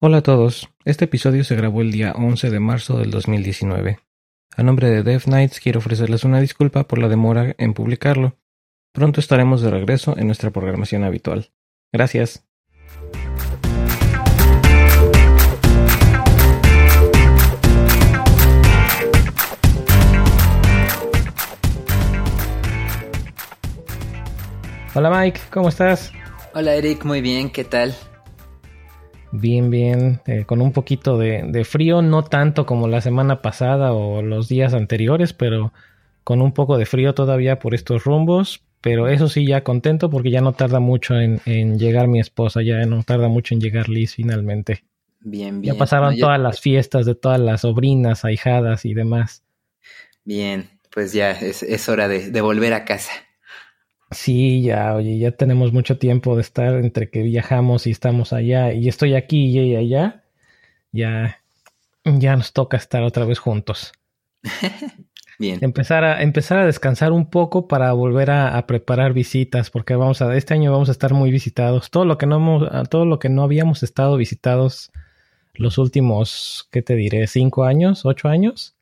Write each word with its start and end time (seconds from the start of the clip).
Hola 0.00 0.18
a 0.18 0.22
todos, 0.22 0.68
este 0.84 1.06
episodio 1.06 1.42
se 1.42 1.56
grabó 1.56 1.82
el 1.82 1.90
día 1.90 2.12
11 2.12 2.50
de 2.50 2.60
marzo 2.60 2.98
del 2.98 3.10
2019. 3.10 3.98
A 4.56 4.62
nombre 4.62 4.88
de 4.88 5.02
Death 5.02 5.24
Knights 5.24 5.58
quiero 5.58 5.80
ofrecerles 5.80 6.22
una 6.22 6.38
disculpa 6.38 6.86
por 6.86 7.00
la 7.00 7.08
demora 7.08 7.56
en 7.58 7.74
publicarlo. 7.74 8.36
Pronto 8.92 9.18
estaremos 9.18 9.60
de 9.60 9.70
regreso 9.72 10.16
en 10.16 10.28
nuestra 10.28 10.52
programación 10.52 11.02
habitual. 11.02 11.50
Gracias. 11.92 12.46
Hola 24.94 25.10
Mike, 25.10 25.40
¿cómo 25.50 25.68
estás? 25.68 26.12
Hola 26.54 26.76
Eric, 26.76 27.04
muy 27.04 27.20
bien, 27.20 27.50
¿qué 27.50 27.64
tal? 27.64 27.96
Bien, 29.30 29.70
bien, 29.70 30.20
eh, 30.26 30.44
con 30.46 30.62
un 30.62 30.72
poquito 30.72 31.18
de, 31.18 31.64
frío, 31.64 32.02
no 32.02 32.24
tanto 32.24 32.66
como 32.66 32.88
la 32.88 33.00
semana 33.00 33.42
pasada 33.42 33.92
o 33.92 34.22
los 34.22 34.48
días 34.48 34.74
anteriores, 34.74 35.32
pero 35.32 35.72
con 36.24 36.40
un 36.40 36.52
poco 36.52 36.78
de 36.78 36.86
frío 36.86 37.14
todavía 37.14 37.58
por 37.58 37.74
estos 37.74 38.04
rumbos. 38.04 38.62
Pero 38.80 39.08
eso 39.08 39.28
sí, 39.28 39.44
ya 39.44 39.64
contento 39.64 40.08
porque 40.08 40.30
ya 40.30 40.40
no 40.40 40.52
tarda 40.52 40.78
mucho 40.78 41.18
en, 41.18 41.78
llegar 41.78 42.06
mi 42.06 42.20
esposa, 42.20 42.62
ya 42.62 42.86
no 42.86 43.02
tarda 43.02 43.28
mucho 43.28 43.54
en 43.54 43.60
llegar 43.60 43.88
Liz 43.88 44.14
finalmente. 44.14 44.84
Bien, 45.20 45.60
bien. 45.60 45.74
Ya 45.74 45.78
pasaron 45.78 46.16
todas 46.16 46.38
las 46.38 46.60
fiestas 46.60 47.04
de 47.04 47.16
todas 47.16 47.40
las 47.40 47.62
sobrinas, 47.62 48.24
ahijadas 48.24 48.84
y 48.84 48.94
demás. 48.94 49.42
Bien, 50.24 50.70
pues 50.90 51.12
ya 51.12 51.32
es, 51.32 51.88
hora 51.88 52.06
de 52.06 52.40
volver 52.40 52.72
a 52.72 52.84
casa. 52.84 53.10
Sí, 54.10 54.62
ya, 54.62 54.94
oye, 54.94 55.18
ya 55.18 55.32
tenemos 55.32 55.72
mucho 55.72 55.98
tiempo 55.98 56.34
de 56.34 56.40
estar 56.40 56.74
entre 56.76 57.10
que 57.10 57.22
viajamos 57.22 57.86
y 57.86 57.90
estamos 57.90 58.32
allá 58.32 58.72
y 58.72 58.88
estoy 58.88 59.14
aquí 59.14 59.46
y 59.46 59.58
ella 59.58 59.78
allá. 59.80 60.24
Ya, 60.92 61.40
ya 62.04 62.36
nos 62.36 62.52
toca 62.52 62.78
estar 62.78 63.02
otra 63.02 63.26
vez 63.26 63.38
juntos. 63.38 63.92
Bien. 65.38 65.58
Empezar 65.62 66.02
a, 66.04 66.22
empezar 66.22 66.58
a 66.58 66.66
descansar 66.66 67.12
un 67.12 67.30
poco 67.30 67.68
para 67.68 67.92
volver 67.92 68.30
a, 68.30 68.66
preparar 68.66 69.12
visitas, 69.12 69.70
porque 69.70 69.94
vamos 69.94 70.20
a, 70.20 70.34
este 70.36 70.54
año 70.54 70.72
vamos 70.72 70.88
a 70.88 70.92
estar 70.92 71.14
muy 71.14 71.30
visitados. 71.30 71.90
Todo 71.90 72.04
lo 72.04 72.18
que 72.18 72.26
no 72.26 72.36
hemos, 72.36 72.88
todo 72.88 73.04
lo 73.04 73.20
que 73.20 73.28
no 73.28 73.44
habíamos 73.44 73.84
estado 73.84 74.16
visitados 74.16 74.90
los 75.54 75.78
últimos, 75.78 76.68
¿qué 76.72 76.82
te 76.82 76.94
diré? 76.94 77.26
¿Cinco 77.26 77.64
años? 77.64 78.04
¿Ocho 78.04 78.28
años? 78.28 78.77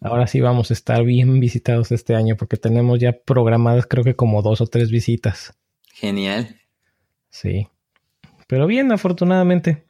Ahora 0.00 0.26
sí 0.26 0.40
vamos 0.40 0.70
a 0.70 0.74
estar 0.74 1.02
bien 1.04 1.40
visitados 1.40 1.92
este 1.92 2.14
año 2.14 2.36
porque 2.36 2.56
tenemos 2.56 2.98
ya 2.98 3.12
programadas 3.12 3.86
creo 3.86 4.04
que 4.04 4.14
como 4.14 4.42
dos 4.42 4.60
o 4.60 4.66
tres 4.66 4.90
visitas. 4.90 5.54
Genial. 5.92 6.60
Sí. 7.30 7.68
Pero 8.46 8.66
bien, 8.66 8.92
afortunadamente. 8.92 9.84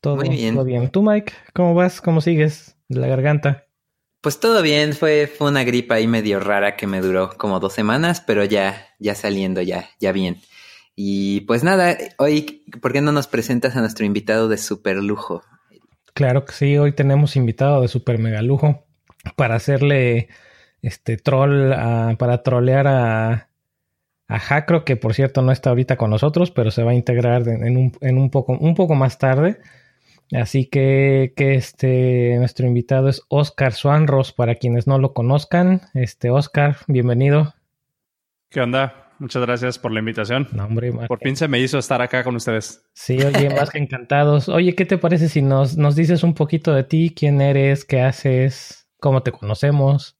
Todo, 0.00 0.16
Muy 0.16 0.28
bien. 0.28 0.54
Todo 0.54 0.64
bien. 0.64 0.90
¿Tú, 0.90 1.02
Mike? 1.02 1.32
¿Cómo 1.52 1.74
vas? 1.74 2.00
¿Cómo 2.00 2.20
sigues? 2.20 2.76
De 2.88 3.00
la 3.00 3.06
garganta. 3.06 3.66
Pues 4.20 4.38
todo 4.38 4.60
bien, 4.62 4.92
fue, 4.92 5.26
fue 5.26 5.48
una 5.48 5.64
gripa 5.64 5.94
ahí 5.94 6.06
medio 6.06 6.40
rara 6.40 6.76
que 6.76 6.86
me 6.86 7.00
duró 7.00 7.30
como 7.38 7.58
dos 7.58 7.72
semanas, 7.72 8.20
pero 8.20 8.44
ya, 8.44 8.88
ya 8.98 9.14
saliendo, 9.14 9.62
ya, 9.62 9.88
ya 9.98 10.12
bien. 10.12 10.40
Y 10.94 11.42
pues 11.42 11.64
nada, 11.64 11.96
hoy, 12.18 12.64
¿por 12.82 12.92
qué 12.92 13.00
no 13.00 13.12
nos 13.12 13.28
presentas 13.28 13.76
a 13.76 13.80
nuestro 13.80 14.04
invitado 14.04 14.48
de 14.48 14.58
super 14.58 14.96
lujo? 14.96 15.42
Claro 16.12 16.44
que 16.44 16.52
sí, 16.52 16.76
hoy 16.76 16.92
tenemos 16.92 17.36
invitado 17.36 17.80
de 17.80 17.88
super 17.88 18.18
mega 18.18 18.42
lujo 18.42 18.84
para 19.36 19.56
hacerle 19.56 20.28
este 20.82 21.16
troll, 21.16 21.72
para 22.18 22.42
trolear 22.42 22.86
a, 22.86 23.48
a 24.28 24.38
Jacro, 24.38 24.84
que 24.84 24.96
por 24.96 25.14
cierto 25.14 25.42
no 25.42 25.52
está 25.52 25.70
ahorita 25.70 25.96
con 25.96 26.10
nosotros, 26.10 26.50
pero 26.50 26.70
se 26.70 26.82
va 26.82 26.92
a 26.92 26.94
integrar 26.94 27.46
en, 27.48 27.76
un, 27.76 27.92
en 28.00 28.18
un, 28.18 28.30
poco, 28.30 28.52
un 28.52 28.74
poco 28.74 28.94
más 28.94 29.18
tarde. 29.18 29.58
Así 30.32 30.66
que, 30.66 31.32
que 31.36 31.54
este, 31.54 32.36
nuestro 32.38 32.66
invitado 32.66 33.08
es 33.08 33.22
Oscar 33.28 33.72
Swanros, 33.72 34.32
para 34.32 34.54
quienes 34.54 34.86
no 34.86 34.98
lo 34.98 35.12
conozcan. 35.12 35.82
Este, 35.94 36.30
Oscar, 36.30 36.76
bienvenido. 36.86 37.54
¿Qué 38.48 38.60
onda? 38.60 39.10
Muchas 39.18 39.42
gracias 39.42 39.78
por 39.78 39.92
la 39.92 39.98
invitación. 39.98 40.48
por 41.08 41.18
fin 41.18 41.36
se 41.36 41.48
me 41.48 41.58
hizo 41.58 41.78
estar 41.78 42.00
acá 42.00 42.22
con 42.22 42.36
ustedes. 42.36 42.82
Sí, 42.94 43.18
oye, 43.20 43.50
más 43.50 43.70
que 43.70 43.78
encantados. 43.78 44.48
Oye, 44.48 44.74
¿qué 44.74 44.86
te 44.86 44.96
parece 44.96 45.28
si 45.28 45.42
nos, 45.42 45.76
nos 45.76 45.94
dices 45.94 46.22
un 46.22 46.34
poquito 46.34 46.72
de 46.72 46.84
ti? 46.84 47.12
¿Quién 47.14 47.40
eres? 47.40 47.84
¿Qué 47.84 48.00
haces? 48.00 48.79
¿Cómo 49.00 49.22
te 49.22 49.32
conocemos? 49.32 50.16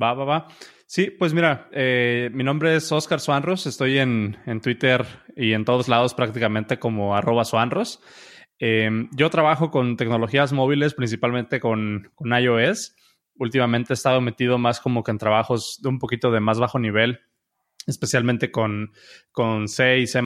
Va, 0.00 0.12
va, 0.12 0.24
va. 0.24 0.48
Sí, 0.86 1.10
pues 1.10 1.34
mira, 1.34 1.68
eh, 1.72 2.30
mi 2.32 2.44
nombre 2.44 2.76
es 2.76 2.92
Oscar 2.92 3.18
Suanros, 3.18 3.66
estoy 3.66 3.98
en, 3.98 4.36
Twitter 4.62 5.04
y 5.34 5.52
en 5.52 5.64
todos 5.64 5.88
lados 5.88 6.14
prácticamente 6.14 6.78
como 6.78 7.16
arroba 7.16 7.44
Suanros. 7.44 8.00
Em, 8.58 9.08
yo 9.12 9.30
trabajo 9.30 9.70
con 9.70 9.96
tecnologías 9.96 10.52
móviles, 10.52 10.94
principalmente 10.94 11.60
con, 11.60 12.12
con, 12.14 12.32
iOS. 12.32 12.94
Últimamente 13.34 13.92
he 13.92 13.94
estado 13.94 14.20
metido 14.20 14.58
más 14.58 14.80
como 14.80 15.02
que 15.02 15.10
en 15.10 15.18
trabajos 15.18 15.80
de 15.82 15.88
un 15.88 15.98
poquito 15.98 16.30
de 16.30 16.40
más 16.40 16.58
bajo 16.58 16.78
nivel, 16.78 17.20
especialmente 17.86 18.50
con, 18.50 18.92
con 19.32 19.66
C 19.68 19.98
y 19.98 20.06
C++, 20.06 20.20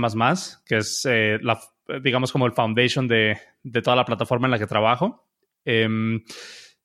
que 0.67 0.77
es, 0.77 1.07
eh, 1.09 1.39
la, 1.43 1.59
digamos, 2.03 2.33
como 2.33 2.47
el 2.47 2.53
foundation 2.53 3.09
de, 3.09 3.39
de, 3.63 3.83
toda 3.83 3.97
la 3.97 4.05
plataforma 4.05 4.47
en 4.47 4.51
la 4.53 4.59
que 4.59 4.67
trabajo. 4.67 5.27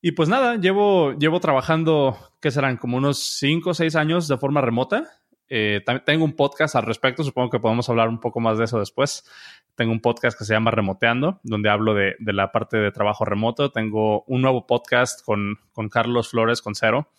Y 0.05 0.11
pues 0.11 0.29
nada, 0.29 0.57
llevo, 0.57 1.13
llevo 1.13 1.39
trabajando, 1.39 2.15
¿qué 2.39 2.51
serán? 2.51 2.77
Como 2.77 2.97
unos 2.97 3.17
5 3.39 3.71
o 3.71 3.73
6 3.73 3.95
años 3.95 4.27
de 4.27 4.37
forma 4.37 4.61
remota. 4.61 5.09
Eh, 5.49 5.83
tengo 6.05 6.23
un 6.25 6.35
podcast 6.35 6.75
al 6.75 6.83
respecto, 6.83 7.23
supongo 7.23 7.49
que 7.49 7.59
podemos 7.59 7.89
hablar 7.89 8.09
un 8.09 8.19
poco 8.19 8.39
más 8.39 8.59
de 8.59 8.65
eso 8.65 8.77
después. 8.77 9.27
Tengo 9.73 9.91
un 9.91 10.01
podcast 10.01 10.37
que 10.37 10.45
se 10.45 10.53
llama 10.53 10.69
Remoteando, 10.69 11.39
donde 11.41 11.71
hablo 11.71 11.95
de, 11.95 12.13
la 12.19 12.51
parte 12.51 12.77
de 12.77 12.91
trabajo 12.91 13.25
remoto. 13.25 13.71
Tengo 13.71 14.23
un 14.25 14.43
nuevo 14.43 14.67
podcast 14.67 15.25
con, 15.25 15.57
Carlos 15.89 16.29
Flores, 16.29 16.61
con 16.61 16.75
Cero, 16.75 17.09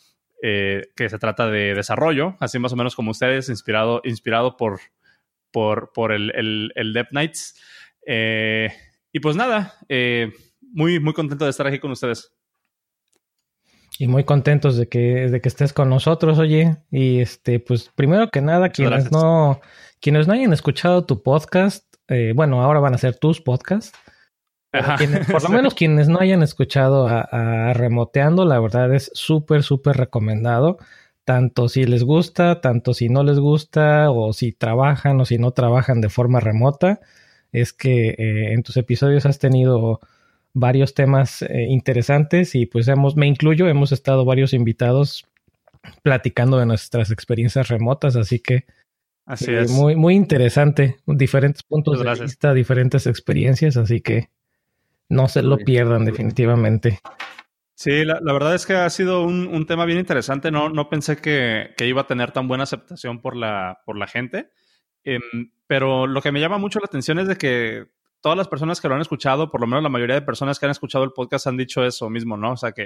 eh, 0.41 0.83
que 0.95 1.09
se 1.09 1.19
trata 1.19 1.49
de 1.49 1.75
desarrollo, 1.75 2.37
así 2.39 2.61
más 2.61 2.73
o 2.73 2.77
menos 2.77 2.95
como 2.95 3.11
ustedes, 3.11 3.49
inspirado, 3.49 4.01
inspirado 4.05 4.57
por, 4.57 4.79
por, 5.51 6.13
el, 6.13 6.31
el, 6.37 6.71
el 6.77 6.93
Dev 6.93 7.09
Nights. 7.11 7.61
Eh, 8.07 8.69
y 9.11 9.19
pues 9.19 9.35
nada, 9.35 9.75
muy, 10.61 11.01
muy 11.01 11.15
contento 11.15 11.47
de 11.47 11.51
estar 11.51 11.67
aquí 11.67 11.81
con 11.81 11.91
ustedes 11.91 12.36
y 13.99 14.07
muy 14.09 14.25
contentos 14.25 14.77
de 14.77 14.89
que, 14.89 15.29
de 15.29 15.41
que 15.41 15.49
estés 15.49 15.73
con 15.73 15.89
nosotros, 15.89 16.39
oye. 16.39 16.77
Y 16.91 17.21
este, 17.21 17.61
pues 17.61 17.91
primero 17.95 18.31
que 18.31 18.43
nada, 18.43 18.69
quienes 18.69 19.11
no, 19.11 19.61
quienes 20.01 20.27
no 20.27 20.35
hayan 20.35 20.53
escuchado 20.53 21.05
tu 21.05 21.23
podcast, 21.23 21.85
eh, 22.09 22.33
bueno, 22.35 22.63
ahora 22.63 22.81
van 22.81 22.95
a 22.95 22.99
ser 22.99 23.17
tus 23.17 23.41
podcasts. 23.41 23.93
por 25.31 25.43
lo 25.43 25.49
menos 25.49 25.75
quienes 25.75 26.09
no 26.09 26.19
hayan 26.21 26.43
escuchado 26.43 27.09
a, 27.09 27.73
Remoteando, 27.73 28.45
la 28.45 28.61
verdad 28.61 28.95
es 28.95 29.11
súper, 29.15 29.63
súper 29.63 29.97
recomendado. 29.97 30.79
Tanto 31.25 31.69
si 31.69 31.85
les 31.85 32.05
gusta, 32.05 32.61
tanto 32.61 32.95
si 32.95 33.09
no 33.09 33.25
les 33.25 33.41
gusta, 33.41 34.11
o 34.11 34.33
si 34.33 34.53
trabajan 34.53 35.21
o 35.21 35.25
si 35.25 35.39
no 35.39 35.53
trabajan 35.53 36.01
de 36.01 36.09
forma 36.09 36.39
remota. 36.41 37.01
Es 37.51 37.73
que 37.73 38.11
eh, 38.11 38.53
en 38.53 38.63
tus 38.63 38.77
episodios 38.77 39.27
has 39.27 39.39
tenido 39.39 40.01
varios 40.57 40.95
temas 40.95 41.43
eh, 41.43 41.67
interesantes 41.69 42.55
y 42.55 42.65
pues 42.65 42.89
hemos, 42.89 43.15
me 43.15 43.27
incluyo, 43.27 43.69
hemos 43.69 43.93
estado 43.93 44.25
varios 44.25 44.55
invitados 44.55 45.27
platicando 46.03 46.57
de 46.59 46.65
nuestras 46.65 47.11
experiencias 47.11 47.69
remotas, 47.69 48.17
así 48.17 48.41
que 48.41 48.65
así 49.27 49.51
eh, 49.51 49.61
es. 49.61 49.71
muy, 49.71 49.97
muy 49.97 50.15
interesante, 50.15 50.97
diferentes 51.07 51.63
puntos 51.63 52.03
de 52.03 52.25
vista, 52.25 52.55
diferentes 52.55 53.07
experiencias, 53.07 53.77
así 53.77 54.01
que 54.01 54.31
no 55.11 55.29
se 55.29 55.43
lo 55.43 55.59
pierdan 55.59 56.07
definitivamente. 56.07 57.01
Sí, 57.75 58.07
la, 58.07 58.19
verdad 58.21 58.55
es 58.55 58.65
que 58.65 58.73
ha 58.73 58.89
sido 58.89 59.25
un, 59.25 59.67
tema 59.67 59.85
bien 59.85 59.99
interesante. 59.99 60.51
No, 60.51 60.71
no 60.71 60.89
pensé 60.89 61.19
que, 61.19 61.75
iba 61.81 62.01
a 62.01 62.07
tener 62.07 62.33
tan 62.33 62.49
buena 62.49 62.65
aceptación 62.65 63.21
por 63.21 63.37
la, 63.37 63.81
por 63.85 63.99
la 63.99 64.07
gente. 64.07 64.49
Em, 65.05 65.21
pero 65.67 66.07
lo 66.07 66.23
que 66.23 66.33
me 66.33 66.41
llama 66.41 66.57
mucho 66.57 66.79
la 66.81 66.87
atención 66.87 67.19
es 67.19 67.29
de 67.29 67.37
que 67.37 67.87
todas 68.27 68.37
las 68.37 68.49
personas 68.49 68.81
que 68.81 68.89
lo 68.89 68.97
han 68.97 69.01
escuchado, 69.01 69.53
por 69.53 69.61
lo 69.61 69.69
menos 69.69 69.85
la 69.85 69.89
mayoría 69.89 70.17
de 70.17 70.23
personas 70.23 70.59
que 70.59 70.67
han 70.67 70.73
escuchado 70.73 71.05
el 71.05 71.13
podcast 71.13 71.47
han 71.47 71.57
dicho 71.57 71.85
eso 71.85 72.11
mismo, 72.11 72.37
¿no? 72.37 72.55
O 72.55 72.57
sea, 72.57 72.73
que, 72.73 72.83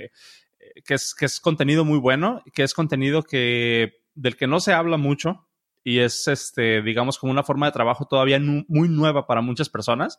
eh, 0.59 0.83
que, 0.85 0.93
es, 0.93 1.15
que 1.15 1.25
es 1.25 1.41
contenido 1.41 1.83
muy 1.83 1.99
bueno, 1.99 2.43
que 2.53 2.63
es 2.63 2.75
contenido 2.75 3.23
que, 3.23 4.03
del 4.15 4.37
que 4.37 4.47
no 4.47 4.61
se 4.61 4.75
habla 4.75 4.99
mucho 4.99 5.49
y 5.83 6.01
es, 6.01 6.29
este, 6.29 6.83
digamos, 6.83 7.19
como 7.19 7.33
una 7.33 7.43
forma 7.43 7.65
de 7.65 7.73
trabajo 7.73 8.05
todavía 8.05 8.39
muy 8.39 8.91
nueva 8.91 9.27
para 9.27 9.41
muchas 9.41 9.71
personas. 9.71 10.19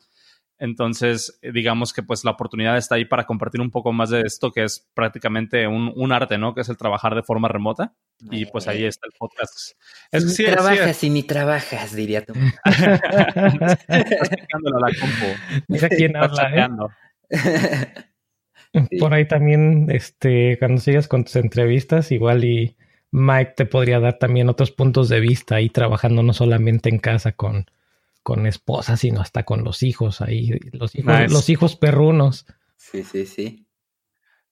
Entonces, 0.61 1.39
eh, 1.41 1.51
digamos 1.51 1.91
que 1.91 2.03
pues 2.03 2.23
la 2.23 2.29
oportunidad 2.29 2.77
está 2.77 2.93
ahí 2.93 3.05
para 3.05 3.25
compartir 3.25 3.59
un 3.61 3.71
poco 3.71 3.91
más 3.93 4.11
de 4.11 4.21
esto, 4.21 4.51
que 4.51 4.63
es 4.63 4.87
prácticamente 4.93 5.65
un, 5.65 6.11
arte, 6.11 6.37
¿no? 6.37 6.53
Que 6.53 6.61
es 6.61 6.69
el 6.69 6.77
trabajar 6.77 7.15
de 7.15 7.23
forma 7.23 7.47
remota. 7.47 7.95
Y 8.29 8.45
pues 8.45 8.67
ahí 8.67 8.85
está 8.85 9.07
el 9.07 9.13
podcast. 9.17 9.71
Es, 10.11 10.23
ni 10.23 10.45
trabajas 10.45 11.03
y 11.03 11.09
ni 11.09 11.23
trabajas, 11.23 11.95
diría 11.95 12.23
tú. 12.23 12.33
la 12.65 13.77
compu. 14.99 15.63
Mira 15.67 15.89
quién 15.89 16.15
habla, 16.15 16.51
¿eh? 16.55 16.69
Por 18.99 19.15
ahí 19.15 19.27
también, 19.27 19.87
este, 19.89 20.59
cuando 20.59 20.79
sigas 20.79 21.07
con 21.07 21.23
tus 21.23 21.37
entrevistas, 21.37 22.11
igual 22.11 22.43
y 22.43 22.77
Mike 23.09 23.53
te 23.57 23.65
podría 23.65 23.99
dar 23.99 24.19
también 24.19 24.47
otros 24.47 24.69
puntos 24.69 25.09
de 25.09 25.21
vista 25.21 25.55
ahí 25.55 25.69
trabajando 25.69 26.21
no 26.21 26.33
solamente 26.33 26.89
en 26.89 26.99
casa 26.99 27.31
con, 27.31 27.65
con 28.23 28.45
esposas, 28.45 28.99
sino 28.99 29.21
hasta 29.21 29.43
con 29.43 29.63
los 29.63 29.83
hijos 29.83 30.21
ahí, 30.21 30.51
los 30.71 30.95
hijos, 30.95 31.31
los 31.31 31.49
hijos 31.49 31.75
perrunos. 31.75 32.45
Sí, 32.77 33.03
sí, 33.03 33.25
sí. 33.25 33.67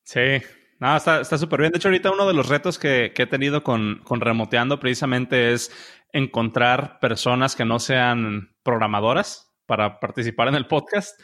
Sí, 0.04 0.42
no, 0.80 0.95
está 0.95 1.38
súper 1.38 1.60
bien. 1.60 1.71
De 1.71 1.77
hecho, 1.77 1.89
ahorita 1.89 2.12
uno 2.12 2.27
de 2.27 2.33
los 2.33 2.48
retos 2.48 2.80
que, 2.80 3.13
he 3.16 3.25
tenido 3.27 3.63
con, 3.63 4.01
con, 4.04 4.21
remoteando 4.21 4.80
precisamente 4.80 5.54
es 5.54 5.71
encontrar 6.13 7.00
personas 7.00 7.56
que 7.56 7.66
no 7.66 7.80
sean 7.80 8.56
programadoras 8.63 9.54
para 9.66 10.00
participar 10.00 10.48
en 10.48 10.56
el 10.56 10.68
podcast. 10.68 11.19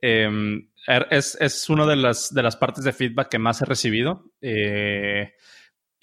Em, 0.00 0.70
er, 0.86 1.06
es, 1.10 1.36
es 1.40 1.68
una 1.68 1.86
de 1.86 1.96
las, 1.96 2.34
de 2.34 2.42
las 2.42 2.56
partes 2.56 2.82
de 2.82 2.92
feedback 2.92 3.28
que 3.28 3.38
más 3.38 3.62
he 3.62 3.66
recibido. 3.66 4.32
Eh, 4.40 5.34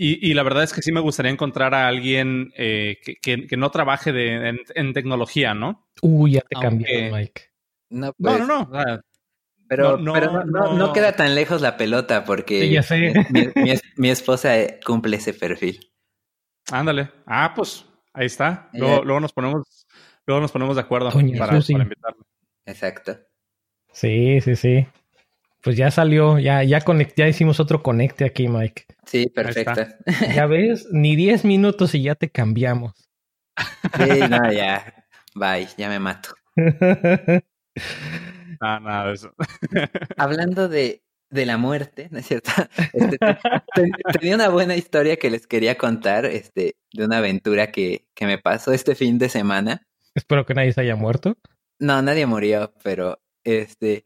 y, 0.03 0.33
la 0.33 0.41
verdad 0.41 0.63
es 0.63 0.73
que 0.73 0.81
sí 0.81 0.91
me 0.91 0.99
gustaría 0.99 1.31
encontrar 1.31 1.75
a 1.75 1.87
alguien 1.87 2.51
eh, 2.57 2.97
que, 3.21 3.55
no 3.55 3.69
trabaje 3.69 4.11
de, 4.11 4.57
en, 4.73 4.93
tecnología, 4.93 5.53
¿no? 5.53 5.87
Uy, 6.01 6.31
ya 6.31 6.41
te 6.41 6.55
cambié, 6.59 7.11
Mike. 7.11 7.41
No, 7.89 8.11
no, 8.17 8.47
no. 8.47 8.69
pero, 9.67 9.97
no, 9.97 10.13
pero 10.13 10.43
no, 10.45 10.91
queda 10.91 11.15
tan 11.15 11.35
lejos 11.35 11.61
la 11.61 11.77
pelota 11.77 12.23
porque 12.23 12.81
Mi, 13.97 14.09
esposa 14.09 14.55
cumple 14.83 15.17
ese 15.17 15.35
perfil. 15.35 15.91
Ándale. 16.71 17.11
Ah, 17.27 17.53
pues 17.55 17.85
ahí 18.13 18.25
está. 18.25 18.69
Luego, 18.73 19.19
nos 19.19 19.33
ponemos, 19.33 19.87
luego 20.25 20.41
nos 20.41 20.51
ponemos 20.51 20.77
de 20.77 20.81
acuerdo 20.81 21.11
para, 21.11 21.59
para 21.61 22.15
Exacto. 22.65 23.19
Sí, 23.91 24.41
sí, 24.41 24.55
sí. 24.55 24.87
Pues 25.61 25.77
ya 25.77 25.91
salió, 25.91 26.39
ya, 26.39 26.63
ya, 26.63 26.83
ya 27.15 27.27
hicimos 27.27 27.59
otro 27.59 27.83
conecte 27.83 28.25
aquí, 28.25 28.47
Mike. 28.47 28.85
Sí, 29.05 29.27
perfecto. 29.27 29.85
Ya 30.33 30.47
ves, 30.47 30.87
ni 30.91 31.15
10 31.15 31.45
minutos 31.45 31.93
y 31.93 32.01
ya 32.01 32.15
te 32.15 32.29
cambiamos. 32.29 32.93
Sí, 33.97 34.19
no, 34.29 34.51
ya. 34.51 35.05
Bye, 35.35 35.67
ya 35.77 35.89
me 35.89 35.99
mato. 35.99 36.29
Ah, 38.63 38.79
nada 38.79 39.07
de 39.07 39.13
eso. 39.13 39.33
Hablando 40.17 40.69
de, 40.69 41.01
de 41.31 41.45
la 41.47 41.57
muerte, 41.57 42.09
¿no 42.11 42.19
es 42.19 42.27
cierto? 42.27 42.51
Este, 42.93 43.17
tenía 44.19 44.35
una 44.35 44.49
buena 44.49 44.75
historia 44.75 45.17
que 45.17 45.31
les 45.31 45.47
quería 45.47 45.79
contar, 45.79 46.25
este, 46.25 46.75
de 46.93 47.05
una 47.05 47.17
aventura 47.17 47.71
que, 47.71 48.05
que 48.13 48.27
me 48.27 48.37
pasó 48.37 48.71
este 48.71 48.93
fin 48.93 49.17
de 49.17 49.29
semana. 49.29 49.87
Espero 50.13 50.45
que 50.45 50.53
nadie 50.53 50.73
se 50.73 50.81
haya 50.81 50.95
muerto. 50.95 51.37
No, 51.79 52.03
nadie 52.03 52.27
murió, 52.27 52.71
pero 52.83 53.19
este 53.43 54.05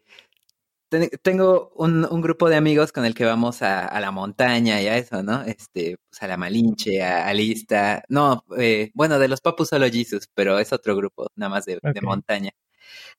tengo 0.89 1.71
un, 1.75 2.05
un, 2.05 2.21
grupo 2.21 2.49
de 2.49 2.55
amigos 2.55 2.91
con 2.91 3.05
el 3.05 3.13
que 3.13 3.25
vamos 3.25 3.61
a, 3.61 3.85
a, 3.85 3.99
la 3.99 4.11
montaña 4.11 4.81
y 4.81 4.87
a 4.87 4.97
eso, 4.97 5.23
¿no? 5.23 5.43
Este, 5.43 5.97
pues 6.09 6.21
a 6.23 6.27
la 6.27 6.37
Malinche, 6.37 7.03
a, 7.03 7.33
Lista. 7.33 8.03
No, 8.09 8.43
eh, 8.57 8.91
bueno, 8.93 9.19
de 9.19 9.27
los 9.27 9.41
Papus 9.41 9.69
solo 9.69 9.87
Jesus, 9.89 10.29
pero 10.33 10.59
es 10.59 10.71
otro 10.73 10.95
grupo, 10.95 11.27
nada 11.35 11.49
más 11.49 11.65
de, 11.65 11.79
de, 11.81 12.01
montaña. 12.01 12.51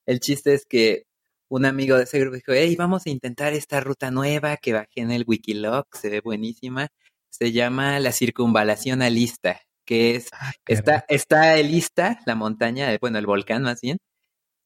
El 0.07 0.21
chiste 0.21 0.55
es 0.55 0.67
que 0.67 1.07
un 1.49 1.65
amigo 1.65 1.97
de 1.97 2.05
ese 2.05 2.21
grupo 2.21 2.37
dijo, 2.37 2.53
hey, 2.53 2.77
vamos 2.77 3.07
a 3.07 3.11
intentar 3.11 3.53
esta 3.53 3.81
ruta 3.81 4.11
nueva 4.11 4.57
que 4.57 4.73
bajé 4.73 5.01
en 5.01 5.11
el 5.13 5.25
Wikiloc, 5.27 5.95
se 5.95 6.11
ve 6.11 6.21
buenísima. 6.21 6.89
Se 7.31 7.53
llama 7.53 8.01
la 8.01 8.13
circunvalación 8.13 9.03
a 9.03 9.11
Lista, 9.11 9.61
que 9.85 10.17
es, 10.17 10.29
ah, 10.33 10.53
está, 10.67 11.05
está 11.09 11.57
Lista, 11.57 12.21
la 12.27 12.35
montaña, 12.35 12.97
bueno, 13.01 13.19
el 13.19 13.27
volcán 13.27 13.63
más 13.63 13.81
bien, 13.81 13.99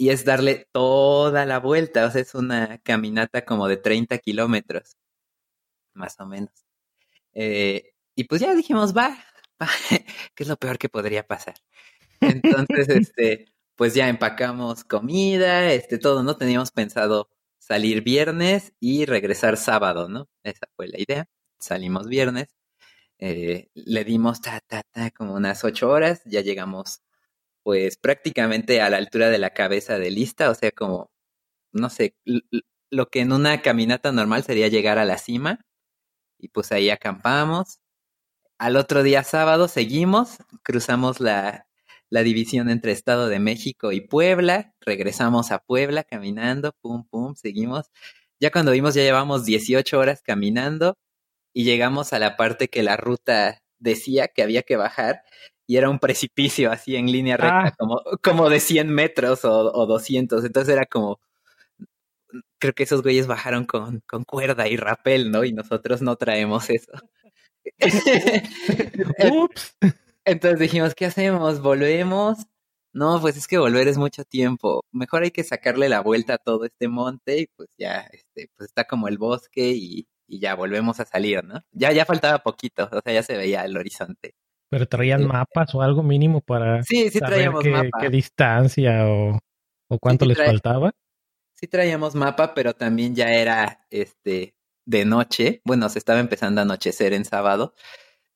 y 0.01 0.09
es 0.09 0.25
darle 0.25 0.67
toda 0.73 1.45
la 1.45 1.59
vuelta, 1.61 2.07
o 2.07 2.11
sea, 2.11 2.23
es 2.23 2.35
una 2.35 2.79
caminata 2.79 3.45
como 3.45 3.69
de 3.69 3.77
30 3.77 4.17
kilómetros, 4.17 4.97
más 5.93 6.19
o 6.21 6.27
menos. 6.27 6.55
Eh, 7.35 7.93
y 8.17 8.25
pues 8.25 8.41
ya 8.41 8.55
dijimos, 8.55 8.97
va, 8.97 9.11
va, 9.61 9.69
que 10.35 10.43
es 10.43 10.49
lo 10.49 10.57
peor 10.57 10.79
que 10.79 10.89
podría 10.89 11.27
pasar. 11.27 11.57
Entonces, 12.23 12.89
este, 13.13 13.53
pues 13.77 13.93
ya 13.95 14.09
empacamos 14.09 14.85
comida, 14.85 15.71
este, 15.71 15.99
todo, 15.99 16.23
¿no? 16.23 16.35
Teníamos 16.39 16.71
pensado 16.71 17.29
salir 17.59 18.03
viernes 18.03 18.73
y 18.81 19.05
regresar 19.05 19.59
sábado, 19.59 20.09
¿no? 20.09 20.31
Esa 20.45 20.67
fue 20.77 20.89
la 20.89 20.99
idea. 20.99 21.27
Salimos 21.59 22.09
viernes, 22.09 22.49
eh, 23.19 23.69
le 23.75 24.05
dimos 24.05 24.41
ta, 24.41 24.61
ta, 24.67 24.83
ta, 24.83 25.11
como 25.11 25.35
unas 25.35 25.63
ocho 25.63 25.91
horas, 25.91 26.23
ya 26.25 26.41
llegamos 26.41 27.03
pues 27.63 27.97
prácticamente 27.99 28.81
a 28.81 28.91
la 28.91 28.99
altura 28.99 29.31
de 29.31 29.39
la 29.39 29.51
cabeza 29.51 29.99
de 29.99 30.11
lista, 30.11 30.51
o 30.51 30.55
sea, 30.55 30.71
como, 30.73 31.11
no 31.73 31.91
sé, 31.91 32.17
lo 32.91 33.07
que 33.11 33.21
en 33.21 33.33
una 33.33 33.63
caminata 33.63 34.13
normal 34.13 34.45
sería 34.45 34.69
llegar 34.69 34.99
a 34.99 35.05
la 35.05 35.19
cima, 35.19 35.61
y 36.39 36.49
pues 36.49 36.73
ahí 36.73 36.91
acampamos. 36.91 37.81
Al 38.59 38.77
otro 38.77 39.03
día 39.03 39.25
sábado 39.25 39.69
seguimos, 39.69 40.39
cruzamos 40.63 41.21
la, 41.21 41.67
la 42.11 42.23
división 42.23 42.69
entre 42.71 42.93
Estado 42.93 43.29
de 43.29 43.39
México 43.39 43.93
y 43.93 44.01
Puebla, 44.03 44.75
regresamos 44.81 45.53
a 45.53 45.61
Puebla 45.61 46.05
caminando, 46.05 46.73
pum, 46.83 47.07
pum, 47.09 47.35
seguimos. 47.37 47.87
Ya 48.41 48.51
cuando 48.51 48.73
vimos 48.73 48.95
ya 48.95 49.03
llevamos 49.03 49.45
18 49.45 49.99
horas 49.99 50.23
caminando 50.23 50.97
y 51.55 51.65
llegamos 51.65 52.13
a 52.13 52.19
la 52.19 52.37
parte 52.37 52.69
que 52.69 52.83
la 52.83 52.97
ruta 52.97 53.63
decía 53.79 54.29
que 54.29 54.43
había 54.43 54.63
que 54.63 54.77
bajar 54.77 55.23
y 55.71 55.77
era 55.77 55.89
un 55.89 56.01
precipicio 56.01 56.73
así 56.73 56.97
en 56.97 57.07
línea 57.13 57.37
recta, 57.37 57.67
ah. 57.69 57.75
como, 57.79 58.03
como 58.25 58.51
de 58.51 58.59
100 58.59 58.93
metros 58.93 59.45
o, 59.45 59.73
o, 59.73 59.87
200. 59.87 60.45
Entonces 60.45 60.75
era 60.75 60.85
como, 60.85 61.21
creo 62.59 62.75
que 62.75 62.83
esos 62.83 63.03
güeyes 63.03 63.29
bajaron 63.29 63.67
con, 63.67 64.01
con 64.09 64.25
cuerda 64.25 64.67
y 64.67 64.77
rapel, 64.77 65.31
¿no? 65.31 65.45
Y 65.45 65.53
nosotros 65.53 66.03
no 66.03 66.17
traemos 66.17 66.71
eso. 66.71 66.91
Ups. 69.33 69.77
Entonces 70.25 70.59
dijimos, 70.59 70.97
¿qué 70.97 71.07
hacemos? 71.07 71.63
¿Volvemos? 71.63 72.39
No, 72.93 73.21
pues 73.21 73.37
es 73.37 73.47
que 73.47 73.59
volver 73.59 73.87
es 73.87 73.97
mucho 73.97 74.25
tiempo. 74.25 74.85
Mejor 74.91 75.23
hay 75.23 75.31
que 75.31 75.45
sacarle 75.45 75.89
la 75.89 76.01
vuelta 76.01 76.35
a 76.35 76.39
todo 76.39 76.65
este 76.65 76.89
monte 76.89 77.43
y 77.43 77.47
pues 77.47 77.69
ya, 77.79 78.01
este, 78.13 78.51
pues 78.57 78.71
está 78.71 78.87
como 78.89 79.07
el 79.07 79.19
bosque 79.19 79.71
y, 79.71 80.09
y 80.27 80.41
ya 80.41 80.57
volvemos 80.57 80.99
a 80.99 81.05
salir, 81.05 81.45
¿no? 81.45 81.63
Ya, 81.71 81.93
ya 81.93 82.05
faltaba 82.07 82.41
poquito, 82.41 82.89
o 82.91 83.01
sea, 83.03 83.13
ya 83.13 83.23
se 83.23 83.37
veía 83.37 83.65
el 83.65 83.77
horizonte. 83.77 84.35
Pero 84.71 84.87
traían 84.87 85.27
mapas 85.27 85.75
o 85.75 85.83
algo 85.83 86.03
mínimo 86.03 86.41
para 86.41 86.83
sí, 86.85 87.11
sí 87.11 87.19
saber 87.19 87.51
qué, 87.61 87.91
qué, 88.01 88.09
distancia 88.09 89.09
o, 89.09 89.39
o 89.89 89.99
cuánto 89.99 90.25
les 90.25 90.39
faltaba. 90.39 90.93
Sí 91.55 91.67
traíamos 91.67 92.15
mapa, 92.15 92.55
pero 92.55 92.73
también 92.73 93.15
ya 93.15 93.33
era 93.33 93.87
este 93.91 94.55
de 94.87 95.05
noche. 95.05 95.61
Bueno, 95.65 95.89
se 95.89 95.99
estaba 95.99 96.21
empezando 96.21 96.61
a 96.61 96.65
anochecer 96.65 97.13
en 97.13 97.25
sábado. 97.25 97.75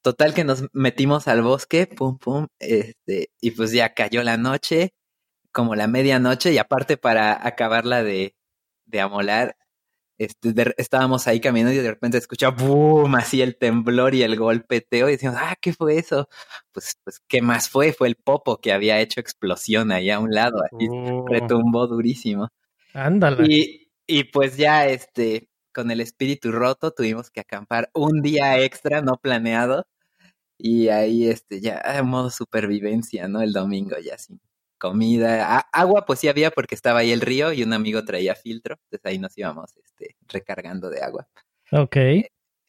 Total 0.03 0.35
que 0.35 0.45
nos 0.45 0.65
metimos 0.75 1.29
al 1.29 1.41
bosque, 1.41 1.87
pum, 1.87 2.19
pum, 2.19 2.49
este, 2.59 3.31
y 3.41 3.53
pues 3.53 3.73
ya 3.73 3.95
cayó 3.95 4.23
la 4.23 4.37
noche, 4.37 4.93
como 5.53 5.75
la 5.77 5.87
medianoche, 5.87 6.53
y 6.53 6.59
aparte 6.59 6.99
para 6.99 7.47
acabarla 7.47 8.03
de, 8.03 8.37
de 8.85 9.01
amolar, 9.01 9.57
este, 10.19 10.54
estábamos 10.76 11.26
ahí 11.26 11.40
caminando 11.40 11.78
y 11.78 11.83
de 11.83 11.90
repente 11.90 12.18
escucha 12.18 12.50
boom, 12.50 13.14
así 13.16 13.42
el 13.42 13.56
temblor 13.56 14.14
y 14.14 14.23
el 14.23 14.37
golpeteo 14.37 15.09
y 15.09 15.12
decimos, 15.12 15.37
ah, 15.38 15.56
¿qué 15.61 15.73
fue 15.73 15.99
eso? 15.99 16.28
Pues, 16.73 16.99
pues, 17.04 17.21
¿qué 17.28 17.42
más 17.42 17.68
fue? 17.68 17.92
Fue 17.92 18.09
el 18.09 18.16
popo 18.16 18.59
que 18.59 18.73
había 18.73 19.00
hecho 19.00 19.21
explosión 19.21 19.92
ahí 19.92 20.11
a 20.11 20.21
un 20.21 20.30
lado, 20.30 20.62
así 20.64 20.88
oh. 20.90 21.26
retumbó 21.28 21.87
durísimo. 21.87 22.49
Ándale. 22.92 23.47
Y, 23.49 23.90
y 24.06 24.25
pues 24.25 24.56
ya, 24.56 24.87
este, 24.87 25.49
con 25.73 25.90
el 25.90 26.00
espíritu 26.00 26.52
roto 26.52 26.92
tuvimos 26.92 27.30
que 27.30 27.40
acampar 27.40 27.90
un 27.94 28.23
día 28.23 28.61
extra, 28.61 29.02
no 29.02 29.16
planeado, 29.16 29.87
y 30.56 30.88
ahí, 30.88 31.26
este, 31.26 31.61
ya, 31.61 31.83
en 31.85 32.06
modo 32.06 32.30
supervivencia, 32.30 33.26
¿no? 33.28 33.42
El 33.42 33.52
domingo 33.52 33.97
ya 33.99 34.16
sí 34.18 34.38
comida, 34.78 35.59
agua 35.73 36.04
pues 36.07 36.21
sí 36.21 36.28
había 36.28 36.50
porque 36.50 36.75
estaba 36.75 37.00
ahí 37.00 37.12
el 37.12 37.21
río 37.21 37.52
y 37.52 37.62
un 37.62 37.73
amigo 37.73 38.04
traía 38.04 38.35
filtro, 38.35 38.76
entonces 38.85 39.04
ahí 39.04 39.19
nos 39.19 39.37
íbamos 39.37 39.76
este, 39.76 40.16
recargando 40.28 40.90
de 40.90 41.02
agua. 41.02 41.28
Ok. 41.73 41.97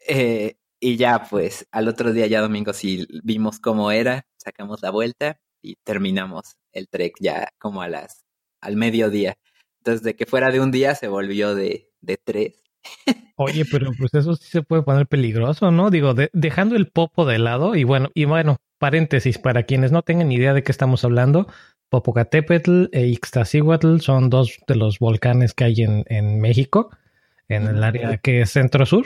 Eh, 0.07 0.57
y 0.79 0.97
ya 0.97 1.24
pues 1.29 1.67
al 1.71 1.88
otro 1.88 2.13
día, 2.13 2.27
ya 2.27 2.41
domingo, 2.41 2.74
sí 2.74 3.07
vimos 3.24 3.59
cómo 3.59 3.91
era, 3.91 4.27
sacamos 4.38 4.81
la 4.81 4.91
vuelta 4.91 5.39
y 5.62 5.77
terminamos 5.83 6.57
el 6.71 6.88
trek 6.89 7.15
ya 7.19 7.50
como 7.57 7.81
a 7.81 7.88
las, 7.88 8.24
al 8.62 8.75
mediodía. 8.75 9.38
Entonces 9.79 10.03
de 10.03 10.15
que 10.15 10.25
fuera 10.25 10.51
de 10.51 10.59
un 10.59 10.71
día 10.71 10.95
se 10.95 11.07
volvió 11.07 11.55
de, 11.55 11.91
de 12.01 12.17
tres. 12.17 12.63
Oye, 13.38 13.65
pero 13.69 13.91
pues 13.97 14.13
eso 14.13 14.35
sí 14.35 14.47
se 14.50 14.62
puede 14.62 14.83
poner 14.83 15.07
peligroso, 15.07 15.71
¿no? 15.71 15.89
Digo, 15.89 16.13
dejando 16.33 16.75
el 16.75 16.88
popo 16.88 17.25
de 17.25 17.39
lado 17.39 17.75
y 17.75 17.83
bueno, 17.83 18.09
y 18.13 18.25
bueno, 18.25 18.57
paréntesis, 18.77 19.38
para 19.38 19.63
quienes 19.63 19.91
no 19.91 20.03
tengan 20.03 20.31
idea 20.31 20.53
de 20.53 20.63
qué 20.63 20.71
estamos 20.71 21.03
hablando, 21.03 21.47
Popocatépetl 21.89 22.85
e 22.91 23.07
Ixtaccíhuatl 23.07 23.99
son 23.99 24.29
dos 24.29 24.59
de 24.67 24.75
los 24.75 24.99
volcanes 24.99 25.53
que 25.53 25.65
hay 25.65 25.81
en, 25.81 26.03
en 26.07 26.39
México, 26.39 26.89
en 27.47 27.67
el 27.67 27.83
área 27.83 28.17
que 28.17 28.41
es 28.41 28.51
centro-sur. 28.51 29.05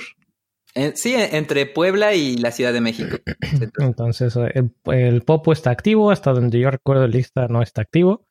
sí, 0.96 1.14
entre 1.16 1.66
Puebla 1.66 2.16
y 2.16 2.38
la 2.38 2.52
Ciudad 2.52 2.74
de 2.74 2.82
México. 2.82 3.18
Entonces, 3.80 4.36
el, 4.36 5.22
Popo 5.22 5.52
está 5.52 5.72
activo, 5.72 6.12
hasta 6.12 6.32
donde 6.32 6.60
yo 6.60 6.72
recuerdo 6.72 7.06
el 7.06 7.16
Ixta 7.16 7.48
no 7.48 7.62
está 7.62 7.82
activo. 7.82 8.26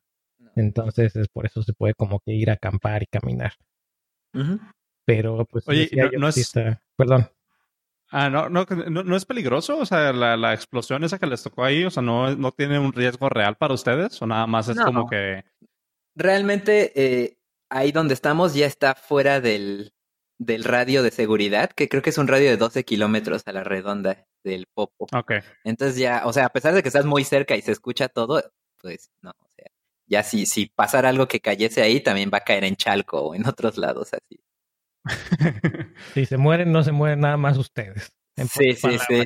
Entonces, 0.55 1.15
es 1.15 1.27
por 1.29 1.45
eso 1.45 1.63
se 1.63 1.73
puede 1.73 1.93
como 1.93 2.19
que 2.19 2.33
ir 2.33 2.49
a 2.49 2.53
acampar 2.53 3.03
y 3.03 3.07
caminar. 3.07 3.53
Pero, 5.05 5.45
pues, 5.45 5.67
Oye, 5.67 5.89
no, 6.17 6.27
es... 6.27 6.53
Perdón. 6.95 7.29
Ah, 8.11 8.29
no, 8.29 8.49
no, 8.49 8.65
no, 8.65 9.15
es 9.15 9.25
peligroso, 9.25 9.77
o 9.77 9.85
sea, 9.85 10.11
la, 10.11 10.53
explosión 10.53 11.03
esa 11.03 11.19
que 11.19 11.27
les 11.27 11.43
tocó 11.43 11.63
ahí, 11.63 11.83
o 11.83 11.91
sea, 11.91 12.01
no, 12.01 12.35
no 12.35 12.51
tiene 12.51 12.79
un 12.79 12.91
riesgo 12.91 13.29
real 13.29 13.55
para 13.55 13.75
ustedes, 13.75 14.19
o 14.21 14.25
nada 14.25 14.47
más 14.47 14.67
es 14.67 14.79
como 14.79 15.07
que. 15.07 15.43
Realmente, 16.15 16.91
eh, 16.95 17.37
ahí 17.69 17.91
donde 17.91 18.15
estamos 18.15 18.55
ya 18.55 18.65
está 18.65 18.95
fuera 18.95 19.41
del, 19.41 19.93
del 20.39 20.63
radio 20.63 21.03
de 21.03 21.11
seguridad, 21.11 21.69
que 21.69 21.87
creo 21.87 22.01
que 22.01 22.09
es 22.09 22.17
un 22.17 22.27
radio 22.27 22.49
de 22.49 22.57
12 22.57 22.83
kilómetros 22.83 23.43
a 23.45 23.51
la 23.51 23.63
redonda 23.63 24.25
del 24.43 24.65
Popo. 24.73 25.07
Ok. 25.13 25.33
Entonces 25.63 25.97
ya, 25.97 26.23
o 26.25 26.33
sea, 26.33 26.45
a 26.45 26.49
pesar 26.49 26.73
de 26.73 26.81
que 26.81 26.89
estás 26.89 27.05
muy 27.05 27.23
cerca 27.23 27.55
y 27.55 27.61
se 27.61 27.73
escucha 27.73 28.07
todo, 28.07 28.41
pues 28.79 29.11
no, 29.21 29.31
o 29.31 29.49
sea, 29.49 29.67
ya 30.07 30.23
si, 30.23 30.45
si 30.45 30.65
pasara 30.65 31.09
algo 31.09 31.27
que 31.27 31.41
cayese 31.41 31.81
ahí, 31.81 32.01
también 32.01 32.31
va 32.33 32.39
a 32.39 32.43
caer 32.43 32.63
en 32.63 32.75
Chalco 32.75 33.21
o 33.21 33.35
en 33.35 33.45
otros 33.47 33.77
lados 33.77 34.13
así. 34.13 34.41
si 36.13 36.25
se 36.25 36.37
mueren, 36.37 36.71
no 36.71 36.83
se 36.83 36.91
mueren 36.91 37.21
nada 37.21 37.37
más 37.37 37.57
ustedes. 37.57 38.11
Sí, 38.35 38.73
sí, 38.73 38.97
sí. 39.07 39.23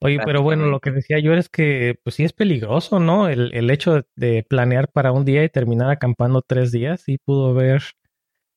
Oye, 0.00 0.18
pero 0.24 0.42
bueno, 0.42 0.66
lo 0.66 0.80
que 0.80 0.90
decía 0.90 1.20
yo 1.20 1.32
es 1.32 1.48
que, 1.48 1.94
pues 2.02 2.16
sí 2.16 2.24
es 2.24 2.32
peligroso, 2.32 2.98
¿no? 2.98 3.28
El, 3.28 3.54
el 3.54 3.70
hecho 3.70 4.02
de 4.16 4.44
planear 4.48 4.90
para 4.90 5.12
un 5.12 5.24
día 5.24 5.44
y 5.44 5.48
terminar 5.48 5.90
acampando 5.90 6.42
tres 6.42 6.72
días, 6.72 7.02
sí 7.02 7.18
pudo 7.18 7.50
haber 7.50 7.82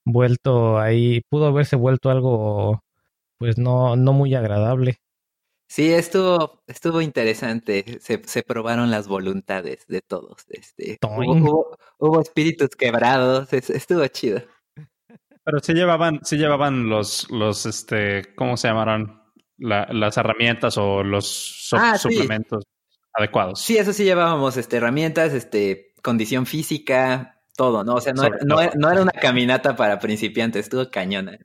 vuelto 0.06 0.80
ahí, 0.80 1.22
pudo 1.30 1.46
haberse 1.48 1.76
vuelto 1.76 2.10
algo, 2.10 2.84
pues 3.38 3.58
no, 3.58 3.96
no 3.96 4.14
muy 4.14 4.34
agradable. 4.34 5.00
Sí, 5.68 5.92
estuvo, 5.92 6.64
estuvo 6.68 7.02
interesante. 7.02 8.00
Se, 8.00 8.22
se 8.26 8.44
probaron 8.44 8.92
las 8.92 9.08
voluntades 9.08 9.86
de 9.88 10.02
todos. 10.02 10.46
Este, 10.50 11.00
hubo, 11.04 11.78
hubo, 11.98 12.22
espíritus 12.22 12.70
quebrados. 12.70 13.52
Estuvo 13.52 14.06
chido. 14.08 14.42
Pero 15.46 15.60
sí 15.60 15.74
llevaban, 15.74 16.20
sí 16.24 16.38
llevaban 16.38 16.90
los, 16.90 17.30
los, 17.30 17.66
este, 17.66 18.34
¿cómo 18.36 18.58
se 18.58 18.68
llamaron? 18.68 19.24
las 19.58 20.18
herramientas 20.18 20.78
o 20.78 21.02
los 21.02 21.70
ah, 21.74 21.98
suplementos 21.98 22.66
adecuados. 23.14 23.62
Sí, 23.62 23.78
eso 23.78 23.94
sí 23.94 24.04
llevábamos, 24.04 24.58
este, 24.58 24.78
herramientas, 24.78 25.34
este, 25.34 25.94
condición 26.02 26.46
física, 26.46 27.42
todo, 27.56 27.84
¿no? 27.84 27.96
O 27.96 28.02
sea, 28.02 28.14
no, 28.14 28.24
no, 28.44 28.92
era 28.92 29.02
una 29.02 29.12
caminata 29.12 29.76
para 29.76 30.00
principiantes, 30.00 30.66
estuvo 30.66 30.90
cañona. 30.90 31.38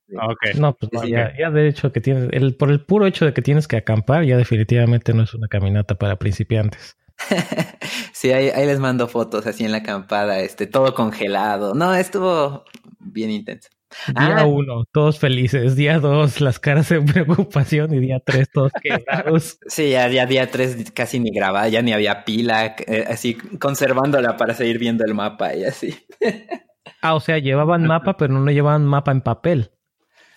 No, 0.57 0.75
pues 0.75 0.91
ya, 1.09 1.33
ya, 1.39 1.51
de 1.51 1.69
hecho 1.69 1.93
que 1.93 2.01
tienes, 2.01 2.29
el, 2.33 2.57
por 2.57 2.71
el 2.71 2.85
puro 2.85 3.07
hecho 3.07 3.25
de 3.25 3.33
que 3.33 3.43
tienes 3.43 3.69
que 3.69 3.77
acampar, 3.77 4.25
ya 4.25 4.37
definitivamente 4.37 5.15
no 5.15 5.23
es 5.23 5.35
una 5.35 5.47
caminata 5.47 5.95
para 5.95 6.17
principiantes. 6.17 6.97
sí, 8.13 8.33
ahí, 8.33 8.49
ahí 8.49 8.67
les 8.67 8.81
mando 8.81 9.07
fotos 9.07 9.47
así 9.47 9.65
en 9.65 9.73
la 9.73 9.79
acampada, 9.79 10.41
este, 10.41 10.67
todo 10.67 10.95
congelado. 10.95 11.75
No, 11.75 11.95
estuvo 11.95 12.65
bien 12.99 13.31
intenso. 13.31 13.69
Día 14.07 14.39
ah. 14.39 14.47
uno, 14.47 14.85
todos 14.93 15.19
felices. 15.19 15.77
Día 15.77 15.99
dos, 15.99 16.41
las 16.41 16.59
caras 16.59 16.89
de 16.89 17.01
preocupación. 17.13 17.93
Y 17.95 18.01
día 18.01 18.21
tres, 18.25 18.51
todos 18.51 18.73
quedados. 18.83 19.59
Sí, 19.67 19.91
ya, 19.91 20.09
día 20.09 20.51
tres 20.51 20.91
casi 20.93 21.21
ni 21.21 21.31
grababa, 21.31 21.69
ya 21.69 21.83
ni 21.83 21.93
había 21.93 22.25
pila, 22.25 22.77
eh, 22.87 23.05
así 23.09 23.35
conservándola 23.35 24.37
para 24.37 24.55
seguir 24.55 24.79
viendo 24.79 25.05
el 25.05 25.15
mapa 25.15 25.55
y 25.55 25.65
así. 25.65 26.07
ah, 27.03 27.15
o 27.15 27.21
sea, 27.21 27.39
llevaban 27.39 27.87
mapa, 27.87 28.17
pero 28.17 28.35
no 28.35 28.51
llevaban 28.51 28.87
mapa 28.87 29.13
en 29.13 29.21
papel. 29.21 29.73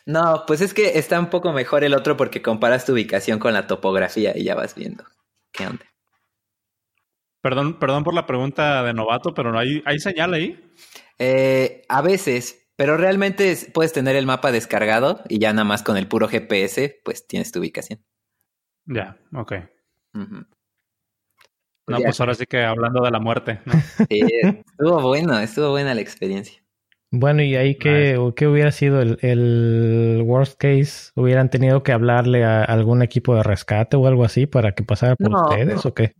No, 0.05 0.43
pues 0.45 0.62
es 0.62 0.74
que 0.74 0.98
está 0.98 1.19
un 1.19 1.29
poco 1.29 1.53
mejor 1.53 1.83
el 1.83 1.93
otro 1.93 2.17
porque 2.17 2.41
comparas 2.41 2.86
tu 2.86 2.93
ubicación 2.93 3.39
con 3.39 3.53
la 3.53 3.67
topografía 3.67 4.38
y 4.38 4.43
ya 4.43 4.55
vas 4.55 4.75
viendo. 4.75 5.05
¿Qué 5.51 5.65
onda? 5.65 5.86
Perdón, 7.41 7.79
perdón 7.79 8.03
por 8.03 8.13
la 8.13 8.25
pregunta 8.25 8.83
de 8.83 8.93
novato, 8.93 9.33
pero 9.33 9.57
¿hay, 9.57 9.81
¿hay 9.86 10.00
señal 10.00 10.33
ahí? 10.33 10.60
Eh, 11.19 11.83
a 11.89 12.01
veces, 12.01 12.62
pero 12.75 12.98
realmente 12.98 13.56
puedes 13.74 13.94
tener 13.94 14.15
el 14.15 14.25
mapa 14.25 14.51
descargado 14.51 15.22
y 15.30 15.39
ya 15.39 15.53
nada 15.53 15.65
más 15.65 15.84
con 15.84 15.98
el 15.98 16.08
puro 16.08 16.27
GPS, 16.27 17.01
pues 17.03 17.27
tienes 17.27 17.51
tu 17.51 17.60
ubicación. 17.60 18.03
Ya, 18.86 19.18
ok. 19.34 19.53
No, 20.13 21.98
pues 22.00 22.20
ahora 22.20 22.34
sí 22.34 22.46
que 22.46 22.63
hablando 22.63 23.03
de 23.03 23.12
la 23.12 23.20
muerte. 23.20 23.60
Sí, 24.10 24.22
estuvo 24.42 25.01
bueno, 25.01 25.39
estuvo 25.39 25.70
buena 25.72 25.94
la 25.94 26.01
experiencia. 26.01 26.62
Bueno, 27.12 27.44
y 27.44 27.56
ahí 27.56 27.75
que, 27.75 28.18
¿qué 28.36 28.48
hubiera 28.48 28.72
sido 28.72 29.00
el, 29.01 30.24
worst 30.25 30.60
case? 30.60 31.12
¿Hubieran 31.15 31.51
tenido 31.51 31.84
que 31.84 31.92
hablarle 31.92 32.44
a 32.44 32.63
algún 32.63 33.03
equipo 33.03 33.36
de 33.36 33.44
rescate 33.44 33.98
o 33.98 34.08
algo 34.08 34.24
así 34.24 34.48
para 34.48 34.74
que 34.74 34.84
pasara 34.84 35.15
por 35.15 35.32
ustedes 35.32 35.86
o 35.86 35.94
qué? 35.94 36.13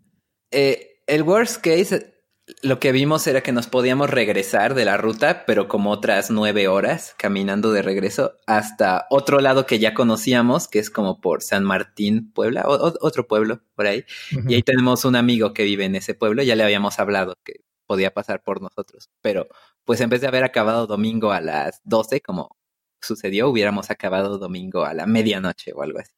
Eh, 0.52 1.02
el 1.08 1.24
worst 1.24 1.64
case 1.64 2.13
lo 2.62 2.80
que 2.80 2.92
vimos 2.92 3.26
era 3.28 3.42
que 3.42 3.54
nos 3.54 3.68
podíamos 3.68 4.10
regresar 4.10 4.74
de 4.74 4.84
la 4.84 4.98
ruta, 4.98 5.46
pero 5.46 5.68
como 5.68 5.92
otras 5.92 6.30
nueve 6.30 6.68
horas 6.68 7.16
caminando 7.18 7.72
de 7.72 7.82
regreso 7.82 8.38
hasta 8.48 9.08
otro 9.10 9.40
lado 9.40 9.66
que 9.66 9.80
ya 9.80 9.94
conocíamos, 9.94 10.68
que 10.68 10.80
es 10.80 10.90
como 10.90 11.22
por 11.22 11.42
San 11.42 11.64
Martín, 11.64 12.32
Puebla, 12.34 12.64
o, 12.68 12.94
otro 13.02 13.28
pueblo 13.28 13.62
por 13.76 13.88
ahí. 13.88 14.04
Y 14.48 14.56
ahí 14.56 14.64
tenemos 14.64 15.06
un 15.06 15.16
amigo 15.16 15.54
que 15.54 15.64
vive 15.64 15.86
en 15.86 15.96
ese 15.96 16.16
pueblo, 16.16 16.44
ya 16.44 16.56
le 16.56 16.64
habíamos 16.64 17.00
hablado 17.00 17.36
que 17.46 17.62
podía 17.88 18.14
pasar 18.14 18.44
por 18.44 18.62
nosotros, 18.62 19.10
pero 19.22 19.48
pues 19.86 20.02
en 20.02 20.10
vez 20.10 20.22
de 20.22 20.28
haber 20.28 20.44
acabado 20.44 20.88
domingo 20.88 21.32
a 21.32 21.42
las 21.42 21.82
doce, 21.84 22.22
como 22.22 22.58
sucedió, 23.02 23.50
hubiéramos 23.50 23.90
acabado 23.90 24.38
domingo 24.38 24.84
a 24.86 24.94
la 24.94 25.06
medianoche 25.06 25.72
o 25.74 25.82
algo 25.82 26.00
así. 26.00 26.12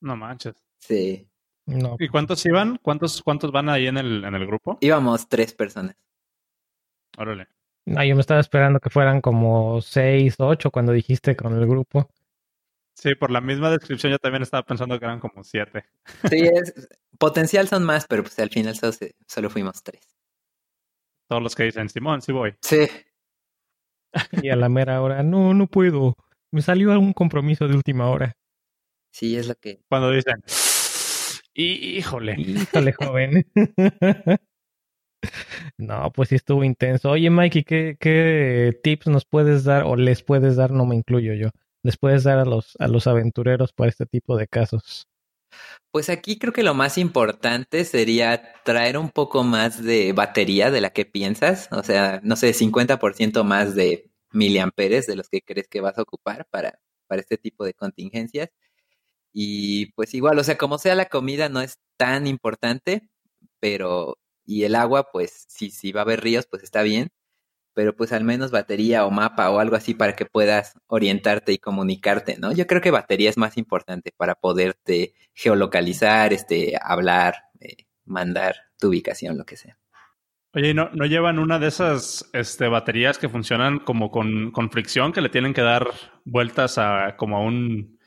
No 0.00 0.16
manches. 0.16 0.56
Sí. 0.78 1.29
¿Y 1.66 2.08
cuántos 2.08 2.44
iban? 2.46 2.78
¿Cuántos, 2.82 3.22
cuántos 3.22 3.52
van 3.52 3.68
ahí 3.68 3.86
en 3.86 3.96
el, 3.98 4.24
en 4.24 4.34
el 4.34 4.46
grupo? 4.46 4.78
Íbamos 4.80 5.28
tres 5.28 5.54
personas. 5.54 5.96
Órale. 7.16 7.48
No, 7.86 8.04
yo 8.04 8.14
me 8.14 8.20
estaba 8.20 8.40
esperando 8.40 8.80
que 8.80 8.90
fueran 8.90 9.20
como 9.20 9.80
seis, 9.80 10.36
ocho 10.38 10.70
cuando 10.70 10.92
dijiste 10.92 11.36
con 11.36 11.58
el 11.58 11.66
grupo. 11.66 12.10
Sí, 12.94 13.14
por 13.14 13.30
la 13.30 13.40
misma 13.40 13.70
descripción 13.70 14.12
yo 14.12 14.18
también 14.18 14.42
estaba 14.42 14.62
pensando 14.62 14.98
que 14.98 15.04
eran 15.04 15.20
como 15.20 15.42
siete. 15.42 15.86
Sí, 16.28 16.36
es, 16.52 16.88
potencial 17.18 17.66
son 17.68 17.84
más, 17.84 18.06
pero 18.06 18.22
pues 18.22 18.38
al 18.38 18.50
final 18.50 18.74
solo, 18.74 18.92
solo 19.26 19.50
fuimos 19.50 19.82
tres. 19.82 20.02
Todos 21.28 21.42
los 21.42 21.54
que 21.54 21.64
dicen, 21.64 21.88
Simón, 21.88 22.22
sí 22.22 22.32
voy. 22.32 22.54
Sí. 22.60 22.88
Y 24.42 24.50
a 24.50 24.56
la 24.56 24.68
mera 24.68 25.00
hora, 25.00 25.22
no, 25.22 25.54
no 25.54 25.66
puedo. 25.66 26.16
Me 26.50 26.60
salió 26.60 26.92
algún 26.92 27.12
compromiso 27.12 27.68
de 27.68 27.76
última 27.76 28.10
hora. 28.10 28.36
Sí, 29.12 29.36
es 29.36 29.48
lo 29.48 29.54
que... 29.54 29.80
Cuando 29.88 30.10
dicen, 30.10 30.42
Híjole. 31.54 32.36
Híjole, 32.38 32.92
joven. 32.92 33.46
no, 35.78 36.10
pues 36.12 36.30
sí 36.30 36.36
estuvo 36.36 36.64
intenso. 36.64 37.10
Oye, 37.10 37.30
Mikey, 37.30 37.64
¿qué, 37.64 37.96
¿qué 37.98 38.78
tips 38.82 39.08
nos 39.08 39.24
puedes 39.24 39.64
dar 39.64 39.84
o 39.84 39.96
les 39.96 40.22
puedes 40.22 40.56
dar? 40.56 40.70
No 40.70 40.86
me 40.86 40.96
incluyo 40.96 41.34
yo. 41.34 41.50
¿Les 41.82 41.96
puedes 41.96 42.24
dar 42.24 42.38
a 42.38 42.44
los, 42.44 42.76
a 42.78 42.88
los 42.88 43.06
aventureros 43.06 43.72
para 43.72 43.88
este 43.88 44.06
tipo 44.06 44.36
de 44.36 44.46
casos? 44.46 45.06
Pues 45.90 46.08
aquí 46.08 46.38
creo 46.38 46.52
que 46.52 46.62
lo 46.62 46.74
más 46.74 46.98
importante 46.98 47.84
sería 47.84 48.52
traer 48.64 48.96
un 48.96 49.10
poco 49.10 49.42
más 49.42 49.82
de 49.82 50.12
batería 50.12 50.70
de 50.70 50.80
la 50.80 50.90
que 50.90 51.04
piensas, 51.04 51.68
o 51.72 51.82
sea, 51.82 52.20
no 52.22 52.36
sé, 52.36 52.52
50% 52.52 53.42
más 53.44 53.74
de 53.74 54.10
miliamperes 54.32 55.06
de 55.06 55.16
los 55.16 55.28
que 55.28 55.42
crees 55.42 55.66
que 55.68 55.80
vas 55.80 55.98
a 55.98 56.02
ocupar 56.02 56.46
para, 56.50 56.78
para 57.08 57.20
este 57.20 57.36
tipo 57.36 57.64
de 57.64 57.74
contingencias. 57.74 58.50
Y 59.32 59.92
pues 59.92 60.14
igual, 60.14 60.38
o 60.38 60.44
sea, 60.44 60.58
como 60.58 60.78
sea 60.78 60.94
la 60.94 61.06
comida 61.06 61.48
no 61.48 61.60
es 61.60 61.78
tan 61.96 62.26
importante, 62.26 63.08
pero 63.60 64.18
y 64.44 64.64
el 64.64 64.74
agua, 64.74 65.10
pues 65.12 65.46
si, 65.48 65.70
si 65.70 65.92
va 65.92 66.00
a 66.00 66.04
haber 66.04 66.22
ríos, 66.22 66.46
pues 66.50 66.64
está 66.64 66.82
bien, 66.82 67.10
pero 67.74 67.94
pues 67.94 68.12
al 68.12 68.24
menos 68.24 68.50
batería 68.50 69.06
o 69.06 69.10
mapa 69.10 69.50
o 69.50 69.60
algo 69.60 69.76
así 69.76 69.94
para 69.94 70.16
que 70.16 70.26
puedas 70.26 70.74
orientarte 70.88 71.52
y 71.52 71.58
comunicarte, 71.58 72.36
¿no? 72.36 72.52
Yo 72.52 72.66
creo 72.66 72.80
que 72.80 72.90
batería 72.90 73.30
es 73.30 73.38
más 73.38 73.56
importante 73.56 74.12
para 74.16 74.34
poderte 74.34 75.14
geolocalizar, 75.34 76.32
este, 76.32 76.74
hablar, 76.82 77.36
eh, 77.60 77.86
mandar 78.04 78.56
tu 78.78 78.88
ubicación, 78.88 79.38
lo 79.38 79.44
que 79.44 79.56
sea. 79.56 79.78
Oye, 80.52 80.74
¿no, 80.74 80.90
¿no 80.94 81.06
llevan 81.06 81.38
una 81.38 81.60
de 81.60 81.68
esas 81.68 82.28
este, 82.32 82.66
baterías 82.66 83.18
que 83.18 83.28
funcionan 83.28 83.78
como 83.78 84.10
con, 84.10 84.50
con 84.50 84.68
fricción, 84.70 85.12
que 85.12 85.20
le 85.20 85.28
tienen 85.28 85.54
que 85.54 85.62
dar 85.62 85.86
vueltas 86.24 86.76
a 86.76 87.16
como 87.16 87.36
a 87.36 87.40
un 87.40 87.99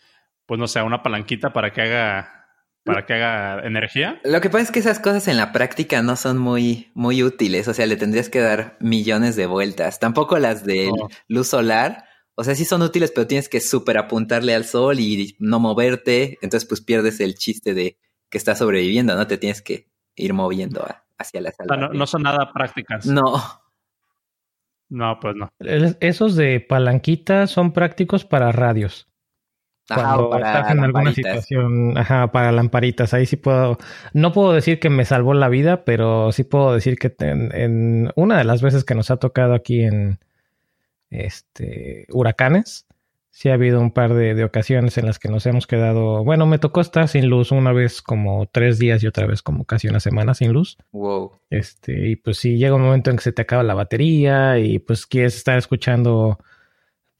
pues 0.45 0.59
no 0.59 0.67
sé, 0.67 0.81
una 0.81 1.03
palanquita 1.03 1.53
para 1.53 1.71
que 1.71 1.81
haga 1.81 2.43
para 2.83 3.05
que 3.05 3.13
haga 3.13 3.65
energía. 3.65 4.19
Lo 4.23 4.41
que 4.41 4.49
pasa 4.49 4.63
es 4.63 4.71
que 4.71 4.79
esas 4.79 4.99
cosas 4.99 5.27
en 5.27 5.37
la 5.37 5.51
práctica 5.51 6.01
no 6.01 6.15
son 6.15 6.37
muy, 6.37 6.91
muy 6.93 7.23
útiles. 7.23 7.67
O 7.67 7.73
sea, 7.73 7.85
le 7.85 7.95
tendrías 7.95 8.29
que 8.29 8.41
dar 8.41 8.77
millones 8.79 9.35
de 9.35 9.45
vueltas. 9.45 9.99
Tampoco 9.99 10.37
las 10.37 10.65
de 10.65 10.91
luz 11.27 11.47
solar. 11.47 12.05
O 12.35 12.43
sea, 12.43 12.55
sí 12.55 12.65
son 12.65 12.81
útiles, 12.81 13.11
pero 13.15 13.27
tienes 13.27 13.47
que 13.47 13.61
súper 13.61 13.97
apuntarle 13.97 14.53
al 14.53 14.65
sol 14.65 14.99
y 14.99 15.35
no 15.39 15.59
moverte. 15.59 16.37
Entonces, 16.41 16.67
pues 16.67 16.81
pierdes 16.81 17.19
el 17.21 17.35
chiste 17.35 17.73
de 17.73 17.97
que 18.29 18.37
estás 18.37 18.57
sobreviviendo, 18.57 19.15
¿no? 19.15 19.27
Te 19.27 19.37
tienes 19.37 19.61
que 19.61 19.89
ir 20.15 20.33
moviendo 20.33 20.85
hacia 21.17 21.41
la 21.41 21.51
sala. 21.51 21.77
no, 21.77 21.93
no, 21.93 22.05
son 22.05 22.23
nada 22.23 22.51
prácticas. 22.53 23.05
No. 23.05 23.41
No, 24.89 25.19
pues 25.21 25.35
no. 25.35 25.49
Esos 25.59 26.35
de 26.35 26.59
palanquita 26.59 27.47
son 27.47 27.71
prácticos 27.71 28.25
para 28.25 28.51
radios 28.51 29.07
cuando 29.87 30.29
para 30.29 30.47
estás 30.47 30.71
en 30.71 30.83
alguna 30.83 31.13
situación, 31.13 31.97
ajá, 31.97 32.31
para 32.31 32.51
lamparitas, 32.51 33.13
ahí 33.13 33.25
sí 33.25 33.35
puedo, 33.35 33.77
no 34.13 34.31
puedo 34.31 34.53
decir 34.53 34.79
que 34.79 34.89
me 34.89 35.05
salvó 35.05 35.33
la 35.33 35.49
vida, 35.49 35.83
pero 35.83 36.31
sí 36.31 36.43
puedo 36.43 36.73
decir 36.73 36.97
que 36.97 37.13
en, 37.19 38.11
una 38.15 38.37
de 38.37 38.43
las 38.45 38.61
veces 38.61 38.85
que 38.85 38.95
nos 38.95 39.11
ha 39.11 39.17
tocado 39.17 39.53
aquí 39.53 39.83
en 39.83 40.19
este 41.09 42.07
huracanes, 42.11 42.87
sí 43.29 43.49
ha 43.49 43.55
habido 43.55 43.81
un 43.81 43.91
par 43.91 44.13
de, 44.13 44.35
de, 44.35 44.43
ocasiones 44.43 44.97
en 44.97 45.05
las 45.05 45.19
que 45.19 45.27
nos 45.27 45.45
hemos 45.45 45.67
quedado. 45.67 46.23
Bueno, 46.23 46.45
me 46.45 46.59
tocó 46.59 46.81
estar 46.81 47.07
sin 47.07 47.27
luz 47.27 47.51
una 47.51 47.73
vez 47.73 48.01
como 48.01 48.45
tres 48.45 48.79
días 48.79 49.03
y 49.03 49.07
otra 49.07 49.25
vez 49.25 49.41
como 49.41 49.65
casi 49.65 49.87
una 49.87 49.99
semana 49.99 50.33
sin 50.33 50.53
luz. 50.53 50.77
Wow. 50.91 51.31
Este, 51.49 52.09
y 52.09 52.15
pues 52.15 52.37
sí, 52.37 52.57
llega 52.57 52.75
un 52.75 52.83
momento 52.83 53.09
en 53.09 53.17
que 53.17 53.23
se 53.23 53.31
te 53.31 53.41
acaba 53.41 53.63
la 53.63 53.73
batería 53.73 54.59
y 54.59 54.79
pues 54.79 55.05
quieres 55.05 55.35
estar 55.35 55.57
escuchando. 55.57 56.39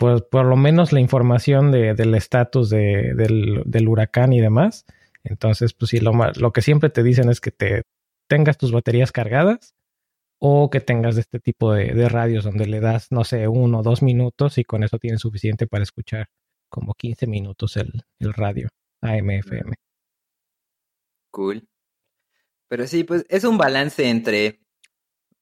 Pues 0.03 0.22
por 0.22 0.45
lo 0.45 0.57
menos 0.57 0.91
la 0.91 1.00
información 1.00 1.72
de, 1.72 1.93
del 1.93 2.13
estatus 2.13 2.69
de, 2.69 3.13
del, 3.15 3.88
huracán 3.88 4.33
y 4.33 4.41
demás. 4.41 4.86
Entonces, 5.24 5.74
pues 5.74 5.91
sí, 5.91 6.01
lo, 6.01 6.12
lo 6.12 6.51
que 6.51 6.62
siempre 6.62 6.89
te 6.89 7.03
dicen 7.03 7.29
es 7.29 7.39
que 7.39 7.51
te 7.51 7.83
tengas 8.27 8.57
tus 8.57 8.74
baterías 8.74 9.13
cargadas 9.13 9.75
o 10.39 10.69
que 10.69 10.81
tengas 10.81 11.15
este 11.15 11.39
tipo 11.39 11.72
de, 11.72 11.93
de, 11.93 12.10
radios 12.10 12.43
donde 12.43 12.67
le 12.67 12.81
das, 12.81 13.13
no 13.13 13.24
sé, 13.24 13.48
uno 13.48 13.79
o 13.79 13.81
dos 13.81 14.03
minutos 14.03 14.57
y 14.57 14.65
con 14.65 14.83
eso 14.83 15.00
tienes 15.00 15.22
suficiente 15.22 15.67
para 15.67 15.83
escuchar 15.83 16.27
como 16.67 16.95
15 16.95 17.25
minutos 17.27 17.77
el, 17.77 18.03
el 18.19 18.33
radio 18.33 18.67
AM/FM. 19.00 19.74
Cool. 21.31 21.65
Pero 22.67 22.88
sí, 22.88 23.05
pues 23.05 23.25
es 23.29 23.45
un 23.45 23.57
balance 23.57 24.10
entre 24.10 24.60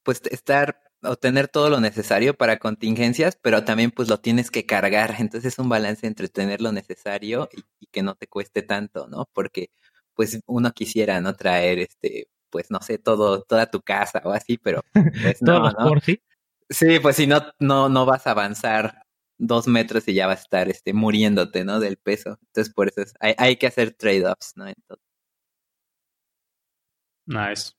pues 0.04 0.22
estar 0.30 0.81
o 1.02 1.16
tener 1.16 1.48
todo 1.48 1.70
lo 1.70 1.80
necesario 1.80 2.34
para 2.34 2.58
contingencias, 2.58 3.38
pero 3.40 3.64
también 3.64 3.90
pues 3.90 4.08
lo 4.08 4.20
tienes 4.20 4.50
que 4.50 4.66
cargar. 4.66 5.16
Entonces 5.18 5.52
es 5.54 5.58
un 5.58 5.68
balance 5.68 6.06
entre 6.06 6.28
tener 6.28 6.60
lo 6.60 6.72
necesario 6.72 7.48
y, 7.52 7.64
y 7.80 7.86
que 7.88 8.02
no 8.02 8.14
te 8.14 8.26
cueste 8.28 8.62
tanto, 8.62 9.08
¿no? 9.08 9.28
Porque 9.32 9.70
pues 10.14 10.40
uno 10.46 10.72
quisiera 10.72 11.20
no 11.20 11.34
traer 11.34 11.78
este 11.80 12.28
pues 12.52 12.70
no 12.70 12.80
sé, 12.82 12.98
todo, 12.98 13.42
toda 13.42 13.66
tu 13.70 13.80
casa 13.82 14.20
o 14.24 14.30
así, 14.30 14.58
pero 14.58 14.82
pues 14.92 15.42
no, 15.42 15.70
¿no? 15.72 15.88
Por 15.88 16.00
sí. 16.02 16.22
Sí, 16.70 17.00
pues 17.00 17.16
si 17.16 17.26
no, 17.26 17.40
no, 17.58 17.88
no 17.88 18.06
vas 18.06 18.26
a 18.26 18.32
avanzar 18.32 19.02
dos 19.38 19.66
metros 19.66 20.06
y 20.08 20.14
ya 20.14 20.26
vas 20.26 20.40
a 20.40 20.42
estar 20.42 20.68
este, 20.68 20.92
muriéndote, 20.92 21.64
¿no? 21.64 21.80
Del 21.80 21.96
peso. 21.96 22.38
Entonces, 22.46 22.72
por 22.72 22.88
eso 22.88 23.02
es, 23.02 23.14
hay, 23.20 23.34
hay 23.38 23.56
que 23.56 23.66
hacer 23.66 23.92
trade-offs, 23.94 24.52
¿no? 24.56 24.68
Entonces. 24.68 25.04
Nice. 27.26 27.72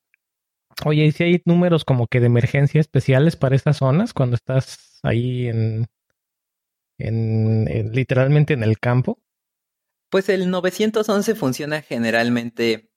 Oye, 0.85 1.05
¿y 1.05 1.11
si 1.11 1.23
hay 1.23 1.41
números 1.45 1.85
como 1.85 2.07
que 2.07 2.19
de 2.19 2.27
emergencia 2.27 2.81
especiales 2.81 3.35
para 3.35 3.55
estas 3.55 3.77
zonas 3.77 4.13
cuando 4.13 4.35
estás 4.35 4.99
ahí 5.03 5.47
en, 5.47 5.87
en, 6.97 7.67
en 7.67 7.91
literalmente 7.91 8.53
en 8.53 8.63
el 8.63 8.79
campo? 8.79 9.19
Pues 10.09 10.29
el 10.29 10.49
911 10.49 11.35
funciona 11.35 11.81
generalmente 11.81 12.91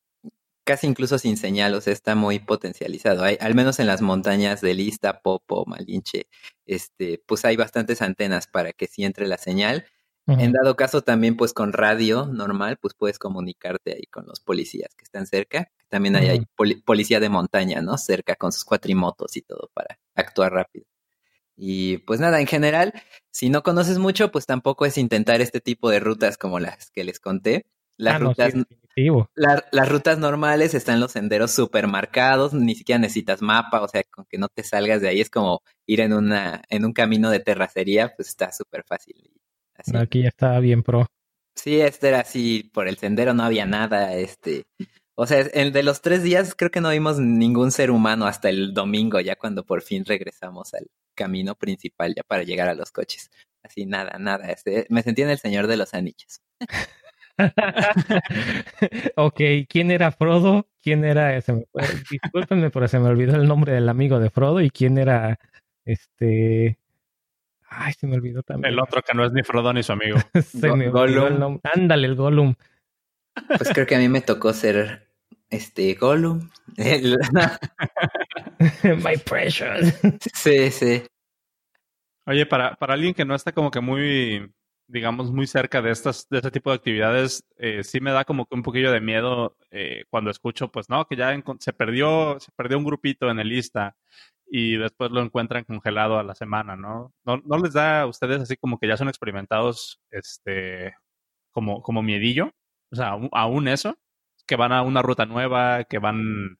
casi 0.66 0.88
incluso 0.88 1.16
sin 1.18 1.36
señal, 1.36 1.74
o 1.74 1.80
sea, 1.80 1.92
está 1.92 2.16
muy 2.16 2.40
potencializado. 2.40 3.22
Hay, 3.22 3.38
al 3.40 3.54
menos 3.54 3.78
en 3.78 3.86
las 3.86 4.02
montañas 4.02 4.60
de 4.60 4.74
Lista, 4.74 5.22
Popo, 5.22 5.64
Malinche, 5.64 6.26
este, 6.66 7.22
pues 7.24 7.44
hay 7.44 7.56
bastantes 7.56 8.02
antenas 8.02 8.48
para 8.48 8.72
que 8.72 8.88
si 8.88 9.04
entre 9.04 9.28
la 9.28 9.38
señal. 9.38 9.86
Uh 10.26 10.32
-huh. 10.32 10.42
En 10.42 10.52
dado 10.52 10.74
caso 10.74 11.02
también, 11.02 11.36
pues 11.36 11.52
con 11.52 11.72
radio 11.72 12.26
normal, 12.26 12.78
pues 12.80 12.94
puedes 12.94 13.18
comunicarte 13.20 13.92
ahí 13.94 14.06
con 14.10 14.26
los 14.26 14.40
policías 14.40 14.92
que 14.96 15.04
están 15.04 15.26
cerca. 15.26 15.70
También 15.88 16.16
hay, 16.16 16.38
uh 16.38 16.42
-huh. 16.42 16.82
policía 16.84 17.20
de 17.20 17.28
montaña, 17.28 17.80
¿no? 17.80 17.96
Cerca 17.98 18.34
con 18.34 18.52
sus 18.52 18.64
cuatrimotos 18.64 19.36
y 19.36 19.42
todo 19.42 19.70
para 19.72 19.98
actuar 20.14 20.52
rápido. 20.52 20.86
Y 21.56 21.98
pues 21.98 22.20
nada, 22.20 22.40
en 22.40 22.46
general, 22.46 22.92
si 23.30 23.48
no 23.48 23.62
conoces 23.62 23.98
mucho, 23.98 24.30
pues 24.30 24.46
tampoco 24.46 24.84
es 24.84 24.98
intentar 24.98 25.40
este 25.40 25.60
tipo 25.60 25.88
de 25.90 26.00
rutas 26.00 26.36
como 26.36 26.60
las 26.60 26.90
que 26.90 27.04
les 27.04 27.18
conté. 27.18 27.66
Las 27.96 28.16
ah, 28.16 28.18
rutas, 28.18 28.54
no, 28.54 28.64
sí, 28.94 29.08
la, 29.34 29.64
las 29.72 29.88
rutas 29.88 30.18
normales 30.18 30.74
están 30.74 31.00
los 31.00 31.12
senderos 31.12 31.50
súper 31.52 31.86
marcados, 31.86 32.52
ni 32.52 32.74
siquiera 32.74 32.98
necesitas 32.98 33.40
mapa, 33.40 33.80
o 33.80 33.88
sea, 33.88 34.02
con 34.10 34.26
que 34.26 34.36
no 34.36 34.48
te 34.48 34.62
salgas 34.62 35.00
de 35.00 35.08
ahí 35.08 35.22
es 35.22 35.30
como 35.30 35.62
ir 35.86 36.00
en 36.00 36.12
una, 36.12 36.60
en 36.68 36.84
un 36.84 36.92
camino 36.92 37.30
de 37.30 37.40
terracería, 37.40 38.14
pues 38.14 38.28
está 38.28 38.52
súper 38.52 38.84
fácil. 38.84 39.14
Así. 39.74 39.96
Aquí 39.96 40.22
ya 40.22 40.28
estaba 40.28 40.60
bien 40.60 40.82
pro. 40.82 41.06
Sí, 41.54 41.80
este 41.80 42.08
era 42.08 42.20
así, 42.20 42.70
por 42.74 42.86
el 42.86 42.98
sendero 42.98 43.32
no 43.32 43.44
había 43.44 43.64
nada, 43.64 44.14
este, 44.14 44.64
o 45.18 45.26
sea, 45.26 45.40
el 45.40 45.72
de 45.72 45.82
los 45.82 46.02
tres 46.02 46.22
días 46.22 46.54
creo 46.54 46.70
que 46.70 46.82
no 46.82 46.90
vimos 46.90 47.18
ningún 47.18 47.72
ser 47.72 47.90
humano 47.90 48.26
hasta 48.26 48.50
el 48.50 48.74
domingo, 48.74 49.18
ya 49.18 49.34
cuando 49.36 49.64
por 49.64 49.80
fin 49.80 50.04
regresamos 50.04 50.74
al 50.74 50.88
camino 51.14 51.54
principal, 51.54 52.14
ya 52.14 52.22
para 52.22 52.42
llegar 52.42 52.68
a 52.68 52.74
los 52.74 52.92
coches. 52.92 53.30
Así, 53.62 53.86
nada, 53.86 54.18
nada, 54.18 54.50
este, 54.50 54.86
me 54.90 55.02
sentí 55.02 55.22
en 55.22 55.30
el 55.30 55.38
Señor 55.38 55.68
de 55.68 55.78
los 55.78 55.94
Anillos. 55.94 56.42
ok, 59.16 59.40
¿quién 59.68 59.90
era 59.90 60.12
Frodo? 60.12 60.68
¿Quién 60.82 61.02
era 61.04 61.34
ese? 61.34 61.66
Discúlpenme, 62.10 62.70
pero 62.70 62.86
se 62.86 62.98
me 62.98 63.08
olvidó 63.08 63.36
el 63.36 63.48
nombre 63.48 63.72
del 63.72 63.88
amigo 63.88 64.20
de 64.20 64.28
Frodo 64.28 64.60
y 64.60 64.70
quién 64.70 64.98
era 64.98 65.38
este. 65.86 66.78
Ay, 67.68 67.94
se 67.94 68.06
me 68.06 68.16
olvidó 68.16 68.42
también. 68.42 68.72
El 68.72 68.80
otro 68.80 69.00
que 69.02 69.14
no 69.14 69.24
es 69.24 69.32
ni 69.32 69.42
Frodo 69.42 69.72
ni 69.72 69.82
su 69.82 69.92
amigo. 69.92 70.18
se 70.42 70.68
Go 70.68 70.76
me 70.76 70.88
olvidó 70.88 71.26
el 71.26 71.40
nombre. 71.40 71.62
Ándale, 71.74 72.06
el 72.06 72.16
Gollum. 72.16 72.54
Pues 73.48 73.70
creo 73.72 73.86
que 73.86 73.96
a 73.96 73.98
mí 73.98 74.08
me 74.08 74.20
tocó 74.20 74.52
ser 74.52 75.05
este 75.50 75.94
Gollum. 75.94 76.50
My 79.04 79.16
precious. 79.24 79.94
Sí, 80.34 80.70
sí. 80.70 81.02
Oye, 82.26 82.46
para, 82.46 82.74
para 82.74 82.94
alguien 82.94 83.14
que 83.14 83.24
no 83.24 83.34
está 83.34 83.52
como 83.52 83.70
que 83.70 83.80
muy 83.80 84.50
digamos, 84.88 85.32
muy 85.32 85.46
cerca 85.46 85.82
de 85.82 85.90
estas, 85.90 86.28
de 86.28 86.38
este 86.38 86.50
tipo 86.50 86.70
de 86.70 86.76
actividades, 86.76 87.44
eh, 87.56 87.82
sí 87.82 88.00
me 88.00 88.12
da 88.12 88.24
como 88.24 88.46
que 88.46 88.54
un 88.54 88.62
poquillo 88.62 88.92
de 88.92 89.00
miedo 89.00 89.56
eh, 89.70 90.04
cuando 90.10 90.30
escucho, 90.30 90.70
pues 90.70 90.88
no, 90.88 91.06
que 91.06 91.16
ya 91.16 91.34
se 91.58 91.72
perdió, 91.72 92.38
se 92.40 92.52
perdió 92.56 92.78
un 92.78 92.84
grupito 92.84 93.30
en 93.30 93.40
el 93.40 93.48
lista 93.48 93.96
y 94.48 94.76
después 94.76 95.10
lo 95.10 95.22
encuentran 95.22 95.64
congelado 95.64 96.18
a 96.18 96.22
la 96.22 96.34
semana, 96.34 96.76
¿no? 96.76 97.12
¿No, 97.24 97.38
no 97.38 97.58
les 97.58 97.72
da 97.72 98.02
a 98.02 98.06
ustedes 98.06 98.40
así 98.42 98.56
como 98.56 98.78
que 98.78 98.86
ya 98.88 98.96
son 98.96 99.08
experimentados, 99.08 100.00
este, 100.10 100.94
como, 101.52 101.82
como 101.82 102.02
miedillo? 102.02 102.52
O 102.92 102.96
sea, 102.96 103.16
aún 103.32 103.68
eso, 103.68 103.98
que 104.46 104.56
van 104.56 104.72
a 104.72 104.82
una 104.82 105.02
ruta 105.02 105.26
nueva, 105.26 105.84
que 105.84 105.98
van, 105.98 106.58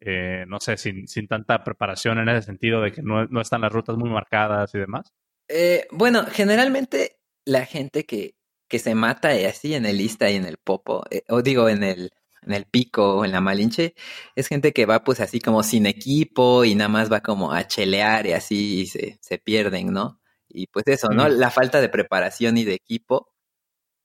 eh, 0.00 0.44
no 0.48 0.60
sé, 0.60 0.76
sin, 0.76 1.06
sin 1.08 1.28
tanta 1.28 1.62
preparación 1.64 2.18
en 2.18 2.28
ese 2.28 2.46
sentido 2.46 2.80
de 2.80 2.92
que 2.92 3.02
no, 3.02 3.26
no 3.26 3.40
están 3.40 3.60
las 3.60 3.72
rutas 3.72 3.96
muy 3.96 4.10
marcadas 4.10 4.74
y 4.74 4.78
demás. 4.78 5.12
Eh, 5.48 5.86
bueno, 5.90 6.24
generalmente 6.30 7.18
la 7.44 7.64
gente 7.66 8.04
que, 8.04 8.34
que 8.68 8.78
se 8.78 8.94
mata 8.94 9.30
así 9.48 9.74
en 9.74 9.86
el 9.86 9.98
lista 9.98 10.30
y 10.30 10.36
en 10.36 10.44
el 10.44 10.56
popo, 10.56 11.04
eh, 11.10 11.22
o 11.28 11.42
digo 11.42 11.68
en 11.68 11.82
el, 11.82 12.10
en 12.42 12.52
el 12.52 12.64
pico 12.64 13.16
o 13.16 13.24
en 13.24 13.32
la 13.32 13.40
malinche, 13.40 13.94
es 14.34 14.48
gente 14.48 14.72
que 14.72 14.86
va 14.86 15.04
pues 15.04 15.20
así 15.20 15.40
como 15.40 15.62
sin 15.62 15.86
equipo 15.86 16.64
y 16.64 16.74
nada 16.74 16.88
más 16.88 17.12
va 17.12 17.20
como 17.20 17.52
a 17.52 17.66
chelear 17.66 18.26
y 18.26 18.32
así 18.32 18.80
y 18.80 18.86
se, 18.86 19.18
se 19.20 19.38
pierden, 19.38 19.92
¿no? 19.92 20.20
Y 20.48 20.68
pues 20.68 20.86
eso, 20.86 21.08
¿no? 21.08 21.28
La 21.28 21.50
falta 21.50 21.80
de 21.80 21.88
preparación 21.88 22.56
y 22.56 22.64
de 22.64 22.74
equipo, 22.74 23.32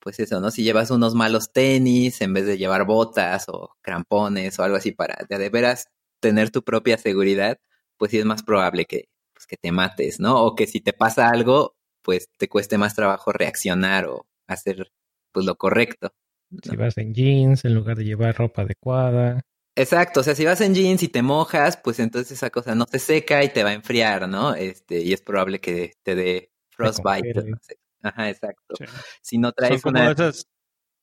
pues 0.01 0.19
eso, 0.19 0.41
¿no? 0.41 0.51
Si 0.51 0.63
llevas 0.63 0.91
unos 0.91 1.13
malos 1.13 1.53
tenis 1.53 2.21
en 2.21 2.33
vez 2.33 2.45
de 2.45 2.57
llevar 2.57 2.85
botas 2.85 3.47
o 3.47 3.75
crampones 3.81 4.57
o 4.59 4.63
algo 4.63 4.77
así 4.77 4.91
para 4.91 5.25
de, 5.29 5.37
de 5.37 5.49
veras 5.49 5.89
tener 6.19 6.49
tu 6.49 6.63
propia 6.63 6.97
seguridad, 6.97 7.59
pues 7.97 8.11
sí 8.11 8.17
es 8.17 8.25
más 8.25 8.43
probable 8.43 8.85
que, 8.85 9.09
pues, 9.33 9.45
que 9.45 9.57
te 9.57 9.71
mates, 9.71 10.19
¿no? 10.19 10.43
O 10.43 10.55
que 10.55 10.67
si 10.67 10.81
te 10.81 10.91
pasa 10.91 11.29
algo, 11.29 11.75
pues 12.01 12.29
te 12.37 12.49
cueste 12.49 12.77
más 12.77 12.95
trabajo 12.95 13.31
reaccionar 13.31 14.07
o 14.07 14.27
hacer 14.47 14.91
pues 15.31 15.45
lo 15.45 15.55
correcto. 15.55 16.13
¿no? 16.49 16.59
Si 16.63 16.75
vas 16.75 16.97
en 16.97 17.13
jeans 17.13 17.63
en 17.63 17.75
lugar 17.75 17.97
de 17.97 18.05
llevar 18.05 18.35
ropa 18.35 18.63
adecuada. 18.63 19.41
Exacto, 19.75 20.19
o 20.19 20.23
sea, 20.23 20.35
si 20.35 20.43
vas 20.43 20.59
en 20.61 20.75
jeans 20.75 21.01
y 21.01 21.07
te 21.07 21.21
mojas, 21.21 21.77
pues 21.77 21.99
entonces 21.99 22.33
esa 22.33 22.49
cosa 22.49 22.75
no 22.75 22.85
se 22.91 22.99
seca 22.99 23.43
y 23.43 23.49
te 23.49 23.63
va 23.63 23.69
a 23.69 23.73
enfriar, 23.73 24.27
¿no? 24.27 24.53
Este, 24.53 24.99
y 24.99 25.13
es 25.13 25.21
probable 25.21 25.61
que 25.61 25.93
te 26.03 26.15
dé 26.15 26.51
frostbite. 26.69 27.43
No 27.45 27.57
sé. 27.61 27.77
Ajá, 28.03 28.29
exacto. 28.29 28.75
Sí. 28.77 28.85
Si 29.21 29.37
no 29.37 29.51
traes 29.51 29.81
Son 29.81 29.91
una... 29.95 30.11
Esas... 30.11 30.47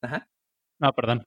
Ajá. 0.03 0.29
No, 0.79 0.93
perdón. 0.93 1.27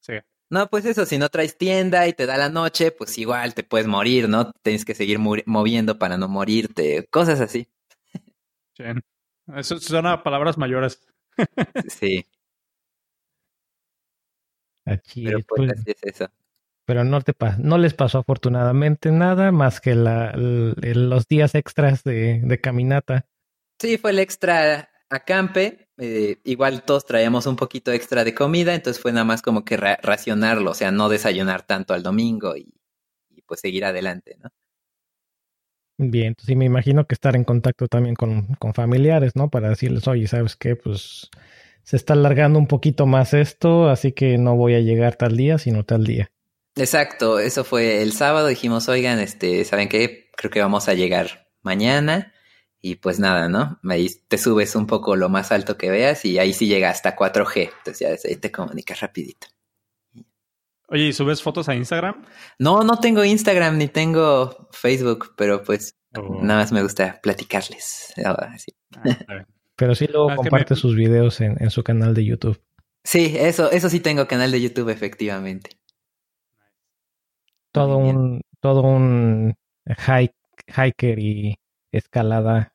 Sí. 0.00 0.14
No, 0.50 0.68
pues 0.68 0.84
eso, 0.84 1.06
si 1.06 1.18
no 1.18 1.28
traes 1.28 1.56
tienda 1.56 2.06
y 2.06 2.12
te 2.12 2.26
da 2.26 2.36
la 2.36 2.48
noche, 2.48 2.92
pues 2.92 3.16
igual 3.18 3.54
te 3.54 3.64
puedes 3.64 3.86
morir, 3.86 4.28
¿no? 4.28 4.52
Tienes 4.62 4.84
que 4.84 4.94
seguir 4.94 5.18
moviendo 5.18 5.98
para 5.98 6.16
no 6.16 6.28
morirte, 6.28 7.06
cosas 7.10 7.40
así. 7.40 7.68
Sí. 8.76 8.84
Eso 9.54 9.78
son 9.78 10.04
palabras 10.22 10.58
mayores. 10.58 11.00
sí. 11.88 12.26
Aquí, 14.86 15.24
pero 15.24 15.38
pues, 15.46 15.68
pues, 15.68 15.80
así 15.80 15.90
es 15.90 16.02
eso. 16.02 16.30
Pero 16.86 17.04
no, 17.04 17.20
te 17.22 17.32
no 17.58 17.78
les 17.78 17.94
pasó 17.94 18.18
afortunadamente 18.18 19.10
nada 19.10 19.50
más 19.52 19.80
que 19.80 19.94
la, 19.94 20.30
el, 20.30 21.08
los 21.08 21.26
días 21.26 21.54
extras 21.54 22.04
de, 22.04 22.40
de, 22.42 22.60
caminata. 22.60 23.26
Sí, 23.80 23.96
fue 23.96 24.10
el 24.10 24.18
extra 24.18 24.90
acampe. 25.16 25.88
Eh, 25.98 26.38
igual 26.44 26.82
todos 26.84 27.06
traíamos 27.06 27.46
un 27.46 27.56
poquito 27.56 27.92
extra 27.92 28.24
de 28.24 28.34
comida, 28.34 28.74
entonces 28.74 29.00
fue 29.00 29.12
nada 29.12 29.24
más 29.24 29.42
como 29.42 29.64
que 29.64 29.76
ra 29.76 29.98
racionarlo, 30.02 30.72
o 30.72 30.74
sea, 30.74 30.90
no 30.90 31.08
desayunar 31.08 31.62
tanto 31.62 31.94
al 31.94 32.02
domingo 32.02 32.56
y, 32.56 32.74
y 33.30 33.42
pues 33.42 33.60
seguir 33.60 33.84
adelante, 33.84 34.36
¿no? 34.42 34.50
Bien, 35.96 36.28
entonces 36.28 36.48
sí 36.48 36.56
me 36.56 36.64
imagino 36.64 37.06
que 37.06 37.14
estar 37.14 37.36
en 37.36 37.44
contacto 37.44 37.86
también 37.86 38.16
con, 38.16 38.54
con, 38.56 38.74
familiares, 38.74 39.36
¿no? 39.36 39.48
Para 39.48 39.68
decirles, 39.68 40.08
oye, 40.08 40.26
¿sabes 40.26 40.56
qué? 40.56 40.74
Pues 40.74 41.30
se 41.84 41.96
está 41.96 42.14
alargando 42.14 42.58
un 42.58 42.66
poquito 42.66 43.06
más 43.06 43.32
esto, 43.32 43.88
así 43.88 44.10
que 44.10 44.36
no 44.36 44.56
voy 44.56 44.74
a 44.74 44.80
llegar 44.80 45.14
tal 45.14 45.36
día, 45.36 45.58
sino 45.58 45.84
tal 45.84 46.04
día. 46.04 46.32
Exacto, 46.74 47.38
eso 47.38 47.62
fue 47.62 48.02
el 48.02 48.12
sábado, 48.12 48.48
dijimos, 48.48 48.88
oigan, 48.88 49.20
este, 49.20 49.64
¿saben 49.64 49.88
qué? 49.88 50.30
Creo 50.36 50.50
que 50.50 50.60
vamos 50.60 50.88
a 50.88 50.94
llegar 50.94 51.48
mañana 51.62 52.33
y 52.84 52.96
pues 52.96 53.18
nada, 53.18 53.48
¿no? 53.48 53.80
Ahí 53.88 54.10
te 54.28 54.36
subes 54.36 54.76
un 54.76 54.86
poco 54.86 55.16
lo 55.16 55.30
más 55.30 55.52
alto 55.52 55.78
que 55.78 55.88
veas 55.88 56.26
y 56.26 56.38
ahí 56.38 56.52
sí 56.52 56.66
llega 56.66 56.90
hasta 56.90 57.16
4G. 57.16 57.70
Entonces 57.78 57.98
ya 57.98 58.28
ahí 58.28 58.36
te 58.36 58.52
comunicas 58.52 59.00
rapidito. 59.00 59.46
Oye, 60.88 61.04
¿y 61.04 61.12
subes 61.14 61.42
fotos 61.42 61.70
a 61.70 61.74
Instagram? 61.74 62.26
No, 62.58 62.84
no 62.84 63.00
tengo 63.00 63.24
Instagram 63.24 63.78
ni 63.78 63.88
tengo 63.88 64.68
Facebook, 64.70 65.32
pero 65.34 65.62
pues 65.62 65.96
oh. 66.14 66.42
nada 66.42 66.60
más 66.60 66.72
me 66.72 66.82
gusta 66.82 67.20
platicarles. 67.22 68.12
Ah, 68.22 68.54
pero 69.76 69.94
sí 69.94 70.06
luego 70.06 70.36
comparte 70.36 70.76
sus 70.76 70.94
videos 70.94 71.40
en, 71.40 71.56
en, 71.62 71.70
su 71.70 71.82
canal 71.82 72.12
de 72.12 72.26
YouTube. 72.26 72.60
Sí, 73.02 73.34
eso, 73.34 73.70
eso 73.70 73.88
sí 73.88 74.00
tengo 74.00 74.26
canal 74.26 74.50
de 74.50 74.60
YouTube, 74.60 74.90
efectivamente. 74.90 75.70
Todo 77.72 77.96
un, 77.96 78.42
todo 78.60 78.82
un 78.82 79.54
hike, 79.86 80.36
hiker 80.68 81.18
y 81.18 81.58
escalada 81.90 82.73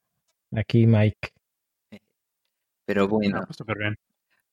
aquí, 0.51 0.87
Mike. 0.87 1.29
Pero 2.85 3.07
bueno. 3.07 3.45
pues, 3.45 3.57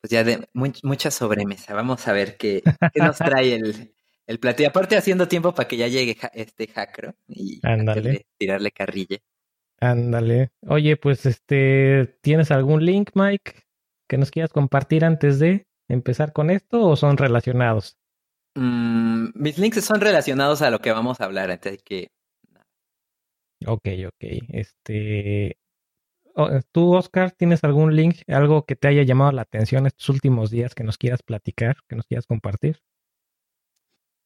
pues 0.00 0.10
ya 0.10 0.24
de 0.24 0.48
mucha 0.52 1.10
sobremesa. 1.10 1.74
Vamos 1.74 2.06
a 2.06 2.12
ver 2.12 2.36
qué, 2.36 2.62
nos 2.94 3.18
trae 3.18 3.54
el, 3.54 3.94
el 4.26 4.38
plato. 4.38 4.62
Y 4.62 4.66
aparte 4.66 4.96
haciendo 4.96 5.28
tiempo 5.28 5.54
para 5.54 5.68
que 5.68 5.76
ya 5.76 5.88
llegue 5.88 6.16
este 6.34 6.66
hacker 6.68 7.14
y 7.28 7.60
tirarle 8.38 8.70
carrilla. 8.72 9.18
Ándale. 9.80 10.50
Oye, 10.66 10.96
pues 10.96 11.26
este, 11.26 12.18
¿tienes 12.22 12.50
algún 12.50 12.84
link, 12.84 13.10
Mike, 13.14 13.64
que 14.08 14.18
nos 14.18 14.30
quieras 14.30 14.52
compartir 14.52 15.04
antes 15.04 15.38
de 15.38 15.66
empezar 15.88 16.32
con 16.32 16.50
esto 16.50 16.82
o 16.82 16.96
son 16.96 17.16
relacionados? 17.16 17.98
Mm, 18.54 19.28
mis 19.34 19.58
links 19.58 19.84
son 19.84 20.00
relacionados 20.00 20.62
a 20.62 20.70
lo 20.70 20.80
que 20.80 20.92
vamos 20.92 21.20
a 21.20 21.24
hablar, 21.26 21.50
antes 21.50 21.82
que 21.82 22.08
Ok, 23.64 23.88
ok. 24.06 24.24
Este, 24.48 25.56
¿Tú, 26.72 26.94
Oscar, 26.94 27.32
tienes 27.32 27.64
algún 27.64 27.96
link, 27.96 28.18
algo 28.28 28.66
que 28.66 28.76
te 28.76 28.88
haya 28.88 29.02
llamado 29.02 29.32
la 29.32 29.42
atención 29.42 29.86
estos 29.86 30.08
últimos 30.10 30.50
días 30.50 30.74
que 30.74 30.84
nos 30.84 30.98
quieras 30.98 31.22
platicar, 31.22 31.78
que 31.88 31.96
nos 31.96 32.06
quieras 32.06 32.26
compartir? 32.26 32.80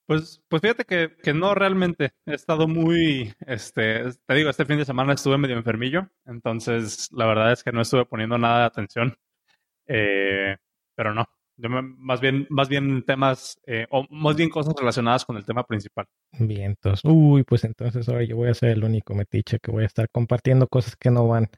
Pues, 0.07 0.43
pues 0.49 0.61
fíjate 0.61 0.85
que, 0.85 1.17
que 1.23 1.33
no 1.33 1.55
realmente. 1.55 2.15
He 2.27 2.35
estado 2.35 2.67
muy, 2.67 3.33
este, 3.47 4.03
te 4.27 4.35
digo, 4.35 4.51
este 4.51 4.65
fin 4.65 4.79
de 4.79 4.85
semana 4.85 5.13
estuve 5.13 5.39
medio 5.39 5.57
enfermillo, 5.57 6.11
entonces 6.27 7.09
la 7.13 7.27
verdad 7.27 7.53
es 7.53 7.63
que 7.63 7.71
no 7.71 7.81
estuve 7.81 8.05
poniendo 8.07 8.37
nada 8.37 8.59
de 8.59 8.65
atención. 8.65 9.17
Eh, 9.87 10.57
pero 10.97 11.15
no, 11.15 11.27
más 11.69 12.21
bien, 12.21 12.47
más 12.51 12.69
bien 12.69 13.05
temas, 13.05 13.61
eh, 13.67 13.87
o 13.91 14.05
más 14.11 14.35
bien 14.35 14.51
cosas 14.51 14.75
relacionadas 14.77 15.25
con 15.25 15.37
el 15.37 15.45
tema 15.45 15.65
principal. 15.65 16.07
Bien, 16.39 16.63
entonces, 16.73 17.05
uy, 17.05 17.45
pues 17.45 17.63
entonces 17.65 18.09
ahora 18.09 18.25
yo 18.25 18.37
voy 18.37 18.49
a 18.49 18.55
ser 18.55 18.71
el 18.71 18.83
único 18.83 19.15
metiche 19.15 19.59
que 19.61 19.71
voy 19.71 19.85
a 19.85 19.87
estar 19.87 20.09
compartiendo 20.11 20.67
cosas 20.67 20.97
que 20.97 21.11
no 21.11 21.29
van. 21.29 21.49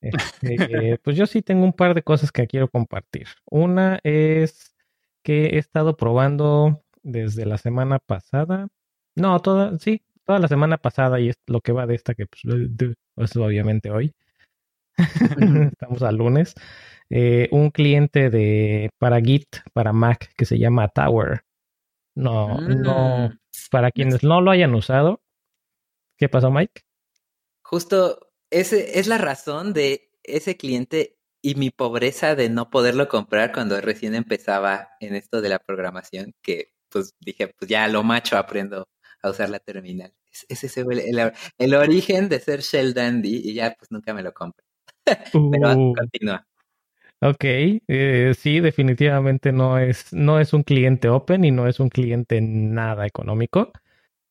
Este, 0.00 0.98
pues 1.02 1.16
yo 1.16 1.26
sí 1.26 1.42
tengo 1.42 1.64
un 1.64 1.72
par 1.72 1.94
de 1.94 2.02
cosas 2.02 2.32
que 2.32 2.46
quiero 2.46 2.68
compartir. 2.68 3.28
Una 3.50 4.00
es 4.02 4.74
que 5.22 5.46
he 5.46 5.58
estado 5.58 5.96
probando 5.96 6.82
desde 7.02 7.46
la 7.46 7.58
semana 7.58 7.98
pasada. 7.98 8.68
No, 9.14 9.40
toda, 9.40 9.78
sí, 9.78 10.02
toda 10.24 10.38
la 10.38 10.48
semana 10.48 10.78
pasada 10.78 11.20
y 11.20 11.28
es 11.28 11.38
lo 11.46 11.60
que 11.60 11.72
va 11.72 11.86
de 11.86 11.94
esta 11.94 12.14
que 12.14 12.26
pues, 12.26 12.42
pues 13.14 13.36
obviamente 13.36 13.90
hoy. 13.90 14.14
Estamos 15.72 16.02
al 16.02 16.16
lunes. 16.16 16.54
Eh, 17.10 17.48
un 17.50 17.70
cliente 17.70 18.30
de 18.30 18.90
para 18.98 19.20
Git, 19.20 19.56
para 19.72 19.92
Mac, 19.92 20.32
que 20.36 20.44
se 20.44 20.58
llama 20.58 20.88
Tower. 20.88 21.42
No, 22.14 22.60
no. 22.60 23.28
Mm. 23.28 23.38
Para 23.70 23.90
quienes 23.90 24.22
no 24.22 24.40
lo 24.40 24.50
hayan 24.50 24.74
usado, 24.74 25.20
¿qué 26.16 26.28
pasó, 26.28 26.50
Mike? 26.50 26.82
Justo 27.62 28.29
ese 28.50 28.98
es 28.98 29.06
la 29.06 29.18
razón 29.18 29.72
de 29.72 30.10
ese 30.22 30.56
cliente 30.56 31.18
y 31.42 31.54
mi 31.54 31.70
pobreza 31.70 32.34
de 32.34 32.48
no 32.50 32.70
poderlo 32.70 33.08
comprar 33.08 33.52
cuando 33.52 33.80
recién 33.80 34.14
empezaba 34.14 34.90
en 35.00 35.14
esto 35.14 35.40
de 35.40 35.48
la 35.48 35.58
programación, 35.58 36.34
que 36.42 36.74
pues 36.90 37.14
dije, 37.20 37.48
pues 37.48 37.68
ya 37.68 37.88
lo 37.88 38.02
macho 38.02 38.36
aprendo 38.36 38.88
a 39.22 39.30
usar 39.30 39.48
la 39.50 39.60
terminal. 39.60 40.12
Ese 40.48 40.66
es 40.66 40.76
el, 40.76 41.32
el, 41.58 41.74
origen 41.74 42.28
de 42.28 42.40
ser 42.40 42.60
Shell 42.60 42.94
Dandy 42.94 43.40
y 43.44 43.54
ya 43.54 43.74
pues 43.78 43.90
nunca 43.90 44.14
me 44.14 44.22
lo 44.22 44.32
compré. 44.32 44.64
Pero 45.32 45.72
uh. 45.76 45.94
continúa. 45.94 46.46
Ok, 47.22 47.44
eh, 47.44 48.32
sí, 48.36 48.60
definitivamente 48.60 49.52
no 49.52 49.78
es, 49.78 50.10
no 50.12 50.40
es 50.40 50.54
un 50.54 50.62
cliente 50.62 51.10
open 51.10 51.44
y 51.44 51.50
no 51.50 51.68
es 51.68 51.78
un 51.78 51.90
cliente 51.90 52.40
nada 52.40 53.06
económico. 53.06 53.72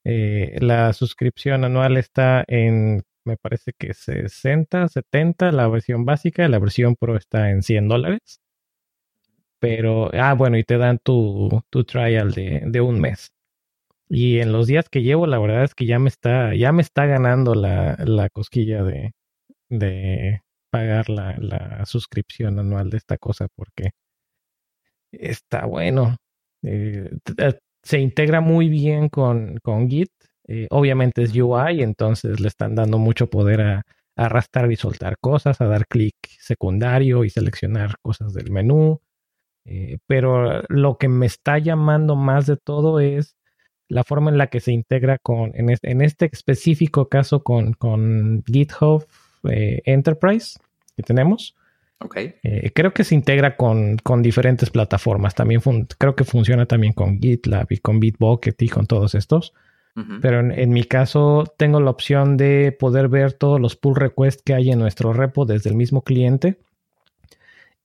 Eh, 0.03 0.57
la 0.59 0.91
suscripción 0.93 1.65
anual 1.65 1.97
está 1.97 2.43
en, 2.47 3.03
me 3.25 3.37
parece 3.37 3.73
que 3.77 3.93
60, 3.93 4.87
70, 4.89 5.51
la 5.51 5.67
versión 5.67 6.05
básica, 6.05 6.47
la 6.49 6.59
versión 6.59 6.95
pro 6.95 7.17
está 7.17 7.51
en 7.51 7.63
100 7.63 7.87
dólares. 7.87 8.41
Pero, 9.59 10.09
ah, 10.13 10.33
bueno, 10.33 10.57
y 10.57 10.63
te 10.63 10.77
dan 10.77 10.99
tu, 10.99 11.61
tu 11.69 11.83
trial 11.83 12.31
de, 12.31 12.61
de 12.65 12.81
un 12.81 12.99
mes. 13.01 13.31
Y 14.09 14.39
en 14.39 14.51
los 14.53 14.67
días 14.67 14.89
que 14.89 15.03
llevo, 15.03 15.27
la 15.27 15.39
verdad 15.39 15.63
es 15.65 15.75
que 15.75 15.85
ya 15.85 15.99
me 15.99 16.09
está, 16.09 16.55
ya 16.55 16.71
me 16.73 16.81
está 16.83 17.05
ganando 17.07 17.55
la, 17.55 17.97
la 18.05 18.29
cosquilla 18.29 18.83
de, 18.83 19.13
de 19.69 20.41
pagar 20.71 21.09
la, 21.09 21.37
la 21.39 21.85
suscripción 21.85 22.59
anual 22.59 22.89
de 22.91 22.97
esta 22.97 23.17
cosa 23.17 23.47
porque 23.55 23.91
está 25.11 25.65
bueno. 25.65 26.17
Eh, 26.63 27.09
eh, 27.37 27.59
se 27.83 27.99
integra 27.99 28.41
muy 28.41 28.69
bien 28.69 29.09
con, 29.09 29.57
con 29.63 29.89
Git. 29.89 30.11
Eh, 30.51 30.67
obviamente 30.71 31.21
es 31.21 31.35
UI, 31.35 31.83
entonces 31.83 32.39
le 32.39 32.47
están 32.47 32.73
dando 32.75 32.97
mucho 32.97 33.29
poder 33.29 33.61
a, 33.61 33.85
arrastrar 34.15 34.69
y 34.71 34.75
soltar 34.75 35.17
cosas, 35.19 35.61
a 35.61 35.65
dar 35.67 35.87
clic 35.87 36.15
secundario 36.39 37.23
y 37.23 37.29
seleccionar 37.29 37.95
cosas 38.01 38.33
del 38.33 38.51
menú. 38.51 38.99
pero 40.07 40.63
lo 40.67 40.97
que 40.97 41.07
me 41.07 41.25
está 41.25 41.59
llamando 41.59 42.15
más 42.15 42.47
de 42.47 42.57
todo 42.57 42.99
es 42.99 43.37
la 43.89 44.03
forma 44.03 44.29
en 44.29 44.37
la 44.37 44.47
que 44.47 44.59
se 44.59 44.71
integra 44.71 45.17
con, 45.17 45.51
en 45.55 45.69
este, 45.69 45.91
en 45.91 46.01
este 46.01 46.29
específico 46.31 47.09
caso, 47.09 47.43
con, 47.43 47.73
con 47.73 48.43
GitHub 48.45 49.05
eh, 49.49 49.81
Enterprise 49.85 50.59
que 50.95 51.03
tenemos. 51.03 51.55
Okay. 52.01 52.35
Eh, 52.43 52.71
creo 52.73 52.93
que 52.93 53.03
se 53.03 53.15
integra 53.15 53.57
con, 53.57 53.97
con 53.97 54.21
diferentes 54.21 54.69
plataformas. 54.69 55.35
También 55.35 55.61
creo 55.97 56.15
que 56.15 56.23
funciona 56.23 56.65
también 56.65 56.93
con 56.93 57.19
GitLab 57.19 57.67
y 57.71 57.77
con 57.77 57.99
Bitbucket 57.99 58.61
y 58.61 58.69
con 58.69 58.85
todos 58.85 59.15
estos. 59.15 59.53
Pero 60.21 60.39
en, 60.39 60.69
mi 60.69 60.83
caso 60.83 61.43
tengo 61.57 61.81
la 61.81 61.89
opción 61.89 62.37
de 62.37 62.71
poder 62.71 63.09
ver 63.09 63.33
todos 63.33 63.59
los 63.59 63.75
pull 63.75 63.95
requests 63.95 64.41
que 64.41 64.53
hay 64.53 64.71
en 64.71 64.79
nuestro 64.79 65.11
repo 65.11 65.45
desde 65.45 65.69
el 65.69 65.75
mismo 65.75 66.03
cliente. 66.03 66.57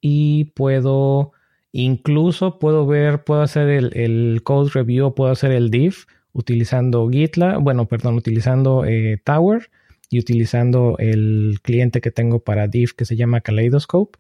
Y 0.01 0.45
puedo, 0.55 1.33
incluso 1.73 2.61
puedo 2.61 2.87
ver, 2.87 3.25
puedo 3.25 3.43
hacer 3.43 3.69
el, 3.69 4.43
code 4.45 4.71
review, 4.75 5.13
puedo 5.15 5.33
hacer 5.33 5.51
el 5.51 5.71
div 5.71 6.07
utilizando 6.33 7.09
GitLab, 7.09 7.61
bueno, 7.63 7.87
perdón, 7.87 8.15
utilizando 8.15 8.85
eh, 8.85 9.21
Tower 9.25 9.71
y 10.11 10.21
utilizando 10.21 10.97
el 10.99 11.59
cliente 11.63 12.01
que 12.01 12.11
tengo 12.11 12.41
para 12.41 12.69
div 12.69 12.95
que 12.97 13.05
se 13.05 13.17
llama 13.17 13.41
Kaleidoscope. 13.41 14.19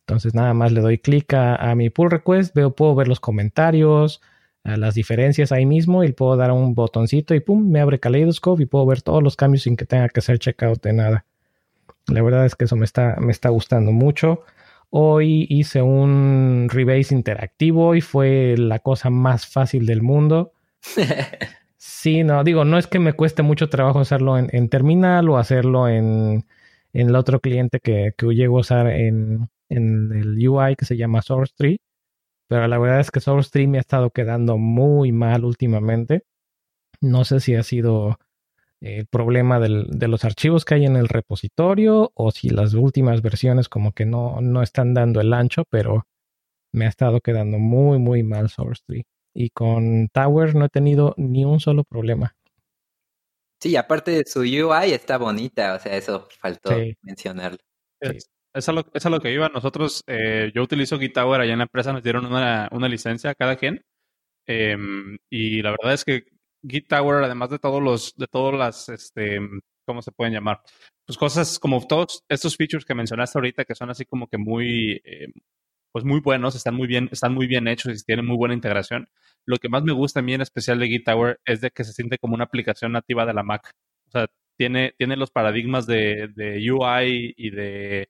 Entonces 0.00 0.34
nada 0.34 0.52
más 0.52 0.72
le 0.72 0.80
doy 0.80 0.98
clic 0.98 1.32
a, 1.34 1.74
mi 1.76 1.88
pull 1.88 2.10
request, 2.10 2.54
veo, 2.54 2.74
puedo 2.74 2.94
ver 2.94 3.08
los 3.08 3.20
comentarios, 3.20 4.20
las 4.64 4.94
diferencias 4.94 5.52
ahí 5.52 5.66
mismo 5.66 6.04
y 6.04 6.12
puedo 6.12 6.36
dar 6.36 6.52
un 6.52 6.74
botoncito 6.74 7.34
y 7.34 7.40
pum, 7.40 7.70
me 7.70 7.80
abre 7.80 7.98
Kaleidoscope 7.98 8.62
y 8.62 8.66
puedo 8.66 8.86
ver 8.86 9.02
todos 9.02 9.22
los 9.22 9.36
cambios 9.36 9.64
sin 9.64 9.76
que 9.76 9.86
tenga 9.86 10.08
que 10.08 10.20
hacer 10.20 10.38
checkout 10.38 10.82
de 10.82 10.92
nada. 10.92 11.26
La 12.06 12.22
verdad 12.22 12.46
es 12.46 12.54
que 12.54 12.64
eso 12.64 12.76
me 12.76 12.84
está, 12.84 13.16
me 13.20 13.32
está 13.32 13.48
gustando 13.48 13.92
mucho. 13.92 14.44
Hoy 14.90 15.46
hice 15.48 15.82
un 15.82 16.68
rebase 16.70 17.14
interactivo 17.14 17.94
y 17.94 18.00
fue 18.00 18.56
la 18.58 18.78
cosa 18.80 19.10
más 19.10 19.46
fácil 19.46 19.86
del 19.86 20.02
mundo. 20.02 20.52
Sí, 21.84 22.22
no, 22.22 22.44
digo, 22.44 22.64
no 22.64 22.78
es 22.78 22.86
que 22.86 23.00
me 23.00 23.12
cueste 23.12 23.42
mucho 23.42 23.68
trabajo 23.68 23.98
hacerlo 23.98 24.38
en, 24.38 24.68
terminal 24.68 25.28
o 25.28 25.36
hacerlo 25.36 25.88
en, 25.88 26.46
el 26.92 27.16
otro 27.16 27.40
cliente 27.40 27.80
que, 27.80 28.12
que 28.16 28.26
llego 28.34 28.58
a 28.58 28.60
usar 28.60 28.86
en, 28.88 29.48
el 29.68 30.48
UI 30.48 30.76
que 30.76 30.84
se 30.84 30.96
llama 30.96 31.22
SourceTree. 31.22 31.80
Pero 32.52 32.68
la 32.68 32.78
verdad 32.78 33.00
es 33.00 33.10
que 33.10 33.20
SourceTree 33.20 33.66
me 33.66 33.78
ha 33.78 33.80
estado 33.80 34.10
quedando 34.10 34.58
muy 34.58 35.10
mal 35.10 35.46
últimamente. 35.46 36.26
No 37.00 37.24
sé 37.24 37.40
si 37.40 37.54
ha 37.54 37.62
sido 37.62 38.18
el 38.82 39.06
problema 39.06 39.58
de 39.58 40.06
los 40.06 40.26
archivos 40.26 40.66
que 40.66 40.74
hay 40.74 40.84
en 40.84 40.96
el 40.96 41.08
repositorio 41.08 42.12
o 42.14 42.30
si 42.30 42.50
las 42.50 42.74
últimas 42.74 43.22
versiones 43.22 43.70
como 43.70 43.92
que 43.92 44.04
no, 44.04 44.42
no 44.42 44.62
están 44.62 44.92
dando 44.92 45.22
el 45.22 45.32
ancho, 45.32 45.64
pero 45.70 46.06
me 46.72 46.84
ha 46.84 46.90
estado 46.90 47.22
quedando 47.22 47.58
muy, 47.58 47.98
muy 47.98 48.22
mal 48.22 48.50
SourceTree 48.50 49.06
y 49.32 49.48
con 49.48 50.10
Tower 50.10 50.54
no 50.54 50.66
he 50.66 50.68
tenido 50.68 51.14
ni 51.16 51.46
un 51.46 51.58
solo 51.58 51.84
problema. 51.84 52.36
Sí, 53.62 53.76
aparte 53.76 54.10
de 54.10 54.24
su 54.26 54.40
UI 54.40 54.92
está 54.92 55.16
bonita, 55.16 55.74
o 55.74 55.78
sea, 55.78 55.96
eso 55.96 56.28
faltó 56.38 56.72
mencionarlo. 57.00 57.60
Es, 58.54 58.68
es, 58.94 59.06
a 59.06 59.10
lo, 59.10 59.20
que 59.20 59.32
iba. 59.32 59.48
Nosotros, 59.48 60.02
eh, 60.06 60.52
yo 60.54 60.62
utilizo 60.62 60.98
GitTower 60.98 61.40
allá 61.40 61.52
en 61.52 61.58
la 61.58 61.64
empresa, 61.64 61.92
nos 61.92 62.02
dieron 62.02 62.26
una, 62.26 62.68
una 62.72 62.88
licencia 62.88 63.30
a 63.30 63.34
cada 63.34 63.56
quien. 63.56 63.82
Em, 64.46 65.18
y 65.30 65.62
la 65.62 65.70
verdad 65.70 65.94
es 65.94 66.04
que 66.04 66.24
GitTower, 66.68 67.24
además 67.24 67.50
de 67.50 67.58
todos 67.58 67.82
los, 67.82 68.14
de 68.16 68.26
todas 68.26 68.54
las 68.58 68.88
este, 68.88 69.38
¿cómo 69.86 70.02
se 70.02 70.12
pueden 70.12 70.34
llamar? 70.34 70.60
Pues 71.06 71.18
cosas 71.18 71.58
como 71.58 71.86
todos 71.86 72.24
estos 72.28 72.56
features 72.56 72.84
que 72.84 72.94
mencionaste 72.94 73.38
ahorita, 73.38 73.64
que 73.64 73.74
son 73.74 73.90
así 73.90 74.04
como 74.04 74.28
que 74.28 74.38
muy, 74.38 75.00
eh, 75.04 75.28
pues 75.92 76.04
muy 76.04 76.20
buenos, 76.20 76.54
están 76.54 76.74
muy 76.74 76.86
bien, 76.88 77.08
están 77.12 77.34
muy 77.34 77.46
bien 77.46 77.68
hechos 77.68 78.00
y 78.00 78.04
tienen 78.04 78.26
muy 78.26 78.36
buena 78.36 78.54
integración. 78.54 79.08
Lo 79.46 79.58
que 79.58 79.68
más 79.68 79.82
me 79.84 79.92
gusta 79.92 80.20
a 80.20 80.22
mí 80.22 80.34
en 80.34 80.42
especial 80.42 80.78
de 80.78 81.02
Tower 81.04 81.40
es 81.44 81.60
de 81.60 81.70
que 81.70 81.84
se 81.84 81.92
siente 81.92 82.18
como 82.18 82.34
una 82.34 82.44
aplicación 82.44 82.92
nativa 82.92 83.26
de 83.26 83.34
la 83.34 83.42
Mac. 83.42 83.72
O 84.08 84.10
sea, 84.12 84.26
tiene, 84.58 84.94
tiene 84.98 85.16
los 85.16 85.30
paradigmas 85.30 85.86
de, 85.86 86.28
de 86.34 86.70
UI 86.70 87.34
y 87.36 87.50
de, 87.50 88.08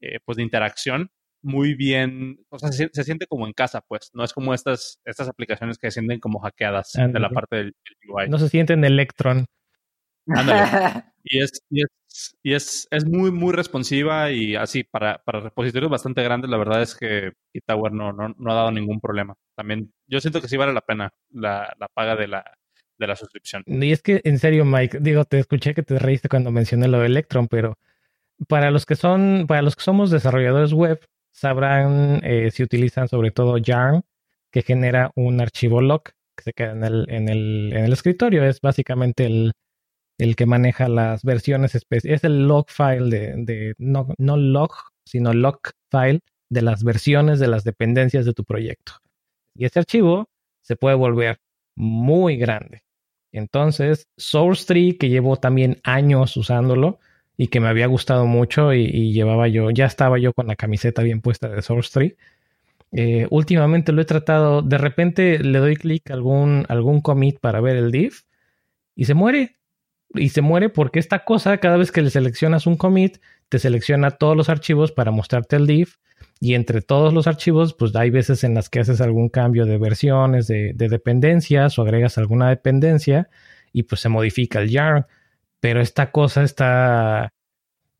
eh, 0.00 0.18
pues 0.24 0.36
de 0.36 0.42
interacción 0.42 1.10
muy 1.44 1.74
bien, 1.74 2.38
o 2.48 2.58
sea, 2.58 2.72
se, 2.72 2.88
siente 3.04 3.26
como 3.26 3.46
en 3.46 3.52
casa, 3.52 3.82
pues, 3.86 4.10
no 4.14 4.24
es 4.24 4.32
como 4.32 4.54
estas, 4.54 4.98
estas 5.04 5.28
aplicaciones 5.28 5.76
que 5.76 5.88
se 5.88 6.00
sienten 6.00 6.18
como 6.18 6.40
hackeadas 6.40 6.92
de 6.94 7.20
la 7.20 7.28
parte 7.28 7.56
del, 7.56 7.76
UI. 8.08 8.30
No 8.30 8.38
se 8.38 8.48
sienten 8.48 8.82
Electron. 8.82 9.44
Ándale. 10.26 11.04
y 11.22 11.42
es, 11.42 11.52
y, 11.68 11.82
es, 11.82 12.36
y 12.42 12.54
es, 12.54 12.88
es, 12.90 13.04
muy, 13.04 13.30
muy 13.30 13.52
responsiva 13.52 14.30
y 14.30 14.56
así, 14.56 14.84
para, 14.84 15.18
para 15.18 15.40
repositorios 15.40 15.90
bastante 15.90 16.22
grandes, 16.22 16.50
la 16.50 16.56
verdad 16.56 16.80
es 16.80 16.94
que 16.94 17.32
Tower 17.66 17.92
no, 17.92 18.14
no, 18.14 18.34
no, 18.38 18.50
ha 18.50 18.54
dado 18.54 18.72
ningún 18.72 19.00
problema. 19.00 19.34
También, 19.54 19.92
yo 20.06 20.20
siento 20.20 20.40
que 20.40 20.48
sí 20.48 20.56
vale 20.56 20.72
la 20.72 20.80
pena 20.80 21.12
la, 21.30 21.74
la 21.78 21.88
paga 21.88 22.16
de 22.16 22.26
la, 22.26 22.42
de 22.96 23.06
la 23.06 23.16
suscripción. 23.16 23.64
Y 23.66 23.92
es 23.92 24.00
que, 24.00 24.22
en 24.24 24.38
serio, 24.38 24.64
Mike, 24.64 25.00
digo, 25.02 25.26
te 25.26 25.38
escuché 25.40 25.74
que 25.74 25.82
te 25.82 25.98
reíste 25.98 26.30
cuando 26.30 26.50
mencioné 26.50 26.88
lo 26.88 27.00
de 27.00 27.06
Electron, 27.06 27.48
pero 27.48 27.76
para 28.48 28.70
los 28.70 28.86
que 28.86 28.96
son, 28.96 29.46
para 29.46 29.62
los 29.62 29.76
que 29.76 29.82
somos 29.82 30.10
desarrolladores 30.10 30.72
web, 30.72 31.00
sabrán 31.32 32.20
eh, 32.24 32.50
si 32.50 32.62
utilizan 32.62 33.08
sobre 33.08 33.30
todo 33.30 33.58
Yarn, 33.58 34.02
que 34.52 34.62
genera 34.62 35.10
un 35.16 35.40
archivo 35.40 35.80
log 35.80 36.02
que 36.36 36.44
se 36.44 36.52
queda 36.52 36.72
en 36.72 36.84
el, 36.84 37.06
en 37.08 37.28
el, 37.28 37.72
en 37.74 37.84
el 37.84 37.92
escritorio. 37.92 38.44
Es 38.44 38.60
básicamente 38.60 39.26
el, 39.26 39.52
el 40.18 40.36
que 40.36 40.46
maneja 40.46 40.88
las 40.88 41.22
versiones 41.22 41.74
especiales. 41.74 42.20
Es 42.20 42.24
el 42.24 42.46
log 42.46 42.66
file 42.68 43.10
de, 43.10 43.34
de 43.44 43.74
no, 43.78 44.08
no 44.18 44.36
log, 44.36 44.72
sino 45.04 45.32
log 45.32 45.60
file 45.90 46.20
de 46.50 46.62
las 46.62 46.84
versiones 46.84 47.40
de 47.40 47.48
las 47.48 47.64
dependencias 47.64 48.24
de 48.26 48.32
tu 48.32 48.44
proyecto. 48.44 48.92
Y 49.56 49.64
este 49.64 49.80
archivo 49.80 50.26
se 50.62 50.76
puede 50.76 50.96
volver 50.96 51.38
muy 51.76 52.36
grande. 52.36 52.82
Entonces, 53.32 54.06
SourceTree, 54.16 54.96
que 54.96 55.08
llevo 55.08 55.36
también 55.36 55.80
años 55.82 56.36
usándolo 56.36 57.00
y 57.36 57.48
que 57.48 57.60
me 57.60 57.68
había 57.68 57.86
gustado 57.86 58.26
mucho 58.26 58.72
y, 58.72 59.12
llevaba 59.12 59.48
yo, 59.48 59.70
ya 59.70 59.86
estaba 59.86 60.18
yo 60.18 60.32
con 60.32 60.46
la 60.46 60.56
camiseta 60.56 61.02
bien 61.02 61.20
puesta 61.20 61.48
de 61.48 61.62
SourceTree. 61.62 62.16
Eh, 62.92 63.26
últimamente 63.30 63.92
lo 63.92 64.02
he 64.02 64.04
tratado, 64.04 64.62
de 64.62 64.78
repente 64.78 65.38
le 65.40 65.58
doy 65.58 65.76
clic 65.76 66.10
a 66.10 66.14
algún, 66.14 66.64
algún 66.68 67.00
commit 67.00 67.40
para 67.40 67.60
ver 67.60 67.76
el 67.76 67.90
div 67.90 68.12
y 68.94 69.06
se 69.06 69.14
muere. 69.14 69.56
Y 70.16 70.28
se 70.28 70.42
muere 70.42 70.68
porque 70.68 71.00
esta 71.00 71.24
cosa, 71.24 71.58
cada 71.58 71.76
vez 71.76 71.90
que 71.90 72.02
le 72.02 72.10
seleccionas 72.10 72.68
un 72.68 72.76
commit, 72.76 73.18
te 73.48 73.58
selecciona 73.58 74.12
todos 74.12 74.36
los 74.36 74.48
archivos 74.48 74.92
para 74.92 75.10
mostrarte 75.10 75.56
el 75.56 75.66
div 75.66 75.96
y 76.40 76.54
entre 76.54 76.82
todos 76.82 77.14
los 77.14 77.26
archivos, 77.26 77.74
pues 77.74 77.94
hay 77.96 78.10
veces 78.10 78.44
en 78.44 78.54
las 78.54 78.68
que 78.68 78.80
haces 78.80 79.00
algún 79.00 79.28
cambio 79.28 79.64
de 79.66 79.78
versiones, 79.78 80.46
de, 80.46 80.74
dependencias 80.74 81.78
o 81.78 81.82
agregas 81.82 82.18
alguna 82.18 82.48
dependencia 82.48 83.28
y 83.72 83.84
pues 83.84 84.00
se 84.00 84.08
modifica 84.08 84.60
el 84.60 84.70
yarn. 84.70 85.06
Pero 85.64 85.80
esta 85.80 86.10
cosa 86.10 86.42
está, 86.42 87.32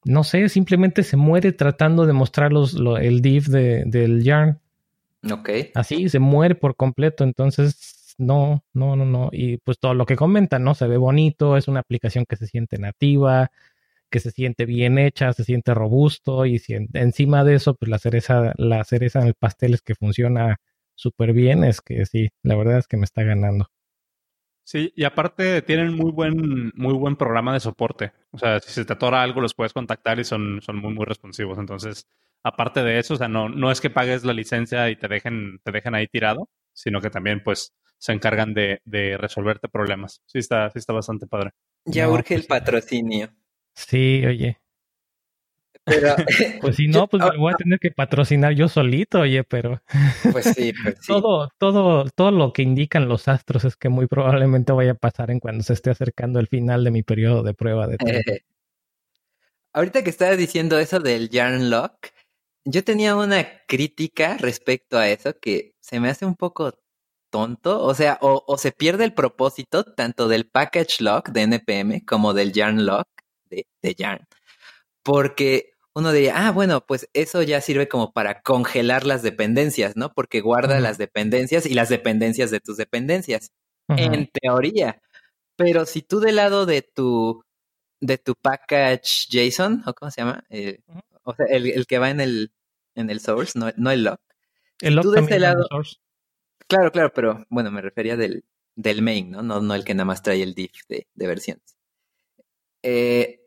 no 0.04 0.22
sé, 0.22 0.50
simplemente 0.50 1.02
se 1.02 1.16
muere 1.16 1.52
tratando 1.52 2.04
de 2.04 2.12
mostrar 2.12 2.52
los, 2.52 2.76
el 3.00 3.22
div 3.22 3.44
del 3.46 4.22
yarn. 4.22 4.60
Ok. 5.32 5.48
Así, 5.72 6.10
se 6.10 6.18
muere 6.18 6.56
por 6.56 6.76
completo. 6.76 7.24
Entonces, 7.24 8.14
no, 8.18 8.62
no, 8.74 8.96
no, 8.96 9.06
no. 9.06 9.30
Y 9.32 9.56
pues 9.56 9.78
todo 9.78 9.94
lo 9.94 10.04
que 10.04 10.14
comentan, 10.14 10.62
¿no? 10.62 10.74
Se 10.74 10.86
ve 10.86 10.98
bonito, 10.98 11.56
es 11.56 11.66
una 11.66 11.80
aplicación 11.80 12.26
que 12.28 12.36
se 12.36 12.48
siente 12.48 12.76
nativa, 12.76 13.50
que 14.10 14.20
se 14.20 14.30
siente 14.30 14.66
bien 14.66 14.98
hecha, 14.98 15.32
se 15.32 15.44
siente 15.44 15.72
robusto 15.72 16.44
y 16.44 16.58
si 16.58 16.74
encima 16.92 17.44
de 17.44 17.54
eso, 17.54 17.76
pues 17.76 17.88
la 17.88 17.98
cereza, 17.98 18.52
la 18.58 18.84
cereza 18.84 19.22
en 19.22 19.28
el 19.28 19.34
pastel 19.34 19.72
es 19.72 19.80
que 19.80 19.94
funciona 19.94 20.58
súper 20.94 21.32
bien, 21.32 21.64
es 21.64 21.80
que 21.80 22.04
sí, 22.04 22.28
la 22.42 22.56
verdad 22.56 22.76
es 22.76 22.88
que 22.88 22.98
me 22.98 23.04
está 23.04 23.22
ganando. 23.22 23.70
Sí, 24.64 24.92
y 24.96 25.04
aparte 25.04 25.60
tienen 25.62 25.94
muy 25.94 26.10
buen, 26.10 26.72
muy 26.74 26.94
buen 26.94 27.16
programa 27.16 27.52
de 27.52 27.60
soporte. 27.60 28.12
O 28.30 28.38
sea, 28.38 28.60
si 28.60 28.72
se 28.72 28.84
te 28.84 28.94
atora 28.94 29.22
algo, 29.22 29.40
los 29.42 29.54
puedes 29.54 29.74
contactar 29.74 30.18
y 30.18 30.24
son, 30.24 30.60
son 30.62 30.76
muy, 30.76 30.92
muy 30.92 31.04
responsivos. 31.04 31.58
Entonces, 31.58 32.08
aparte 32.42 32.82
de 32.82 32.98
eso, 32.98 33.14
o 33.14 33.16
sea, 33.18 33.28
no, 33.28 33.50
no 33.50 33.70
es 33.70 33.82
que 33.82 33.90
pagues 33.90 34.24
la 34.24 34.32
licencia 34.32 34.88
y 34.88 34.96
te 34.96 35.06
dejen, 35.06 35.60
te 35.62 35.70
dejen 35.70 35.94
ahí 35.94 36.06
tirado, 36.06 36.48
sino 36.72 37.02
que 37.02 37.10
también, 37.10 37.42
pues, 37.44 37.74
se 37.98 38.12
encargan 38.12 38.54
de, 38.54 38.80
de 38.84 39.16
resolverte 39.18 39.68
problemas. 39.68 40.22
Sí 40.26 40.38
está, 40.38 40.70
sí 40.70 40.78
está 40.78 40.92
bastante 40.92 41.26
padre. 41.26 41.50
Ya 41.84 42.08
urge 42.08 42.34
el 42.34 42.40
pues 42.40 42.48
patrocinio. 42.48 43.30
Sí, 43.74 44.24
oye. 44.26 44.58
Pero, 45.84 46.14
pues 46.60 46.76
si 46.76 46.88
no, 46.88 47.06
pues 47.08 47.22
me 47.22 47.36
voy 47.36 47.52
a 47.52 47.56
tener 47.56 47.78
que 47.78 47.90
patrocinar 47.90 48.54
yo 48.54 48.68
solito, 48.68 49.20
oye, 49.20 49.44
pero. 49.44 49.82
Pues 50.32 50.46
sí, 50.46 50.72
pues 50.82 50.96
sí. 51.00 51.06
todo, 51.08 51.50
todo, 51.58 52.08
todo 52.10 52.30
lo 52.30 52.52
que 52.52 52.62
indican 52.62 53.08
los 53.08 53.28
astros 53.28 53.64
es 53.64 53.76
que 53.76 53.88
muy 53.88 54.06
probablemente 54.06 54.72
vaya 54.72 54.92
a 54.92 54.96
pasar 54.96 55.30
en 55.30 55.40
cuando 55.40 55.62
se 55.62 55.74
esté 55.74 55.90
acercando 55.90 56.40
el 56.40 56.48
final 56.48 56.84
de 56.84 56.90
mi 56.90 57.02
periodo 57.02 57.42
de 57.42 57.54
prueba 57.54 57.86
de 57.86 57.96
ahorita 59.74 60.04
que 60.04 60.10
estabas 60.10 60.38
diciendo 60.38 60.78
eso 60.78 61.00
del 61.00 61.28
Yarn 61.28 61.68
Lock, 61.68 62.08
yo 62.64 62.82
tenía 62.82 63.14
una 63.14 63.46
crítica 63.66 64.36
respecto 64.38 64.96
a 64.96 65.08
eso 65.08 65.38
que 65.38 65.74
se 65.80 66.00
me 66.00 66.08
hace 66.08 66.24
un 66.24 66.36
poco 66.36 66.72
tonto. 67.30 67.82
O 67.82 67.94
sea, 67.94 68.18
o, 68.22 68.44
o 68.46 68.56
se 68.56 68.72
pierde 68.72 69.04
el 69.04 69.12
propósito 69.12 69.84
tanto 69.84 70.28
del 70.28 70.46
package 70.48 71.02
lock 71.02 71.30
de 71.30 71.42
NPM 71.42 72.04
como 72.06 72.32
del 72.32 72.52
Yarn 72.52 72.86
Lock 72.86 73.08
de, 73.50 73.94
Yarn. 73.94 74.26
Porque 75.02 75.73
uno 75.94 76.12
diría, 76.12 76.48
ah, 76.48 76.50
bueno, 76.50 76.84
pues 76.84 77.08
eso 77.12 77.42
ya 77.42 77.60
sirve 77.60 77.88
como 77.88 78.12
para 78.12 78.42
congelar 78.42 79.06
las 79.06 79.22
dependencias, 79.22 79.96
¿no? 79.96 80.12
Porque 80.12 80.40
guarda 80.40 80.80
las 80.80 80.98
dependencias 80.98 81.66
y 81.66 81.74
las 81.74 81.88
dependencias 81.88 82.50
de 82.50 82.60
tus 82.60 82.76
dependencias. 82.76 83.52
En 83.88 84.28
teoría. 84.28 85.00
Pero 85.56 85.86
si 85.86 86.02
tú 86.02 86.18
del 86.20 86.36
lado 86.36 86.66
de 86.66 86.82
tu 86.82 87.44
de 88.00 88.18
tu 88.18 88.34
package 88.34 89.28
JSON, 89.30 89.82
o 89.86 89.94
cómo 89.94 90.10
se 90.10 90.20
llama, 90.20 90.44
eh, 90.50 90.80
o 91.22 91.34
sea, 91.34 91.46
el, 91.46 91.86
que 91.86 91.98
va 91.98 92.10
en 92.10 92.20
el 92.20 92.52
en 92.96 93.08
el 93.08 93.20
source, 93.20 93.58
no, 93.58 93.70
no 93.76 93.90
el 93.90 94.04
lock. 94.04 94.20
El 94.80 94.96
lock 94.96 95.14
también 95.14 95.42
lado, 95.42 95.64
source. 95.70 95.96
Claro, 96.66 96.90
claro, 96.90 97.12
pero 97.14 97.46
bueno, 97.50 97.70
me 97.70 97.82
refería 97.82 98.16
del, 98.16 98.44
del 98.74 99.02
main, 99.02 99.30
¿no? 99.30 99.42
¿no? 99.42 99.60
No 99.60 99.74
el 99.74 99.84
que 99.84 99.94
nada 99.94 100.06
más 100.06 100.22
trae 100.22 100.42
el 100.42 100.54
div 100.54 100.72
de, 100.88 101.06
de 101.14 101.26
versiones. 101.26 101.76
Eh, 102.82 103.43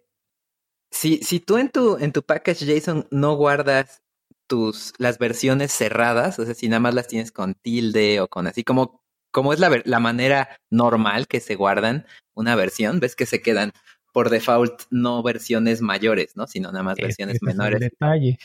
si, 0.91 1.17
si 1.17 1.39
tú 1.39 1.57
en 1.57 1.69
tu, 1.69 1.97
en 1.97 2.11
tu 2.11 2.23
package 2.23 2.65
JSON 2.65 3.07
no 3.11 3.35
guardas 3.35 4.03
tus, 4.47 4.93
las 4.97 5.17
versiones 5.17 5.71
cerradas, 5.71 6.39
o 6.39 6.45
sea, 6.45 6.53
si 6.53 6.69
nada 6.69 6.79
más 6.79 6.93
las 6.93 7.07
tienes 7.07 7.31
con 7.31 7.53
tilde 7.55 8.21
o 8.21 8.27
con 8.27 8.47
así, 8.47 8.63
como, 8.63 9.03
como 9.31 9.53
es 9.53 9.59
la, 9.59 9.81
la 9.83 9.99
manera 9.99 10.49
normal 10.69 11.27
que 11.27 11.39
se 11.39 11.55
guardan 11.55 12.05
una 12.33 12.55
versión, 12.55 12.99
ves 12.99 13.15
que 13.15 13.25
se 13.25 13.41
quedan 13.41 13.73
por 14.13 14.29
default 14.29 14.83
no 14.89 15.21
versiones 15.21 15.81
mayores, 15.81 16.35
¿no? 16.35 16.47
Sino 16.47 16.71
nada 16.71 16.83
más 16.83 16.97
versiones 16.97 17.41
menores. 17.43 17.81
Es 17.81 17.83
el 17.83 17.89
detalle. 17.89 18.39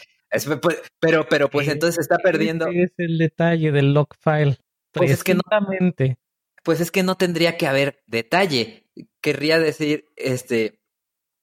Pues, 0.61 0.83
pero, 0.99 1.27
pero 1.29 1.49
pues 1.51 1.69
entonces 1.69 1.99
está 1.99 2.19
perdiendo. 2.19 2.67
es 2.67 2.93
el 2.99 3.19
detalle 3.19 3.71
del 3.73 3.95
log 3.95 4.09
file. 4.19 4.59
Pues 4.93 5.11
es 5.11 5.25
que 5.25 5.35
no. 5.35 5.43
Pues 6.63 6.81
es 6.81 6.91
que 6.91 7.03
no 7.03 7.17
tendría 7.17 7.57
que 7.57 7.67
haber 7.67 8.03
detalle. 8.07 8.87
Querría 9.21 9.59
decir, 9.59 10.07
este, 10.17 10.82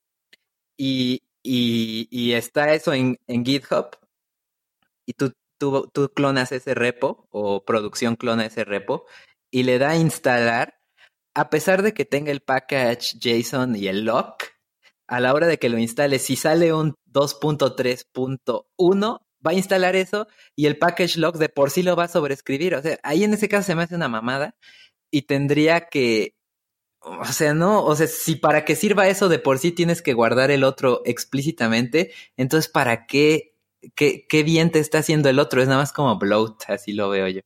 y, 0.77 1.23
y, 1.43 2.07
y, 2.11 2.33
está 2.33 2.73
eso 2.73 2.93
en, 2.93 3.17
en 3.27 3.43
GitHub 3.43 3.97
y 5.07 5.13
tú, 5.13 5.33
tú, 5.57 5.89
tú 5.91 6.11
clonas 6.13 6.51
ese 6.51 6.75
repo 6.75 7.27
o 7.31 7.65
producción 7.65 8.15
clona 8.15 8.45
ese 8.45 8.63
repo 8.63 9.05
y 9.51 9.63
le 9.63 9.79
da 9.79 9.91
a 9.91 9.97
instalar 9.97 10.80
a 11.33 11.49
pesar 11.49 11.81
de 11.81 11.93
que 11.93 12.05
tenga 12.05 12.31
el 12.31 12.41
package 12.41 13.17
JSON 13.19 13.75
y 13.75 13.87
el 13.87 14.05
lock, 14.05 14.43
a 15.07 15.19
la 15.19 15.33
hora 15.33 15.47
de 15.47 15.59
que 15.59 15.69
lo 15.69 15.77
instale, 15.77 16.19
si 16.19 16.35
sale 16.35 16.73
un 16.73 16.95
2.3.1, 17.11 19.19
va 19.45 19.51
a 19.51 19.53
instalar 19.53 19.95
eso 19.95 20.27
y 20.55 20.65
el 20.67 20.77
package 20.77 21.17
lock 21.17 21.37
de 21.37 21.49
por 21.49 21.71
sí 21.71 21.83
lo 21.83 21.95
va 21.95 22.05
a 22.05 22.07
sobreescribir. 22.07 22.75
O 22.75 22.81
sea, 22.81 22.99
ahí 23.03 23.23
en 23.23 23.33
ese 23.33 23.49
caso 23.49 23.67
se 23.67 23.75
me 23.75 23.83
hace 23.83 23.95
una 23.95 24.07
mamada 24.07 24.55
y 25.11 25.23
tendría 25.23 25.89
que, 25.89 26.35
o 27.01 27.25
sea, 27.25 27.53
no, 27.53 27.83
o 27.83 27.95
sea, 27.95 28.07
si 28.07 28.35
para 28.35 28.65
que 28.65 28.75
sirva 28.75 29.07
eso 29.09 29.29
de 29.29 29.39
por 29.39 29.59
sí 29.59 29.71
tienes 29.71 30.01
que 30.01 30.13
guardar 30.13 30.51
el 30.51 30.63
otro 30.63 31.01
explícitamente, 31.05 32.13
entonces 32.37 32.71
¿para 32.71 33.05
qué, 33.05 33.55
qué, 33.95 34.25
qué 34.29 34.43
bien 34.43 34.71
te 34.71 34.79
está 34.79 34.99
haciendo 34.99 35.29
el 35.29 35.39
otro? 35.39 35.61
Es 35.61 35.67
nada 35.67 35.81
más 35.81 35.93
como 35.93 36.17
bloat, 36.19 36.63
así 36.69 36.93
lo 36.93 37.09
veo 37.09 37.27
yo. 37.27 37.41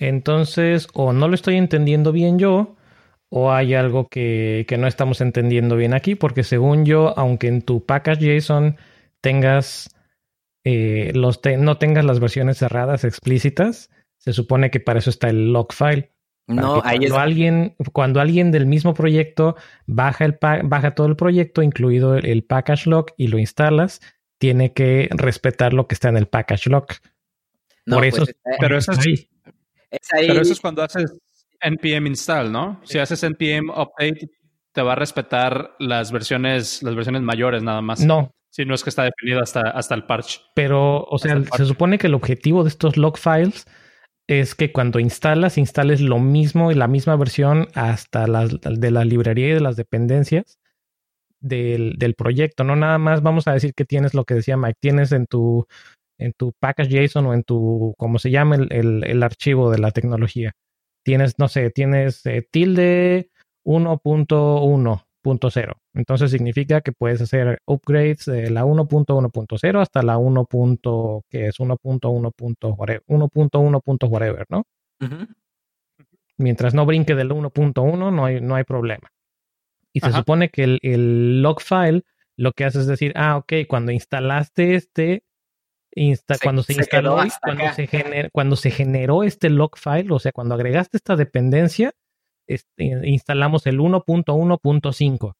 Entonces, 0.00 0.88
o 0.94 1.12
no 1.12 1.28
lo 1.28 1.34
estoy 1.34 1.56
entendiendo 1.56 2.12
bien 2.12 2.38
yo, 2.38 2.76
o 3.28 3.50
hay 3.50 3.74
algo 3.74 4.08
que, 4.08 4.66
no 4.78 4.86
estamos 4.86 5.20
entendiendo 5.20 5.76
bien 5.76 5.94
aquí, 5.94 6.14
porque 6.14 6.44
según 6.44 6.84
yo, 6.84 7.18
aunque 7.18 7.48
en 7.48 7.62
tu 7.62 7.84
package 7.84 8.38
JSON 8.38 8.76
tengas 9.20 9.94
eh, 10.64 11.12
los 11.14 11.40
no 11.58 11.78
tengas 11.78 12.04
las 12.04 12.20
versiones 12.20 12.58
cerradas 12.58 13.04
explícitas, 13.04 13.90
se 14.18 14.32
supone 14.32 14.70
que 14.70 14.80
para 14.80 14.98
eso 14.98 15.10
está 15.10 15.28
el 15.28 15.52
log 15.52 15.72
file. 15.72 16.12
No, 16.46 16.82
ahí 16.84 16.98
cuando 16.98 17.18
alguien, 17.18 17.74
cuando 17.92 18.20
alguien 18.20 18.50
del 18.50 18.66
mismo 18.66 18.94
proyecto 18.94 19.56
baja 19.86 20.24
el 20.24 20.38
baja 20.64 20.94
todo 20.94 21.06
el 21.06 21.16
proyecto, 21.16 21.62
incluido 21.62 22.16
el, 22.16 22.44
package 22.44 22.86
log, 22.86 23.06
y 23.16 23.28
lo 23.28 23.38
instalas, 23.38 24.00
tiene 24.38 24.72
que 24.72 25.08
respetar 25.10 25.72
lo 25.72 25.86
que 25.86 25.94
está 25.94 26.08
en 26.08 26.18
el 26.18 26.26
package 26.26 26.68
log. 26.68 26.86
Por 27.86 28.00
pues, 28.00 28.14
eso, 28.14 28.26
pero 28.60 28.76
eso 28.76 28.92
es, 28.92 29.28
pero 30.10 30.40
eso 30.40 30.52
es 30.52 30.60
cuando 30.60 30.82
haces 30.82 31.12
npm 31.60 32.08
install, 32.08 32.50
¿no? 32.50 32.80
Si 32.84 32.98
haces 32.98 33.22
npm 33.22 33.70
update, 33.70 34.30
te 34.72 34.82
va 34.82 34.92
a 34.92 34.96
respetar 34.96 35.74
las 35.78 36.12
versiones, 36.12 36.82
las 36.82 36.94
versiones 36.94 37.22
mayores 37.22 37.62
nada 37.62 37.80
más. 37.80 38.00
No. 38.00 38.34
Si 38.50 38.64
no 38.64 38.74
es 38.74 38.84
que 38.84 38.90
está 38.90 39.04
definido 39.04 39.40
hasta, 39.40 39.60
hasta 39.60 39.94
el 39.94 40.04
parche. 40.04 40.40
Pero, 40.54 41.04
o 41.04 41.18
sea, 41.18 41.42
se 41.56 41.64
supone 41.64 41.98
que 41.98 42.08
el 42.08 42.14
objetivo 42.14 42.64
de 42.64 42.68
estos 42.68 42.96
log 42.96 43.16
files 43.16 43.66
es 44.26 44.54
que 44.54 44.72
cuando 44.72 44.98
instalas, 44.98 45.56
instales 45.56 46.00
lo 46.00 46.18
mismo 46.18 46.70
y 46.70 46.74
la 46.74 46.88
misma 46.88 47.16
versión 47.16 47.68
hasta 47.74 48.26
las 48.26 48.60
de 48.60 48.90
la 48.90 49.04
librería 49.04 49.48
y 49.48 49.54
de 49.54 49.60
las 49.60 49.76
dependencias 49.76 50.58
del, 51.40 51.94
del, 51.98 52.14
proyecto. 52.14 52.62
No 52.62 52.76
nada 52.76 52.98
más 52.98 53.22
vamos 53.22 53.48
a 53.48 53.52
decir 53.52 53.72
que 53.74 53.84
tienes 53.84 54.14
lo 54.14 54.24
que 54.24 54.34
decía 54.34 54.56
Mike, 54.56 54.78
tienes 54.80 55.12
en 55.12 55.26
tu, 55.26 55.66
en 56.24 56.32
tu 56.34 56.52
package 56.58 56.90
JSON 56.90 57.26
o 57.26 57.34
en 57.34 57.42
tu, 57.42 57.94
como 57.98 58.18
se 58.18 58.30
llama 58.30 58.56
el, 58.56 59.04
el, 59.04 59.22
archivo 59.22 59.70
de 59.70 59.78
la 59.78 59.90
tecnología. 59.90 60.52
Tienes, 61.04 61.38
no 61.38 61.48
sé, 61.48 61.70
tienes 61.70 62.24
eh, 62.26 62.46
tilde 62.50 63.30
1.1.0. 63.64 65.74
Entonces 65.94 66.30
significa 66.30 66.80
que 66.80 66.92
puedes 66.92 67.20
hacer 67.20 67.60
upgrades 67.66 68.26
de 68.26 68.50
la 68.50 68.64
1.1.0 68.64 69.80
hasta 69.80 70.02
la 70.02 70.18
1. 70.18 70.46
que 71.28 71.46
es 71.46 71.58
1.1. 71.58 74.08
whatever, 74.08 74.46
¿no? 74.48 74.64
Mientras 76.38 76.74
no 76.74 76.86
brinque 76.86 77.14
del 77.14 77.30
1.1 77.30 78.12
no 78.12 78.24
hay, 78.24 78.40
no 78.40 78.54
hay 78.54 78.64
problema. 78.64 79.10
Y 79.92 80.00
se 80.00 80.12
supone 80.12 80.48
que 80.48 80.64
el, 80.64 80.78
el, 80.82 81.42
log 81.42 81.60
file 81.60 82.02
lo 82.36 82.52
que 82.52 82.64
hace 82.64 82.78
es 82.78 82.86
decir, 82.86 83.12
ah, 83.14 83.36
ok, 83.36 83.52
cuando 83.68 83.92
instalaste 83.92 84.74
este, 84.74 85.22
cuando 86.42 86.62
se, 86.62 86.74
instaló, 86.74 87.16
cuando 87.42 87.72
se, 87.74 88.30
cuando 88.32 88.56
se 88.56 88.70
generó 88.70 89.22
este 89.22 89.50
log 89.50 89.76
file, 89.76 90.12
o 90.12 90.18
sea, 90.18 90.32
cuando 90.32 90.54
agregaste 90.54 90.96
esta 90.96 91.16
dependencia, 91.16 91.92
este, 92.46 92.84
instalamos 93.04 93.66
el 93.66 93.78
1.1.5. 93.78 95.34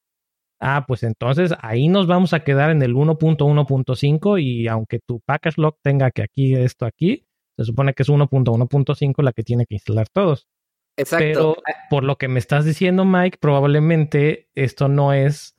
Ah, 0.59 0.85
pues 0.87 1.03
entonces 1.03 1.53
ahí 1.59 1.89
nos 1.89 2.07
vamos 2.07 2.33
a 2.33 2.43
quedar 2.43 2.69
en 2.69 2.81
el 2.81 2.93
1.1.5 2.95 4.41
y 4.41 4.67
aunque 4.67 4.99
tu 4.99 5.19
package 5.19 5.57
log 5.57 5.77
tenga 5.81 6.11
que 6.11 6.23
aquí 6.23 6.55
esto 6.55 6.85
aquí, 6.85 7.25
se 7.57 7.65
supone 7.65 7.93
que 7.93 8.03
es 8.03 8.09
1.1.5 8.09 9.23
la 9.23 9.33
que 9.33 9.43
tiene 9.43 9.65
que 9.65 9.75
instalar 9.75 10.07
todos. 10.09 10.47
Exacto. 10.95 11.25
Pero 11.25 11.57
ah. 11.67 11.73
por 11.89 12.03
lo 12.03 12.17
que 12.17 12.27
me 12.27 12.39
estás 12.39 12.65
diciendo, 12.65 13.03
Mike, 13.03 13.39
probablemente 13.41 14.47
esto 14.55 14.87
no 14.87 15.11
es 15.11 15.55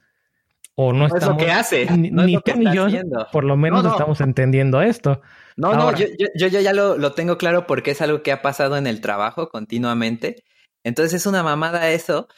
o 0.77 0.93
no, 0.93 1.07
estamos, 1.07 1.23
es 1.23 1.29
lo 1.29 1.37
que 1.37 1.53
hace. 1.53 1.87
Ni, 1.97 2.11
ni 2.11 2.33
yo, 2.75 2.87
por 3.33 3.45
lo 3.45 3.57
menos 3.57 3.85
estamos 3.85 4.21
entendiendo 4.21 4.83
esto. 4.83 5.21
No, 5.57 5.75
no, 5.75 5.95
yo, 5.95 6.07
yo, 6.19 6.49
yo, 6.49 6.61
ya 6.61 6.73
lo, 6.73 6.99
lo, 6.99 7.13
tengo 7.13 7.39
claro 7.39 7.67
porque 7.67 7.93
es 7.93 8.01
algo 8.01 8.23
que 8.23 8.33
ha 8.33 8.43
pasado 8.43 8.77
en 8.77 8.87
el 8.87 9.01
trabajo 9.01 9.49
continuamente. 9.49 10.43
Entonces 10.83 11.15
es 11.15 11.27
una 11.27 11.43
mamada 11.43 11.91
eso. 11.91 12.29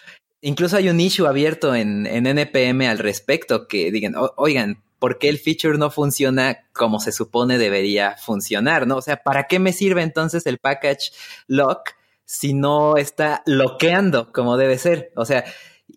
Incluso 0.43 0.77
hay 0.77 0.91
un 0.91 1.01
issue 1.01 1.27
abierto 1.27 1.75
en, 1.75 2.07
en 2.07 2.27
NPM 2.27 2.83
al 2.89 2.99
respecto 2.99 3.67
que 3.67 3.91
digan, 3.91 4.15
oigan, 4.37 4.83
¿por 4.99 5.19
qué 5.19 5.29
el 5.29 5.39
feature 5.39 5.79
no 5.79 5.91
funciona 5.91 6.59
como 6.73 7.01
se 7.01 7.13
supone 7.13 7.59
debería 7.59 8.17
funcionar? 8.17 8.87
¿No? 8.87 8.97
O 8.97 9.03
sea, 9.03 9.17
¿para 9.17 9.45
qué 9.45 9.59
me 9.59 9.73
sirve 9.73 10.03
entonces 10.03 10.47
el 10.47 10.59
package 10.59 11.13
lock 11.47 11.91
si 12.25 12.55
no 12.55 12.97
está 12.97 13.43
loqueando 13.47 14.31
como 14.33 14.57
debe 14.57 14.79
ser? 14.79 15.13
O 15.17 15.25
sea, 15.25 15.45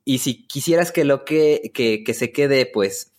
y 0.05 0.19
si 0.19 0.47
quisieras 0.47 0.91
que 0.91 1.03
lo 1.03 1.25
que, 1.25 1.71
que, 1.73 2.03
que 2.03 2.13
se 2.13 2.31
quede 2.31 2.65
pues 2.65 3.13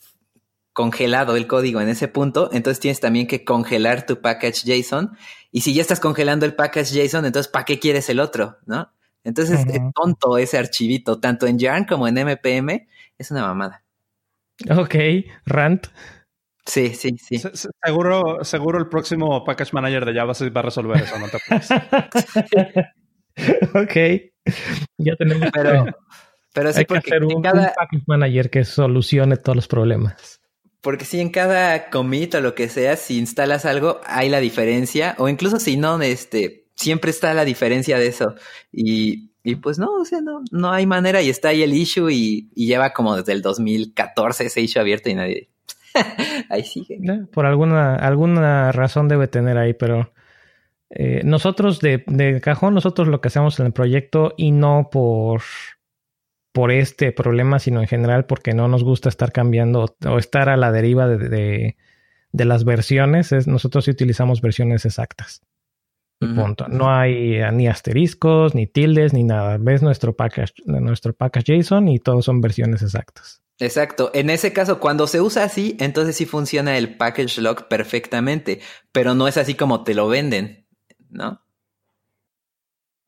congelado 0.72 1.36
el 1.36 1.46
código 1.46 1.80
en 1.80 1.88
ese 1.88 2.08
punto, 2.08 2.50
entonces 2.52 2.80
tienes 2.80 3.00
también 3.00 3.26
que 3.26 3.44
congelar 3.44 4.06
tu 4.06 4.20
package 4.20 4.64
JSON. 4.64 5.16
Y 5.50 5.62
si 5.62 5.74
ya 5.74 5.82
estás 5.82 6.00
congelando 6.00 6.46
el 6.46 6.54
package 6.54 6.94
JSON, 6.94 7.26
entonces 7.26 7.50
¿para 7.50 7.64
qué 7.64 7.78
quieres 7.78 8.08
el 8.08 8.20
otro? 8.20 8.58
¿No? 8.66 8.92
Entonces 9.24 9.66
es 9.66 9.80
tonto 9.94 10.38
ese 10.38 10.56
archivito, 10.56 11.20
tanto 11.20 11.46
en 11.46 11.58
Yarn 11.58 11.84
como 11.84 12.08
en 12.08 12.14
MPM, 12.14 12.88
es 13.18 13.30
una 13.30 13.42
mamada. 13.42 13.84
Ok, 14.70 14.94
rant. 15.44 15.88
Sí, 16.64 16.94
sí, 16.94 17.16
sí. 17.18 17.42
seguro, 17.84 18.44
seguro 18.44 18.78
el 18.78 18.88
próximo 18.88 19.44
package 19.44 19.72
manager 19.72 20.04
de 20.04 20.14
Java 20.14 20.32
va 20.32 20.60
a 20.60 20.62
resolver 20.62 21.02
eso, 21.02 21.18
no 21.18 21.26
te 21.28 21.38
ok. 23.74 23.96
Ya 24.98 25.16
tenemos. 25.16 25.50
Pero, 25.52 25.86
pero 26.52 26.72
sí, 26.72 26.84
porque 26.84 27.10
hacer 27.10 27.24
un, 27.24 27.42
cada... 27.42 27.72
package 27.74 28.04
manager 28.06 28.50
que 28.50 28.64
solucione 28.64 29.36
todos 29.36 29.56
los 29.56 29.68
problemas. 29.68 30.40
Porque 30.80 31.04
si 31.04 31.20
en 31.20 31.30
cada 31.30 31.90
commit 31.90 32.34
o 32.34 32.40
lo 32.40 32.54
que 32.54 32.68
sea, 32.68 32.96
si 32.96 33.18
instalas 33.18 33.64
algo, 33.64 34.00
hay 34.06 34.28
la 34.28 34.40
diferencia, 34.40 35.14
o 35.18 35.28
incluso 35.28 35.60
si 35.60 35.76
no, 35.76 36.00
este, 36.00 36.64
siempre 36.74 37.10
está 37.10 37.34
la 37.34 37.44
diferencia 37.44 37.98
de 37.98 38.06
eso. 38.06 38.34
Y, 38.72 39.30
y 39.42 39.56
pues 39.56 39.78
no, 39.78 39.92
o 40.00 40.04
sea, 40.04 40.20
no, 40.22 40.42
no 40.50 40.72
hay 40.72 40.86
manera. 40.86 41.20
Y 41.20 41.28
está 41.28 41.48
ahí 41.48 41.62
el 41.62 41.74
issue 41.74 42.10
y, 42.10 42.50
y 42.54 42.66
lleva 42.66 42.92
como 42.92 43.16
desde 43.16 43.32
el 43.32 43.42
2014 43.42 44.46
ese 44.46 44.60
issue 44.62 44.80
abierto 44.80 45.10
y 45.10 45.14
nadie. 45.14 45.50
ahí 46.48 46.64
sigue. 46.64 46.98
Por 47.32 47.46
alguna, 47.46 47.96
alguna 47.96 48.72
razón 48.72 49.08
debe 49.08 49.28
tener 49.28 49.58
ahí, 49.58 49.74
pero 49.74 50.12
eh, 50.90 51.22
nosotros 51.24 51.80
de, 51.80 52.04
de, 52.06 52.40
cajón, 52.40 52.74
nosotros 52.74 53.08
lo 53.08 53.20
que 53.20 53.28
hacemos 53.28 53.58
en 53.60 53.66
el 53.66 53.72
proyecto 53.72 54.34
y 54.36 54.50
no 54.52 54.88
por, 54.90 55.42
por 56.52 56.72
este 56.72 57.12
problema, 57.12 57.58
sino 57.58 57.80
en 57.80 57.88
general 57.88 58.26
porque 58.26 58.54
no 58.54 58.68
nos 58.68 58.84
gusta 58.84 59.08
estar 59.08 59.32
cambiando 59.32 59.96
o 60.06 60.18
estar 60.18 60.48
a 60.48 60.56
la 60.56 60.72
deriva 60.72 61.06
de, 61.06 61.28
de, 61.28 61.76
de 62.32 62.44
las 62.44 62.64
versiones, 62.64 63.32
es, 63.32 63.46
nosotros 63.46 63.84
sí 63.84 63.90
utilizamos 63.90 64.40
versiones 64.40 64.84
exactas. 64.84 65.42
Punto. 66.20 66.68
No 66.68 66.94
hay 66.94 67.36
eh, 67.36 67.50
ni 67.50 67.66
asteriscos, 67.66 68.54
ni 68.54 68.66
tildes, 68.66 69.14
ni 69.14 69.24
nada. 69.24 69.56
Ves 69.58 69.82
nuestro 69.82 70.14
package, 70.14 70.52
nuestro 70.66 71.14
package 71.14 71.56
JSON 71.56 71.88
y 71.88 71.98
todos 71.98 72.26
son 72.26 72.42
versiones 72.42 72.82
exactas. 72.82 73.40
Exacto. 73.58 74.10
En 74.12 74.28
ese 74.28 74.52
caso, 74.52 74.80
cuando 74.80 75.06
se 75.06 75.22
usa 75.22 75.44
así, 75.44 75.78
entonces 75.80 76.16
sí 76.16 76.26
funciona 76.26 76.76
el 76.76 76.98
package 76.98 77.40
log 77.40 77.68
perfectamente, 77.68 78.60
pero 78.92 79.14
no 79.14 79.28
es 79.28 79.38
así 79.38 79.54
como 79.54 79.82
te 79.82 79.94
lo 79.94 80.08
venden, 80.08 80.66
¿no? 81.08 81.40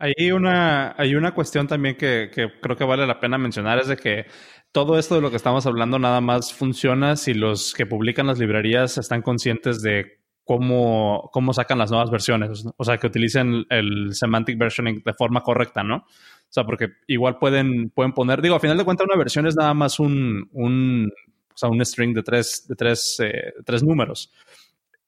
Hay 0.02 0.32
una, 0.32 0.96
hay 0.98 1.14
una 1.14 1.32
cuestión 1.32 1.68
también 1.68 1.96
que, 1.96 2.28
creo 2.60 2.76
que 2.76 2.82
vale 2.82 3.06
la 3.06 3.20
pena 3.20 3.38
mencionar, 3.38 3.78
es 3.78 3.86
de 3.86 3.96
que 3.96 4.26
todo 4.72 4.98
esto 4.98 5.14
de 5.14 5.20
lo 5.20 5.30
que 5.30 5.36
estamos 5.36 5.64
hablando 5.64 5.96
nada 6.00 6.20
más 6.20 6.52
funciona 6.52 7.14
si 7.14 7.34
los 7.34 7.72
que 7.72 7.86
publican 7.86 8.26
las 8.26 8.40
librerías 8.40 8.98
están 8.98 9.22
conscientes 9.22 9.80
de 9.80 10.18
cómo, 10.42 11.30
cómo 11.32 11.52
sacan 11.52 11.78
las 11.78 11.92
nuevas 11.92 12.10
versiones. 12.10 12.64
O 12.76 12.84
sea, 12.84 12.98
que 12.98 13.06
utilicen 13.06 13.64
el 13.70 14.12
semantic 14.12 14.58
versioning 14.58 15.04
de 15.04 15.14
forma 15.14 15.42
correcta, 15.42 15.84
¿no? 15.84 15.98
O 15.98 16.04
sea, 16.48 16.64
porque 16.64 16.88
igual 17.06 17.38
pueden, 17.38 17.90
pueden 17.90 18.12
poner, 18.12 18.42
digo, 18.42 18.56
a 18.56 18.60
final 18.60 18.76
de 18.76 18.84
cuentas 18.84 19.06
una 19.06 19.16
versión 19.16 19.46
es 19.46 19.54
nada 19.54 19.72
más 19.72 20.00
un, 20.00 20.48
un, 20.52 21.12
o 21.54 21.56
sea, 21.56 21.68
un 21.68 21.80
string 21.84 22.12
de 22.12 22.24
tres, 22.24 22.66
de 22.66 22.74
tres, 22.74 23.20
eh, 23.20 23.54
tres 23.64 23.84
números. 23.84 24.32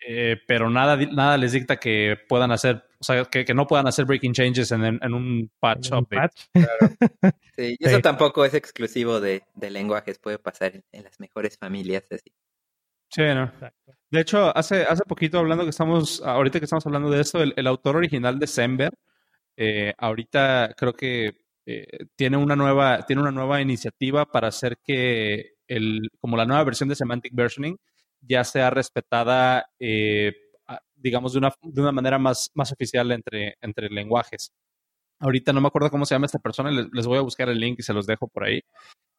Eh, 0.07 0.37
pero 0.47 0.69
nada, 0.69 0.97
nada 0.97 1.37
les 1.39 1.53
dicta 1.53 1.79
que 1.79 2.17
puedan 2.29 2.53
hacer, 2.53 2.85
o 3.05 3.13
sea, 3.13 3.25
que, 3.27 3.45
que 3.45 3.53
no 3.53 3.67
puedan 3.67 3.87
hacer 3.87 4.07
breaking 4.07 4.33
changes 4.33 4.73
en, 4.73 4.83
en, 4.83 5.15
un 5.15 5.51
patch 5.61 5.93
update. 5.93 6.35
Sí, 7.57 7.77
y 7.79 7.87
eso 7.87 8.01
tampoco 8.01 8.45
es 8.45 8.55
exclusivo 8.55 9.21
de, 9.21 9.45
de, 9.55 9.71
lenguajes, 9.71 10.19
puede 10.19 10.39
pasar 10.39 10.83
en, 10.91 11.05
las 11.05 11.21
mejores 11.21 11.57
familias 11.57 12.03
así. 12.11 12.33
Sí, 13.09 13.23
¿no? 13.23 13.53
De 14.11 14.21
hecho, 14.21 14.57
hace, 14.57 14.83
hace 14.83 15.05
poquito 15.05 15.39
hablando 15.39 15.63
que 15.63 15.71
estamos, 15.71 16.21
ahorita 16.21 16.59
que 16.59 16.65
estamos 16.65 16.85
hablando 16.85 17.11
de 17.11 17.21
esto, 17.21 17.43
el, 17.43 17.67
autor 17.69 17.97
original 17.97 18.41
de 18.41 18.47
Sember, 18.49 18.93
eh, 19.57 19.93
ahorita 19.99 20.75
creo 20.77 20.95
que 20.95 21.37
eh, 21.67 21.87
tiene 22.17 22.39
una 22.39 22.57
nueva, 22.57 23.03
tiene 23.07 23.23
una 23.23 23.31
nueva 23.31 23.61
iniciativa 23.61 24.25
para 24.25 24.49
hacer 24.49 24.79
que 24.83 25.53
el, 25.69 26.09
como 26.19 26.37
la 26.37 26.47
nueva 26.47 26.65
versión 26.65 26.89
de 26.89 26.97
Semantic 26.97 27.33
Versioning 27.35 27.79
ya 28.21 28.43
sea 28.43 28.71
respetada, 28.71 29.71
eh, 29.79 30.33
digamos, 31.05 31.35
de 31.35 31.39
una, 31.39 31.53
de 31.63 31.81
una 31.83 31.93
manera 31.93 32.19
más, 32.19 32.51
más 32.55 32.73
oficial 32.73 33.13
entre, 33.13 33.57
entre 33.61 33.91
lenguajes. 33.91 34.53
Ahorita 35.21 35.53
no 35.53 35.61
me 35.61 35.69
acuerdo 35.69 35.91
cómo 35.91 36.07
se 36.07 36.15
llama 36.15 36.27
esta 36.27 36.39
persona, 36.39 36.71
les, 36.71 36.87
les, 36.93 37.07
voy 37.07 37.19
a 37.19 37.23
buscar 37.23 37.49
el 37.51 37.61
link 37.61 37.79
y 37.79 37.83
se 37.83 37.93
los 37.93 38.07
dejo 38.07 38.27
por 38.27 38.45
ahí. 38.45 38.61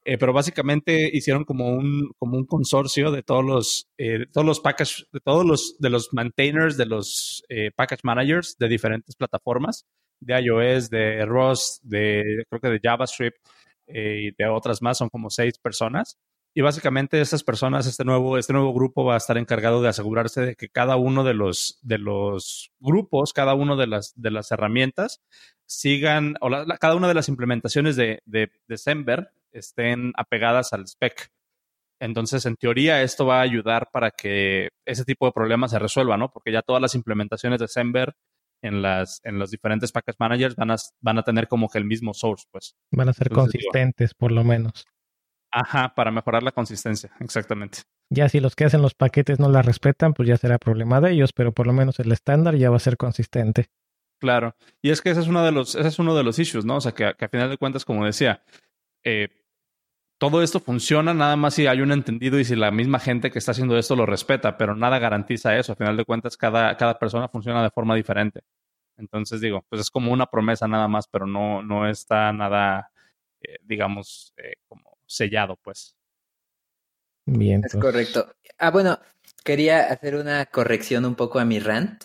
Eh, 0.03 0.17
pero 0.17 0.33
básicamente 0.33 1.09
hicieron 1.13 1.45
como 1.45 1.69
un, 1.69 2.11
como 2.19 2.37
un 2.37 2.45
consorcio 2.45 3.11
de 3.11 3.23
todos 3.23 3.45
los, 3.45 3.87
eh, 3.97 4.25
todos 4.31 4.45
los 4.45 4.59
package, 4.59 5.05
de 5.11 5.19
todos 5.19 5.45
los, 5.45 5.77
de 5.79 5.89
los 5.89 6.09
maintainers, 6.11 6.77
de 6.77 6.85
los 6.87 7.43
eh, 7.49 7.71
package 7.75 8.01
managers 8.03 8.55
de 8.59 8.67
diferentes 8.67 9.15
plataformas, 9.15 9.85
de 10.19 10.41
iOS, 10.41 10.89
de 10.89 11.25
Rust, 11.25 11.83
de, 11.83 12.45
creo 12.49 12.61
que 12.61 12.69
de 12.69 12.79
JavaScript 12.81 13.37
y 13.87 14.31
de 14.31 14.47
otras 14.47 14.81
más, 14.81 14.97
son 14.97 15.09
como 15.09 15.29
seis 15.29 15.59
personas. 15.59 16.17
Y 16.57 16.61
básicamente 16.61 17.19
estas 17.19 17.43
personas, 17.43 17.85
este 17.85 18.05
nuevo, 18.05 18.37
este 18.37 18.53
nuevo 18.53 18.73
grupo 18.73 19.03
va 19.03 19.15
a 19.15 19.17
estar 19.17 19.37
encargado 19.37 19.81
de 19.81 19.89
asegurarse 19.89 20.39
de 20.39 20.55
que 20.55 20.69
cada 20.69 20.95
uno 20.95 21.25
de 21.25 21.33
los, 21.33 21.79
de 21.81 21.97
los 21.97 22.71
grupos, 22.79 23.33
cada 23.33 23.53
una 23.55 23.75
de 23.75 23.87
las, 23.87 24.13
de 24.15 24.31
las 24.31 24.49
herramientas 24.53 25.21
sigan, 25.65 26.35
o 26.39 26.49
cada 26.79 26.95
una 26.95 27.09
de 27.09 27.13
las 27.13 27.27
implementaciones 27.27 27.97
de, 27.97 28.21
de, 28.25 28.51
de 28.69 28.77
Semver 28.77 29.31
estén 29.51 30.13
apegadas 30.15 30.71
al 30.71 30.87
spec. 30.87 31.29
Entonces, 31.99 32.45
en 32.45 32.55
teoría, 32.55 33.03
esto 33.03 33.25
va 33.25 33.39
a 33.39 33.43
ayudar 33.43 33.89
para 33.91 34.11
que 34.11 34.69
ese 34.85 35.03
tipo 35.03 35.25
de 35.25 35.33
problemas 35.33 35.71
se 35.71 35.79
resuelva, 35.79 36.15
¿no? 36.15 36.31
Porque 36.31 36.53
ya 36.53 36.61
todas 36.61 36.81
las 36.81 36.95
implementaciones 36.95 37.59
de 37.59 37.67
Semver 37.67 38.15
en 38.61 38.81
las 38.81 39.19
en 39.25 39.39
los 39.39 39.51
diferentes 39.51 39.91
package 39.91 40.15
managers 40.19 40.55
van 40.55 40.71
a, 40.71 40.77
van 41.01 41.17
a 41.17 41.23
tener 41.23 41.49
como 41.49 41.67
que 41.67 41.79
el 41.79 41.85
mismo 41.85 42.13
source, 42.13 42.45
pues. 42.49 42.77
Van 42.91 43.09
a 43.09 43.13
ser 43.13 43.29
consistentes, 43.29 44.13
por 44.13 44.31
lo 44.31 44.45
menos. 44.45 44.85
Ajá, 45.57 45.95
para 45.95 46.11
mejorar 46.11 46.43
la 46.43 46.51
consistencia, 46.51 47.11
exactamente. 47.21 47.79
Ya 48.09 48.27
si 48.27 48.41
los 48.41 48.57
que 48.57 48.65
hacen 48.65 48.81
los 48.81 48.93
paquetes 48.93 49.39
no 49.39 49.47
la 49.47 49.61
respetan, 49.61 50.13
pues 50.13 50.27
ya 50.27 50.35
será 50.35 50.57
problema 50.57 50.99
de 50.99 51.13
ellos, 51.13 51.31
pero 51.31 51.53
por 51.53 51.65
lo 51.65 51.71
menos 51.71 51.97
el 52.01 52.11
estándar 52.11 52.55
ya 52.55 52.69
va 52.69 52.75
a 52.75 52.79
ser 52.79 52.97
consistente. 52.97 53.69
Claro, 54.19 54.57
y 54.81 54.89
es 54.89 55.01
que 55.01 55.11
ese 55.11 55.21
es 55.21 55.27
uno 55.27 55.45
de 55.45 55.53
los, 55.53 55.75
ese 55.75 55.87
es 55.87 55.97
uno 55.97 56.13
de 56.13 56.23
los 56.23 56.39
issues, 56.39 56.65
¿no? 56.65 56.75
O 56.75 56.81
sea, 56.81 56.91
que, 56.91 57.13
que 57.17 57.23
a 57.23 57.29
final 57.29 57.49
de 57.49 57.57
cuentas, 57.57 57.85
como 57.85 58.05
decía, 58.05 58.43
eh, 59.01 59.29
todo 60.17 60.43
esto 60.43 60.59
funciona 60.59 61.13
nada 61.13 61.37
más 61.37 61.53
si 61.53 61.67
hay 61.67 61.79
un 61.79 61.93
entendido 61.93 62.37
y 62.37 62.43
si 62.43 62.57
la 62.57 62.71
misma 62.71 62.99
gente 62.99 63.31
que 63.31 63.39
está 63.39 63.51
haciendo 63.51 63.77
esto 63.77 63.95
lo 63.95 64.05
respeta, 64.05 64.57
pero 64.57 64.75
nada 64.75 64.99
garantiza 64.99 65.57
eso. 65.57 65.71
A 65.71 65.75
final 65.77 65.95
de 65.95 66.03
cuentas, 66.03 66.35
cada, 66.35 66.75
cada 66.75 66.99
persona 66.99 67.29
funciona 67.29 67.63
de 67.63 67.69
forma 67.71 67.95
diferente. 67.95 68.41
Entonces 68.97 69.39
digo, 69.39 69.65
pues 69.69 69.79
es 69.79 69.89
como 69.89 70.11
una 70.11 70.25
promesa 70.25 70.67
nada 70.67 70.89
más, 70.89 71.07
pero 71.07 71.25
no, 71.25 71.63
no 71.63 71.87
está 71.87 72.33
nada, 72.33 72.91
eh, 73.39 73.55
digamos, 73.63 74.33
eh, 74.35 74.55
como 74.67 74.94
sellado, 75.05 75.57
pues. 75.61 75.95
Bien. 77.25 77.61
Es 77.65 77.75
correcto. 77.75 78.35
Ah, 78.57 78.71
bueno, 78.71 78.99
quería 79.43 79.87
hacer 79.87 80.15
una 80.15 80.45
corrección 80.45 81.05
un 81.05 81.15
poco 81.15 81.39
a 81.39 81.45
mi 81.45 81.59
rant 81.59 82.03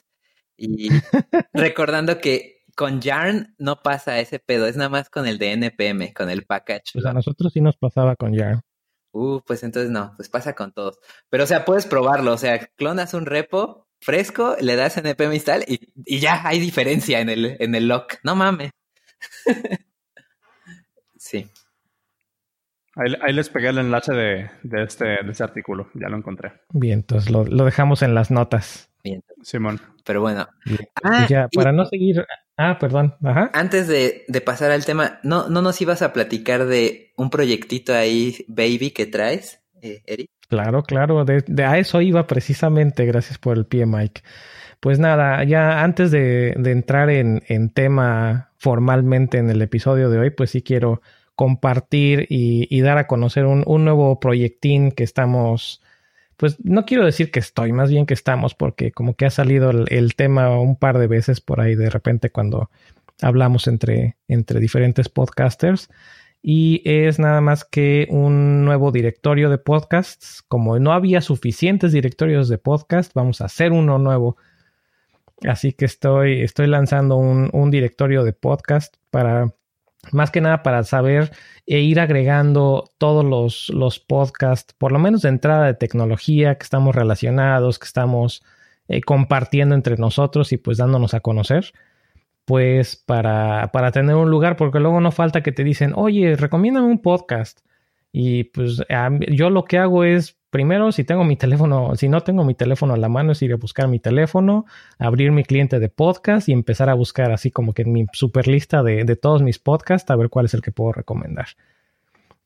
y 0.57 0.88
recordando 1.53 2.18
que 2.18 2.64
con 2.74 3.01
Yarn 3.01 3.55
no 3.59 3.82
pasa 3.82 4.20
ese 4.20 4.38
pedo, 4.38 4.66
es 4.66 4.76
nada 4.76 4.88
más 4.88 5.11
con 5.11 5.26
el 5.26 5.38
de 5.38 5.53
NPM, 5.53 6.14
con 6.14 6.30
el 6.30 6.44
package. 6.44 6.92
Pues 6.94 7.05
a 7.05 7.12
nosotros 7.12 7.53
sí 7.53 7.61
nos 7.61 7.76
pasaba 7.76 8.16
con 8.16 8.32
Yarn. 8.32 8.62
Uh, 9.12 9.40
pues 9.44 9.62
entonces 9.64 9.90
no, 9.90 10.14
pues 10.16 10.28
pasa 10.28 10.55
con 10.55 10.72
todos. 10.72 10.98
Pero 11.28 11.44
o 11.44 11.46
sea, 11.46 11.64
puedes 11.64 11.86
probarlo, 11.86 12.32
o 12.32 12.38
sea, 12.38 12.66
clonas 12.76 13.12
un 13.12 13.26
repo 13.26 13.88
fresco, 14.01 14.57
le 14.61 14.76
das 14.76 14.96
NPM 14.96 15.34
install 15.34 15.64
y, 15.66 15.92
y 16.07 16.20
ya 16.20 16.46
hay 16.46 16.59
diferencia 16.59 17.20
en 17.20 17.28
el, 17.28 17.57
en 17.59 17.74
el 17.74 17.88
lock. 17.88 18.14
No 18.22 18.34
mames. 18.34 18.70
sí. 21.18 21.51
Ahí, 22.97 23.32
les 23.32 23.49
pegué 23.49 23.68
el 23.68 23.78
enlace 23.78 24.12
de, 24.12 24.51
de, 24.62 24.82
este, 24.82 25.05
de 25.05 25.30
este 25.30 25.45
artículo, 25.45 25.88
ya 25.95 26.09
lo 26.09 26.16
encontré. 26.16 26.53
Bien, 26.70 27.01
entonces 27.01 27.30
lo, 27.30 27.45
lo 27.45 27.64
dejamos 27.64 28.03
en 28.03 28.14
las 28.14 28.30
notas. 28.30 28.91
Bien. 29.05 29.22
Simón. 29.43 29.80
Pero 30.05 30.20
bueno. 30.20 30.49
Ah, 31.03 31.26
ya, 31.28 31.49
para 31.55 31.72
no 31.72 31.86
seguir. 31.86 32.24
Ah, 32.57 32.78
perdón. 32.78 33.14
Ajá. 33.24 33.51
Antes 33.55 33.88
de, 33.88 34.24
de, 34.28 34.41
pasar 34.41 34.70
al 34.70 34.84
tema, 34.84 35.20
¿no, 35.22 35.49
¿no 35.49 35.62
nos 35.62 35.80
ibas 35.80 36.03
a 36.03 36.12
platicar 36.12 36.66
de 36.66 37.12
un 37.16 37.30
proyectito 37.30 37.95
ahí, 37.95 38.45
baby, 38.49 38.91
que 38.91 39.07
traes, 39.07 39.62
eh, 39.82 40.03
Eric? 40.07 40.30
Claro, 40.49 40.82
claro. 40.82 41.24
De, 41.24 41.43
de, 41.47 41.64
a 41.64 41.78
eso 41.78 42.01
iba 42.01 42.26
precisamente. 42.26 43.07
Gracias 43.07 43.38
por 43.38 43.57
el 43.57 43.66
pie, 43.66 43.86
Mike. 43.86 44.22
Pues 44.80 44.99
nada, 44.99 45.45
ya 45.45 45.82
antes 45.84 46.11
de, 46.11 46.55
de 46.59 46.72
entrar 46.72 47.11
en, 47.11 47.43
en 47.47 47.70
tema 47.70 48.51
formalmente 48.57 49.38
en 49.38 49.49
el 49.51 49.62
episodio 49.62 50.11
de 50.11 50.18
hoy, 50.18 50.30
pues 50.30 50.51
sí 50.51 50.62
quiero 50.62 51.03
compartir 51.41 52.26
y, 52.28 52.82
dar 52.82 52.99
a 52.99 53.07
conocer 53.07 53.47
un, 53.47 53.64
nuevo 53.82 54.20
proyectín 54.20 54.93
que 54.93 55.05
estamos, 55.05 55.80
pues 56.36 56.62
no 56.62 56.84
quiero 56.84 57.07
decir 57.07 57.30
que 57.30 57.38
estoy, 57.38 57.72
más 57.72 57.88
bien 57.88 58.05
que 58.05 58.12
estamos, 58.12 58.55
porque 58.55 58.93
como 58.93 59.14
que 59.14 59.24
ha 59.24 59.30
salido 59.30 59.70
el, 59.70 60.14
tema 60.16 60.61
un 60.61 60.76
par 60.76 60.99
de 60.99 61.07
veces 61.07 61.41
por 61.41 61.62
ahí 61.62 61.76
de 61.76 61.88
repente 61.88 62.28
cuando 62.28 62.68
hablamos 63.22 63.68
entre, 63.68 64.18
entre 64.28 64.61
diferentes 64.61 65.09
podcasters. 65.09 65.88
Y 66.43 66.82
es 66.84 67.18
nada 67.18 67.41
más 67.41 67.64
que 67.64 68.07
un 68.11 68.66
nuevo 68.66 68.93
directorio 68.93 69.49
de 69.49 69.57
podcasts. 69.57 70.43
Como 70.47 70.78
no 70.78 70.93
había 70.93 71.22
suficientes 71.22 71.93
directorios 71.93 72.51
de 72.51 72.59
podcast, 72.59 73.14
vamos 73.14 73.41
a 73.41 73.47
hacer 73.47 73.72
uno 73.72 73.99
nuevo. 73.99 74.36
Así 75.49 75.72
que 75.72 75.86
estoy, 75.86 76.43
estoy 76.43 76.66
lanzando 76.66 77.16
un, 77.16 77.49
un 77.55 77.70
directorio 77.70 78.24
de 78.24 78.34
podcast 78.34 78.97
para 79.11 79.55
más 80.12 80.30
que 80.30 80.40
nada 80.40 80.62
para 80.62 80.82
saber 80.82 81.32
e 81.66 81.80
ir 81.80 82.01
agregando 82.01 82.90
todos 82.98 83.24
los, 83.24 83.68
los 83.70 84.01
podcasts, 84.01 84.74
por 84.74 84.92
lo 84.92 84.98
menos 84.98 85.22
de 85.22 85.28
entrada 85.28 85.66
de 85.66 85.74
tecnología, 85.74 86.57
que 86.57 86.64
estamos 86.64 86.94
relacionados, 86.94 87.78
que 87.78 87.86
estamos 87.86 88.42
eh, 88.88 89.01
compartiendo 89.03 89.74
entre 89.74 89.96
nosotros 89.96 90.53
y 90.53 90.57
pues 90.57 90.78
dándonos 90.78 91.14
a 91.14 91.20
conocer, 91.20 91.72
pues 92.44 92.96
para, 92.96 93.70
para 93.72 93.92
tener 93.92 94.16
un 94.16 94.30
lugar, 94.30 94.57
porque 94.57 94.80
luego 94.80 95.01
no 95.01 95.12
falta 95.12 95.42
que 95.42 95.53
te 95.53 95.62
dicen, 95.62 95.92
oye, 95.94 96.34
recomiéndame 96.36 96.88
un 96.88 97.01
podcast. 97.01 97.61
Y 98.12 98.44
pues 98.44 98.82
yo 99.28 99.51
lo 99.51 99.64
que 99.64 99.78
hago 99.78 100.03
es 100.03 100.39
primero, 100.51 100.92
si 100.92 101.05
tengo 101.05 101.24
mi 101.24 101.36
teléfono, 101.36 101.94
si 101.96 102.09
no 102.09 102.20
tengo 102.22 102.44
mi 102.44 102.55
teléfono 102.55 102.94
a 102.94 102.96
la 102.96 103.09
mano, 103.09 103.32
es 103.32 103.42
ir 103.42 103.53
a 103.53 103.57
buscar 103.57 103.88
mi 103.88 104.01
teléfono, 104.01 104.66
abrir 104.98 105.32
mi 105.32 105.44
cliente 105.44 105.78
de 105.78 105.88
podcast 105.88 106.48
y 106.48 106.53
empezar 106.53 106.90
a 106.90 106.94
buscar 106.94 107.30
así 107.32 107.51
como 107.51 107.72
que 107.72 107.84
mi 107.84 108.07
super 108.12 108.48
lista 108.48 108.82
de, 108.82 109.05
todos 109.16 109.42
mis 109.42 109.59
podcasts 109.59 110.11
a 110.11 110.16
ver 110.16 110.28
cuál 110.28 110.46
es 110.46 110.55
el 110.55 110.62
que 110.62 110.72
puedo 110.72 110.92
recomendar. 110.92 111.48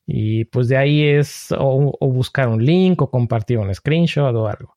Y 0.07 0.45
pues 0.47 0.69
de 0.69 0.77
ahí 0.77 1.03
es 1.03 1.49
o, 1.59 1.97
buscar 2.01 2.49
un 2.49 2.65
link 2.65 3.01
o 3.01 3.11
compartir 3.11 3.59
un 3.59 3.75
screenshot 3.75 4.35
o 4.35 4.47
algo. 4.49 4.77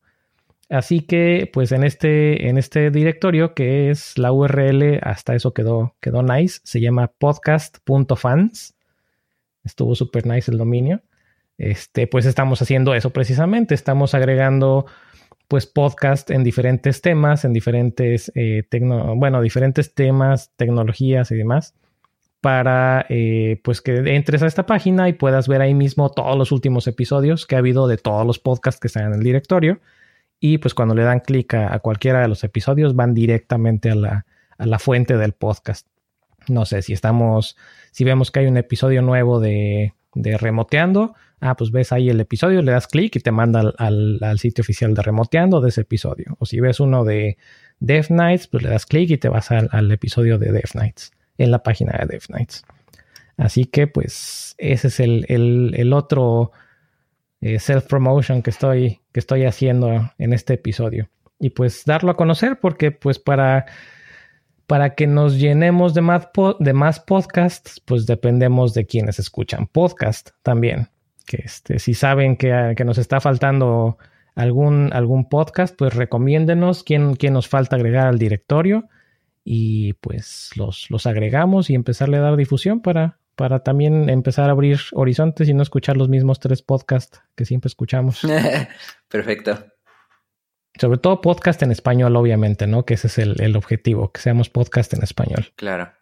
Así 0.70 1.00
que 1.00 1.50
pues 1.52 1.72
en 1.72 1.84
este, 1.84 2.48
en 2.48 2.58
este 2.58 2.90
directorio 2.90 3.54
que 3.54 3.90
es 3.90 4.18
la 4.18 4.32
URL, 4.32 5.00
hasta 5.02 5.34
eso 5.34 5.52
quedó, 5.52 5.94
quedó 6.00 6.22
nice, 6.22 6.60
se 6.64 6.80
llama 6.80 7.08
podcast.fans. 7.18 8.74
Estuvo 9.64 9.94
super 9.94 10.26
nice 10.26 10.50
el 10.50 10.58
dominio 10.58 11.02
este, 11.58 12.06
pues 12.06 12.24
estamos 12.24 12.62
haciendo 12.62 12.94
eso 12.94 13.10
precisamente. 13.10 13.74
Estamos 13.74 14.14
agregando 14.14 14.86
pues 15.48 15.66
podcast 15.66 16.30
en 16.30 16.44
diferentes 16.44 17.00
temas, 17.00 17.44
en 17.44 17.52
diferentes, 17.52 18.30
eh, 18.34 18.62
bueno, 19.16 19.40
diferentes 19.40 19.94
temas, 19.94 20.52
tecnologías 20.56 21.30
y 21.30 21.36
demás, 21.36 21.74
para 22.40 23.06
eh, 23.08 23.60
pues 23.64 23.80
que 23.80 23.96
entres 24.14 24.42
a 24.42 24.46
esta 24.46 24.66
página 24.66 25.08
y 25.08 25.14
puedas 25.14 25.48
ver 25.48 25.62
ahí 25.62 25.74
mismo 25.74 26.10
todos 26.10 26.36
los 26.36 26.52
últimos 26.52 26.86
episodios 26.86 27.46
que 27.46 27.56
ha 27.56 27.58
habido 27.58 27.88
de 27.88 27.96
todos 27.96 28.26
los 28.26 28.38
podcasts 28.38 28.78
que 28.78 28.88
están 28.88 29.06
en 29.06 29.14
el 29.14 29.22
directorio. 29.22 29.80
Y 30.38 30.58
pues 30.58 30.74
cuando 30.74 30.94
le 30.94 31.02
dan 31.02 31.20
clic 31.20 31.54
a, 31.54 31.78
cualquiera 31.80 32.20
de 32.20 32.28
los 32.28 32.44
episodios 32.44 32.94
van 32.94 33.14
directamente 33.14 33.90
a 33.90 33.94
la, 33.96 34.26
a 34.56 34.66
la 34.66 34.78
fuente 34.78 35.16
del 35.16 35.32
podcast. 35.32 35.88
No 36.46 36.64
sé 36.66 36.82
si 36.82 36.92
estamos, 36.92 37.56
si 37.90 38.04
vemos 38.04 38.30
que 38.30 38.40
hay 38.40 38.46
un 38.46 38.56
episodio 38.56 39.02
nuevo 39.02 39.40
de, 39.40 39.94
de 40.14 40.36
remoteando, 40.36 41.14
ah, 41.40 41.56
pues 41.56 41.70
ves 41.70 41.92
ahí 41.92 42.08
el 42.08 42.20
episodio, 42.20 42.62
le 42.62 42.72
das 42.72 42.86
clic 42.86 43.16
y 43.16 43.20
te 43.20 43.30
manda 43.30 43.72
al, 43.76 44.38
sitio 44.38 44.62
oficial 44.62 44.94
de 44.94 45.02
remoteando 45.02 45.60
de 45.60 45.68
ese 45.68 45.82
episodio. 45.82 46.36
O 46.38 46.46
si 46.46 46.60
ves 46.60 46.80
uno 46.80 47.04
de 47.04 47.36
Death 47.80 48.10
Nights, 48.10 48.48
pues 48.48 48.62
le 48.62 48.70
das 48.70 48.86
clic 48.86 49.10
y 49.10 49.18
te 49.18 49.28
vas 49.28 49.50
al, 49.50 49.92
episodio 49.92 50.38
de 50.38 50.52
Death 50.52 50.74
Nights 50.74 51.12
en 51.36 51.50
la 51.50 51.62
página 51.62 51.92
de 51.98 52.06
Death 52.06 52.30
Nights. 52.30 52.64
Así 53.36 53.66
que 53.66 53.86
pues 53.86 54.54
ese 54.58 54.88
es 54.88 55.00
el, 55.00 55.92
otro 55.92 56.50
eh, 57.40 57.60
self-promotion 57.60 58.42
que 58.42 58.50
estoy, 58.50 59.00
que 59.12 59.20
estoy 59.20 59.44
haciendo 59.44 60.12
en 60.18 60.32
este 60.32 60.54
episodio. 60.54 61.08
Y 61.38 61.50
pues 61.50 61.84
darlo 61.84 62.10
a 62.10 62.16
conocer 62.16 62.58
porque 62.58 62.90
pues 62.90 63.20
para 63.20 63.66
para 64.68 64.94
que 64.94 65.06
nos 65.06 65.38
llenemos 65.38 65.94
de 65.94 66.02
más, 66.02 66.28
de 66.60 66.72
más 66.74 67.00
podcasts, 67.00 67.80
pues 67.80 68.04
dependemos 68.04 68.74
de 68.74 68.84
quienes 68.84 69.18
escuchan 69.18 69.66
podcast 69.66 70.32
también. 70.42 70.90
Que 71.26 71.38
este, 71.42 71.78
si 71.78 71.94
saben 71.94 72.36
que, 72.36 72.74
nos 72.84 72.98
está 72.98 73.18
faltando 73.18 73.96
algún, 74.34 74.90
algún 74.92 75.30
podcast, 75.30 75.74
pues 75.74 75.94
recomiéndenos 75.94 76.84
quién, 76.84 77.16
quién, 77.16 77.32
nos 77.32 77.48
falta 77.48 77.76
agregar 77.76 78.08
al 78.08 78.18
directorio 78.18 78.90
y 79.42 79.94
pues 79.94 80.50
los, 80.54 80.90
los 80.90 81.06
agregamos 81.06 81.70
y 81.70 81.74
empezarle 81.74 82.18
a 82.18 82.20
dar 82.20 82.36
difusión 82.36 82.82
para, 82.82 83.20
para 83.36 83.60
también 83.60 84.10
empezar 84.10 84.50
a 84.50 84.52
abrir 84.52 84.80
horizontes 84.92 85.48
y 85.48 85.54
no 85.54 85.62
escuchar 85.62 85.96
los 85.96 86.10
mismos 86.10 86.40
tres 86.40 86.60
podcasts 86.60 87.22
que 87.36 87.46
siempre 87.46 87.68
escuchamos. 87.68 88.20
Perfecto. 89.08 89.77
Sobre 90.78 90.98
todo 90.98 91.20
podcast 91.20 91.62
en 91.62 91.72
español, 91.72 92.14
obviamente, 92.16 92.66
¿no? 92.66 92.84
Que 92.84 92.94
ese 92.94 93.08
es 93.08 93.18
el, 93.18 93.56
objetivo, 93.56 94.12
que 94.12 94.20
seamos 94.20 94.48
podcast 94.48 94.92
en 94.94 95.02
español. 95.02 95.52
Claro. 95.56 95.92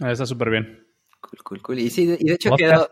Ah, 0.00 0.12
está 0.12 0.26
súper 0.26 0.50
bien. 0.50 0.86
Cool, 1.20 1.42
cool, 1.42 1.62
cool. 1.62 1.78
Y 1.80 1.90
sí, 1.90 2.16
y 2.18 2.24
de 2.26 2.34
hecho 2.34 2.54
quedó, 2.54 2.90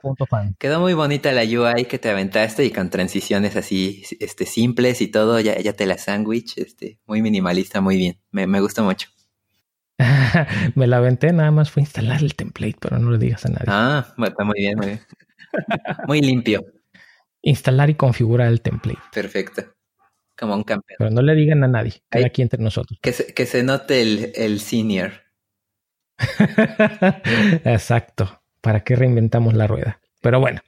quedó, 0.59 0.81
muy 0.81 0.95
bonita 0.95 1.31
la 1.31 1.43
UI 1.43 1.85
que 1.85 2.01
te 2.01 2.11
aventaste 2.11 2.64
y 2.64 2.73
con 2.73 2.91
transiciones 2.91 3.55
así 3.55 4.03
este, 4.19 4.47
simples 4.47 5.01
y 5.01 5.09
todo, 5.09 5.39
ya, 5.39 5.61
ya 5.61 5.75
te 5.75 5.87
la 5.87 5.97
sándwich, 5.97 6.59
este, 6.59 6.99
muy 7.07 7.23
minimalista, 7.23 7.81
muy 7.81 7.97
bien. 7.97 8.21
Me, 8.33 8.49
me 8.49 8.61
gustó 8.61 8.83
mucho. 8.83 9.09
me 10.75 10.87
la 10.87 10.97
aventé, 10.97 11.33
nada 11.33 11.53
más 11.53 11.71
fue 11.71 11.83
instalar 11.83 12.21
el 12.21 12.35
template, 12.35 12.77
pero 12.81 12.99
no 12.99 13.12
le 13.12 13.19
digas 13.19 13.47
a 13.47 13.49
nadie. 13.49 13.67
Ah, 13.69 14.07
está 14.25 14.45
muy 14.45 14.59
bien, 14.59 14.77
muy 14.77 14.87
bien. 14.87 15.01
muy 16.09 16.21
limpio. 16.21 16.64
Instalar 17.43 17.91
y 17.91 17.95
configurar 17.95 18.49
el 18.49 18.61
template. 18.61 19.01
Perfecto. 19.12 19.76
Como 20.39 20.55
un 20.55 20.64
campeón. 20.64 20.97
Pero 20.99 21.11
no 21.11 21.22
le 21.22 21.34
digan 21.34 21.64
a 21.64 21.68
nadie, 21.68 22.03
que 22.11 22.24
aquí 22.24 22.43
entre 22.43 22.62
nosotros. 22.62 22.99
Que 23.01 23.12
se, 23.12 23.32
que 23.32 23.47
se 23.47 23.62
note 23.62 24.03
el, 24.03 24.32
el 24.34 24.61
senior. 24.61 25.12
Exacto. 27.64 28.43
¿Para 28.61 28.80
qué 28.80 28.97
reinventamos 28.97 29.55
la 29.55 29.66
rueda? 29.66 30.01
Pero 30.20 30.41
bueno. 30.41 30.61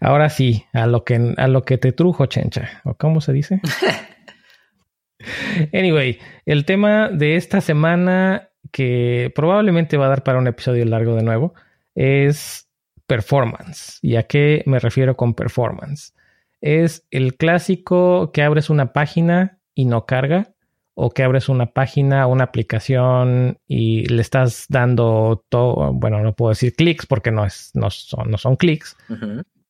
Ahora 0.00 0.28
sí, 0.28 0.64
a 0.72 0.86
lo 0.86 1.04
que 1.04 1.34
a 1.36 1.48
lo 1.48 1.64
que 1.64 1.78
te 1.78 1.92
trujo, 1.92 2.26
chencha. 2.26 2.80
¿O 2.84 2.94
cómo 2.94 3.20
se 3.20 3.32
dice? 3.32 3.60
anyway, 5.72 6.18
el 6.46 6.64
tema 6.64 7.08
de 7.08 7.36
esta 7.36 7.60
semana, 7.60 8.50
que 8.70 9.32
probablemente 9.34 9.96
va 9.96 10.06
a 10.06 10.10
dar 10.10 10.22
para 10.22 10.38
un 10.38 10.46
episodio 10.46 10.84
largo 10.84 11.16
de 11.16 11.22
nuevo, 11.22 11.54
es 11.94 12.68
performance. 13.06 13.98
¿Y 14.02 14.16
a 14.16 14.24
qué 14.24 14.62
me 14.66 14.78
refiero 14.78 15.16
con 15.16 15.34
performance? 15.34 16.14
Es 16.62 17.06
el 17.10 17.36
clásico 17.36 18.32
que 18.32 18.42
abres 18.42 18.70
una 18.70 18.92
página 18.94 19.58
y 19.74 19.84
no 19.84 20.06
carga 20.06 20.52
o 20.94 21.10
que 21.10 21.22
abres 21.22 21.48
una 21.48 21.72
página, 21.72 22.26
una 22.26 22.44
aplicación 22.44 23.58
y 23.66 24.04
le 24.06 24.22
estás 24.22 24.66
dando 24.68 25.44
todo, 25.48 25.92
bueno, 25.92 26.20
no 26.20 26.34
puedo 26.34 26.50
decir 26.50 26.74
clics 26.74 27.06
porque 27.06 27.30
no, 27.30 27.44
es, 27.44 27.70
no 27.74 27.90
son, 27.90 28.30
no 28.30 28.38
son 28.38 28.56
clics. 28.56 28.96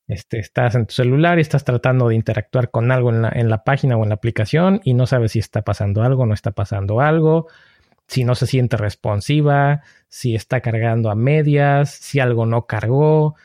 este, 0.08 0.38
estás 0.38 0.74
en 0.74 0.86
tu 0.86 0.94
celular 0.94 1.38
y 1.38 1.42
estás 1.42 1.64
tratando 1.64 2.08
de 2.08 2.16
interactuar 2.16 2.70
con 2.70 2.90
algo 2.90 3.10
en 3.10 3.22
la, 3.22 3.30
en 3.34 3.48
la 3.48 3.64
página 3.64 3.96
o 3.96 4.02
en 4.02 4.10
la 4.10 4.16
aplicación 4.16 4.80
y 4.84 4.94
no 4.94 5.06
sabes 5.06 5.32
si 5.32 5.38
está 5.38 5.62
pasando 5.62 6.02
algo, 6.02 6.26
no 6.26 6.34
está 6.34 6.50
pasando 6.50 7.00
algo, 7.00 7.46
si 8.08 8.24
no 8.24 8.34
se 8.34 8.46
siente 8.46 8.76
responsiva, 8.76 9.82
si 10.08 10.34
está 10.34 10.60
cargando 10.60 11.10
a 11.10 11.14
medias, 11.14 11.90
si 11.90 12.18
algo 12.20 12.46
no 12.46 12.66
cargó, 12.66 13.36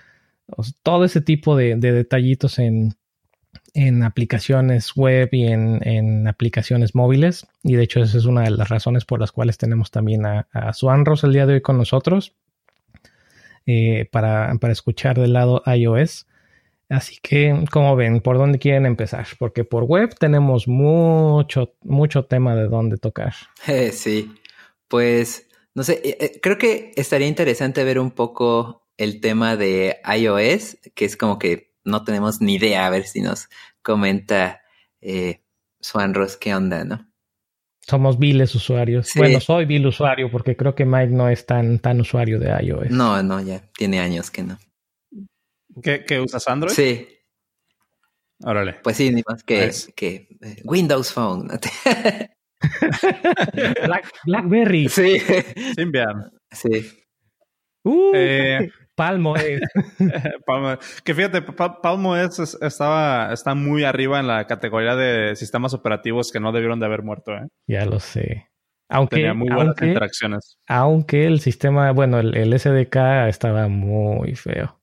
todo 0.82 1.06
ese 1.06 1.22
tipo 1.22 1.56
de 1.56 1.76
detallitos 1.76 2.58
en, 2.58 2.95
en 3.74 4.03
aplicaciones 4.03 4.95
web 4.95 5.30
y 5.32 5.47
en, 5.47 6.28
aplicaciones 6.28 6.95
móviles. 6.95 7.47
Y 7.63 7.76
de 7.76 7.84
hecho, 7.84 8.01
esa 8.01 8.18
es 8.18 8.26
una 8.26 8.43
de 8.43 8.51
las 8.51 8.70
razones 8.70 9.05
por 9.05 9.20
las 9.20 9.32
cuales 9.32 9.57
tenemos 9.57 9.91
también 9.91 10.26
a, 10.26 10.47
a 10.51 10.74
Swanros 10.74 11.24
el 11.24 11.34
día 11.34 11.45
de 11.45 11.55
hoy 11.55 11.61
con 11.61 11.78
nosotros 11.78 12.36
eh, 13.70 14.07
para, 14.09 14.57
escuchar 14.72 15.20
del 15.20 15.34
lado 15.34 15.61
iOS. 15.65 16.26
Así 16.88 17.18
que, 17.22 17.65
como 17.70 17.97
ven, 17.97 18.22
¿por 18.22 18.38
dónde 18.38 18.59
quieren 18.59 18.86
empezar? 18.86 19.28
Porque 19.38 19.65
por 19.65 19.84
web 19.84 20.15
tenemos 20.18 20.70
mucho, 20.70 21.74
mucho 21.84 22.24
tema 22.24 22.55
de 22.55 22.70
dónde 22.70 22.95
tocar. 22.95 23.34
sí, 23.91 24.34
pues, 24.88 25.47
no 25.76 25.84
sé, 25.84 25.99
eh, 26.01 26.18
eh, 26.22 26.39
creo 26.41 26.57
que 26.57 26.93
estaría 26.95 27.28
interesante 27.28 27.84
ver 27.84 27.99
un 27.99 28.11
poco 28.11 28.88
el 28.95 29.20
tema 29.20 29.57
de 29.57 29.97
iOS, 30.18 30.78
que 30.95 31.03
es 31.03 31.18
como 31.18 31.38
que 31.38 31.66
no 31.88 32.03
tenemos 32.03 32.41
ni 32.41 32.55
idea, 32.55 32.85
a 32.85 32.89
ver 32.89 33.03
si 33.03 33.21
nos 33.21 33.47
comenta 33.81 34.61
eh, 35.01 35.41
Swanros 35.79 36.38
qué 36.38 36.53
onda, 36.53 36.83
¿no? 36.83 37.09
Somos 37.79 38.19
viles 38.19 38.53
usuarios. 38.53 39.11
Bueno, 39.15 39.39
soy 39.39 39.65
vil 39.65 39.88
usuario 39.88 40.29
porque 40.29 40.57
creo 40.57 40.75
que 40.75 40.85
Mike 40.85 41.13
no 41.13 41.29
es 41.29 41.45
tan, 41.45 41.79
tan 41.79 42.01
usuario 42.01 42.38
de 42.38 42.49
iOS. 42.61 42.91
No, 42.91 43.23
no, 43.23 43.39
ya 43.39 43.61
tiene 43.77 44.01
años 44.01 44.29
que 44.29 44.43
no. 44.43 44.57
¿Qué, 45.81 46.19
usas 46.19 46.45
Android? 46.49 46.73
Sí. 46.73 47.07
Órale. 48.43 48.73
Pues 48.83 48.97
sí, 48.97 49.09
ni 49.11 49.23
más 49.25 49.43
que, 49.43 49.71
que 49.95 50.27
eh, 50.41 50.61
Windows 50.65 51.13
Phone. 51.13 51.47
Blackberry. 54.25 54.89
Sí. 54.89 55.21
Symbian. 55.75 56.33
Sí. 56.51 56.91
Uh, 57.83 58.11
eh, 58.13 58.69
Palmo 58.98 59.36
es. 59.38 59.62
Que 61.04 61.14
fíjate, 61.14 61.43
Palmo 61.43 62.18
es, 62.18 62.58
estaba, 62.62 63.32
está 63.32 63.54
muy 63.54 63.84
arriba 63.84 64.20
en 64.20 64.28
la 64.28 64.48
categoría 64.48 64.95
de 64.95 65.36
sistemas 65.36 65.76
operativos 65.76 66.32
que 66.32 66.39
no 66.39 66.52
debieron 66.52 66.80
de 66.80 66.88
haber 66.88 67.04
muerto. 67.04 67.34
¿eh? 67.34 67.48
Ya 67.68 67.86
lo 67.86 68.00
sé. 68.00 68.48
Aunque, 68.89 69.18
Tenía 69.18 69.34
muy 69.34 69.50
buenas 69.50 69.80
interacciones. 69.82 70.58
Aunque 70.68 71.28
el 71.28 71.41
sistema, 71.41 71.91
bueno, 71.91 72.20
el, 72.20 72.60
SDK 72.60 73.28
estaba 73.28 73.68
muy 73.68 74.34
feo. 74.36 74.80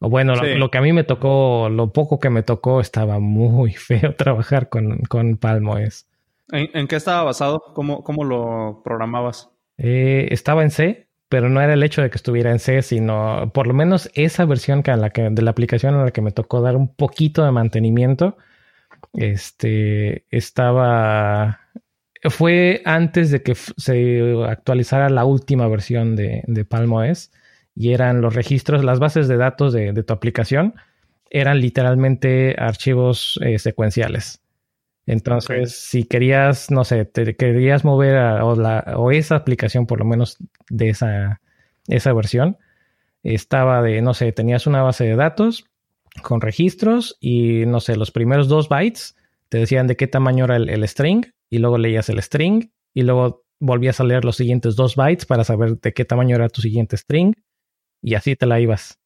O 0.00 0.08
bueno, 0.08 0.34
lo, 0.34 0.70
que 0.70 0.78
a 0.78 0.82
mí 0.82 0.92
me 0.92 1.04
tocó, 1.04 1.68
lo 1.68 1.92
poco 1.92 2.18
que 2.18 2.30
me 2.30 2.42
tocó, 2.42 2.80
estaba 2.80 3.20
muy 3.20 3.72
feo 3.74 4.16
trabajar 4.16 4.68
con, 4.68 4.98
con 5.02 5.36
Palmo 5.36 5.78
es. 5.78 6.08
¿En, 6.50 6.88
qué 6.88 6.96
estaba 6.96 7.22
basado? 7.22 7.62
¿Cómo, 7.74 8.02
cómo 8.02 8.24
lo 8.24 8.82
programabas? 8.82 9.50
Eh, 9.78 10.28
estaba 10.30 10.62
en 10.62 10.70
C, 10.70 11.08
pero 11.32 11.48
no 11.48 11.62
era 11.62 11.72
el 11.72 11.82
hecho 11.82 12.02
de 12.02 12.10
que 12.10 12.16
estuviera 12.16 12.50
en 12.50 12.58
C, 12.58 12.82
sino 12.82 13.50
por 13.54 13.66
lo 13.66 13.72
menos 13.72 14.10
esa 14.12 14.44
versión 14.44 14.82
que, 14.82 14.94
la 14.94 15.08
que, 15.08 15.30
de 15.30 15.40
la 15.40 15.50
aplicación 15.50 15.94
a 15.94 16.04
la 16.04 16.10
que 16.10 16.20
me 16.20 16.30
tocó 16.30 16.60
dar 16.60 16.76
un 16.76 16.94
poquito 16.94 17.42
de 17.42 17.50
mantenimiento, 17.50 18.36
este, 19.14 20.26
estaba, 20.28 21.60
fue 22.24 22.82
antes 22.84 23.30
de 23.30 23.42
que 23.42 23.54
se 23.54 24.44
actualizara 24.46 25.08
la 25.08 25.24
última 25.24 25.66
versión 25.68 26.16
de, 26.16 26.44
de 26.46 26.66
OS 26.70 27.30
y 27.74 27.94
eran 27.94 28.20
los 28.20 28.34
registros, 28.34 28.84
las 28.84 28.98
bases 28.98 29.26
de 29.26 29.38
datos 29.38 29.72
de, 29.72 29.90
tu 30.02 30.12
aplicación, 30.12 30.74
eran 31.30 31.60
literalmente 31.62 32.56
archivos 32.58 33.40
eh, 33.42 33.58
secuenciales. 33.58 34.41
Entonces, 35.12 35.76
si 35.76 36.04
querías, 36.04 36.70
no 36.70 36.84
sé, 36.84 37.04
te 37.04 37.36
querías 37.36 37.84
mover 37.84 38.16
a, 38.16 38.44
o, 38.44 38.56
la, 38.56 38.94
o 38.96 39.10
esa 39.10 39.36
aplicación, 39.36 39.86
por 39.86 39.98
lo 39.98 40.06
menos 40.06 40.38
de 40.70 40.88
esa, 40.88 41.40
esa 41.86 42.12
versión, 42.14 42.56
estaba 43.22 43.82
de, 43.82 44.00
no 44.00 44.14
sé, 44.14 44.32
tenías 44.32 44.66
una 44.66 44.82
base 44.82 45.04
de 45.04 45.14
datos 45.14 45.66
con 46.22 46.40
registros 46.40 47.18
y, 47.20 47.66
no 47.66 47.80
sé, 47.80 47.96
los 47.96 48.10
primeros 48.10 48.48
dos 48.48 48.68
bytes 48.68 49.16
te 49.48 49.58
decían 49.58 49.86
de 49.86 49.96
qué 49.96 50.06
tamaño 50.06 50.46
era 50.46 50.56
el, 50.56 50.88
string 50.88 51.26
y 51.50 51.58
luego 51.58 51.76
leías 51.76 52.08
el 52.08 52.22
string 52.22 52.70
y 52.94 53.02
luego 53.02 53.44
volvías 53.60 54.00
a 54.00 54.04
leer 54.04 54.24
los 54.24 54.36
siguientes 54.36 54.76
dos 54.76 54.96
bytes 54.96 55.26
para 55.26 55.44
saber 55.44 55.78
de 55.78 55.92
qué 55.92 56.06
tamaño 56.06 56.36
era 56.36 56.48
tu 56.48 56.62
siguiente 56.62 56.96
string 56.96 57.34
y 58.00 58.14
así 58.14 58.34
te 58.34 58.46
la 58.46 58.60
ibas 58.60 58.98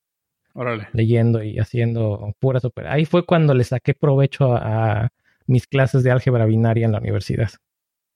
leyendo 0.92 1.42
y 1.42 1.58
haciendo 1.58 2.32
puras 2.38 2.64
operaciones. 2.64 2.96
Ahí 2.96 3.04
fue 3.04 3.26
cuando 3.26 3.54
le 3.54 3.64
saqué 3.64 3.92
provecho 3.92 4.54
a 4.54 5.10
mis 5.46 5.66
clases 5.66 6.02
de 6.02 6.10
álgebra 6.10 6.46
binaria 6.46 6.86
en 6.86 6.92
la 6.92 6.98
universidad. 6.98 7.50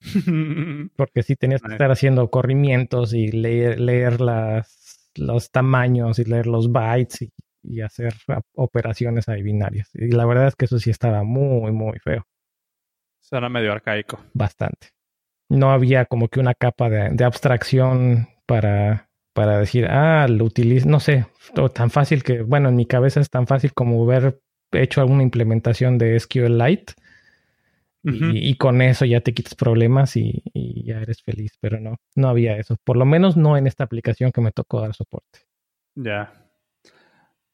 Porque 0.95 1.23
sí 1.23 1.35
tenías 1.35 1.61
que 1.61 1.71
estar 1.71 1.91
haciendo 1.91 2.29
corrimientos 2.29 3.13
y 3.13 3.31
leer, 3.31 3.79
leer 3.79 4.21
las, 4.21 5.09
los 5.15 5.51
tamaños 5.51 6.19
y 6.19 6.25
leer 6.25 6.47
los 6.47 6.71
bytes 6.71 7.21
y, 7.63 7.81
hacer 7.81 8.13
operaciones 8.55 9.29
ahí 9.29 9.43
binarias. 9.43 9.89
Y 9.93 10.11
la 10.11 10.25
verdad 10.25 10.47
es 10.47 10.55
que 10.55 10.65
eso 10.65 10.79
sí 10.79 10.89
estaba 10.89 11.23
muy, 11.23 11.71
muy 11.71 11.99
feo. 11.99 12.25
Suena 13.19 13.49
medio 13.49 13.71
arcaico. 13.71 14.19
Bastante. 14.33 14.89
No 15.47 15.71
había 15.71 16.05
como 16.05 16.27
que 16.27 16.39
una 16.39 16.55
capa 16.55 16.89
de, 16.89 17.23
abstracción 17.23 18.29
para, 18.47 19.09
para 19.33 19.59
decir, 19.59 19.85
ah, 19.85 20.27
lo 20.27 20.45
utilizo, 20.45 20.89
no 20.89 20.99
sé, 20.99 21.27
tan 21.73 21.91
fácil 21.91 22.23
que, 22.23 22.41
bueno, 22.41 22.69
en 22.69 22.75
mi 22.75 22.87
cabeza 22.87 23.19
es 23.19 23.29
tan 23.29 23.45
fácil 23.45 23.73
como 23.73 24.03
haber 24.03 24.41
hecho 24.71 25.01
alguna 25.01 25.23
implementación 25.23 25.97
de 25.97 26.19
SQLite 26.19 26.93
y, 28.03 28.55
con 28.57 28.81
eso 28.81 29.05
ya 29.05 29.21
te 29.21 29.33
quitas 29.33 29.55
problemas 29.55 30.15
y, 30.15 30.41
ya 30.83 31.01
eres 31.01 31.21
feliz, 31.21 31.51
pero 31.59 31.79
no, 31.79 31.97
no 32.15 32.29
había 32.29 32.57
eso. 32.57 32.77
Por 32.83 32.97
lo 32.97 33.05
menos 33.05 33.37
no 33.37 33.57
en 33.57 33.67
esta 33.67 33.83
aplicación 33.83 34.31
que 34.31 34.41
me 34.41 34.51
tocó 34.51 34.81
dar 34.81 34.93
soporte. 34.93 35.39
Ya. 35.95 36.33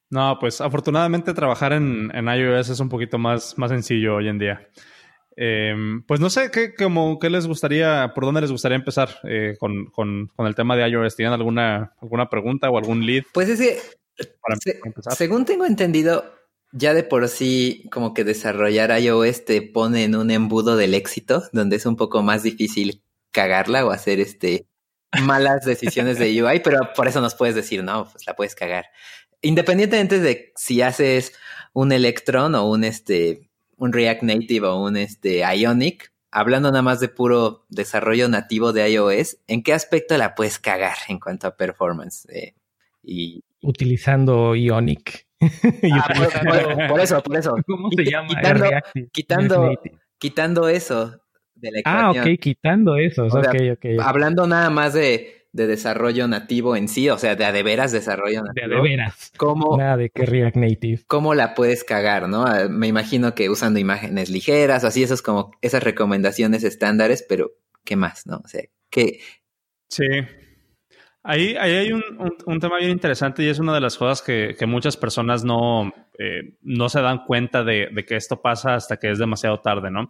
No, 0.10 0.38
pues 0.40 0.62
afortunadamente 0.62 1.34
trabajar 1.34 1.74
en, 1.74 2.12
en, 2.14 2.28
iOS 2.28 2.70
es 2.70 2.80
un 2.80 2.88
poquito 2.88 3.18
más, 3.18 3.58
más 3.58 3.72
sencillo 3.72 4.16
hoy 4.16 4.30
en 4.30 4.40
día. 4.40 4.70
Em, 5.36 6.02
pues 6.04 6.20
no 6.20 6.30
sé, 6.30 6.50
¿qué, 6.50 6.74
como, 6.74 7.20
¿qué 7.20 7.30
les 7.30 7.46
gustaría, 7.46 8.14
por 8.16 8.26
dónde 8.26 8.42
les 8.42 8.52
gustaría 8.52 8.78
empezar 8.78 9.10
eh, 9.24 9.56
con, 9.60 9.86
con, 9.88 10.28
con, 10.36 10.48
el 10.48 10.56
tema 10.56 10.76
de 10.76 10.88
iOS? 10.90 11.16
¿Tienen 11.16 11.34
alguna, 11.34 11.94
alguna 12.02 12.30
pregunta 12.30 12.70
o 12.70 12.78
algún 12.78 13.06
lead? 13.06 13.24
Pues 13.34 13.50
es 13.50 13.60
que, 13.60 13.78
según 15.16 15.46
tengo 15.46 15.66
entendido, 15.66 16.37
ya 16.78 16.94
de 16.94 17.04
por 17.04 17.28
sí, 17.28 17.88
como 17.92 18.14
que 18.14 18.24
desarrollar 18.24 18.98
iOS 19.00 19.46
te 19.46 19.62
pone 19.62 20.04
en 20.04 20.16
un 20.16 20.32
embudo 20.32 20.78
del 20.78 20.94
éxito, 20.94 21.44
donde 21.52 21.78
es 21.78 21.86
un 21.86 21.96
poco 21.96 22.22
más 22.22 22.44
difícil 22.44 23.02
cagarla 23.32 23.86
o 23.86 23.92
hacer 23.92 24.20
este 24.20 24.68
malas 25.24 25.66
decisiones 25.66 26.20
de 26.20 26.44
UI, 26.44 26.60
pero 26.60 26.94
por 26.96 27.08
eso 27.08 27.22
nos 27.22 27.36
puedes 27.36 27.56
decir, 27.56 27.84
no, 27.84 28.10
pues 28.12 28.26
la 28.28 28.36
puedes 28.36 28.56
cagar. 28.56 28.86
Independientemente 29.42 30.20
de 30.20 30.54
si 30.56 30.82
haces 30.82 31.34
un 31.74 31.92
Electron 31.92 32.56
o 32.56 32.70
un 32.70 32.84
este 32.84 33.50
un 33.78 33.94
React 33.94 34.24
Native 34.24 34.68
o 34.68 34.84
un 34.84 34.98
este 34.98 35.44
Ionic, 35.56 36.12
hablando 36.32 36.72
nada 36.72 36.82
más 36.82 37.00
de 37.00 37.10
puro 37.10 37.66
desarrollo 37.70 38.28
nativo 38.28 38.74
de 38.74 38.92
iOS, 38.92 39.38
¿en 39.48 39.64
qué 39.64 39.74
aspecto 39.74 40.18
la 40.18 40.36
puedes 40.36 40.60
cagar 40.60 40.98
en 41.08 41.20
cuanto 41.20 41.48
a 41.48 41.56
performance? 41.56 42.28
Eh, 42.30 42.56
y... 43.04 43.44
Utilizando 43.62 44.56
Ionic. 44.56 45.27
Ah, 45.94 46.08
por, 46.88 47.00
eso, 47.00 47.22
por 47.22 47.38
eso. 47.38 47.56
¿Cómo 47.68 47.90
se 47.92 48.06
llama? 48.06 48.30
Quitando, 49.12 49.72
quitando, 50.18 50.68
eso 50.68 51.22
de 51.56 51.72
la 51.72 51.82
Ah, 51.86 52.12
ok, 52.12 52.40
quitando 52.40 52.98
eso. 52.98 53.28
Hablando 54.02 54.48
nada 54.48 54.70
más 54.70 54.94
de, 54.94 55.34
desarrollo 55.52 56.28
nativo 56.28 56.76
en 56.76 56.88
sí, 56.88 57.10
o 57.10 57.18
sea, 57.18 57.36
de 57.36 57.46
a 57.46 57.52
de 57.52 57.64
veras 57.64 57.92
desarrollo 57.92 58.44
nativo. 58.44 58.68
De 58.68 58.74
a 58.74 58.78
de 58.78 58.82
veras. 58.82 59.32
¿Cómo, 59.38 59.78
Nada 59.78 59.98
de 59.98 60.10
que 60.10 60.26
React 60.26 60.58
Native. 60.58 61.02
¿Cómo 61.08 61.34
la 61.34 61.56
puedes 61.56 61.84
cagar, 61.84 62.30
no? 62.30 62.46
Ah, 62.46 62.68
me 62.70 62.88
imagino 62.88 63.34
que 63.34 63.50
usando 63.50 63.80
imágenes 63.80 64.30
ligeras 64.30 64.84
o 64.84 64.88
así, 64.88 65.04
esos 65.04 65.22
como 65.22 65.52
esas 65.62 65.84
recomendaciones 65.84 66.64
estándares, 66.64 67.26
pero 67.28 67.52
¿qué 67.84 67.96
más, 67.96 68.28
no? 68.28 68.38
O 68.38 68.48
sea, 68.48 68.64
¿qué, 68.90 69.20
Sí. 69.90 70.06
Ahí, 71.30 71.58
ahí 71.60 71.74
hay 71.74 71.92
un, 71.92 72.04
un, 72.46 72.60
tema 72.62 72.78
bien 72.78 72.92
interesante 72.92 73.44
y 73.44 73.50
es 73.50 73.60
una 73.60 73.74
de 73.74 73.82
las 73.82 73.98
cosas 73.98 74.22
que, 74.22 74.56
que 74.58 74.66
muchas 74.66 74.96
personas 74.96 75.44
no, 75.44 75.92
eh, 76.18 76.56
no 76.62 76.88
se 76.88 77.02
dan 77.02 77.26
cuenta 77.26 77.66
de, 77.66 77.90
de, 77.92 78.06
que 78.06 78.16
esto 78.16 78.42
pasa 78.42 78.76
hasta 78.76 78.96
que 78.96 79.12
es 79.12 79.20
demasiado 79.20 79.60
tarde, 79.60 79.92
¿no? 79.92 80.10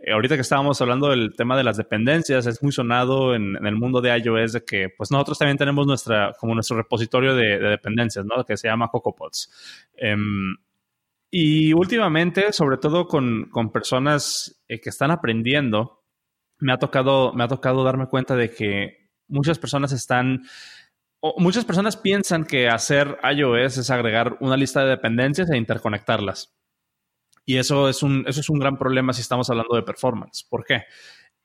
Eh, 0.00 0.10
ahorita 0.10 0.34
que 0.34 0.40
estábamos 0.40 0.80
hablando 0.80 1.08
del 1.08 1.36
tema 1.36 1.56
de 1.56 1.62
las 1.62 1.76
dependencias, 1.76 2.46
es 2.46 2.60
muy 2.64 2.72
sonado 2.72 3.36
en, 3.36 3.64
el 3.64 3.76
mundo 3.76 4.00
de 4.00 4.18
iOS 4.18 4.54
de 4.54 4.64
que 4.64 4.88
pues 4.88 5.12
nosotros 5.12 5.38
también 5.38 5.56
tenemos 5.56 5.86
nuestra, 5.86 6.32
como 6.40 6.52
nuestro 6.54 6.76
repositorio 6.76 7.36
de, 7.36 7.60
de 7.60 7.68
dependencias, 7.68 8.26
¿no? 8.26 8.44
Que 8.44 8.56
se 8.56 8.66
llama 8.66 8.88
CocoaPods. 8.88 9.86
Um, 10.02 10.56
y 11.30 11.74
últimamente, 11.74 12.52
sobre 12.52 12.78
todo 12.78 13.06
con, 13.06 13.50
con 13.50 13.70
personas 13.70 14.64
eh, 14.66 14.80
que 14.80 14.90
están 14.90 15.12
aprendiendo, 15.12 16.02
me 16.58 16.72
ha 16.72 16.78
tocado, 16.78 17.32
me 17.34 17.44
ha 17.44 17.48
tocado 17.48 17.84
darme 17.84 18.08
cuenta 18.08 18.34
de 18.34 18.50
que 18.50 19.05
muchas 19.28 19.58
personas 19.58 19.92
están, 19.92 20.42
muchas 21.38 21.64
personas 21.64 21.96
piensan 21.96 22.44
que 22.44 22.68
hacer 22.68 23.18
iOS 23.22 23.78
es 23.78 23.90
agregar 23.90 24.36
una 24.40 24.56
lista 24.56 24.82
de 24.82 24.90
dependencias 24.90 25.50
e 25.50 25.56
interconectarlas. 25.56 26.54
Y 27.44 27.58
eso 27.58 27.88
es 27.88 28.02
un, 28.02 28.24
eso 28.26 28.40
es 28.40 28.50
un 28.50 28.58
gran 28.58 28.76
problema 28.76 29.12
si 29.12 29.20
estamos 29.20 29.48
hablando 29.50 29.76
de 29.76 29.82
performance. 29.82 30.44
¿Por 30.48 30.64
qué? 30.64 30.82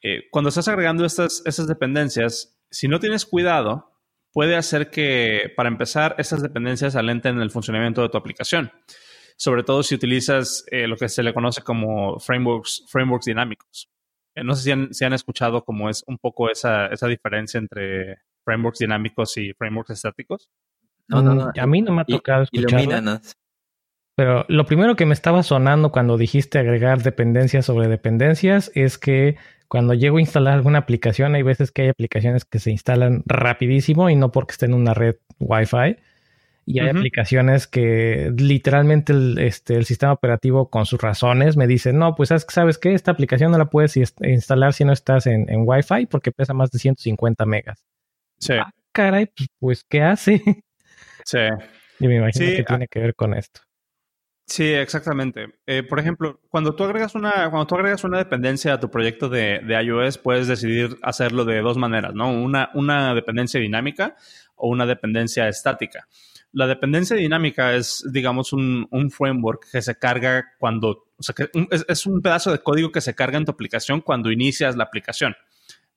Eh, 0.02 0.24
cuando 0.32 0.50
estás 0.50 0.68
agregando 0.68 1.06
estas, 1.06 1.44
estas 1.46 1.68
dependencias, 1.68 2.60
si 2.72 2.88
no 2.88 3.00
tienes 3.00 3.26
cuidado, 3.26 3.92
puede 4.32 4.56
hacer 4.56 4.90
que, 4.90 5.54
para 5.56 5.70
empezar, 5.70 6.16
estas 6.18 6.42
dependencias 6.42 6.96
alenten 6.96 7.40
el 7.40 7.52
funcionamiento 7.52 8.02
de 8.02 8.10
tu 8.10 8.18
aplicación. 8.18 8.72
Sobre 9.38 9.64
todo 9.64 9.84
si 9.84 9.96
utilizas 9.96 10.66
eh, 10.72 10.88
lo 10.88 10.96
que 10.98 11.10
se 11.10 11.24
le 11.24 11.34
conoce 11.34 11.62
como 11.62 12.20
frameworks, 12.20 12.86
frameworks 12.88 13.26
dinámicos. 13.26 13.92
Eh, 14.36 14.44
no 14.44 14.56
sé 14.56 14.64
si 14.64 14.72
han, 14.72 14.94
si 14.94 15.06
han, 15.06 15.14
escuchado 15.14 15.64
cómo 15.64 15.90
es 15.90 16.04
un 16.08 16.18
poco 16.18 16.50
esa, 16.50 16.88
esa 16.88 17.08
diferencia 17.08 17.58
entre 17.58 18.20
frameworks 18.44 18.80
dinámicos 18.80 19.38
y 19.38 19.54
frameworks 19.54 19.92
estáticos. 19.92 20.50
No, 21.08 21.22
no, 21.22 21.36
no. 21.36 21.46
Mm, 21.48 21.60
a 21.60 21.68
mí 21.68 21.82
no 21.82 21.92
me 21.92 22.02
ha 22.02 22.06
tocado 22.06 22.44
escucharlo. 22.44 23.20
Pero 24.16 24.46
lo 24.50 24.66
primero 24.66 24.96
que 24.96 25.06
me 25.06 25.14
estaba 25.14 25.42
sonando 25.42 25.92
cuando 25.92 26.18
dijiste 26.18 26.60
agregar 26.60 27.02
dependencias 27.02 27.66
sobre 27.66 27.88
dependencias 27.88 28.72
es 28.76 28.98
que 28.98 29.38
cuando 29.68 29.94
llego 29.94 30.18
a 30.18 30.22
instalar 30.22 30.54
alguna 30.54 30.80
aplicación, 30.80 31.34
hay 31.34 31.44
veces 31.44 31.72
que 31.72 31.84
hay 31.84 31.90
aplicaciones 31.90 32.44
que 32.46 32.60
se 32.60 32.72
instalan 32.72 33.24
rapidísimo 33.26 34.10
y 34.10 34.16
no 34.16 34.32
porque 34.32 34.52
estén 34.52 34.72
en 34.72 34.82
una 34.82 34.94
red 34.94 35.16
Wi-Fi 35.40 35.98
y 36.72 36.80
hay 36.80 36.88
uh 36.88 36.92
-huh. 36.92 36.98
aplicaciones 37.00 37.68
que 37.68 38.32
literalmente 38.38 39.12
el, 39.12 39.38
este, 39.40 39.76
el 39.76 39.86
sistema 39.86 40.14
operativo 40.14 40.70
con 40.70 40.86
sus 40.86 41.02
razones 41.02 41.58
me 41.58 41.68
dice, 41.68 41.92
no, 41.92 42.16
pues 42.16 42.30
sabes 42.48 42.78
qué, 42.78 42.94
esta 42.94 43.12
aplicación 43.12 43.52
no 43.52 43.58
la 43.58 43.66
puedes 43.66 43.98
instalar 43.98 44.74
si 44.74 44.86
no 44.86 44.94
estás 44.94 45.28
en, 45.28 45.50
en 45.50 45.64
Wi-Fi 45.66 46.06
porque 46.06 46.32
pesa 46.32 46.54
más 46.54 46.72
de 46.72 46.80
150 46.80 47.46
megas. 47.46 47.86
Sí. 48.38 48.54
Ah, 48.54 48.72
caray, 48.94 49.26
pues, 49.28 49.50
pues, 49.60 49.84
¿qué 49.84 50.02
hace? 50.02 50.42
Sí. 51.24 51.38
Y 52.00 52.08
me 52.08 52.16
imagino 52.16 52.48
sí, 52.48 52.56
que 52.56 52.64
tiene 52.64 52.88
que 52.88 53.00
ver 53.00 53.14
con 53.14 53.36
esto. 53.36 53.62
Sí, 54.48 54.74
exactamente. 54.74 55.54
Eh, 55.68 55.84
por 55.84 56.00
ejemplo, 56.00 56.40
cuando 56.50 56.74
tú 56.74 56.84
agregas 56.84 57.14
una, 57.14 57.50
cuando 57.52 57.68
tú 57.68 57.76
agregas 57.76 58.04
una 58.04 58.18
dependencia 58.18 58.74
a 58.74 58.80
tu 58.80 58.90
proyecto 58.90 59.30
de, 59.30 59.60
de, 59.60 59.84
iOS, 59.84 60.18
puedes 60.18 60.48
decidir 60.48 60.98
hacerlo 61.04 61.46
de 61.46 61.62
dos 61.62 61.78
maneras, 61.78 62.14
¿no? 62.16 62.32
Una, 62.32 62.72
una 62.74 63.14
dependencia 63.14 63.60
dinámica 63.60 64.16
o 64.56 64.70
una 64.70 64.86
dependencia 64.86 65.48
estática. 65.48 66.08
La 66.54 66.68
dependencia 66.68 67.16
dinámica 67.16 67.74
es, 67.76 68.06
digamos, 68.12 68.52
un, 68.52 68.88
un 68.92 69.10
framework 69.10 69.68
que 69.72 69.82
se 69.82 69.98
carga 69.98 70.54
cuando, 70.60 71.08
o 71.18 71.24
sea, 71.24 71.34
que 71.34 71.50
es, 71.72 71.86
es, 71.88 72.06
un 72.06 72.22
pedazo 72.22 72.52
de 72.52 72.60
código 72.60 72.92
que 72.92 73.00
se 73.00 73.16
carga 73.16 73.38
en 73.38 73.46
tu 73.46 73.52
aplicación 73.52 74.02
cuando 74.02 74.32
inicias 74.32 74.76
la 74.76 74.84
aplicación. 74.84 75.36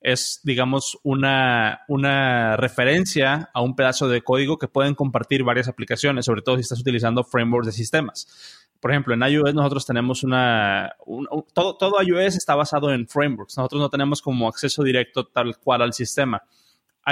Es, 0.01 0.41
digamos, 0.45 0.99
una, 1.03 1.81
una 1.89 2.57
referencia 2.57 3.51
a 3.53 3.63
un 3.63 3.75
pedazo 3.75 4.07
de 4.07 4.23
código 4.23 4.59
que 4.59 4.69
pueden 4.69 4.95
compartir 4.95 5.43
varias 5.43 5.67
aplicaciones, 5.67 6.27
sobre 6.27 6.43
todo 6.43 6.57
si 6.57 6.63
estás 6.63 6.81
utilizando 6.81 7.25
frameworks 7.25 7.67
de 7.67 7.73
sistemas. 7.73 8.69
Por 8.81 8.91
ejemplo, 8.91 9.15
en 9.15 9.23
iOS 9.23 9.55
nosotros 9.55 9.87
tenemos 9.87 10.23
una... 10.23 10.95
Un, 11.07 11.27
todo, 11.55 11.77
todo 11.77 12.03
iOS 12.03 12.37
está 12.37 12.55
basado 12.55 12.93
en 12.93 13.09
frameworks. 13.09 13.57
Nosotros 13.57 13.81
no 13.81 13.89
tenemos 13.89 14.21
como 14.21 14.47
acceso 14.47 14.83
directo 14.83 15.27
tal 15.27 15.57
cual 15.57 15.83
al 15.83 15.95
sistema 15.95 16.43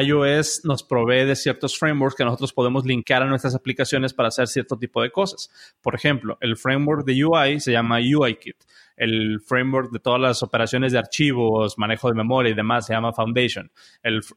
iOS 0.01 0.65
nos 0.65 0.83
provee 0.83 1.25
de 1.25 1.37
ciertos 1.37 1.79
frameworks 1.79 2.17
que 2.17 2.25
nosotros 2.25 2.53
podemos 2.53 2.85
linkar 2.85 3.23
a 3.23 3.27
nuestras 3.27 3.55
aplicaciones 3.55 4.15
para 4.15 4.29
hacer 4.29 4.49
cierto 4.49 4.77
tipo 4.79 5.03
de 5.03 5.11
cosas. 5.11 5.51
Por 5.81 5.95
ejemplo, 5.95 6.39
el 6.41 6.57
framework 6.57 7.05
de 7.05 7.25
UI 7.25 7.61
se 7.61 7.73
llama 7.73 7.99
UIKit. 7.99 8.57
El 8.97 9.41
framework 9.41 9.91
de 9.91 9.99
todas 9.99 10.21
las 10.21 10.43
operaciones 10.43 10.93
de 10.93 10.99
archivos, 10.99 11.79
manejo 11.79 12.09
de 12.09 12.15
memoria 12.15 12.51
y 12.51 12.55
demás 12.55 12.87
se 12.87 12.93
llama 12.93 13.13
Foundation. 13.13 13.71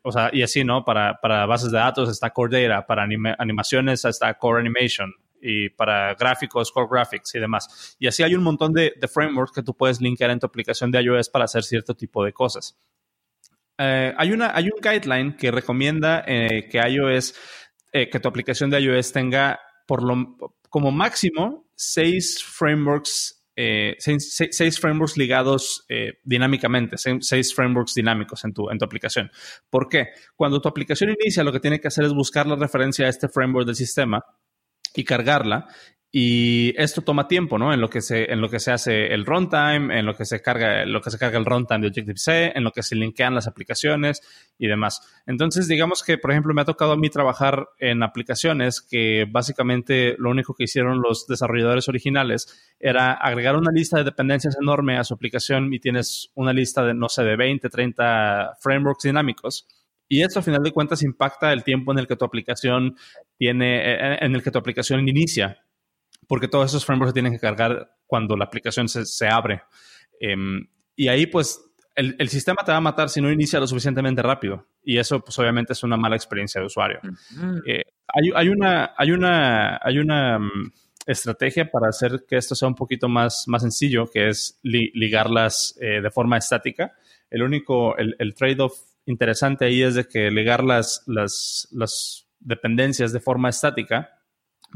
O 0.02 0.12
sea, 0.12 0.30
y 0.34 0.42
así, 0.42 0.64
¿no? 0.64 0.84
Para, 0.84 1.20
para 1.22 1.46
bases 1.46 1.72
de 1.72 1.78
datos 1.78 2.10
está 2.10 2.32
Core 2.32 2.68
Data, 2.68 2.86
para 2.86 3.04
anima, 3.04 3.36
animaciones 3.38 4.06
está 4.06 4.34
Core 4.36 4.62
Animation, 4.62 5.14
y 5.48 5.70
para 5.70 6.16
gráficos, 6.16 6.72
core 6.72 6.88
graphics 6.90 7.36
y 7.36 7.40
demás. 7.40 7.96
Y 8.00 8.08
así 8.08 8.24
hay 8.24 8.34
un 8.34 8.44
montón 8.44 8.74
de, 8.74 8.94
frameworks 9.14 9.54
que 9.54 9.62
tú 9.62 9.76
puedes 9.76 10.02
linkar 10.02 10.32
en 10.32 10.40
tu 10.40 10.48
aplicación 10.48 10.90
de 10.90 11.02
iOS 11.02 11.30
para 11.30 11.46
hacer 11.46 11.64
cierto 11.64 11.94
tipo 11.94 12.24
de 12.24 12.34
cosas. 12.34 12.78
Eh, 13.78 14.14
hay, 14.18 14.32
una, 14.32 14.56
hay 14.56 14.66
un 14.66 14.80
guideline 14.82 15.36
que 15.36 15.52
recomienda 15.52 16.24
eh, 16.26 16.68
que 16.70 16.78
iOS, 16.78 17.34
eh, 17.92 18.10
que 18.10 18.20
tu 18.20 18.30
aplicación 18.30 18.70
de 18.70 18.80
iOS 18.80 19.12
tenga 19.12 19.60
por 19.86 20.04
lo, 20.04 20.38
como 20.70 20.92
máximo 20.92 21.70
seis 21.76 22.44
frameworks, 22.44 23.44
seis, 23.98 24.36
seis, 24.52 24.80
frameworks 24.80 25.16
ligados 25.16 25.86
dinámicamente, 26.24 26.98
seis, 26.98 27.18
seis, 27.22 27.54
frameworks 27.54 27.94
dinámicos 27.94 28.44
en 28.44 28.54
tu, 28.54 28.70
en 28.70 28.78
tu 28.78 28.84
aplicación. 28.84 29.32
¿Por 29.70 29.88
qué? 29.88 30.10
Cuando 30.36 30.60
tu 30.60 30.68
aplicación 30.68 31.12
inicia, 31.12 31.44
lo 31.44 31.54
que 31.54 31.62
tiene 31.62 31.80
que 31.80 31.88
hacer 31.88 32.04
es 32.04 32.14
buscar 32.14 32.48
la 32.48 32.56
referencia 32.56 33.06
a 33.06 33.10
este 33.10 33.30
framework 33.30 33.68
del 33.68 33.76
sistema 33.76 34.26
y 34.94 35.04
cargarla 35.04 35.68
y 36.18 36.74
esto 36.82 37.02
toma 37.02 37.28
tiempo, 37.28 37.58
¿no? 37.58 37.74
En 37.74 37.82
lo 37.82 37.90
que 37.90 38.00
se, 38.00 38.32
en 38.32 38.40
lo 38.40 38.48
que 38.48 38.62
se 38.62 38.72
hace 38.72 39.08
el 39.08 39.26
runtime, 39.26 40.00
en 40.00 40.06
lo 40.06 40.16
que 40.16 40.24
se 40.24 40.42
carga, 40.42 40.86
lo 40.86 41.02
que 41.02 41.12
se 41.12 41.18
carga 41.18 41.38
el 41.38 41.44
runtime 41.44 41.82
de 41.82 41.88
Objective-C, 41.88 42.54
en 42.56 42.64
lo 42.64 42.72
que 42.72 42.84
se 42.84 42.96
linkean 42.96 43.36
las 43.36 43.48
aplicaciones 43.48 44.22
y 44.58 44.68
demás. 44.68 45.02
Entonces, 45.26 45.68
digamos 45.68 46.04
que, 46.04 46.18
por 46.18 46.32
ejemplo, 46.32 46.54
me 46.54 46.62
ha 46.62 46.64
tocado 46.66 46.94
a 46.94 46.96
mí 46.96 47.10
trabajar 47.10 47.68
en 47.80 48.02
aplicaciones 48.02 48.80
que 48.80 49.26
básicamente 49.30 50.16
lo 50.18 50.30
único 50.30 50.54
que 50.54 50.64
hicieron 50.64 51.02
los 51.02 51.28
desarrolladores 51.28 51.90
originales 51.90 52.48
era 52.80 53.12
agregar 53.12 53.58
una 53.58 53.74
lista 53.74 53.98
de 53.98 54.06
dependencias 54.06 54.56
enorme 54.58 54.98
a 54.98 55.04
su 55.04 55.14
aplicación 55.14 55.74
y 55.74 55.80
tienes 55.80 56.32
una 56.34 56.54
lista 56.54 56.86
de, 56.86 56.94
no 56.94 57.10
sé, 57.10 57.26
de 57.26 57.36
20, 57.36 57.68
30 57.68 58.54
frameworks 58.62 59.04
dinámicos. 59.04 59.68
Y 60.08 60.22
esto, 60.22 60.40
a 60.40 60.44
final 60.44 60.64
de 60.64 60.72
cuentas, 60.72 61.04
impacta 61.04 61.52
el 61.52 61.66
tiempo 61.66 61.92
en 61.92 62.00
el 62.00 62.08
que 62.08 62.16
tu 62.16 62.24
aplicación 62.24 62.96
tiene, 63.38 64.16
en 64.24 64.34
el 64.34 64.42
que 64.42 64.52
tu 64.52 64.60
aplicación 64.60 65.06
inicia 65.10 65.65
porque 66.28 66.48
todos 66.48 66.72
esos 66.72 66.86
frameworks 66.86 67.12
se 67.12 67.14
tienen 67.14 67.34
que 67.34 67.40
cargar 67.40 67.96
cuando 68.06 68.36
la 68.36 68.46
aplicación 68.46 68.88
se, 68.88 69.06
se 69.06 69.28
abre. 69.28 69.64
Eh, 70.20 70.36
y 70.96 71.08
ahí, 71.08 71.26
pues, 71.26 71.60
el, 71.96 72.16
el, 72.20 72.30
sistema 72.30 72.64
te 72.66 72.72
va 72.72 72.78
a 72.78 72.82
matar 72.82 73.10
si 73.10 73.22
no 73.22 73.32
inicia 73.32 73.60
lo 73.60 73.68
suficientemente 73.68 74.22
rápido. 74.22 74.68
Y 74.84 74.98
eso, 74.98 75.20
pues, 75.22 75.38
obviamente 75.40 75.74
es 75.74 75.84
una 75.84 75.98
mala 75.98 76.16
experiencia 76.16 76.60
de 76.62 76.68
usuario. 76.68 77.00
Eh, 77.66 77.84
hay, 78.08 78.32
hay, 78.36 78.50
una, 78.50 78.94
hay 78.98 79.12
una, 79.12 79.80
hay 79.82 80.00
una 80.00 80.38
um, 80.38 80.72
estrategia 81.06 81.70
para 81.70 81.90
hacer 81.90 82.26
que 82.28 82.38
esto 82.38 82.56
sea 82.56 82.68
un 82.68 82.76
poquito 82.76 83.08
más, 83.08 83.46
más 83.48 83.62
sencillo, 83.62 84.08
que 84.08 84.30
es 84.30 84.60
li, 84.64 84.92
ligarlas 84.94 85.78
eh, 85.82 86.02
de 86.02 86.12
forma 86.12 86.38
estática. 86.38 86.94
El 87.30 87.44
único, 87.44 87.98
el, 87.98 88.16
el 88.20 88.34
trade-off 88.36 88.74
interesante 89.06 89.66
ahí 89.66 89.82
es 89.82 89.96
de 89.96 90.08
que 90.08 90.32
ligar 90.32 90.64
las, 90.64 91.04
las, 91.06 91.68
las 91.72 92.28
dependencias 92.40 93.12
de 93.14 93.20
forma 93.20 93.50
estática 93.50 94.15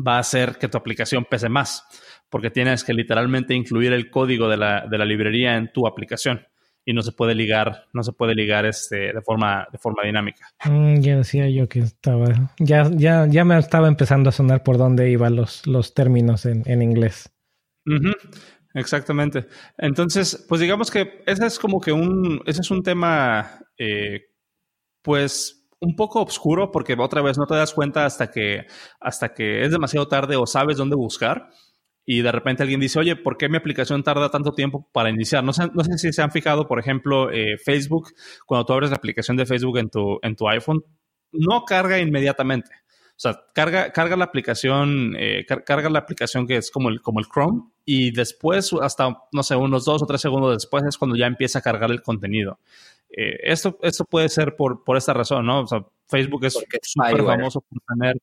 va 0.06 0.18
a 0.18 0.20
hacer 0.20 0.58
que 0.58 0.68
tu 0.68 0.78
aplicación 0.78 1.26
pese 1.30 1.50
más, 1.50 1.84
porque 2.30 2.50
tienes 2.50 2.84
que 2.84 2.94
literalmente 2.94 3.54
incluir 3.54 3.94
el 3.94 4.10
código 4.10 4.48
de 4.48 4.58
la, 4.58 4.86
de 4.90 4.98
la 4.98 5.06
librería 5.06 5.58
en 5.58 5.72
tu 5.72 5.88
aplicación 5.88 6.46
y 6.86 6.94
no 6.94 7.02
se 7.02 7.12
puede 7.12 7.36
ligar, 7.36 7.86
no 7.94 8.04
se 8.04 8.14
puede 8.14 8.34
ligar 8.34 8.66
este 8.66 9.14
de 9.14 9.22
forma, 9.22 9.68
de 9.72 9.78
forma 9.78 10.04
dinámica. 10.04 10.48
Mm, 10.66 11.02
ya 11.02 11.18
decía 11.18 11.50
yo 11.50 11.68
que 11.68 11.80
estaba, 11.80 12.50
ya, 12.58 12.90
ya, 12.92 13.28
ya 13.28 13.46
me 13.46 13.58
estaba 13.58 13.88
empezando 13.88 14.30
a 14.30 14.32
sonar 14.32 14.64
por 14.64 14.78
dónde 14.78 15.12
iban 15.12 15.36
los, 15.36 15.68
los 15.68 15.94
términos 15.94 16.46
en, 16.46 16.64
en 16.66 16.82
inglés. 16.82 17.32
Uh 17.86 17.92
-huh. 17.94 18.16
exactamente. 18.74 19.48
Entonces, 19.78 20.46
pues 20.48 20.62
digamos 20.62 20.90
que 20.90 21.22
ese 21.26 21.46
es 21.46 21.60
como 21.60 21.80
que 21.80 21.92
un, 21.92 22.42
ese 22.46 22.62
es 22.62 22.72
un 22.72 22.82
tema, 22.82 23.60
eh, 23.78 24.22
pues 25.04 25.59
un 25.82 25.96
poco 25.96 26.22
oscuro 26.22 26.72
porque 26.72 26.96
otra 26.98 27.22
vez 27.22 27.38
no 27.38 27.46
te 27.46 27.56
das 27.56 27.74
cuenta 27.74 28.06
hasta 28.06 28.30
que, 28.32 28.66
hasta 29.00 29.34
que 29.34 29.64
es 29.64 29.72
demasiado 29.72 30.08
tarde 30.08 30.36
o 30.36 30.46
sabes 30.46 30.78
dónde 30.78 30.96
buscar 30.96 31.50
y 32.06 32.24
de 32.24 32.32
repente 32.32 32.64
alguien 32.64 32.80
dice, 32.80 32.98
oye, 32.98 33.16
¿por 33.16 33.38
qué 33.38 33.50
mi 33.50 33.58
aplicación 33.58 34.02
tarda 34.02 34.32
tanto 34.32 34.54
tiempo 34.54 34.90
para 34.92 35.12
iniciar? 35.12 35.44
No 35.44 35.54
sé, 35.54 35.70
no 35.74 35.84
sé 35.84 35.98
si 36.00 36.12
se 36.12 36.24
han 36.24 36.32
fijado, 36.32 36.68
por 36.68 36.80
ejemplo, 36.80 37.32
eh, 37.32 37.58
Facebook, 37.64 38.14
cuando 38.48 38.66
tú 38.66 38.74
abres 38.74 38.90
la 38.90 38.96
aplicación 38.96 39.38
de 39.38 39.46
Facebook 39.46 39.78
en 39.78 39.90
tu, 39.90 40.20
en 40.24 40.36
tu 40.36 40.50
iPhone, 40.50 40.84
no 41.32 41.66
carga 41.66 42.00
inmediatamente. 42.00 42.72
O 43.10 43.22
sea, 43.22 43.40
carga, 43.54 43.92
carga 43.92 44.16
la 44.16 44.26
aplicación, 44.26 45.14
eh, 45.20 45.46
carga 45.46 45.90
la 45.90 46.00
aplicación 46.00 46.48
que 46.48 46.58
es 46.58 46.72
como 46.72 46.90
el, 46.90 47.02
como 47.02 47.20
el 47.20 47.28
Chrome 47.28 47.64
y 47.86 48.12
después, 48.12 48.74
hasta, 48.82 49.16
no 49.32 49.44
sé, 49.44 49.56
unos 49.56 49.86
dos 49.86 50.02
o 50.02 50.06
tres 50.08 50.22
segundos 50.22 50.56
después 50.56 50.84
es 50.86 50.98
cuando 50.98 51.16
ya 51.16 51.28
empieza 51.28 51.60
a 51.60 51.62
cargar 51.62 51.92
el 51.92 52.02
contenido. 52.02 52.60
Eh, 53.10 53.38
esto, 53.44 53.78
esto 53.82 54.06
puede 54.06 54.30
ser 54.30 54.56
por, 54.56 54.84
por 54.84 54.98
esta 54.98 55.14
razón, 55.14 55.46
¿no? 55.46 55.62
O 55.62 55.68
sea, 55.68 55.86
Facebook 56.08 56.46
es 56.46 56.54
súper 56.82 57.24
famoso 57.24 57.62
por 57.62 57.80
tener... 57.88 58.18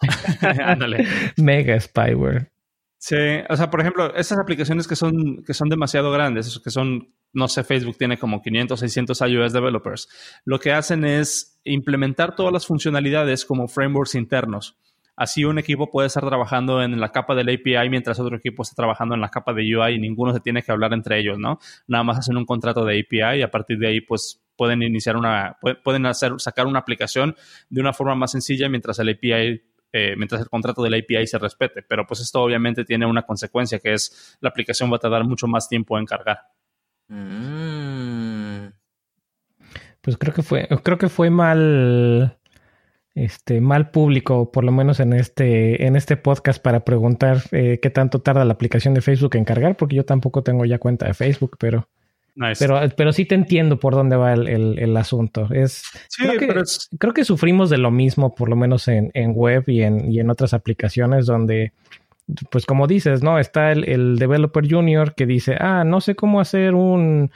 Ándale. 0.62 1.06
Mega 1.36 1.78
spyware. 1.80 2.50
Sí, 2.98 3.16
o 3.50 3.56
sea, 3.56 3.70
por 3.70 3.80
ejemplo, 3.80 4.14
estas 4.16 4.38
aplicaciones 4.38 4.88
que 4.88 4.96
son, 4.96 5.44
que 5.44 5.52
son 5.52 5.68
demasiado 5.68 6.10
grandes, 6.10 6.58
que 6.58 6.70
son, 6.70 7.12
no 7.34 7.48
sé, 7.48 7.62
Facebook 7.62 7.98
tiene 7.98 8.16
como 8.16 8.40
500, 8.40 8.80
600 8.80 9.20
iOS 9.20 9.52
developers, 9.52 10.08
lo 10.46 10.58
que 10.58 10.72
hacen 10.72 11.04
es 11.04 11.60
implementar 11.64 12.34
todas 12.34 12.50
las 12.50 12.66
funcionalidades 12.66 13.44
como 13.44 13.68
frameworks 13.68 14.14
internos. 14.14 14.78
Así 15.16 15.44
un 15.44 15.58
equipo 15.58 15.90
puede 15.90 16.08
estar 16.08 16.24
trabajando 16.26 16.82
en 16.82 16.98
la 16.98 17.10
capa 17.10 17.34
del 17.34 17.48
API 17.48 17.88
mientras 17.88 18.18
otro 18.18 18.36
equipo 18.36 18.62
está 18.62 18.74
trabajando 18.74 19.14
en 19.14 19.20
la 19.20 19.28
capa 19.28 19.52
de 19.52 19.62
UI 19.62 19.94
y 19.94 19.98
ninguno 19.98 20.32
se 20.32 20.40
tiene 20.40 20.62
que 20.62 20.72
hablar 20.72 20.92
entre 20.92 21.20
ellos, 21.20 21.38
¿no? 21.38 21.58
Nada 21.86 22.02
más 22.02 22.18
hacen 22.18 22.36
un 22.36 22.44
contrato 22.44 22.84
de 22.84 23.00
API 23.00 23.38
y 23.38 23.42
a 23.42 23.50
partir 23.50 23.78
de 23.78 23.88
ahí, 23.88 24.00
pues 24.00 24.42
pueden 24.56 24.82
iniciar 24.82 25.16
una, 25.16 25.56
pueden 25.82 26.06
hacer, 26.06 26.32
sacar 26.38 26.66
una 26.66 26.80
aplicación 26.80 27.36
de 27.68 27.80
una 27.80 27.92
forma 27.92 28.14
más 28.14 28.32
sencilla 28.32 28.68
mientras 28.68 28.98
el 28.98 29.08
API 29.10 29.62
eh, 29.96 30.16
mientras 30.16 30.40
el 30.40 30.48
contrato 30.48 30.82
del 30.82 30.94
API 30.94 31.24
se 31.28 31.38
respete. 31.38 31.82
Pero 31.82 32.04
pues 32.04 32.20
esto 32.20 32.42
obviamente 32.42 32.84
tiene 32.84 33.06
una 33.06 33.22
consecuencia 33.22 33.78
que 33.78 33.92
es 33.92 34.36
la 34.40 34.48
aplicación 34.48 34.90
va 34.90 34.96
a 34.96 34.98
tardar 34.98 35.24
mucho 35.24 35.46
más 35.46 35.68
tiempo 35.68 35.96
en 35.96 36.04
cargar. 36.04 36.40
Mm. 37.06 38.66
Pues 40.00 40.18
creo 40.18 40.34
que 40.34 40.42
fue, 40.42 40.68
creo 40.82 40.98
que 40.98 41.08
fue 41.08 41.30
mal, 41.30 42.36
este, 43.14 43.60
mal 43.60 43.90
público, 43.90 44.50
por 44.50 44.64
lo 44.64 44.72
menos 44.72 45.00
en 45.00 45.12
este, 45.12 45.86
en 45.86 45.96
este 45.96 46.16
podcast, 46.16 46.62
para 46.62 46.84
preguntar 46.84 47.42
eh, 47.52 47.78
qué 47.80 47.90
tanto 47.90 48.20
tarda 48.20 48.44
la 48.44 48.54
aplicación 48.54 48.94
de 48.94 49.02
Facebook 49.02 49.36
en 49.36 49.44
cargar, 49.44 49.76
porque 49.76 49.96
yo 49.96 50.04
tampoco 50.04 50.42
tengo 50.42 50.64
ya 50.64 50.78
cuenta 50.78 51.06
de 51.06 51.14
Facebook, 51.14 51.56
pero 51.58 51.88
pero, 52.58 52.80
pero 52.96 53.12
sí 53.12 53.26
te 53.26 53.36
entiendo 53.36 53.78
por 53.78 53.94
dónde 53.94 54.16
va 54.16 54.32
el, 54.32 54.96
asunto. 54.96 55.48
Es, 55.52 55.84
creo, 56.18 56.38
que, 56.38 56.62
creo 56.98 57.14
que 57.14 57.24
sufrimos 57.24 57.70
de 57.70 57.78
lo 57.78 57.92
mismo, 57.92 58.34
por 58.34 58.48
lo 58.48 58.56
menos 58.56 58.88
en, 58.88 59.12
web 59.34 59.64
y 59.68 59.82
en, 59.82 60.10
y 60.10 60.18
en 60.18 60.30
otras 60.30 60.52
aplicaciones 60.52 61.26
donde, 61.26 61.72
pues 62.50 62.66
como 62.66 62.88
dices, 62.88 63.22
¿no? 63.22 63.38
Está 63.38 63.70
el, 63.70 64.18
developer 64.18 64.68
junior 64.68 65.14
que 65.14 65.26
dice, 65.26 65.56
ah, 65.60 65.84
no 65.84 66.00
sé 66.00 66.16
cómo 66.16 66.40
hacer 66.40 66.74
un, 66.74 67.30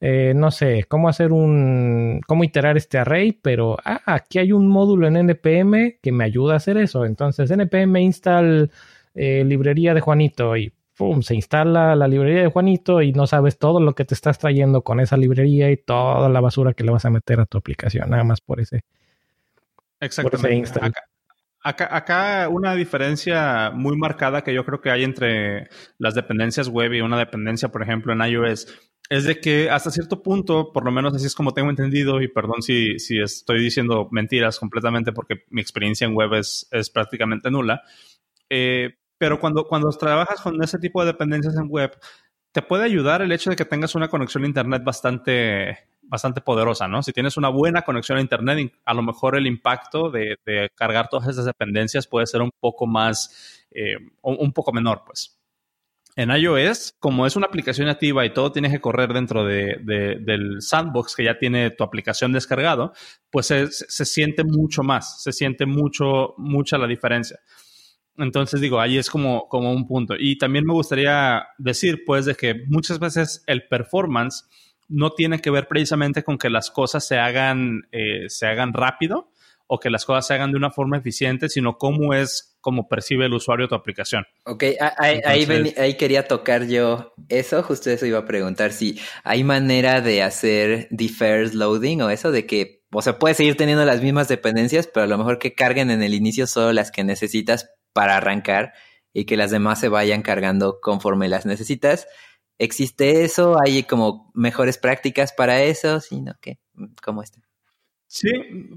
eh, 0.00 0.32
no 0.34 0.50
sé, 0.50 0.84
cómo 0.88 1.08
hacer 1.10 1.30
un, 1.30 2.20
cómo 2.26 2.42
iterar 2.42 2.78
este 2.78 2.98
array, 2.98 3.32
pero, 3.32 3.76
ah, 3.84 4.00
aquí 4.06 4.38
hay 4.38 4.52
un 4.52 4.66
módulo 4.66 5.06
en 5.06 5.16
NPM 5.16 5.98
que 6.02 6.10
me 6.10 6.24
ayuda 6.24 6.54
a 6.54 6.56
hacer 6.56 6.78
eso. 6.78 7.04
Entonces, 7.04 7.50
NPM 7.50 8.00
install 8.00 8.70
eh, 9.14 9.44
librería 9.44 9.92
de 9.92 10.00
Juanito 10.00 10.56
y 10.56 10.72
se 11.22 11.34
instala 11.34 11.94
la 11.96 12.08
librería 12.08 12.42
de 12.42 12.50
Juanito 12.50 13.00
y 13.02 13.12
no 13.12 13.26
sabes 13.26 13.58
todo 13.58 13.80
lo 13.80 13.94
que 13.94 14.04
te 14.04 14.14
estás 14.14 14.38
trayendo 14.38 14.82
con 14.82 15.00
esa 15.00 15.16
librería 15.16 15.70
y 15.70 15.76
toda 15.76 16.28
la 16.28 16.40
basura 16.40 16.74
que 16.74 16.84
le 16.84 16.92
vas 16.92 17.04
a 17.04 17.10
meter 17.10 17.40
a 17.40 17.46
tu 17.46 17.58
aplicación, 17.58 18.10
nada 18.10 18.24
más 18.24 18.40
por 18.40 18.60
ese. 18.60 18.84
Exactamente. 19.98 20.80
acá, 21.62 21.88
acá, 21.94 22.48
una 22.48 22.74
diferencia 22.74 23.70
muy 23.70 23.96
marcada 23.96 24.42
que 24.42 24.54
yo 24.54 24.64
creo 24.64 24.80
que 24.80 24.90
hay 24.90 25.04
entre 25.04 25.68
las 25.98 26.14
dependencias 26.14 26.68
web 26.68 26.92
y 26.92 27.00
una 27.00 27.18
dependencia, 27.18 27.68
por 27.68 27.82
ejemplo, 27.82 28.12
en 28.12 28.20
iOS, 28.22 28.66
es 29.10 29.24
de 29.24 29.40
que 29.40 29.68
hasta 29.68 29.90
cierto 29.90 30.22
punto, 30.22 30.72
por 30.72 30.84
lo 30.84 30.92
menos 30.92 31.12
así 31.12 31.26
es 31.26 31.34
como 31.34 31.52
tengo 31.52 31.68
entendido, 31.68 32.22
y 32.22 32.28
perdón 32.28 32.62
si, 32.62 32.98
si 33.00 33.20
estoy 33.20 33.60
diciendo 33.60 34.08
mentiras 34.12 34.58
completamente 34.60 35.12
porque 35.12 35.44
mi 35.50 35.60
experiencia 35.60 36.06
en 36.06 36.14
web 36.14 36.34
es, 36.34 36.68
prácticamente 36.94 37.50
nula, 37.50 37.82
eh, 38.48 38.94
pero 39.18 39.40
cuando, 39.40 39.64
cuando 39.64 39.90
trabajas 39.90 40.40
con 40.40 40.62
ese 40.62 40.78
tipo 40.78 41.00
de 41.00 41.08
dependencias 41.08 41.56
en 41.56 41.68
web, 41.68 41.90
te 42.52 42.62
puede 42.62 42.84
ayudar 42.84 43.20
el 43.20 43.32
hecho 43.32 43.50
de 43.50 43.56
que 43.56 43.64
tengas 43.64 43.96
una 43.96 44.08
conexión 44.08 44.44
a 44.44 44.46
Internet 44.46 44.84
bastante, 44.84 45.78
bastante 46.02 46.40
poderosa, 46.40 46.86
¿no? 46.86 47.02
Si 47.02 47.12
tienes 47.12 47.36
una 47.36 47.48
buena 47.48 47.82
conexión 47.82 48.18
a 48.18 48.20
Internet, 48.20 48.72
a 48.84 48.94
lo 48.94 49.02
mejor 49.02 49.36
el 49.36 49.48
impacto 49.48 50.10
de, 50.10 50.38
cargar 50.76 51.08
todas 51.08 51.28
esas 51.28 51.46
dependencias 51.46 52.06
puede 52.06 52.26
ser 52.26 52.42
un 52.42 52.50
poco 52.60 52.86
más, 52.86 53.66
eh, 53.72 53.96
un, 54.22 54.52
poco 54.52 54.72
menor, 54.72 55.02
pues. 55.04 55.39
En 56.20 56.28
iOS, 56.28 56.96
como 56.98 57.24
es 57.26 57.34
una 57.34 57.46
aplicación 57.46 57.86
nativa 57.86 58.26
y 58.26 58.34
todo 58.34 58.52
tiene 58.52 58.70
que 58.70 58.78
correr 58.78 59.14
dentro 59.14 59.42
del 59.42 60.56
sandbox 60.60 61.16
que 61.16 61.24
ya 61.24 61.38
tiene 61.38 61.70
tu 61.70 61.82
aplicación 61.82 62.30
descargado, 62.30 62.92
pues 63.30 63.46
se 63.46 64.04
siente 64.04 64.44
mucho 64.44 64.82
más, 64.82 65.22
se 65.22 65.32
siente 65.32 65.64
mucho, 65.64 66.34
mucha 66.36 66.76
la 66.76 66.86
diferencia. 66.86 67.40
Entonces 68.18 68.60
digo, 68.60 68.82
ahí 68.82 68.98
es 68.98 69.08
como, 69.08 69.48
como 69.48 69.72
un 69.72 69.86
punto. 69.86 70.14
Y 70.18 70.36
también 70.36 70.66
me 70.66 70.74
gustaría 70.74 71.46
decir, 71.56 72.02
pues, 72.04 72.26
de 72.26 72.34
que 72.34 72.54
muchas 72.66 72.98
veces 72.98 73.42
el 73.46 73.66
performance 73.66 74.44
no 74.88 75.12
tiene 75.12 75.40
que 75.40 75.50
ver 75.50 75.68
precisamente 75.68 76.22
con 76.22 76.36
que 76.36 76.50
las 76.50 76.70
cosas 76.70 77.06
se 77.06 77.18
hagan, 77.18 77.88
eh, 77.92 78.28
se 78.28 78.46
hagan 78.46 78.74
rápido 78.74 79.30
o 79.66 79.78
que 79.78 79.88
las 79.88 80.04
cosas 80.04 80.26
se 80.26 80.34
hagan 80.34 80.50
de 80.50 80.58
una 80.58 80.70
forma 80.70 80.98
eficiente, 80.98 81.48
sino 81.48 81.78
cómo 81.78 82.12
es, 82.12 82.49
cómo 82.60 82.88
percibe 82.88 83.26
el 83.26 83.34
usuario 83.34 83.68
tu 83.68 83.74
aplicación. 83.74 84.24
Ok, 84.44 84.64
ahí, 84.98 85.20
ahí, 85.76 85.96
quería 85.96 86.26
tocar 86.26 86.66
yo 86.66 87.14
eso, 87.28 87.62
justo 87.62 87.90
eso 87.90 88.06
iba 88.06 88.18
a 88.18 88.24
preguntar, 88.26 88.72
si 88.72 89.00
hay 89.24 89.44
manera 89.44 90.00
de 90.00 90.22
hacer 90.22 90.88
deferred 90.90 91.52
loading 91.52 92.02
o 92.02 92.10
eso 92.10 92.30
de 92.30 92.46
que, 92.46 92.82
o 92.92 93.02
sea, 93.02 93.18
puedes 93.18 93.36
seguir 93.36 93.56
teniendo 93.56 93.84
las 93.84 94.02
mismas 94.02 94.28
dependencias, 94.28 94.86
pero 94.86 95.04
a 95.04 95.08
lo 95.08 95.18
mejor 95.18 95.38
que 95.38 95.54
carguen 95.54 95.90
en 95.90 96.02
el 96.02 96.14
inicio 96.14 96.46
solo 96.46 96.72
las 96.72 96.90
que 96.90 97.04
necesitas 97.04 97.70
para 97.92 98.16
arrancar 98.16 98.72
y 99.12 99.24
que 99.24 99.36
las 99.36 99.50
demás 99.50 99.80
se 99.80 99.88
vayan 99.88 100.22
cargando 100.22 100.80
conforme 100.80 101.28
las 101.28 101.46
necesitas. 101.46 102.06
¿Existe 102.58 103.24
eso? 103.24 103.56
¿Hay 103.60 103.84
como 103.84 104.30
mejores 104.34 104.76
prácticas 104.78 105.32
para 105.32 105.62
eso? 105.62 106.00
¿Sí, 106.00 106.20
no? 106.20 106.34
¿Qué? 106.40 106.58
¿Cómo 107.02 107.22
está? 107.22 107.40
Sí, 108.12 108.28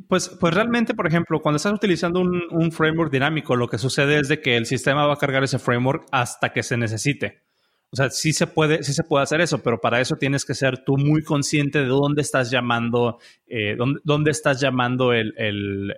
pues, 0.08 0.30
pues 0.40 0.54
realmente, 0.54 0.94
por 0.94 1.08
ejemplo, 1.08 1.42
cuando 1.42 1.58
estás 1.58 1.74
utilizando 1.74 2.20
un, 2.20 2.72
framework 2.72 3.12
dinámico, 3.12 3.56
lo 3.56 3.68
que 3.68 3.80
sucede 3.80 4.20
es 4.20 4.28
de 4.28 4.40
que 4.40 4.56
el 4.58 4.68
sistema 4.68 5.08
va 5.08 5.16
a 5.16 5.18
cargar 5.18 5.44
ese 5.44 5.58
framework 5.58 6.06
hasta 6.12 6.54
que 6.54 6.62
se 6.62 6.78
necesite. 6.78 7.42
O 7.90 7.96
sea, 7.96 8.12
sí 8.12 8.32
se 8.32 8.46
puede, 8.46 8.84
sí 8.84 8.94
se 8.94 9.04
puede 9.04 9.24
hacer 9.24 9.42
eso, 9.42 9.64
pero 9.64 9.82
para 9.82 10.00
eso 10.00 10.18
tienes 10.18 10.46
que 10.46 10.54
ser 10.54 10.84
tú 10.86 10.98
muy 10.98 11.24
consciente 11.24 11.80
de 11.80 11.88
dónde 11.88 12.22
estás 12.22 12.52
llamando, 12.52 13.18
eh, 13.48 13.76
dónde, 14.04 14.30
estás 14.30 14.62
llamando 14.62 15.14
el, 15.14 15.34
el, 15.36 15.96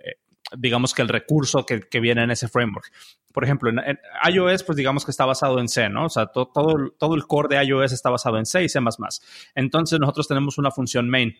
digamos 0.56 0.94
que 0.94 1.02
el 1.02 1.08
recurso 1.08 1.66
que, 1.66 2.00
viene 2.00 2.22
en 2.22 2.30
ese 2.30 2.48
framework. 2.48 2.90
Por 3.34 3.44
ejemplo, 3.44 3.68
en, 3.68 3.98
iOS, 4.32 4.62
pues 4.62 4.76
digamos 4.76 5.04
que 5.04 5.10
está 5.10 5.26
basado 5.26 5.60
en 5.60 5.68
C, 5.68 5.90
¿no? 5.90 6.06
O 6.06 6.08
sea, 6.08 6.28
todo, 6.28 6.46
todo, 6.98 7.14
el 7.14 7.26
core 7.26 7.54
de 7.54 7.62
iOS 7.62 7.92
está 7.92 8.08
basado 8.08 8.38
en 8.38 8.46
C 8.46 8.64
y 8.64 8.70
C++. 8.70 8.80
Entonces, 9.54 10.00
nosotros 10.00 10.26
tenemos 10.26 10.56
una 10.56 10.70
función 10.70 11.10
main. 11.10 11.34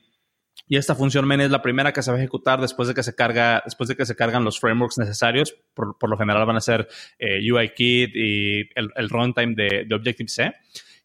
Y 0.68 0.76
esta 0.76 0.94
función 0.94 1.26
main 1.26 1.40
es 1.40 1.50
la 1.50 1.62
primera 1.62 1.92
que 1.92 2.02
se 2.02 2.10
va 2.10 2.16
a 2.16 2.20
ejecutar 2.20 2.60
después 2.60 2.88
de 2.88 2.94
que 2.94 3.02
se 3.02 3.14
carga, 3.14 3.62
después 3.64 3.88
de 3.88 3.96
que 3.96 4.04
se 4.04 4.16
cargan 4.16 4.44
los 4.44 4.58
frameworks 4.58 4.98
necesarios. 4.98 5.56
Por, 5.74 6.08
lo 6.08 6.16
general 6.16 6.44
van 6.44 6.56
a 6.56 6.60
ser 6.60 6.88
eh, 7.18 7.38
UIKit 7.52 8.10
y 8.14 8.68
el, 8.74 9.08
runtime 9.08 9.54
de, 9.54 9.86
Objective-C 9.94 10.52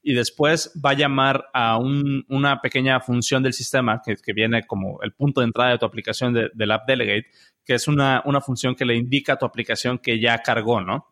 y 0.04 0.14
después 0.14 0.72
va 0.84 0.92
a 0.92 0.96
llamar 0.96 1.46
a 1.54 1.78
una 1.78 2.60
pequeña 2.62 3.00
función 3.02 3.44
del 3.44 3.54
sistema 3.54 4.02
que, 4.04 4.34
viene 4.34 4.66
como 4.66 5.00
el 5.04 5.14
punto 5.14 5.42
de 5.42 5.46
entrada 5.46 5.72
de 5.72 5.78
tu 5.78 5.86
aplicación 5.86 6.34
de, 6.34 6.50
del 6.54 6.72
app 6.72 6.88
delegate, 6.88 7.28
que 7.64 7.76
es 7.76 7.88
una, 7.88 8.24
función 8.44 8.76
que 8.76 8.86
le 8.86 8.96
indica 8.96 9.34
a 9.34 9.38
tu 9.38 9.46
aplicación 9.46 10.00
que 10.00 10.20
ya 10.20 10.40
cargó, 10.40 10.82
¿no? 10.82 11.11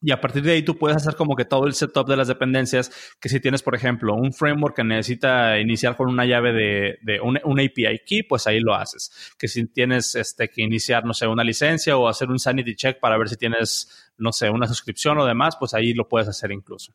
Y 0.00 0.12
a 0.12 0.20
partir 0.20 0.44
de 0.44 0.52
ahí 0.52 0.62
tú 0.62 0.78
puedes 0.78 0.96
hacer 0.96 1.16
como 1.16 1.34
que 1.34 1.44
todo 1.44 1.66
el 1.66 1.74
setup 1.74 2.06
de 2.06 2.16
las 2.16 2.28
dependencias, 2.28 2.90
que 3.20 3.28
si 3.28 3.40
tienes, 3.40 3.62
por 3.62 3.74
ejemplo, 3.74 4.14
un 4.14 4.32
framework 4.32 4.76
que 4.76 4.84
necesita 4.84 5.58
iniciar 5.58 5.96
con 5.96 6.08
una 6.08 6.24
llave 6.24 6.52
de, 6.52 7.20
un, 7.20 7.36
API 7.36 8.00
key, 8.06 8.22
pues 8.22 8.46
ahí 8.46 8.60
lo 8.60 8.74
haces. 8.74 9.34
Que 9.38 9.48
si 9.48 9.66
tienes 9.66 10.14
este, 10.14 10.48
que 10.48 10.62
iniciar, 10.62 11.04
no 11.04 11.14
sé, 11.14 11.26
una 11.26 11.42
licencia 11.42 11.96
o 11.96 12.08
hacer 12.08 12.28
un 12.28 12.38
sanity 12.38 12.76
check 12.76 13.00
para 13.00 13.18
ver 13.18 13.28
si 13.28 13.36
tienes, 13.36 14.12
no 14.18 14.30
sé, 14.30 14.50
una 14.50 14.68
suscripción 14.68 15.18
o 15.18 15.26
demás, 15.26 15.56
pues 15.58 15.74
ahí 15.74 15.92
lo 15.94 16.08
puedes 16.08 16.28
hacer 16.28 16.52
incluso. 16.52 16.94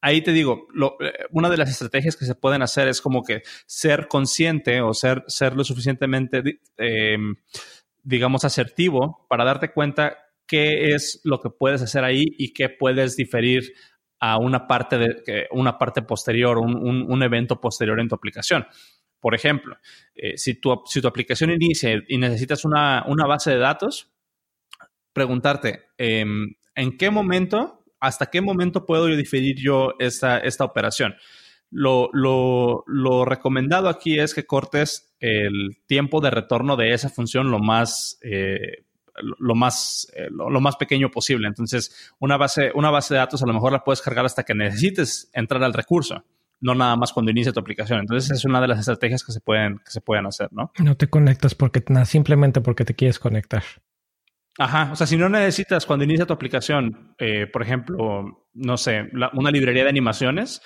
Ahí 0.00 0.22
te 0.22 0.32
digo, 0.32 0.68
eh, 1.00 1.12
una 1.30 1.50
de 1.50 1.56
las 1.56 1.70
estrategias 1.70 2.16
que 2.16 2.24
se 2.24 2.36
pueden 2.36 2.62
hacer 2.62 2.86
es 2.86 3.00
como 3.00 3.24
que 3.24 3.42
ser 3.66 4.06
consciente 4.06 4.80
o 4.80 4.94
ser, 4.94 5.24
ser 5.26 5.56
lo 5.56 5.64
suficientemente... 5.64 6.60
Eh, 6.78 7.16
digamos, 8.04 8.44
asertivo 8.44 9.26
para 9.28 9.44
darte 9.44 9.72
cuenta 9.72 10.21
qué 10.46 10.94
es 10.94 11.20
lo 11.24 11.40
que 11.40 11.50
puedes 11.50 11.82
hacer 11.82 12.04
ahí 12.04 12.24
y 12.38 12.52
qué 12.52 12.68
puedes 12.68 13.16
diferir 13.16 13.72
a 14.20 14.38
una 14.38 14.68
parte, 14.68 14.98
de, 14.98 15.48
una 15.50 15.78
parte 15.78 16.02
posterior, 16.02 16.58
un, 16.58 17.22
evento 17.22 17.60
posterior 17.60 17.98
en 17.98 18.08
tu 18.08 18.14
aplicación. 18.14 18.64
Por 19.18 19.34
ejemplo, 19.34 19.76
eh, 20.14 20.36
si, 20.36 20.60
tu, 20.60 20.80
si 20.86 21.00
tu 21.00 21.08
aplicación 21.08 21.50
inicia 21.50 22.00
y 22.06 22.18
necesitas 22.18 22.64
una, 22.64 23.04
base 23.26 23.50
de 23.50 23.58
datos, 23.58 24.12
preguntarte, 25.12 25.86
em, 25.98 26.54
¿en 26.74 26.96
qué 26.96 27.10
momento, 27.10 27.84
hasta 27.98 28.26
qué 28.26 28.40
momento 28.40 28.86
puedo 28.86 29.08
yo 29.08 29.16
diferir 29.16 29.56
yo 29.58 29.94
esta, 29.98 30.38
esta 30.38 30.64
operación? 30.64 31.16
Lo, 31.72 33.24
recomendado 33.24 33.88
aquí 33.88 34.18
es 34.18 34.34
que 34.34 34.44
cortes 34.44 35.14
el 35.20 35.78
tiempo 35.86 36.20
de 36.20 36.30
retorno 36.30 36.76
de 36.76 36.92
esa 36.92 37.08
función 37.08 37.50
lo 37.50 37.58
más, 37.58 38.18
eh, 38.22 38.84
lo, 39.38 39.54
más, 39.54 40.10
eh, 40.14 40.28
lo, 40.30 40.60
más 40.60 40.76
pequeño 40.76 41.10
posible. 41.10 41.48
Entonces, 41.48 42.12
una 42.18 42.36
base, 42.36 42.72
una 42.74 42.90
base 42.90 43.14
de 43.14 43.18
datos 43.18 43.42
a 43.42 43.46
lo 43.46 43.52
mejor 43.52 43.72
la 43.72 43.84
puedes 43.84 44.00
cargar 44.00 44.24
hasta 44.24 44.42
que 44.42 44.54
necesites 44.54 45.30
entrar 45.32 45.62
al 45.62 45.72
recurso, 45.72 46.24
no 46.60 46.74
nada 46.74 46.96
más 46.96 47.12
cuando 47.12 47.30
inicia 47.30 47.52
tu 47.52 47.60
aplicación. 47.60 48.00
Entonces, 48.00 48.30
es 48.30 48.44
una 48.44 48.60
de 48.60 48.68
las 48.68 48.80
estrategias 48.80 49.24
que 49.24 49.32
se 49.32 49.40
pueden, 49.40 49.78
que 49.78 49.90
se 49.90 50.00
pueden 50.00 50.26
hacer, 50.26 50.48
¿no? 50.52 50.72
No 50.78 50.96
te 50.96 51.08
conectas 51.08 51.54
porque 51.54 51.82
simplemente 52.04 52.60
porque 52.60 52.84
te 52.84 52.94
quieres 52.94 53.18
conectar. 53.18 53.62
Ajá, 54.58 54.90
o 54.92 54.96
sea, 54.96 55.06
si 55.06 55.16
no 55.16 55.28
necesitas 55.28 55.86
cuando 55.86 56.04
inicia 56.04 56.26
tu 56.26 56.34
aplicación, 56.34 57.14
eh, 57.18 57.46
por 57.46 57.62
ejemplo, 57.62 58.46
no 58.52 58.76
sé, 58.76 59.08
una 59.32 59.50
librería 59.50 59.84
de 59.84 59.88
animaciones, 59.88 60.60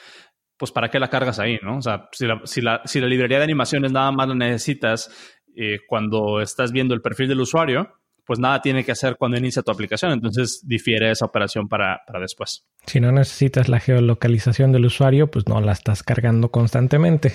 pues 0.56 0.72
¿para 0.72 0.90
qué 0.90 0.98
la 0.98 1.08
cargas 1.08 1.38
ahí, 1.38 1.58
no? 1.62 1.78
O 1.78 1.82
sea, 1.82 2.08
si 2.12 2.26
la, 2.26 2.40
si 2.44 2.60
la, 2.60 2.82
si 2.84 3.00
la 3.00 3.06
librería 3.06 3.38
de 3.38 3.44
animaciones 3.44 3.92
nada 3.92 4.10
más 4.10 4.26
la 4.28 4.34
necesitas 4.34 5.10
eh, 5.54 5.80
cuando 5.86 6.40
estás 6.40 6.72
viendo 6.72 6.94
el 6.94 7.02
perfil 7.02 7.28
del 7.28 7.40
usuario, 7.40 8.00
pues 8.26 8.38
nada 8.38 8.60
tiene 8.60 8.84
que 8.84 8.92
hacer 8.92 9.16
cuando 9.16 9.38
inicia 9.38 9.62
tu 9.62 9.70
aplicación. 9.70 10.12
Entonces 10.12 10.60
difiere 10.64 11.10
esa 11.10 11.24
operación 11.24 11.68
para, 11.68 12.00
para 12.06 12.20
después. 12.20 12.66
Si 12.86 13.00
no 13.00 13.12
necesitas 13.12 13.68
la 13.68 13.80
geolocalización 13.80 14.72
del 14.72 14.86
usuario, 14.86 15.30
pues 15.30 15.46
no 15.46 15.60
la 15.60 15.72
estás 15.72 16.02
cargando 16.02 16.50
constantemente. 16.50 17.32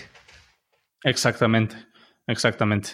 Exactamente, 1.03 1.75
exactamente. 2.27 2.91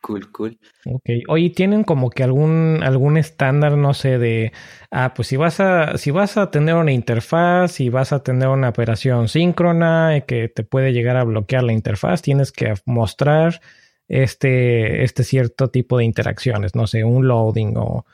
Cool, 0.00 0.30
cool. 0.32 0.58
Ok. 0.84 1.08
Oye, 1.28 1.48
¿tienen 1.48 1.82
como 1.82 2.10
que 2.10 2.22
algún, 2.22 2.80
algún 2.82 3.16
estándar, 3.16 3.78
no 3.78 3.94
sé, 3.94 4.18
de, 4.18 4.52
ah, 4.90 5.14
pues 5.14 5.28
si 5.28 5.38
vas 5.38 5.60
a, 5.60 5.96
si 5.96 6.10
vas 6.10 6.36
a 6.36 6.50
tener 6.50 6.74
una 6.74 6.92
interfaz, 6.92 7.72
si 7.72 7.88
vas 7.88 8.12
a 8.12 8.22
tener 8.22 8.48
una 8.48 8.68
operación 8.68 9.28
síncrona 9.28 10.20
que 10.28 10.48
te 10.48 10.62
puede 10.62 10.92
llegar 10.92 11.16
a 11.16 11.24
bloquear 11.24 11.62
la 11.62 11.72
interfaz, 11.72 12.20
tienes 12.20 12.52
que 12.52 12.74
mostrar 12.84 13.62
este, 14.08 15.04
este 15.04 15.24
cierto 15.24 15.68
tipo 15.68 15.98
de 15.98 16.04
interacciones, 16.04 16.74
no 16.74 16.86
sé, 16.86 17.04
un 17.04 17.26
loading 17.28 17.74
o, 17.76 18.04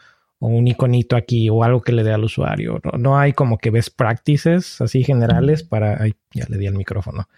un 0.40 0.66
iconito 0.66 1.16
aquí 1.16 1.50
o 1.50 1.64
algo 1.64 1.82
que 1.82 1.92
le 1.92 2.02
dé 2.02 2.12
al 2.12 2.24
usuario. 2.24 2.80
No, 2.82 2.92
no 2.98 3.18
hay 3.18 3.34
como 3.34 3.58
que 3.58 3.70
best 3.70 3.94
practices 3.94 4.80
así 4.80 5.04
generales 5.04 5.62
para, 5.62 6.02
ay, 6.02 6.14
ya 6.32 6.46
le 6.48 6.56
di 6.56 6.66
el 6.66 6.74
micrófono. 6.74 7.28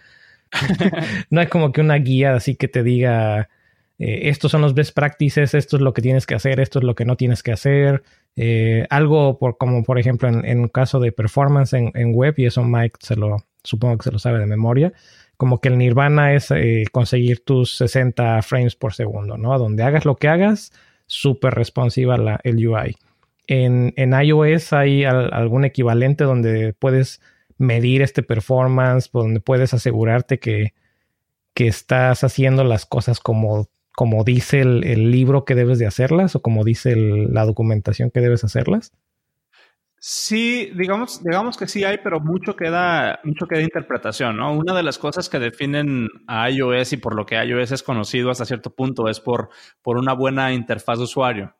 no 1.29 1.41
hay 1.41 1.47
como 1.47 1.71
que 1.71 1.81
una 1.81 1.95
guía 1.95 2.35
así 2.35 2.55
que 2.55 2.69
te 2.69 2.81
diga, 2.81 3.49
eh, 3.99 4.29
estos 4.29 4.51
son 4.51 4.61
los 4.61 4.73
best 4.73 4.93
practices, 4.93 5.53
esto 5.53 5.77
es 5.77 5.81
lo 5.81 5.93
que 5.93 6.01
tienes 6.01 6.25
que 6.25 6.35
hacer, 6.35 6.59
esto 6.59 6.79
es 6.79 6.85
lo 6.85 6.95
que 6.95 7.05
no 7.05 7.15
tienes 7.15 7.43
que 7.43 7.51
hacer. 7.51 8.03
Eh, 8.35 8.87
algo 8.89 9.37
por, 9.37 9.57
como 9.57 9.83
por 9.83 9.99
ejemplo 9.99 10.27
en, 10.29 10.59
un 10.59 10.67
caso 10.67 10.99
de 10.99 11.11
performance 11.11 11.73
en, 11.73 12.13
web, 12.13 12.33
y 12.37 12.45
eso 12.45 12.63
Mike 12.63 12.97
se 12.99 13.15
lo, 13.15 13.45
supongo 13.63 13.97
que 13.97 14.03
se 14.05 14.11
lo 14.11 14.19
sabe 14.19 14.39
de 14.39 14.45
memoria, 14.45 14.93
como 15.37 15.59
que 15.61 15.69
el 15.69 15.77
nirvana 15.77 16.33
es 16.33 16.51
eh, 16.51 16.85
conseguir 16.91 17.43
tus 17.43 17.77
60 17.77 18.41
frames 18.41 18.75
por 18.75 18.93
segundo, 18.93 19.37
¿no? 19.37 19.57
Donde 19.57 19.83
hagas 19.83 20.05
lo 20.05 20.15
que 20.15 20.27
hagas, 20.27 20.71
súper 21.05 21.53
responsiva 21.53 22.17
la, 22.17 22.39
el 22.43 22.65
UI. 22.65 22.95
En, 23.47 23.93
en 23.97 24.13
iOS 24.13 24.73
hay 24.73 25.03
algún 25.03 25.65
equivalente 25.65 26.23
donde 26.23 26.73
puedes 26.73 27.21
medir 27.57 28.01
este 28.01 28.23
performance, 28.23 29.09
donde 29.11 29.39
puedes 29.39 29.73
asegurarte 29.73 30.39
que, 30.39 30.73
que 31.53 31.67
estás 31.67 32.23
haciendo 32.23 32.63
las 32.63 32.85
cosas 32.85 33.19
como 33.19 33.67
como 33.95 34.23
dice 34.23 34.61
el, 34.61 35.11
libro 35.11 35.45
que 35.45 35.55
debes 35.55 35.79
de 35.79 35.85
hacerlas 35.85 36.35
o 36.35 36.41
como 36.41 36.63
dice 36.63 36.95
la 36.95 37.45
documentación 37.45 38.09
que 38.09 38.21
debes 38.21 38.43
hacerlas? 38.43 38.91
Sí, 40.05 40.69
digamos, 40.75 41.23
digamos 41.23 41.55
que 41.55 41.65
sí 41.65 41.85
hay, 41.85 41.97
pero 42.03 42.19
mucho 42.19 42.57
queda, 42.57 43.21
mucho 43.23 43.45
queda 43.47 43.61
interpretación, 43.61 44.35
¿no? 44.35 44.51
Una 44.53 44.73
de 44.75 44.83
las 44.83 44.97
cosas 44.97 45.29
que 45.29 45.39
definen 45.39 46.09
a 46.27 46.49
iOS 46.49 46.91
y 46.91 46.97
por 46.97 47.15
lo 47.15 47.25
que 47.25 47.41
iOS 47.41 47.71
es 47.71 47.83
conocido 47.83 48.29
hasta 48.29 48.43
cierto 48.43 48.75
punto 48.75 49.07
es 49.07 49.21
por, 49.21 49.47
por 49.81 49.97
una 49.97 50.11
buena 50.11 50.51
interfaz 50.51 50.97
de 50.97 51.05
usuario. 51.05 51.55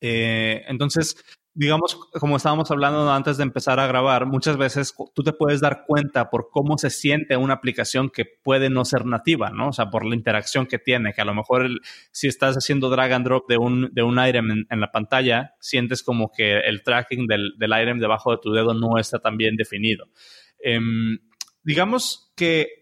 Eh, 0.00 0.64
entonces, 0.66 1.16
digamos, 1.54 1.96
como 2.18 2.36
estábamos 2.36 2.70
hablando 2.70 3.10
antes 3.12 3.36
de 3.36 3.42
empezar 3.42 3.78
a 3.78 3.86
grabar, 3.86 4.26
muchas 4.26 4.56
veces 4.56 4.94
tú 5.14 5.22
te 5.22 5.32
puedes 5.32 5.60
dar 5.60 5.84
cuenta 5.86 6.30
por 6.30 6.48
cómo 6.50 6.78
se 6.78 6.88
siente 6.88 7.36
una 7.36 7.54
aplicación 7.54 8.08
que 8.08 8.24
puede 8.24 8.70
no 8.70 8.84
ser 8.84 9.04
nativa, 9.04 9.50
¿no? 9.50 9.68
O 9.68 9.72
sea, 9.72 9.90
por 9.90 10.06
la 10.06 10.14
interacción 10.14 10.66
que 10.66 10.78
tiene, 10.78 11.12
que 11.12 11.20
a 11.20 11.26
lo 11.26 11.34
mejor 11.34 11.68
si 12.10 12.26
estás 12.26 12.56
haciendo 12.56 12.88
drag 12.88 13.12
and 13.12 13.26
drop 13.26 13.48
de 13.48 13.58
un, 13.58 13.90
de 13.92 14.02
un 14.02 14.18
en, 14.18 14.80
la 14.80 14.92
pantalla, 14.92 15.54
sientes 15.60 16.02
como 16.02 16.30
que 16.30 16.58
el 16.60 16.82
tracking 16.82 17.26
del, 17.26 17.52
del, 17.58 17.98
debajo 17.98 18.30
de 18.30 18.38
tu 18.38 18.52
dedo 18.52 18.72
no 18.72 18.98
está 18.98 19.18
tan 19.18 19.36
bien 19.36 19.56
definido. 19.56 20.06
Em, 20.58 21.18
digamos 21.62 22.32
que 22.36 22.81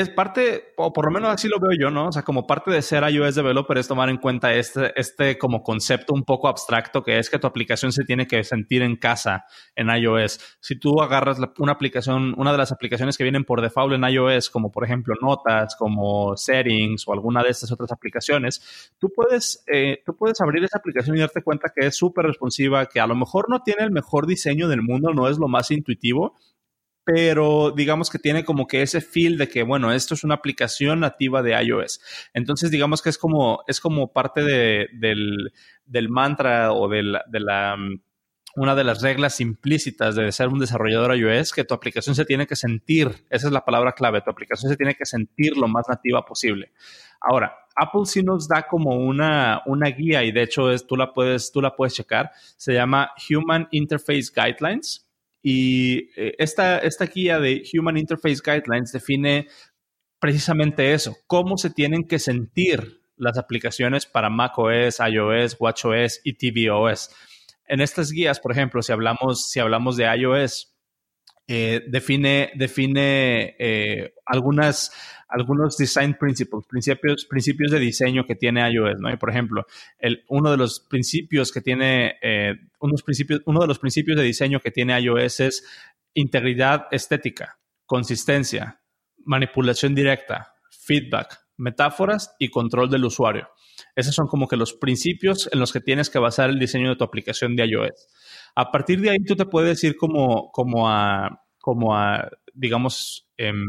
es 0.00 0.10
parte, 0.10 0.72
o 0.76 0.92
por 0.92 1.06
lo 1.06 1.10
menos 1.10 1.30
así 1.30 1.48
lo 1.48 1.58
veo 1.58 1.70
yo, 1.78 1.90
¿no? 1.90 2.08
O 2.08 2.12
sea, 2.12 2.22
como 2.22 2.46
parte 2.46 2.70
de 2.70 2.82
ser 2.82 3.02
iOS 3.08 3.34
developer 3.34 3.78
es 3.78 3.88
tomar 3.88 4.08
en 4.08 4.18
cuenta 4.18 4.54
este, 4.54 4.92
este 4.98 5.38
como 5.38 5.62
concepto 5.62 6.14
un 6.14 6.24
poco 6.24 6.48
abstracto 6.48 7.02
que 7.02 7.18
es 7.18 7.30
que 7.30 7.38
tu 7.38 7.46
aplicación 7.46 7.92
se 7.92 8.04
tiene 8.04 8.26
que 8.26 8.44
sentir 8.44 8.82
en 8.82 8.96
casa 8.96 9.44
en 9.74 9.88
iOS. 9.88 10.40
Si 10.60 10.78
tú 10.78 11.00
agarras 11.00 11.38
una 11.58 11.72
aplicación, 11.72 12.34
una 12.36 12.52
de 12.52 12.58
las 12.58 12.72
aplicaciones 12.72 13.16
que 13.16 13.24
vienen 13.24 13.44
por 13.44 13.60
default 13.60 13.94
en 13.94 14.04
iOS, 14.04 14.50
como 14.50 14.70
por 14.70 14.84
ejemplo 14.84 15.14
Notas, 15.20 15.76
como 15.76 16.36
Settings 16.36 17.06
o 17.06 17.12
alguna 17.12 17.42
de 17.42 17.50
estas 17.50 17.72
otras 17.72 17.92
aplicaciones, 17.92 18.92
tú 18.98 19.08
puedes, 19.14 19.64
eh, 19.72 20.02
tú 20.04 20.16
puedes 20.16 20.40
abrir 20.40 20.64
esa 20.64 20.78
aplicación 20.78 21.16
y 21.16 21.20
darte 21.20 21.42
cuenta 21.42 21.72
que 21.74 21.86
es 21.86 21.96
súper 21.96 22.26
responsiva, 22.26 22.86
que 22.86 23.00
a 23.00 23.06
lo 23.06 23.14
mejor 23.14 23.48
no 23.48 23.60
tiene 23.60 23.84
el 23.84 23.90
mejor 23.90 24.26
diseño 24.26 24.68
del 24.68 24.82
mundo, 24.82 25.12
no 25.12 25.28
es 25.28 25.38
lo 25.38 25.48
más 25.48 25.70
intuitivo, 25.70 26.34
pero 27.06 27.70
digamos 27.70 28.10
que 28.10 28.18
tiene 28.18 28.44
como 28.44 28.66
que 28.66 28.82
ese 28.82 29.00
feel 29.00 29.38
de 29.38 29.48
que, 29.48 29.62
bueno, 29.62 29.92
esto 29.92 30.14
es 30.14 30.24
una 30.24 30.34
aplicación 30.34 30.98
nativa 30.98 31.40
de 31.40 31.52
iOS. 31.52 32.00
Entonces, 32.34 32.72
digamos 32.72 33.00
que 33.00 33.10
es 33.10 33.16
como, 33.16 33.62
es 33.68 33.80
como 33.80 34.12
parte 34.12 34.42
de, 34.42 34.88
del, 34.92 35.52
del, 35.84 36.08
mantra 36.08 36.72
o 36.72 36.88
de 36.88 37.04
la, 37.04 37.76
mm, 37.76 38.00
una 38.56 38.74
de 38.74 38.82
las 38.82 39.02
reglas 39.02 39.40
implícitas 39.40 40.16
de 40.16 40.32
ser 40.32 40.48
un 40.48 40.58
desarrollador 40.58 41.16
iOS, 41.16 41.52
que 41.52 41.62
tu 41.62 41.74
aplicación 41.74 42.16
se 42.16 42.24
tiene 42.24 42.44
que 42.44 42.56
sentir, 42.56 43.24
esa 43.30 43.46
es 43.46 43.52
la 43.52 43.64
palabra 43.64 43.92
clave, 43.92 44.20
tu 44.20 44.30
aplicación 44.30 44.68
se 44.68 44.76
tiene 44.76 44.96
que 44.96 45.06
sentir 45.06 45.56
lo 45.56 45.68
más 45.68 45.88
nativa 45.88 46.24
posible. 46.24 46.72
Ahora, 47.20 47.56
Apple 47.76 48.06
sí 48.06 48.24
nos 48.24 48.48
da 48.48 48.66
como 48.66 48.96
una, 48.96 49.62
una 49.66 49.90
guía 49.90 50.24
y 50.24 50.32
de 50.32 50.42
hecho 50.42 50.72
es, 50.72 50.84
tú, 50.84 50.96
la 50.96 51.12
puedes, 51.12 51.52
tú 51.52 51.62
la 51.62 51.76
puedes 51.76 51.94
checar, 51.94 52.32
se 52.56 52.72
llama 52.72 53.12
Human 53.30 53.68
Interface 53.70 54.32
Guidelines 54.34 55.05
y 55.48 56.10
eh, 56.16 56.34
esta, 56.38 56.78
esta 56.78 57.06
guía 57.06 57.38
de 57.38 57.62
Human 57.72 57.96
Interface 57.96 58.40
Guidelines 58.44 58.90
define 58.90 59.46
precisamente 60.18 60.92
eso, 60.92 61.16
cómo 61.28 61.56
se 61.56 61.70
tienen 61.70 62.02
que 62.02 62.18
sentir 62.18 63.00
las 63.16 63.38
aplicaciones 63.38 64.06
para 64.06 64.28
macOS, 64.28 64.98
iOS, 64.98 65.56
watchOS 65.60 66.20
y 66.24 66.32
tvOS. 66.32 67.10
En 67.68 67.80
estas 67.80 68.10
guías, 68.10 68.40
por 68.40 68.50
ejemplo, 68.50 68.82
si 68.82 68.90
hablamos, 68.90 69.48
si 69.48 69.60
hablamos 69.60 69.96
de 69.96 70.12
iOS, 70.16 70.75
eh, 71.48 71.82
define, 71.86 72.50
define 72.56 73.54
eh, 73.58 74.14
algunas, 74.24 74.90
algunos 75.28 75.76
design 75.76 76.14
principles, 76.18 76.64
principios, 76.68 77.24
principios 77.26 77.70
de 77.70 77.78
diseño 77.78 78.24
que 78.26 78.34
tiene 78.34 78.68
iOS, 78.68 78.98
¿no? 78.98 79.12
Y 79.12 79.16
por 79.16 79.30
ejemplo, 79.30 79.64
el, 79.98 80.24
uno 80.28 80.50
de 80.50 80.56
los 80.56 80.80
principios 80.80 81.52
que 81.52 81.60
tiene, 81.60 82.16
eh, 82.20 82.54
unos 82.80 83.02
principios, 83.02 83.42
uno 83.46 83.60
de 83.60 83.68
los 83.68 83.78
principios 83.78 84.16
de 84.16 84.24
diseño 84.24 84.60
que 84.60 84.72
tiene 84.72 84.98
iOS 85.00 85.40
es 85.40 85.64
integridad 86.14 86.88
estética, 86.90 87.58
consistencia, 87.84 88.80
manipulación 89.24 89.94
directa, 89.94 90.54
feedback, 90.70 91.38
metáforas 91.56 92.34
y 92.38 92.48
control 92.48 92.90
del 92.90 93.04
usuario. 93.04 93.48
Esos 93.94 94.14
son 94.14 94.26
como 94.26 94.48
que 94.48 94.56
los 94.56 94.72
principios 94.72 95.48
en 95.52 95.60
los 95.60 95.72
que 95.72 95.80
tienes 95.80 96.10
que 96.10 96.18
basar 96.18 96.50
el 96.50 96.58
diseño 96.58 96.88
de 96.90 96.96
tu 96.96 97.04
aplicación 97.04 97.56
de 97.56 97.66
iOS. 97.66 98.08
A 98.56 98.72
partir 98.72 99.00
de 99.00 99.10
ahí 99.10 99.18
tú 99.24 99.36
te 99.36 99.44
puedes 99.44 99.84
ir 99.84 99.96
como, 99.96 100.50
como 100.50 100.88
a, 100.88 101.42
como 101.60 101.94
a, 101.94 102.28
digamos, 102.54 103.28
em, 103.36 103.64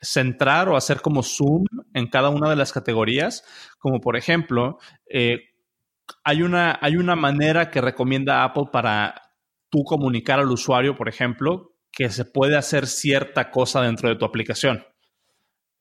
centrar 0.00 0.68
o 0.68 0.76
hacer 0.76 1.00
como 1.00 1.22
zoom 1.22 1.64
en 1.92 2.06
cada 2.08 2.28
una 2.28 2.48
de 2.48 2.56
las 2.56 2.72
categorías, 2.72 3.44
como 3.78 4.00
por 4.00 4.16
ejemplo, 4.16 4.78
eh, 5.10 5.40
hay, 6.22 6.42
una, 6.42 6.78
hay 6.80 6.96
una 6.96 7.16
manera 7.16 7.70
que 7.70 7.80
recomienda 7.80 8.44
Apple 8.44 8.66
para 8.72 9.20
tú 9.70 9.82
comunicar 9.84 10.38
al 10.38 10.50
usuario, 10.50 10.94
por 10.94 11.08
ejemplo, 11.08 11.74
que 11.90 12.10
se 12.10 12.24
puede 12.24 12.56
hacer 12.56 12.86
cierta 12.86 13.50
cosa 13.50 13.82
dentro 13.82 14.08
de 14.08 14.16
tu 14.16 14.24
aplicación. 14.24 14.84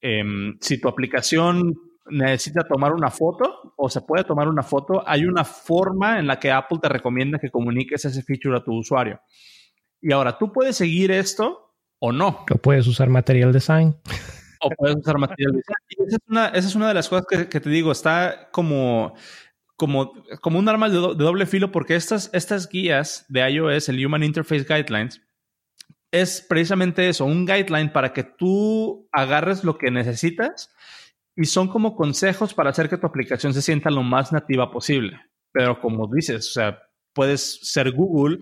Em, 0.02 0.58
si 0.62 0.82
tu 0.82 0.88
aplicación 0.88 1.76
necesita 2.10 2.64
tomar 2.64 2.93
una 2.93 3.10
foto 3.10 3.74
o 3.78 3.89
se 3.89 4.01
puede 4.01 4.24
tomar 4.24 4.47
una 4.47 4.64
foto, 4.64 5.04
hay 5.08 5.26
una 5.26 5.43
forma 5.43 6.20
en 6.20 6.28
la 6.28 6.39
que 6.39 6.51
Apple 6.51 6.80
te 6.82 6.89
recomienda 6.89 7.39
que 7.39 7.49
comuniques 7.49 8.06
ese 8.06 8.22
feature 8.24 8.58
a 8.58 8.64
tu 8.64 8.74
usuario. 8.74 9.22
Y 10.01 10.12
ahora, 10.12 10.38
tú 10.38 10.51
puedes 10.51 10.76
seguir 10.76 11.12
esto 11.12 11.76
o 11.99 12.12
no. 12.12 12.45
O 12.51 12.58
puedes 12.58 12.88
usar 12.88 13.10
material 13.10 13.54
design. 13.54 13.95
O 14.60 14.70
puedes 14.78 14.97
usar 14.97 15.18
material 15.18 15.54
design. 15.54 15.76
Y 15.89 16.04
esa, 16.04 16.16
es 16.18 16.22
una, 16.28 16.47
esa 16.47 16.68
es 16.68 16.76
una 16.76 16.88
de 16.89 16.93
las 16.93 17.08
cosas 17.08 17.26
que, 17.28 17.45
te 17.45 17.70
digo, 17.70 17.91
está 17.91 18.49
como, 18.51 19.14
como, 19.78 20.12
como 20.41 20.60
un 20.60 20.68
arma 20.68 20.89
de, 20.89 20.97
doble 20.97 21.45
filo 21.45 21.72
porque 21.72 21.95
estas, 21.95 22.30
estas 22.34 22.68
guías 22.68 23.26
de 23.30 23.49
iOS, 23.49 23.88
el 23.89 24.06
Human 24.06 24.24
Interface 24.24 24.66
Guidelines, 24.66 25.22
es 26.12 26.45
precisamente 26.47 27.08
eso, 27.08 27.26
un 27.26 27.45
guideline 27.45 27.91
para 27.91 28.14
que 28.14 28.24
tú 28.24 29.08
agarres 29.12 29.64
lo 29.64 29.78
que 29.78 29.89
necesitas 29.89 30.70
y 31.36 31.46
son 31.46 31.68
como 31.68 31.96
consejos 31.96 32.54
para 32.54 32.70
hacer 32.70 32.90
que 32.90 32.98
tu 32.98 33.08
aplicación 33.08 33.54
se 33.54 33.62
sienta 33.62 33.90
lo 33.90 34.04
más 34.04 34.32
nativa 34.32 34.72
posible. 34.72 35.20
Pero 35.52 35.80
como 35.80 36.08
dices, 36.14 36.50
o 36.50 36.54
sea, 36.54 36.80
puedes 37.14 37.60
ser 37.62 37.92
Google 37.92 38.40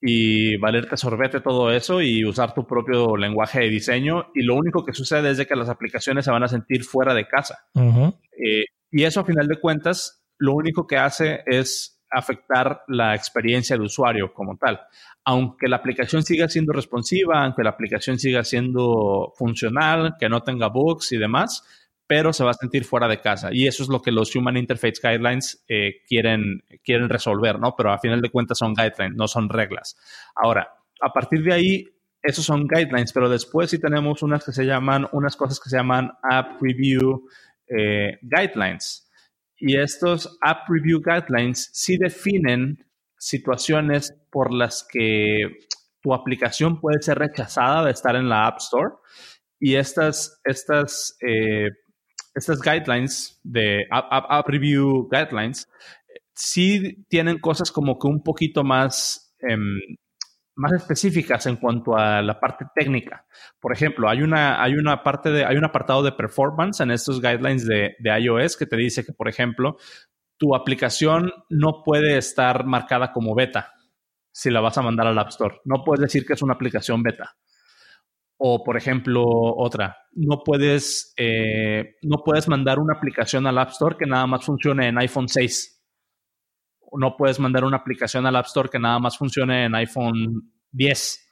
y 0.00 0.56
valerte 0.58 0.96
sorbete 0.96 1.40
todo 1.40 1.70
eso 1.70 2.02
y 2.02 2.24
usar 2.24 2.54
tu 2.54 2.66
propio 2.66 3.16
lenguaje 3.16 3.60
de 3.60 3.70
diseño 3.70 4.26
y 4.34 4.42
lo 4.42 4.54
único 4.54 4.84
que 4.84 4.92
sucede 4.92 5.30
es 5.30 5.38
de 5.38 5.46
que 5.46 5.56
las 5.56 5.68
aplicaciones 5.70 6.26
se 6.26 6.30
van 6.30 6.42
a 6.42 6.48
sentir 6.48 6.84
fuera 6.84 7.14
de 7.14 7.26
casa. 7.26 7.66
Eh, 7.74 8.64
y 8.90 9.02
eso 9.04 9.20
a 9.20 9.24
final 9.24 9.48
de 9.48 9.60
cuentas 9.60 10.22
lo 10.38 10.54
único 10.54 10.86
que 10.86 10.98
hace 10.98 11.42
es 11.46 12.02
afectar 12.10 12.82
la 12.88 13.14
experiencia 13.14 13.76
del 13.76 13.86
usuario 13.86 14.32
como 14.32 14.56
tal 14.56 14.80
aunque 15.24 15.68
la 15.68 15.76
aplicación 15.76 16.22
siga 16.22 16.48
siendo 16.48 16.72
responsiva, 16.72 17.42
aunque 17.42 17.62
la 17.62 17.70
aplicación 17.70 18.18
siga 18.18 18.44
siendo 18.44 19.32
funcional, 19.36 20.16
que 20.18 20.28
no 20.28 20.42
tenga 20.42 20.68
bugs 20.68 21.12
y 21.12 21.18
demás, 21.18 21.64
pero 22.06 22.32
se 22.32 22.44
va 22.44 22.50
a 22.50 22.54
sentir 22.54 22.84
fuera 22.84 23.08
de 23.08 23.20
casa. 23.20 23.48
Y 23.52 23.66
eso 23.66 23.82
es 23.82 23.88
lo 23.88 24.02
que 24.02 24.12
los 24.12 24.34
Human 24.36 24.56
Interface 24.56 25.00
Guidelines 25.02 25.64
eh, 25.68 26.02
quieren, 26.06 26.62
quieren 26.82 27.08
resolver, 27.08 27.58
¿no? 27.58 27.74
Pero 27.76 27.92
a 27.92 27.98
final 27.98 28.20
de 28.20 28.30
cuentas 28.30 28.58
son 28.58 28.74
guidelines, 28.74 29.16
no 29.16 29.26
son 29.26 29.48
reglas. 29.48 29.96
Ahora, 30.34 30.68
a 31.00 31.12
partir 31.12 31.42
de 31.42 31.52
ahí, 31.52 31.84
esos 32.22 32.44
son 32.44 32.66
guidelines, 32.66 33.12
pero 33.12 33.28
después 33.28 33.70
sí 33.70 33.78
tenemos 33.78 34.22
unas 34.22 34.44
que 34.44 34.52
se 34.52 34.64
llaman, 34.64 35.06
unas 35.12 35.36
cosas 35.36 35.60
que 35.60 35.70
se 35.70 35.76
llaman 35.76 36.12
App 36.22 36.60
Review 36.60 37.28
eh, 37.68 38.18
Guidelines. 38.22 39.10
Y 39.56 39.78
estos 39.78 40.38
App 40.40 40.68
Review 40.68 41.00
Guidelines 41.00 41.70
sí 41.72 41.96
definen 41.96 42.84
situaciones 43.18 44.14
por 44.30 44.52
las 44.52 44.86
que 44.90 45.58
tu 46.02 46.12
aplicación 46.12 46.80
puede 46.80 47.00
ser 47.00 47.18
rechazada 47.18 47.84
de 47.84 47.92
estar 47.92 48.16
en 48.16 48.28
la 48.28 48.46
App 48.46 48.58
Store. 48.58 48.94
Y 49.58 49.76
estas, 49.76 50.40
estas, 50.44 51.16
eh, 51.26 51.70
estas 52.34 52.60
guidelines 52.60 53.40
de 53.42 53.86
App, 53.90 54.46
Review 54.48 55.08
Guidelines 55.10 55.68
sí 56.34 57.04
tienen 57.08 57.38
cosas 57.38 57.70
como 57.70 57.98
que 57.98 58.08
un 58.08 58.22
poquito 58.22 58.64
más, 58.64 59.34
em, 59.40 59.78
más 60.56 60.72
específicas 60.72 61.46
en 61.46 61.56
cuanto 61.56 61.96
a 61.96 62.22
la 62.22 62.38
parte 62.40 62.64
técnica. 62.74 63.26
Por 63.60 63.72
ejemplo, 63.72 64.08
hay 64.08 64.22
una, 64.22 64.62
hay 64.62 64.74
una 64.74 65.02
parte 65.02 65.30
de, 65.30 65.44
hay 65.44 65.56
un 65.56 65.64
apartado 65.64 66.02
de 66.02 66.12
performance 66.12 66.80
en 66.80 66.90
estos 66.90 67.20
guidelines 67.20 67.66
de, 67.66 67.94
de 67.98 68.20
iOS 68.20 68.56
que 68.56 68.66
te 68.66 68.76
dice 68.76 69.04
que, 69.04 69.12
por 69.12 69.28
ejemplo, 69.28 69.76
tu 70.36 70.54
aplicación 70.54 71.32
no 71.48 71.82
puede 71.84 72.18
estar 72.18 72.66
marcada 72.66 73.12
como 73.12 73.34
beta 73.34 73.72
si 74.32 74.50
la 74.50 74.60
vas 74.60 74.76
a 74.76 74.82
mandar 74.82 75.06
al 75.06 75.18
App 75.18 75.28
Store. 75.28 75.60
No 75.64 75.84
puedes 75.84 76.00
decir 76.00 76.26
que 76.26 76.32
es 76.32 76.42
una 76.42 76.54
aplicación 76.54 77.02
beta. 77.02 77.36
O, 78.36 78.64
por 78.64 78.76
ejemplo, 78.76 79.24
otra, 79.24 79.96
no 80.12 80.42
puedes, 80.44 81.14
eh, 81.16 81.96
no 82.02 82.18
puedes 82.24 82.48
mandar 82.48 82.78
una 82.78 82.94
aplicación 82.94 83.46
al 83.46 83.58
App 83.58 83.70
Store 83.70 83.96
que 83.98 84.06
nada 84.06 84.26
más 84.26 84.44
funcione 84.44 84.88
en 84.88 84.98
iPhone 84.98 85.28
6. 85.28 85.82
No 86.98 87.16
puedes 87.16 87.38
mandar 87.40 87.64
una 87.64 87.78
aplicación 87.78 88.26
al 88.26 88.36
App 88.36 88.46
Store 88.46 88.68
que 88.68 88.78
nada 88.78 88.98
más 88.98 89.16
funcione 89.16 89.64
en 89.64 89.74
iPhone 89.74 90.52
10. 90.72 91.28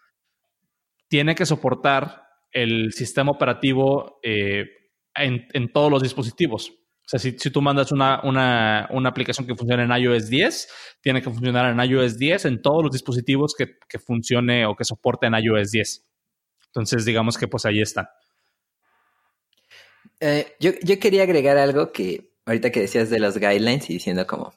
Tiene 1.09 1.34
que 1.34 1.46
soportar 1.46 2.24
el 2.53 2.92
sistema 2.92 3.32
operativo 3.32 4.18
eh, 4.22 4.66
en 5.14 5.72
todos 5.72 5.90
los 5.90 6.03
dispositivos. 6.03 6.72
O 7.05 7.09
sea, 7.09 7.18
si, 7.18 7.50
tú 7.50 7.61
mandas 7.61 7.90
una, 7.90 8.20
una, 8.22 8.88
una, 8.90 9.09
aplicación 9.09 9.46
que 9.46 9.57
funcione 9.57 9.82
en 9.82 9.90
iOS 9.90 10.28
10, 10.28 10.68
tiene 11.03 11.20
que 11.20 11.30
funcionar 11.30 11.72
en 11.72 11.90
iOS 11.90 12.16
10 12.16 12.44
en 12.44 12.62
todos 12.62 12.84
los 12.84 12.92
dispositivos 12.92 13.55
que, 13.59 13.76
que 13.88 13.98
funcione 13.98 14.64
o 14.66 14.76
que 14.76 14.84
soporte 14.84 15.26
en 15.26 15.34
iOS 15.34 15.72
10. 15.72 16.12
Entonces, 16.73 17.05
digamos 17.05 17.37
que 17.37 17.49
pues 17.49 17.66
ahí 17.66 17.83
está. 17.83 18.14
Eh, 20.20 20.55
yo, 20.59 20.70
yo 20.83 20.99
quería 20.99 21.25
agregar 21.25 21.59
algo 21.59 21.93
que 21.93 22.33
ahorita 22.47 22.70
que 22.70 22.81
decías 22.81 23.11
de 23.11 23.20
los 23.20 23.37
guidelines 23.37 23.91
y 23.91 23.95
diciendo 23.95 24.27
como, 24.27 24.55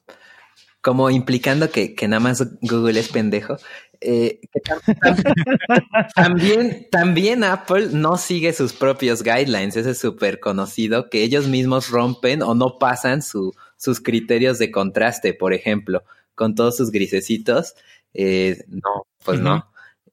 como 0.80 1.10
implicando 1.10 1.70
que, 1.70 1.94
que 1.94 2.08
nada 2.08 2.22
más 2.22 2.48
Google 2.62 3.00
es 3.00 3.10
pendejo. 3.10 3.58
Eh, 4.00 4.40
también, 6.16 6.88
también 6.92 7.44
Apple 7.44 7.90
no 7.92 8.18
sigue 8.18 8.54
sus 8.54 8.74
propios 8.74 9.24
guidelines, 9.24 9.76
eso 9.76 9.90
es 9.90 9.98
súper 9.98 10.40
conocido, 10.40 11.10
que 11.10 11.24
ellos 11.24 11.48
mismos 11.48 11.90
rompen 11.90 12.42
o 12.42 12.56
no 12.56 12.78
pasan 12.80 13.22
sus 13.22 14.00
criterios 14.02 14.60
de 14.60 14.72
contraste, 14.72 15.34
por 15.34 15.54
ejemplo, 15.54 16.04
con 16.36 16.56
todos 16.56 16.78
sus 16.78 16.92
grisecitos. 16.92 17.76
Eh, 18.14 18.64
no, 18.68 19.08
pues 19.24 19.40
no. 19.42 19.70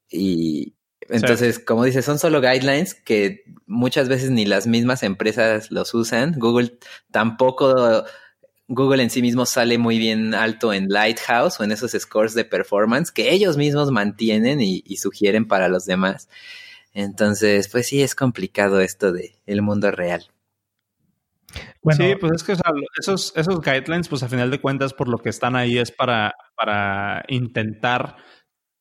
Y 0.09 0.73
entonces, 1.09 1.59
como 1.59 1.83
dices, 1.83 2.05
son 2.05 2.19
solo 2.19 2.41
guidelines 2.41 2.93
que 2.93 3.43
muchas 3.65 4.09
veces 4.09 4.29
ni 4.31 4.45
las 4.45 4.67
mismas 4.67 5.03
empresas 5.03 5.71
los 5.71 5.93
usan. 5.93 6.33
Google 6.37 6.77
tampoco 7.11 8.05
Google 8.67 9.03
en 9.03 9.09
sí 9.09 9.21
mismo 9.21 9.45
sale 9.45 9.77
muy 9.77 9.97
bien 9.97 10.33
alto 10.33 10.73
en 10.73 10.87
Lighthouse 10.89 11.59
o 11.59 11.63
en 11.63 11.71
esos 11.71 11.91
scores 11.91 12.33
de 12.33 12.45
performance 12.45 13.11
que 13.11 13.31
ellos 13.31 13.57
mismos 13.57 13.91
mantienen 13.91 14.61
y, 14.61 14.81
sugieren 14.97 15.47
para 15.47 15.67
los 15.67 15.85
demás. 15.85 16.29
Entonces, 16.93 17.67
pues 17.69 17.87
sí, 17.87 18.01
es 18.01 18.15
complicado 18.15 18.79
esto 18.79 19.11
de 19.11 19.35
el 19.45 19.61
mundo 19.61 19.91
real. 19.91 20.27
sí, 21.91 22.15
pues 22.19 22.33
es 22.33 22.43
que 22.43 22.55
esos, 22.99 23.33
esos 23.35 23.61
guidelines, 23.61 24.07
pues 24.07 24.23
a 24.23 24.29
final 24.29 24.49
de 24.51 24.61
cuentas, 24.61 24.93
por 24.93 25.07
lo 25.09 25.17
que 25.17 25.29
están 25.29 25.55
ahí 25.55 25.77
es 25.77 25.91
para, 25.91 26.33
para 26.55 27.25
intentar 27.27 28.15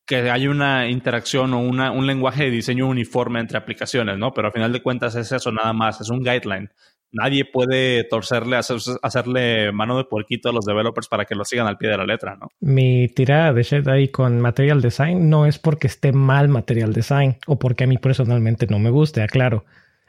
que 0.07 0.31
haya 0.31 0.51
una 0.51 0.89
interacción 0.89 1.55
o 1.55 1.61
una, 1.61 1.91
un 1.93 2.07
lenguaje 2.07 2.45
de 2.45 2.51
diseño 2.51 2.89
uniforme 2.89 3.41
entre 3.41 3.59
aplicaciones, 3.59 4.19
¿no? 4.19 4.33
Pero 4.35 4.49
a 4.49 4.53
final 4.53 4.73
de 4.73 4.83
cuentas 4.83 5.15
es 5.15 5.33
eso 5.33 5.53
nada 5.53 5.73
más, 5.73 6.01
es 6.01 6.11
un 6.11 6.23
guideline 6.23 6.71
nadie 7.13 7.45
puede 7.45 8.05
torcerle, 8.05 8.57
hacerle 8.57 9.73
mano 9.73 9.99
de 9.99 10.05
puerquito 10.05 10.49
a 10.49 10.53
los 10.53 10.65
developers 10.65 11.09
para 11.09 11.25
que 11.25 11.35
lo 11.35 11.45
sigan 11.45 11.67
al 11.67 11.77
pie 11.77 11.91
de 11.91 11.99
la 11.99 12.07
letra, 12.07 12.37
¿no? 12.37 12.49
Mi 12.61 13.09
tirada 13.09 13.53
de 13.53 13.63
Shed 13.63 13.87
ahí 13.89 14.09
con 14.09 14.41
Material 14.41 14.81
Design 14.81 15.29
no 15.29 15.47
es 15.47 15.59
porque 15.59 15.87
esté 15.87 16.13
mal 16.13 16.49
Material 16.49 16.93
Design 16.93 17.37
o 17.47 17.59
porque 17.59 17.85
a 17.85 17.87
mí 17.87 17.99
personalmente 17.99 18.67
no 18.67 18.79
me 18.79 18.91
guste, 18.91 19.23
aclaro. 19.23 19.65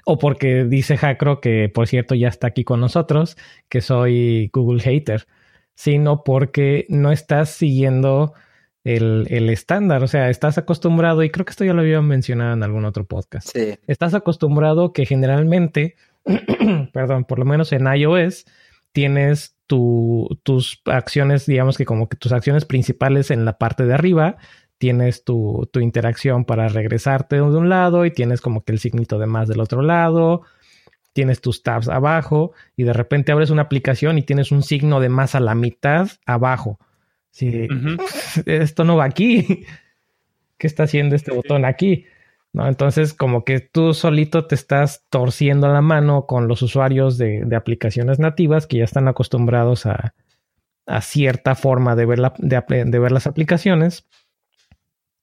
O 0.05 0.17
porque 0.17 0.65
dice 0.65 0.97
Jacro, 0.97 1.39
que 1.39 1.69
por 1.73 1.87
cierto 1.87 2.15
ya 2.15 2.27
está 2.27 2.47
aquí 2.47 2.63
con 2.63 2.79
nosotros, 2.79 3.37
que 3.69 3.81
soy 3.81 4.49
Google 4.51 4.81
hater, 4.81 5.27
sino 5.75 6.23
porque 6.23 6.85
no 6.89 7.11
estás 7.11 7.49
siguiendo 7.49 8.33
el, 8.83 9.27
el, 9.29 9.49
estándar. 9.49 10.03
O 10.03 10.07
sea, 10.07 10.29
estás 10.29 10.57
acostumbrado, 10.57 11.23
y 11.23 11.29
creo 11.29 11.45
que 11.45 11.51
esto 11.51 11.65
ya 11.65 11.73
lo 11.73 11.81
había 11.81 12.01
mencionado 12.01 12.53
en 12.53 12.63
algún 12.63 12.85
otro 12.85 13.05
podcast. 13.05 13.49
Sí. 13.53 13.79
Estás 13.87 14.13
acostumbrado 14.13 14.93
que 14.93 15.05
generalmente 15.05 15.95
perdón, 16.93 17.25
por 17.25 17.39
lo 17.39 17.45
menos 17.45 17.71
en 17.73 17.87
iOS, 17.87 18.45
tienes 18.91 19.55
tus 19.65 20.81
acciones, 20.85 21.47
digamos 21.47 21.77
que 21.77 21.85
como 21.85 22.07
que 22.07 22.15
tus 22.15 22.31
acciones 22.31 22.65
principales 22.65 23.31
en 23.31 23.43
la 23.43 23.57
parte 23.57 23.85
de 23.85 23.93
arriba, 23.95 24.37
tienes 24.77 25.23
tu, 25.23 25.67
tu 25.71 25.79
interacción 25.79 26.45
para 26.45 26.67
regresarte 26.67 27.37
de 27.37 27.41
un 27.41 27.69
lado 27.69 28.05
y 28.05 28.11
tienes 28.11 28.39
como 28.39 28.63
que 28.63 28.71
el 28.71 28.79
signito 28.79 29.17
de 29.17 29.25
más 29.25 29.47
del 29.47 29.61
otro 29.61 29.81
lado, 29.81 30.43
tienes 31.13 31.41
tus 31.41 31.63
tabs 31.63 31.89
abajo 31.89 32.51
y 32.75 32.83
de 32.83 32.93
repente 32.93 33.31
abres 33.31 33.49
una 33.49 33.63
aplicación 33.63 34.19
y 34.19 34.23
tienes 34.23 34.51
un 34.51 34.61
signo 34.61 34.99
de 34.99 35.09
más 35.09 35.33
a 35.33 35.39
la 35.39 35.55
mitad 35.55 36.09
abajo. 36.27 36.79
Sí, 37.33 37.67
esto 38.45 38.83
no 38.83 38.95
va 38.95 39.05
aquí. 39.05 39.65
¿Qué 40.57 40.67
está 40.67 40.83
haciendo 40.83 41.15
este 41.15 41.33
botón 41.33 41.65
aquí? 41.65 42.05
¿no? 42.53 42.67
Entonces, 42.67 43.13
como 43.13 43.43
que 43.43 43.59
tú 43.59 43.95
solito 43.95 44.45
te 44.45 44.53
estás 44.53 45.03
torciendo 45.09 45.67
la 45.67 45.81
mano 45.81 46.27
con 46.27 46.47
los 46.47 46.61
usuarios 46.61 47.17
de, 47.17 47.43
aplicaciones 47.55 48.19
nativas 48.19 48.67
que 48.67 48.77
ya 48.77 48.83
están 48.83 49.07
acostumbrados 49.07 49.87
a, 49.87 50.13
cierta 51.01 51.55
forma 51.55 51.95
de 51.95 52.05
ver, 52.05 52.19
de, 52.37 52.99
ver 52.99 53.11
las 53.11 53.25
aplicaciones 53.25 54.05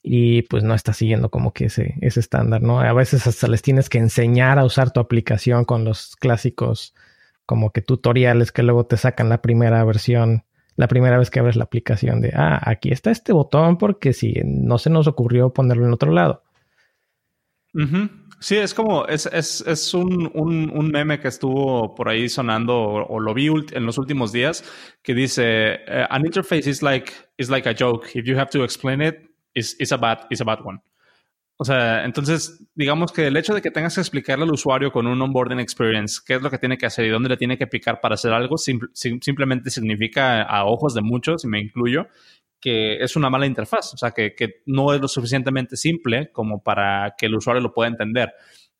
y 0.02 0.42
pues 0.42 0.64
no 0.64 0.74
estás 0.74 0.96
siguiendo 0.96 1.30
como 1.30 1.52
que 1.52 1.66
ese, 1.66 1.96
ese 2.00 2.18
estándar, 2.18 2.62
¿no? 2.62 2.80
A 2.80 2.92
veces 2.94 3.26
hasta 3.26 3.46
les 3.46 3.61
tienes 3.61 3.90
que 3.90 3.98
enseñar 3.98 4.58
a 4.58 4.64
usar 4.64 4.90
tu 4.90 5.00
aplicación 5.00 5.66
con 5.66 5.84
los 5.84 6.16
clásicos 6.16 6.94
como 7.44 7.72
que 7.72 7.82
tutoriales 7.82 8.52
que 8.52 8.62
luego 8.62 8.86
te 8.86 8.96
sacan 8.96 9.28
la 9.28 9.42
primera 9.42 9.84
versión, 9.84 10.44
la 10.81 10.89
primera 10.89 11.18
vez 11.18 11.28
que 11.28 11.41
abres 11.41 11.57
la 11.57 11.64
aplicación 11.64 12.22
de, 12.22 12.33
ah, 12.35 12.59
aquí 12.64 12.91
está 12.91 13.11
este 13.11 13.35
botón 13.35 13.76
porque 13.76 14.14
si 14.14 14.33
no 14.47 14.78
se 14.78 14.89
nos 14.89 15.07
ocurrió 15.07 15.53
ponerlo 15.53 15.85
en 15.85 15.93
otro 15.93 16.11
lado. 16.11 16.43
Sí, 18.41 18.57
es 18.57 18.72
como, 18.72 19.05
es, 19.07 19.26
es, 19.26 19.61
es 19.66 19.93
un, 19.93 20.31
un, 20.35 20.89
meme 20.91 21.20
que 21.20 21.28
estuvo 21.28 21.95
por 21.95 22.09
ahí 22.09 22.31
sonando 22.31 22.78
o, 22.78 23.20
lo 23.20 23.35
vi 23.35 23.49
en 23.49 23.85
los 23.85 23.99
últimos 23.99 24.33
días 24.33 24.64
que 25.03 25.12
dice, 25.12 25.81
eh, 25.87 26.07
an 26.09 26.24
interface 26.24 26.66
is 26.66 26.83
like, 26.83 27.12
is 27.37 27.51
like 27.51 27.68
a 27.68 27.74
joke. 27.78 28.09
If 28.14 28.24
you 28.24 28.39
have 28.39 28.49
to 28.53 28.64
explain 28.64 29.03
it, 29.03 29.16
it's, 29.55 29.76
it's, 29.78 29.93
a, 29.93 29.99
bad, 29.99 30.20
it's 30.31 30.41
a 30.41 30.47
bad 30.47 30.61
one. 30.64 30.81
O 31.62 31.64
sea, 31.66 32.06
entonces, 32.06 32.64
digamos 32.74 33.12
que 33.12 33.26
el 33.26 33.36
hecho 33.36 33.52
de 33.52 33.61
que 33.61 33.70
tengas 33.70 33.94
que 33.94 34.00
explicarle 34.00 34.44
al 34.44 34.50
usuario 34.50 34.90
con 34.90 35.06
un 35.06 35.20
onboarding 35.20 35.61
experience 35.61 36.18
qué 36.26 36.36
es 36.36 36.40
lo 36.40 36.50
que 36.50 36.56
tiene 36.56 36.78
que 36.78 36.86
hacer 36.86 37.04
y 37.04 37.11
dónde 37.11 37.28
le 37.28 37.36
tiene 37.36 37.58
que 37.58 37.66
picar 37.66 38.00
para 38.00 38.14
hacer 38.14 38.32
algo, 38.32 38.56
simplemente 38.56 39.68
significa 39.68 40.40
a 40.40 40.64
ojos 40.64 40.94
de 40.94 41.02
muchos, 41.02 41.44
y 41.44 41.48
me 41.48 41.61
incluyo, 41.61 42.06
que 42.58 43.04
es 43.04 43.14
una 43.14 43.28
mala 43.28 43.44
interfaz, 43.44 43.92
o 43.92 43.98
sea, 43.98 44.12
que, 44.12 44.34
no 44.64 44.94
es 44.94 45.02
lo 45.02 45.06
suficientemente 45.06 45.76
simple 45.76 46.32
como 46.32 46.62
para 46.62 47.14
que 47.18 47.26
el 47.26 47.34
usuario 47.34 47.61
lo 47.61 47.74
pueda 47.74 47.90
entender. 47.90 48.32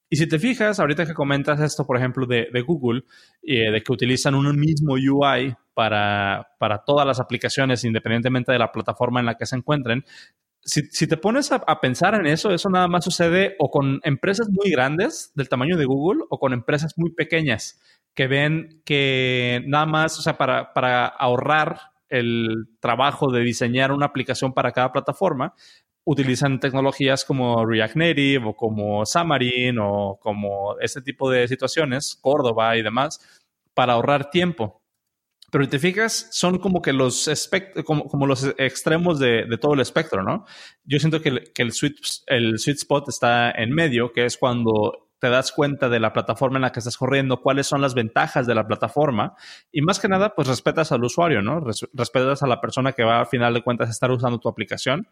Y 0.09 0.17
si 0.17 0.27
te 0.27 0.39
fijas, 0.39 0.81
ahorita 0.81 1.05
que 1.05 1.13
comentas 1.13 1.61
esto, 1.61 1.87
por 1.87 1.99
ejemplo, 1.99 2.25
de, 2.25 2.49
de 2.51 2.63
Google, 2.63 3.03
eh, 3.43 3.71
de 3.71 3.83
que 3.83 3.93
utilizan 3.93 4.35
un 4.35 4.59
mismo 4.59 4.95
UI 4.95 5.55
para, 5.75 6.49
para, 6.59 6.79
todas 6.79 7.07
las 7.07 7.21
aplicaciones, 7.21 7.85
independientemente 7.85 8.53
de 8.53 8.59
la 8.59 8.73
plataforma 8.73 9.21
en 9.21 9.27
la 9.27 9.37
que 9.37 9.45
se 9.45 9.57
encuentren, 9.57 10.03
si, 10.63 11.07
te 11.07 11.17
pones 11.17 11.53
a, 11.53 11.81
pensar 11.81 12.15
en 12.15 12.27
eso, 12.27 12.51
eso 12.51 12.69
nada 12.69 12.87
más 12.87 13.05
sucede 13.05 13.57
o 13.59 13.71
con 13.71 14.01
empresas 14.05 14.49
muy 14.51 14.71
grandes 14.71 15.33
del 15.35 15.49
tamaño 15.49 15.77
de 15.77 15.87
Google 15.87 16.25
o 16.29 16.39
con 16.39 16.53
empresas 16.53 16.95
muy 16.97 17.13
pequeñas 17.13 17.81
que 18.15 18.27
ven 18.27 18.83
que 18.85 19.63
nada 19.67 19.87
más, 19.87 20.19
o 20.19 20.23
sea, 20.23 20.37
para, 20.37 20.73
para 20.73 21.07
ahorrar 21.07 21.81
el 22.09 22.69
trabajo 22.81 23.31
de 23.31 23.41
diseñar 23.41 23.93
una 23.93 24.07
aplicación 24.07 24.53
para 24.53 24.73
cada 24.73 24.93
plataforma, 24.93 25.55
utilizan 26.05 26.61
tecnologías 26.61 27.25
como 27.25 27.65
React 27.65 27.97
Native 27.97 28.43
o 28.47 28.55
como 28.55 29.05
Xamarin 29.05 29.79
o 29.79 30.19
como 30.21 30.79
este 30.81 31.03
tipo 31.03 31.31
de 31.31 31.47
situaciones, 31.47 32.19
Córdoba 32.21 32.77
y 32.77 32.83
demás, 32.83 33.21
para 33.75 33.95
ahorrar 33.95 34.31
tiempo. 34.31 34.80
Pero 35.51 35.65
si 35.65 35.71
te 35.71 35.79
fijas, 35.79 36.29
son 36.31 36.59
como 36.59 36.83
que 36.83 36.93
los, 36.93 37.29
como, 37.85 38.05
como 38.05 38.27
los 38.27 38.55
extremos 38.59 39.19
de, 39.19 39.47
de, 39.47 39.59
todo 39.59 39.75
el 39.75 39.81
espectro, 39.81 40.23
¿no? 40.23 40.45
Yo 40.85 40.99
siento 40.99 41.21
que, 41.21 41.31
el, 41.31 41.53
que 41.53 41.63
el, 41.63 41.73
sweet, 41.73 41.97
el 42.27 42.59
sweet 42.59 42.79
spot 42.79 43.09
está 43.09 43.51
en 43.51 43.71
medio, 43.71 44.13
que 44.13 44.25
es 44.25 44.37
cuando 44.37 45.11
te 45.21 45.29
das 45.29 45.53
cuenta 45.53 45.89
de 45.89 46.01
la 46.01 46.13
plataforma 46.13 46.57
en 46.57 46.63
la 46.63 46.73
que 46.73 46.81
estás 46.81 46.97
corriendo, 46.97 47.43
cuáles 47.43 47.67
son 47.67 47.81
las 47.81 47.95
ventajas 47.95 48.47
de 48.47 48.55
la 48.55 48.67
plataforma 48.67 49.35
y 49.71 49.83
más 49.83 50.01
que 50.01 50.09
nada, 50.09 50.35
pues 50.35 50.49
respetas 50.49 50.93
al 50.93 51.05
usuario, 51.05 51.43
¿no? 51.43 51.61
respetas 51.93 52.43
a 52.43 52.47
la 52.47 52.61
persona 52.61 52.93
que 52.93 53.05
va 53.05 53.21
a 53.21 53.27
final 53.27 53.53
de 53.53 53.63
cuentas 53.63 53.89
a 53.89 53.93
estar 53.93 54.11
usando 54.11 54.39
tu 54.39 54.49
aplicación 54.49 55.09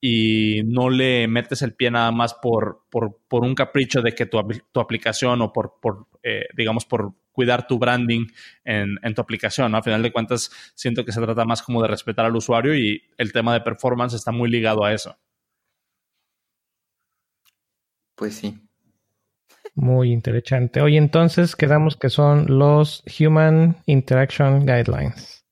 y 0.00 0.62
no 0.64 0.88
le 0.88 1.28
metes 1.28 1.60
el 1.60 1.74
pie 1.74 1.90
nada 1.90 2.10
más 2.10 2.34
por, 2.34 2.86
por, 2.90 3.18
por 3.28 3.44
un 3.44 3.54
capricho 3.54 4.00
de 4.00 4.14
que 4.14 4.24
tu, 4.24 4.40
tu 4.72 4.80
aplicación 4.80 5.42
o 5.42 5.52
por, 5.52 5.74
por 5.80 6.06
eh, 6.22 6.46
digamos, 6.56 6.84
por 6.84 7.14
cuidar 7.40 7.66
tu 7.66 7.78
branding 7.78 8.26
en, 8.64 8.98
en, 9.02 9.14
tu 9.14 9.22
aplicación, 9.22 9.72
¿no? 9.72 9.78
A 9.78 9.82
final 9.82 10.02
de 10.02 10.12
cuentas, 10.12 10.50
siento 10.74 11.06
que 11.06 11.12
se 11.12 11.22
trata 11.22 11.46
más 11.46 11.62
como 11.62 11.80
de 11.80 11.88
respetar 11.88 12.26
al 12.26 12.36
usuario 12.36 12.76
y 12.76 13.02
el 13.16 13.32
tema 13.32 13.54
de 13.54 13.62
performance 13.62 14.12
está 14.12 14.30
muy 14.30 14.50
ligado 14.50 14.84
a 14.84 14.92
eso. 14.92 15.16
Pues 18.14 18.34
sí, 18.34 18.60
muy 19.74 20.12
interesante. 20.12 20.82
Hoy 20.82 20.96
entonces 20.98 21.56
quedamos 21.56 21.96
que 21.96 22.10
son 22.10 22.58
los 22.58 23.02
Human 23.18 23.76
Interaction 23.86 24.66
Guidelines. 24.66 25.44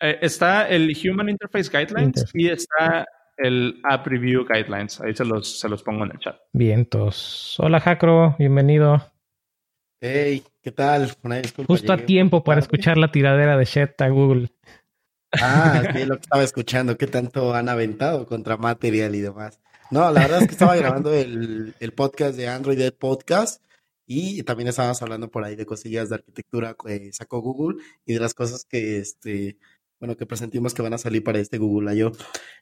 Eh, 0.00 0.18
está 0.22 0.66
el 0.68 0.96
Human 1.04 1.28
Interface 1.28 1.70
Guidelines 1.70 2.24
y 2.32 2.48
está 2.48 3.04
el 3.36 3.80
App 3.84 4.06
Review 4.06 4.46
Guidelines. 4.46 5.00
Ahí 5.00 5.14
se 5.14 5.24
los, 5.24 5.60
se 5.60 5.68
los 5.68 5.82
pongo 5.82 6.04
en 6.04 6.12
el 6.12 6.18
chat. 6.18 6.36
Vientos. 6.52 7.56
Hola, 7.58 7.80
Jacro. 7.80 8.34
Bienvenido. 8.38 9.02
Hey, 10.00 10.42
¿qué 10.60 10.72
tal? 10.72 11.10
Justo 11.66 11.92
a 11.92 11.96
tiempo 11.96 12.44
para 12.44 12.60
escuchar 12.60 12.98
la 12.98 13.10
tiradera 13.10 13.56
de 13.56 13.64
Shet 13.64 13.98
a 14.02 14.08
Google. 14.08 14.52
Ah, 15.32 15.82
sí, 15.94 16.04
lo 16.04 16.16
que 16.16 16.22
estaba 16.22 16.42
escuchando. 16.42 16.98
¿Qué 16.98 17.06
tanto 17.06 17.54
han 17.54 17.70
aventado 17.70 18.26
contra 18.26 18.58
Material 18.58 19.14
y 19.14 19.20
demás? 19.22 19.58
No, 19.90 20.10
la 20.12 20.20
verdad 20.20 20.42
es 20.42 20.48
que 20.48 20.52
estaba 20.52 20.76
grabando 20.76 21.14
el, 21.14 21.74
el 21.80 21.92
podcast 21.92 22.36
de 22.36 22.46
Android 22.46 22.76
Dead 22.76 22.92
Podcast 22.92 23.62
y 24.06 24.42
también 24.42 24.68
estábamos 24.68 25.00
hablando 25.00 25.30
por 25.30 25.44
ahí 25.44 25.56
de 25.56 25.64
cosillas 25.64 26.10
de 26.10 26.16
arquitectura 26.16 26.74
que 26.74 27.10
sacó 27.14 27.40
Google 27.40 27.82
y 28.04 28.12
de 28.12 28.20
las 28.20 28.34
cosas 28.34 28.66
que, 28.66 28.98
este, 28.98 29.56
bueno, 29.98 30.14
que 30.14 30.26
presentimos 30.26 30.74
que 30.74 30.82
van 30.82 30.92
a 30.92 30.98
salir 30.98 31.24
para 31.24 31.38
este 31.38 31.56
Google 31.56 31.94
I.O. 31.96 32.12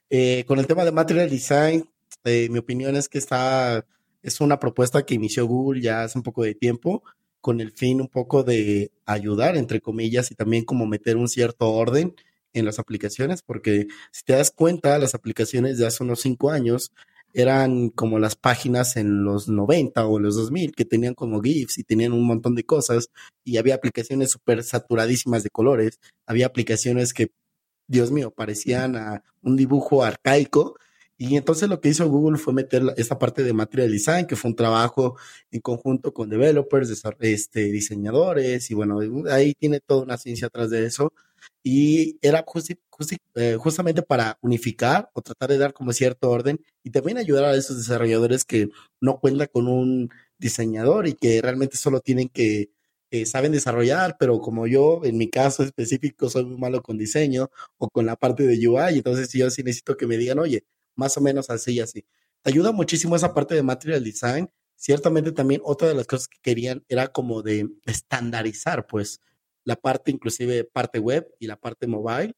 Eh, 0.09 0.45
con 0.47 0.59
el 0.59 0.67
tema 0.67 0.85
de 0.85 0.93
Material 0.93 1.29
Design, 1.29 1.89
eh, 2.23 2.47
mi 2.49 2.59
opinión 2.59 2.95
es 2.95 3.09
que 3.09 3.17
está, 3.17 3.85
es 4.23 4.39
una 4.39 4.57
propuesta 4.57 5.05
que 5.05 5.15
inició 5.15 5.45
Google 5.45 5.81
ya 5.81 6.03
hace 6.03 6.17
un 6.17 6.23
poco 6.23 6.43
de 6.43 6.55
tiempo 6.55 7.03
con 7.45 7.61
el 7.61 7.71
fin 7.71 8.01
un 8.01 8.07
poco 8.07 8.41
de 8.41 8.91
ayudar, 9.05 9.55
entre 9.55 9.79
comillas, 9.79 10.31
y 10.31 10.33
también 10.33 10.65
como 10.65 10.87
meter 10.87 11.15
un 11.15 11.27
cierto 11.27 11.71
orden 11.71 12.15
en 12.53 12.65
las 12.65 12.79
aplicaciones, 12.79 13.43
porque 13.43 13.85
si 14.11 14.23
te 14.23 14.33
das 14.33 14.49
cuenta, 14.49 14.97
las 14.97 15.13
aplicaciones 15.13 15.77
de 15.77 15.85
hace 15.85 16.03
unos 16.03 16.21
cinco 16.21 16.49
años 16.49 16.91
eran 17.35 17.89
como 17.91 18.17
las 18.17 18.35
páginas 18.35 18.95
en 18.97 19.23
los 19.23 19.47
90 19.47 20.07
o 20.07 20.17
los 20.17 20.35
2000 20.37 20.73
que 20.73 20.85
tenían 20.85 21.13
como 21.13 21.39
GIFs 21.39 21.77
y 21.77 21.83
tenían 21.83 22.13
un 22.13 22.25
montón 22.25 22.55
de 22.55 22.63
cosas 22.63 23.11
y 23.43 23.57
había 23.57 23.75
aplicaciones 23.75 24.31
súper 24.31 24.63
saturadísimas 24.63 25.43
de 25.43 25.51
colores, 25.51 25.99
había 26.25 26.47
aplicaciones 26.47 27.13
que, 27.13 27.29
Dios 27.85 28.09
mío, 28.09 28.31
parecían 28.31 28.95
a 28.95 29.23
un 29.43 29.55
dibujo 29.55 30.03
arcaico. 30.03 30.79
Y 31.17 31.37
entonces 31.37 31.69
lo 31.69 31.79
que 31.79 31.89
hizo 31.89 32.09
Google 32.09 32.37
fue 32.37 32.53
meter 32.53 32.83
esta 32.97 33.17
parte 33.17 33.43
de 33.43 33.53
material 33.53 33.91
design, 33.91 34.27
que 34.27 34.35
fue 34.35 34.49
un 34.51 34.55
trabajo 34.55 35.17
en 35.51 35.61
conjunto 35.61 36.13
con 36.13 36.29
developers, 36.29 36.91
este, 37.21 37.71
diseñadores, 37.71 38.69
y 38.69 38.73
bueno, 38.73 38.99
ahí 39.31 39.53
tiene 39.53 39.79
toda 39.79 40.03
una 40.03 40.17
ciencia 40.17 40.47
atrás 40.47 40.69
de 40.69 40.85
eso. 40.85 41.13
Y 41.63 42.17
era 42.21 42.43
eh, 43.35 43.57
justamente 43.59 44.01
para 44.01 44.37
unificar 44.41 45.09
o 45.13 45.21
tratar 45.21 45.49
de 45.49 45.57
dar 45.57 45.73
como 45.73 45.93
cierto 45.93 46.29
orden 46.29 46.59
y 46.83 46.91
también 46.91 47.17
ayudar 47.17 47.45
a 47.45 47.55
esos 47.55 47.77
desarrolladores 47.77 48.45
que 48.45 48.69
no 49.01 49.19
cuentan 49.19 49.47
con 49.51 49.67
un 49.67 50.09
diseñador 50.37 51.07
y 51.07 51.13
que 51.13 51.41
realmente 51.41 51.77
solo 51.77 52.01
tienen 52.01 52.29
que, 52.29 52.71
eh, 53.11 53.25
saben 53.25 53.51
desarrollar, 53.51 54.17
pero 54.19 54.41
como 54.41 54.67
yo, 54.67 55.01
en 55.05 55.17
mi 55.17 55.29
caso 55.29 55.63
específico, 55.63 56.29
soy 56.29 56.45
muy 56.45 56.57
malo 56.57 56.81
con 56.81 56.97
diseño 56.97 57.49
o 57.77 57.89
con 57.89 58.05
la 58.05 58.15
parte 58.15 58.43
de 58.43 58.67
UI, 58.67 58.97
entonces 58.97 59.31
yo 59.31 59.49
sí 59.49 59.63
necesito 59.63 59.95
que 59.95 60.07
me 60.07 60.17
digan, 60.17 60.39
oye, 60.39 60.65
más 60.95 61.17
o 61.17 61.21
menos 61.21 61.49
así 61.49 61.73
y 61.73 61.79
así. 61.79 62.05
Te 62.41 62.51
ayuda 62.51 62.71
muchísimo 62.71 63.15
esa 63.15 63.33
parte 63.33 63.55
de 63.55 63.63
material 63.63 64.03
design. 64.03 64.49
Ciertamente 64.75 65.31
también 65.31 65.61
otra 65.63 65.87
de 65.87 65.95
las 65.95 66.07
cosas 66.07 66.27
que 66.27 66.37
querían 66.41 66.83
era 66.89 67.07
como 67.07 67.41
de 67.41 67.69
estandarizar, 67.85 68.87
pues, 68.87 69.19
la 69.63 69.75
parte 69.75 70.11
inclusive 70.11 70.63
parte 70.63 70.99
web 70.99 71.27
y 71.39 71.47
la 71.47 71.59
parte 71.59 71.87
mobile, 71.87 72.33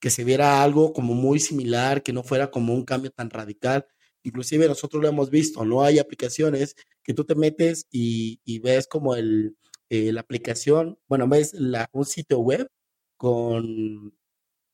que 0.00 0.10
se 0.10 0.24
viera 0.24 0.62
algo 0.62 0.92
como 0.92 1.14
muy 1.14 1.38
similar, 1.38 2.02
que 2.02 2.12
no 2.12 2.24
fuera 2.24 2.50
como 2.50 2.74
un 2.74 2.84
cambio 2.84 3.10
tan 3.12 3.30
radical. 3.30 3.86
Inclusive 4.24 4.68
nosotros 4.68 5.02
lo 5.02 5.08
hemos 5.08 5.30
visto, 5.30 5.64
no 5.64 5.82
hay 5.82 5.98
aplicaciones 5.98 6.74
que 7.04 7.14
tú 7.14 7.24
te 7.24 7.34
metes 7.34 7.86
y, 7.90 8.40
ves 8.60 8.86
como 8.88 9.14
el, 9.14 9.56
eh, 9.90 10.12
la 10.12 10.20
aplicación, 10.22 10.98
bueno, 11.08 11.28
ves 11.28 11.54
la, 11.54 11.88
un 11.92 12.04
sitio 12.04 12.40
web 12.40 12.68
con 13.16 14.12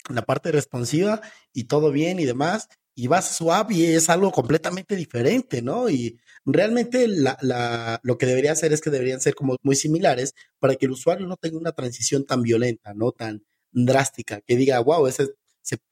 la 0.09 0.22
parte 0.22 0.53
responsiva 0.53 1.20
y 1.53 1.64
todo 1.64 1.93
bien 1.93 2.18
y 2.18 2.24
demás, 2.24 2.68
y 2.99 3.07
vas 3.07 3.30
a 3.30 3.34
su 3.34 3.53
app 3.53 3.70
y 3.70 3.84
es 3.84 4.09
algo 4.11 4.32
completamente 4.32 4.96
diferente, 4.96 5.62
¿no? 5.62 5.88
Y 5.88 6.18
realmente 6.44 7.07
la, 7.07 7.38
la, 7.42 8.01
lo 8.03 8.18
que 8.18 8.26
debería 8.26 8.51
hacer 8.51 8.72
es 8.72 8.80
que 8.80 8.90
deberían 8.90 9.20
ser 9.20 9.36
como 9.36 9.57
muy 9.62 9.76
similares 9.76 10.34
para 10.59 10.74
que 10.74 10.86
el 10.86 10.92
usuario 10.92 11.24
no 11.28 11.36
tenga 11.36 11.59
una 11.59 11.70
transición 11.70 12.26
tan 12.26 12.42
violenta, 12.42 12.94
no 12.94 13.12
tan 13.12 13.44
drástica, 13.70 14.40
que 14.40 14.57
diga, 14.57 14.80
wow, 14.80 15.07
ese, 15.07 15.28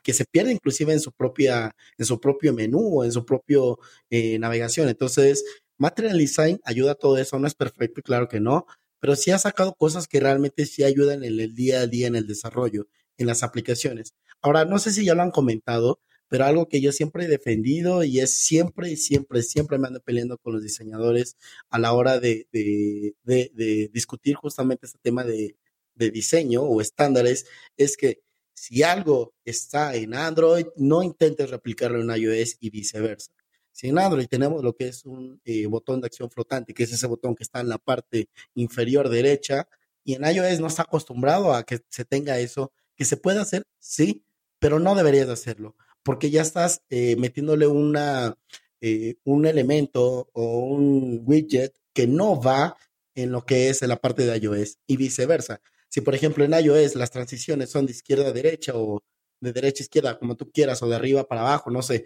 que 0.02 0.14
se 0.14 0.24
pierde 0.24 0.50
inclusive 0.50 0.94
en 0.94 0.98
su 0.98 1.12
propia, 1.12 1.76
en 1.96 2.06
su 2.06 2.20
propio 2.20 2.52
menú 2.52 2.98
o 2.98 3.04
en 3.04 3.12
su 3.12 3.24
propio 3.24 3.78
eh, 4.10 4.40
navegación. 4.40 4.88
Entonces, 4.88 5.44
Material 5.78 6.18
Design 6.18 6.58
ayuda 6.64 6.92
a 6.92 6.96
todo 6.96 7.18
eso, 7.18 7.38
no 7.38 7.46
es 7.46 7.54
perfecto, 7.54 8.02
claro 8.02 8.26
que 8.26 8.40
no, 8.40 8.66
pero 8.98 9.14
sí 9.14 9.30
ha 9.30 9.38
sacado 9.38 9.76
cosas 9.78 10.08
que 10.08 10.18
realmente 10.18 10.66
sí 10.66 10.82
ayudan 10.82 11.22
en 11.22 11.38
el 11.38 11.54
día 11.54 11.82
a 11.82 11.86
día 11.86 12.08
en 12.08 12.16
el 12.16 12.26
desarrollo, 12.26 12.88
en 13.16 13.28
las 13.28 13.44
aplicaciones. 13.44 14.14
Ahora, 14.42 14.64
no 14.64 14.80
sé 14.80 14.90
si 14.90 15.04
ya 15.04 15.14
lo 15.14 15.22
han 15.22 15.30
comentado, 15.30 16.00
pero 16.28 16.44
algo 16.44 16.68
que 16.68 16.80
yo 16.80 16.92
siempre 16.92 17.24
he 17.24 17.28
defendido 17.28 18.04
y 18.04 18.20
es 18.20 18.36
siempre, 18.36 18.96
siempre, 18.96 19.42
siempre 19.42 19.78
me 19.78 19.88
ando 19.88 20.00
peleando 20.00 20.38
con 20.38 20.52
los 20.54 20.62
diseñadores 20.62 21.36
a 21.70 21.78
la 21.78 21.92
hora 21.92 22.18
de, 22.20 22.48
de, 22.52 23.90
discutir 23.92 24.36
justamente 24.36 24.86
este 24.86 24.98
tema 25.00 25.24
de, 25.24 25.56
de 25.94 26.10
diseño 26.10 26.62
o 26.62 26.80
estándares, 26.80 27.46
es 27.76 27.96
que 27.96 28.22
si 28.54 28.82
algo 28.82 29.34
está 29.44 29.94
en 29.94 30.14
Android, 30.14 30.66
no 30.76 31.02
intentes 31.02 31.50
replicarlo 31.50 32.00
en 32.00 32.10
iOS 32.22 32.56
y 32.60 32.70
viceversa. 32.70 33.32
Si 33.70 33.88
en 33.88 33.98
Android 33.98 34.26
tenemos 34.26 34.62
lo 34.64 34.74
que 34.74 34.88
es 34.88 35.04
un 35.04 35.40
eh, 35.44 35.66
botón 35.66 36.00
de 36.00 36.06
acción 36.06 36.30
flotante, 36.30 36.72
que 36.72 36.84
es 36.84 36.92
ese 36.92 37.06
botón 37.06 37.34
que 37.34 37.42
está 37.42 37.60
en 37.60 37.68
la 37.68 37.78
parte 37.78 38.28
inferior 38.54 39.10
derecha, 39.10 39.68
y 40.02 40.14
en 40.14 40.24
iOS 40.24 40.60
no 40.60 40.68
está 40.68 40.82
acostumbrado 40.82 41.52
a 41.52 41.64
que 41.64 41.80
se 41.90 42.04
tenga 42.04 42.38
eso, 42.38 42.72
que 42.96 43.04
se 43.04 43.18
puede 43.18 43.40
hacer, 43.40 43.66
sí, 43.78 44.24
pero 44.58 44.80
no 44.80 44.94
deberías 44.94 45.28
hacerlo 45.28 45.76
porque 46.06 46.30
ya 46.30 46.42
estás 46.42 46.82
eh, 46.88 47.16
metiéndole 47.16 47.66
una, 47.66 48.38
eh, 48.80 49.16
un 49.24 49.44
elemento 49.44 50.30
o 50.32 50.58
un 50.60 51.20
widget 51.26 51.74
que 51.92 52.06
no 52.06 52.40
va 52.40 52.76
en 53.16 53.32
lo 53.32 53.44
que 53.44 53.70
es 53.70 53.82
la 53.82 53.96
parte 53.96 54.24
de 54.24 54.38
iOS 54.38 54.78
y 54.86 54.96
viceversa. 54.96 55.60
Si, 55.88 56.02
por 56.02 56.14
ejemplo, 56.14 56.44
en 56.44 56.52
iOS 56.52 56.94
las 56.94 57.10
transiciones 57.10 57.70
son 57.70 57.86
de 57.86 57.92
izquierda 57.92 58.28
a 58.28 58.32
derecha 58.32 58.72
o 58.76 59.02
de 59.40 59.52
derecha 59.52 59.82
a 59.82 59.86
izquierda, 59.86 60.18
como 60.18 60.36
tú 60.36 60.48
quieras, 60.52 60.80
o 60.80 60.88
de 60.88 60.94
arriba 60.94 61.26
para 61.26 61.40
abajo, 61.40 61.72
no 61.72 61.82
sé, 61.82 62.04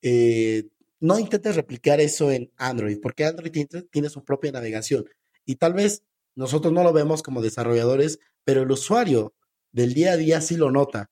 eh, 0.00 0.68
no 0.98 1.18
intentes 1.18 1.54
replicar 1.54 2.00
eso 2.00 2.30
en 2.30 2.50
Android, 2.56 3.00
porque 3.02 3.26
Android 3.26 3.52
tiene 3.90 4.08
su 4.08 4.24
propia 4.24 4.50
navegación. 4.50 5.04
Y 5.44 5.56
tal 5.56 5.74
vez 5.74 6.04
nosotros 6.34 6.72
no 6.72 6.82
lo 6.84 6.94
vemos 6.94 7.22
como 7.22 7.42
desarrolladores, 7.42 8.18
pero 8.44 8.62
el 8.62 8.70
usuario 8.70 9.34
del 9.72 9.92
día 9.92 10.12
a 10.12 10.16
día 10.16 10.40
sí 10.40 10.56
lo 10.56 10.70
nota 10.70 11.11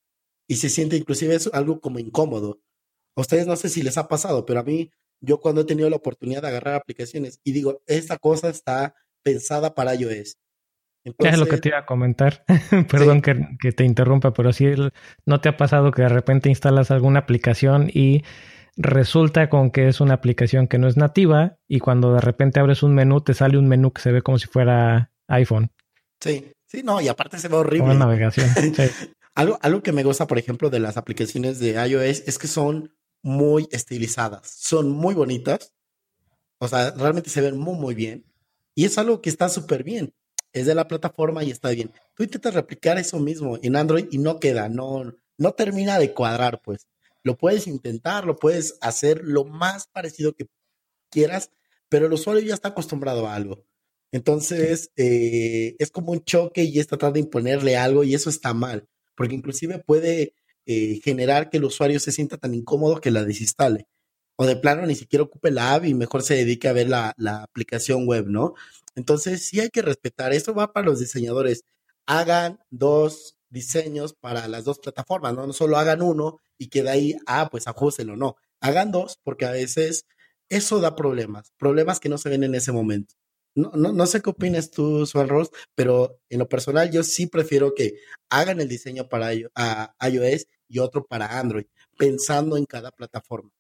y 0.51 0.57
se 0.57 0.69
siente 0.69 0.97
inclusive 0.97 1.39
algo 1.53 1.81
como 1.81 2.01
incómodo. 2.01 2.61
A 3.17 3.21
ustedes 3.21 3.47
no 3.47 3.55
sé 3.55 3.69
si 3.69 3.85
les 3.85 3.97
ha 3.99 4.09
pasado, 4.09 4.45
pero 4.45 4.59
a 4.59 4.65
mí, 4.65 4.91
yo 5.21 5.39
cuando 5.39 5.61
he 5.61 5.65
tenido 5.65 5.89
la 5.89 5.95
oportunidad 5.95 6.43
de 6.43 6.49
agarrar 6.49 6.75
aplicaciones 6.75 7.39
y 7.45 7.53
digo, 7.53 7.85
esta 7.87 8.19
cosa 8.19 8.49
está 8.49 8.97
pensada 9.23 9.77
para 9.77 9.95
iOS. 9.95 10.39
es 11.05 11.39
lo 11.39 11.47
que 11.47 11.59
te 11.59 11.69
iba 11.69 11.79
a 11.79 11.87
comentar. 11.87 12.45
Perdón 12.91 13.23
que, 13.23 13.47
que, 13.61 13.71
te 13.71 13.85
interrumpa, 13.85 14.33
pero 14.33 14.53
si 14.53 14.67
no 15.25 15.41
te 15.41 15.49
ha 15.49 15.57
pasado 15.57 15.93
que 15.93 16.03
de 16.03 16.09
repente 16.09 16.49
instalas 16.49 16.91
alguna 16.91 17.21
aplicación 17.21 17.89
y 17.95 18.25
resulta 18.77 19.49
con 19.51 19.71
que 19.71 19.87
es 19.87 20.01
una 20.01 20.15
aplicación 20.15 20.67
que 20.67 20.79
no 20.79 20.89
es 20.89 20.97
nativa 20.97 21.59
y 21.69 21.79
cuando 21.79 22.13
de 22.15 22.23
repente 22.23 22.59
abres 22.59 22.83
un 22.83 22.97
menú 22.97 23.21
te 23.21 23.35
sale 23.35 23.57
un 23.57 23.69
menú 23.69 23.93
que 23.93 24.03
se 24.03 24.11
ve 24.11 24.23
como 24.23 24.41
si 24.41 24.49
fuera 24.49 25.13
iPhone. 25.29 25.71
Sí, 26.21 26.51
sí, 26.67 26.83
no, 26.83 27.01
y 27.01 27.07
aparte 27.07 27.39
se 27.39 27.47
ve 27.47 27.55
horrible. 27.55 27.85
Una 27.85 28.07
navegación. 28.07 28.49
algo, 29.35 29.59
algo 29.63 29.83
que 29.83 29.93
me 29.93 30.05
gusta, 30.05 30.27
por 30.27 30.39
ejemplo, 30.39 30.71
de 30.71 30.81
las 30.81 30.97
aplicaciones 30.97 31.59
de 31.59 31.73
iOS 31.73 32.25
es 32.27 32.39
que 32.39 32.49
son 32.49 32.95
muy 33.23 33.69
estilizadas, 33.71 34.51
son 34.51 34.91
muy 34.91 35.15
bonitas, 35.15 35.73
o 36.59 36.69
sea, 36.69 36.91
realmente 36.93 37.31
se 37.31 37.41
ven 37.41 37.59
muy, 37.59 37.75
muy 37.75 37.95
bien. 37.95 38.25
Y 38.75 38.85
es 38.85 38.99
algo 38.99 39.21
que 39.21 39.31
está 39.31 39.49
súper 39.49 39.83
bien. 39.83 40.15
Es 40.53 40.67
de 40.67 40.75
la 40.75 40.89
plataforma 40.89 41.45
y 41.45 41.51
está 41.51 41.71
bien. 41.71 41.93
Tú 42.15 42.23
intentas 42.23 42.55
replicar 42.55 42.99
eso 42.99 43.19
mismo 43.19 43.59
en 43.63 43.77
Android 43.77 44.07
y 44.11 44.19
no 44.19 44.41
queda, 44.41 44.69
no, 44.69 45.15
no 45.39 45.53
termina 45.53 45.99
de 45.99 46.13
cuadrar, 46.13 46.61
pues. 46.63 46.89
Lo 47.23 47.37
puedes 47.37 47.67
intentar, 47.67 48.25
lo 48.25 48.37
puedes 48.37 48.79
hacer 48.81 49.21
lo 49.23 49.45
más 49.45 49.87
parecido 49.87 50.35
que 50.35 50.49
quieras, 51.11 51.51
pero 51.89 52.07
el 52.07 52.13
usuario 52.13 52.43
ya 52.43 52.55
está 52.55 52.69
acostumbrado 52.71 53.27
a 53.27 53.35
algo. 53.35 53.65
Entonces, 54.13 54.91
eh, 54.97 55.77
es 55.79 55.91
como 55.91 56.13
un 56.13 56.25
choque 56.25 56.65
y 56.65 56.79
es 56.79 56.87
tratar 56.87 57.13
de 57.13 57.21
imponerle 57.21 57.77
algo 57.77 58.05
y 58.05 58.15
eso 58.15 58.31
está 58.31 58.55
mal, 58.55 58.89
porque 59.21 59.35
inclusive 59.35 59.79
puede 59.81 60.33
eh, 60.65 60.99
generar 61.05 61.51
que 61.51 61.59
el 61.59 61.65
usuario 61.65 62.01
se 62.01 62.11
sienta 62.11 62.39
tan 62.39 62.55
incómodo 62.55 63.03
que 63.03 63.11
la 63.11 63.23
desinstale. 63.23 63.87
O 64.37 64.47
de 64.47 64.57
plano 64.57 64.87
ni 64.87 64.95
siquiera 64.95 65.25
ocupe 65.25 65.51
la 65.51 65.75
app 65.75 65.85
y 65.85 65.93
mejor 65.93 66.23
se 66.23 66.37
dedique 66.37 66.69
a 66.69 66.73
ver 66.73 66.89
la, 66.89 67.15
aplicación 67.43 68.07
web, 68.07 68.29
¿no? 68.29 68.55
Entonces, 68.95 69.45
sí 69.45 69.61
hay 69.61 69.69
que 69.69 69.83
respetar. 69.83 70.33
Eso 70.33 70.55
va 70.55 70.73
para 70.73 70.87
los 70.87 71.01
diseñadores. 71.01 71.65
Hagan 72.07 72.61
dos 72.71 73.37
diseños 73.51 74.15
para 74.15 74.49
las 74.49 74.65
dos 74.65 74.79
plataformas, 74.79 75.35
¿no? 75.35 75.47
No 75.47 75.53
solo 75.53 75.77
hagan 75.77 76.01
uno 76.01 76.39
y 76.57 76.69
que 76.69 76.83
de 76.83 76.89
ahí, 76.89 77.17
ah, 77.27 77.51
pues 77.51 77.69
ajustenlo, 77.69 78.17
no. 78.17 78.37
Hagan 78.63 78.91
dos 78.91 79.21
porque 79.23 79.45
a 79.45 79.51
veces 79.51 80.07
eso 80.49 80.81
da 80.81 80.97
problemas, 80.97 81.53
problemas 81.59 82.01
que 82.01 82.09
no 82.09 82.17
se 82.17 82.31
ven 82.31 82.43
en 82.43 82.55
ese 82.55 82.73
momento. 82.73 83.17
No, 83.61 83.71
no, 83.75 83.93
no 83.93 84.07
sé 84.07 84.23
qué 84.23 84.31
opinas 84.31 84.71
tú, 84.71 85.07
Swan 85.07 85.29
Rose, 85.29 85.51
pero 85.75 86.19
en 86.29 86.39
lo 86.39 86.49
personal 86.49 86.91
yo 86.91 87.03
sí 87.03 87.27
prefiero 87.27 87.75
que 87.75 87.95
hagan 88.31 88.61
el 88.61 88.69
diseño 88.69 89.09
para 89.09 89.33
iOS 89.35 90.47
y 90.69 90.79
otro 90.79 91.05
para 91.05 91.39
Android, 91.39 91.67
pensando 91.97 92.57
en 92.57 92.65
cada 92.65 92.91
plataforma. 92.91 93.51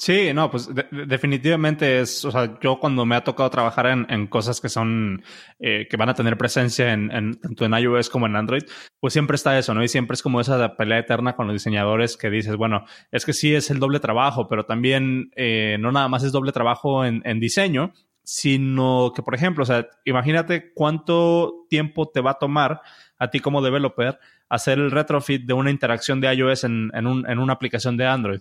Sí, 0.00 0.32
no, 0.32 0.50
pues 0.50 0.70
definitivamente 0.90 2.00
es, 2.00 2.24
o 2.24 2.30
sea, 2.30 2.58
yo 2.62 2.80
cuando 2.80 3.04
me 3.04 3.16
ha 3.16 3.22
tocado 3.22 3.50
trabajar 3.50 3.86
en, 3.86 4.26
cosas 4.28 4.58
que 4.58 4.70
son, 4.70 5.22
eh, 5.58 5.88
que 5.90 5.96
van 5.98 6.08
a 6.08 6.14
tener 6.14 6.38
presencia 6.38 6.94
en, 6.94 7.38
tanto 7.38 7.66
en 7.66 7.74
iOS 7.74 8.08
como 8.08 8.24
en 8.24 8.34
Android, 8.34 8.62
pues 8.98 9.12
siempre 9.12 9.34
está 9.34 9.58
eso, 9.58 9.74
¿no? 9.74 9.84
Y 9.84 9.88
siempre 9.88 10.14
es 10.14 10.22
como 10.22 10.40
esa 10.40 10.74
pelea 10.74 11.00
eterna 11.00 11.36
con 11.36 11.48
los 11.48 11.54
diseñadores 11.54 12.16
que 12.16 12.30
dices, 12.30 12.56
bueno, 12.56 12.86
es 13.10 13.26
que 13.26 13.34
sí 13.34 13.54
es 13.54 13.70
el 13.70 13.78
doble 13.78 14.00
trabajo, 14.00 14.48
pero 14.48 14.64
también 14.64 15.32
eh, 15.36 15.76
no 15.78 15.92
nada 15.92 16.08
más 16.08 16.24
es 16.24 16.32
doble 16.32 16.52
trabajo 16.52 17.04
en 17.04 17.38
diseño, 17.38 17.92
sino 18.30 19.12
que, 19.12 19.24
por 19.24 19.34
ejemplo, 19.34 19.64
o 19.64 19.66
sea, 19.66 19.88
imagínate 20.04 20.72
cuánto 20.72 21.66
tiempo 21.68 22.08
te 22.08 22.20
va 22.20 22.30
a 22.30 22.38
tomar 22.38 22.80
a 23.18 23.28
ti 23.28 23.40
como 23.40 23.60
developer 23.60 24.20
hacer 24.48 24.78
el 24.78 24.92
retrofit 24.92 25.44
de 25.44 25.52
una 25.52 25.72
interacción 25.72 26.20
de 26.20 26.32
iOS 26.32 26.62
en, 26.62 26.92
en, 26.94 27.08
un, 27.08 27.28
en 27.28 27.40
una 27.40 27.54
aplicación 27.54 27.96
de 27.96 28.06
Android. 28.06 28.38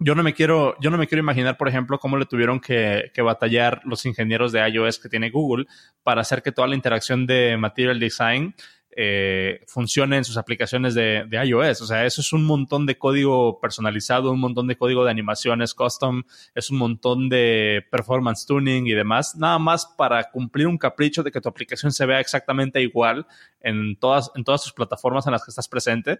Yo 0.00 0.16
no 0.16 0.24
me 0.24 0.34
quiero, 0.34 0.74
yo 0.80 0.90
no 0.90 0.98
me 0.98 1.06
quiero 1.06 1.22
imaginar, 1.22 1.56
por 1.56 1.68
ejemplo, 1.68 2.00
cómo 2.00 2.16
le 2.16 2.26
tuvieron 2.26 2.58
que, 2.58 3.12
batallar 3.18 3.80
los 3.84 4.04
ingenieros 4.06 4.50
de 4.50 4.68
iOS 4.68 4.98
que 4.98 5.08
tiene 5.08 5.30
Google 5.30 5.66
para 6.02 6.22
hacer 6.22 6.42
que 6.42 6.50
toda 6.50 6.66
la 6.66 6.74
interacción 6.74 7.26
de 7.26 7.56
Material 7.56 8.00
Design 8.00 8.56
eh, 8.98 9.60
funcione 9.66 10.16
en 10.16 10.24
sus 10.24 10.38
aplicaciones 10.38 10.94
de, 10.94 11.26
de, 11.28 11.46
iOS. 11.46 11.82
O 11.82 11.86
sea, 11.86 12.06
eso 12.06 12.22
es 12.22 12.32
un 12.32 12.44
montón 12.44 12.86
de 12.86 12.96
código 12.96 13.60
personalizado, 13.60 14.32
un 14.32 14.40
montón 14.40 14.66
de 14.66 14.76
código 14.78 15.04
de 15.04 15.10
animaciones 15.10 15.74
custom, 15.74 16.22
es 16.54 16.70
un 16.70 16.78
montón 16.78 17.28
de 17.28 17.84
performance 17.90 18.46
tuning 18.46 18.86
y 18.86 18.92
demás, 18.92 19.36
nada 19.36 19.58
más 19.58 19.84
para 19.84 20.30
cumplir 20.30 20.66
un 20.66 20.78
capricho 20.78 21.22
de 21.22 21.30
que 21.30 21.42
tu 21.42 21.48
aplicación 21.50 21.92
se 21.92 22.06
vea 22.06 22.20
exactamente 22.20 22.80
igual 22.80 23.26
en 23.60 23.96
todas, 23.96 24.30
en 24.34 24.44
todas 24.44 24.62
tus 24.62 24.72
plataformas 24.72 25.26
en 25.26 25.32
las 25.32 25.44
que 25.44 25.50
estás 25.50 25.68
presente 25.68 26.18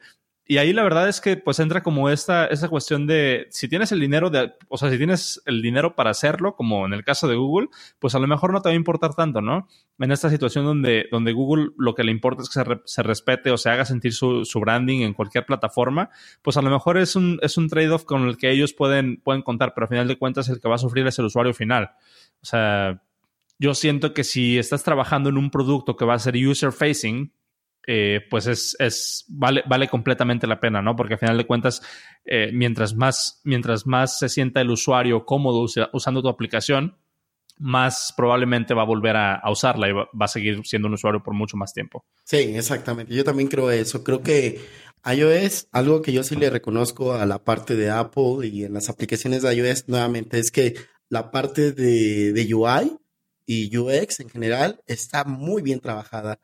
y 0.49 0.59
ahí 0.59 0.73
la 0.73 0.85
verdad 0.85 1.09
es 1.09 1.21
que 1.21 1.37
pues 1.37 1.59
entra 1.59 1.83
como 1.83 2.09
esta, 2.09 2.47
esa 2.47 2.69
cuestión 2.69 3.09
de 3.09 3.49
si 3.51 3.69
tienes 3.69 3.91
el 3.91 3.99
dinero 3.99 4.31
de, 4.31 4.53
o 4.69 4.77
sea, 4.77 4.91
si 4.91 4.97
tienes 4.97 5.43
el 5.45 5.61
dinero 5.61 5.97
para 5.97 6.11
hacerlo, 6.11 6.55
como 6.55 6.87
en 6.87 6.93
el 6.93 7.03
caso 7.03 7.27
de 7.27 7.35
Google, 7.35 7.69
pues 7.99 8.15
a 8.15 8.21
lo 8.21 8.29
mejor 8.29 8.53
no 8.53 8.63
te 8.63 8.69
va 8.69 8.73
a 8.73 8.77
importar 8.77 9.15
tanto, 9.15 9.41
¿no? 9.41 9.67
En 9.99 10.13
esta 10.13 10.31
situación 10.31 10.65
donde, 10.65 11.07
donde 11.11 11.33
Google 11.33 11.71
lo 11.77 11.97
que 11.97 12.05
le 12.05 12.13
importa 12.13 12.43
es 12.43 12.49
que 12.49 12.63
se, 12.63 12.81
se 12.85 13.03
respete 13.03 13.51
o 13.51 13.59
se 13.59 13.71
haga 13.71 13.85
sentir 13.85 14.13
su, 14.13 14.45
su, 14.45 14.61
branding 14.61 15.01
en 15.01 15.15
cualquier 15.15 15.47
plataforma, 15.47 16.11
pues 16.43 16.57
a 16.57 16.63
lo 16.63 16.71
mejor 16.71 16.97
es 16.97 17.17
un, 17.17 17.41
es 17.43 17.59
un 17.59 17.69
trade-off 17.69 18.05
con 18.05 18.29
el 18.29 18.37
que 18.37 18.53
ellos 18.53 18.73
pueden, 18.73 19.17
pueden 19.17 19.43
contar, 19.43 19.75
pero 19.75 19.87
a 19.87 19.89
final 19.89 20.07
de 20.07 20.17
cuentas 20.17 20.49
el 20.49 20.61
que 20.61 20.69
va 20.69 20.77
a 20.77 20.79
sufrir 20.79 21.05
es 21.09 21.19
el 21.19 21.25
usuario 21.25 21.55
final. 21.55 21.91
O 22.41 22.47
sea, 22.47 23.03
yo 23.59 23.75
siento 23.75 24.15
que 24.15 24.23
si 24.23 24.59
estás 24.59 24.85
trabajando 24.85 25.29
en 25.29 25.39
un 25.39 25.51
producto 25.51 25.97
que 25.97 26.05
va 26.05 26.15
a 26.15 26.21
ser 26.21 26.37
user 26.37 26.71
facing, 26.71 27.33
eh, 27.87 28.21
pues 28.29 28.49
es, 28.49 28.77
es, 28.81 29.25
vale, 29.29 29.63
vale 29.69 29.89
completamente 29.89 30.47
la 30.47 30.59
pena, 30.59 30.83
¿no? 30.83 30.97
Porque 30.97 31.15
al 31.15 31.21
final 31.21 31.37
de 31.37 31.47
cuentas, 31.47 31.81
eh, 32.25 32.51
mientras, 32.53 32.95
más, 32.95 33.41
mientras 33.45 33.87
más 33.87 34.19
se 34.19 34.29
sienta 34.29 34.61
el 34.61 34.71
usuario 34.71 35.25
cómodo 35.25 35.65
usando 35.93 36.23
tu 36.23 36.29
aplicación, 36.29 36.97
más 37.59 38.13
probablemente 38.17 38.75
va 38.75 38.83
a 38.83 38.87
volver 38.87 39.17
a, 39.17 39.41
usarla 39.51 39.89
y 39.89 39.93
va, 39.93 40.09
a 40.19 40.29
seguir 40.29 40.61
siendo 40.65 40.89
un 40.89 40.95
usuario 40.95 41.23
por 41.23 41.33
mucho 41.33 41.57
más 41.57 41.73
tiempo. 41.73 42.05
Sí, 42.25 42.37
exactamente. 42.37 43.15
Yo 43.15 43.25
también 43.25 43.49
creo 43.49 43.71
eso. 43.71 44.03
Creo 44.03 44.21
que 44.21 44.61
iOS, 45.05 45.69
algo 45.71 46.03
que 46.03 46.13
yo 46.13 46.25
sí 46.25 46.35
le 46.35 46.51
reconozco 46.51 47.15
a 47.15 47.25
la 47.25 47.45
parte 47.45 47.77
de 47.77 47.91
Apple 47.91 48.47
y 48.47 48.65
en 48.65 48.75
las 48.75 48.89
aplicaciones 48.89 49.43
de 49.43 49.55
iOS 49.55 49.89
nuevamente 49.89 50.39
es 50.39 50.51
que 50.51 50.75
la 51.09 51.31
parte 51.31 51.73
de, 51.73 52.33
de 52.33 52.55
UI 52.55 52.99
y 53.47 53.77
UX 53.77 54.21
en 54.21 54.29
general 54.29 54.83
está 54.87 55.23
muy 55.25 55.63
bien 55.63 55.79
trabajada 55.79 56.41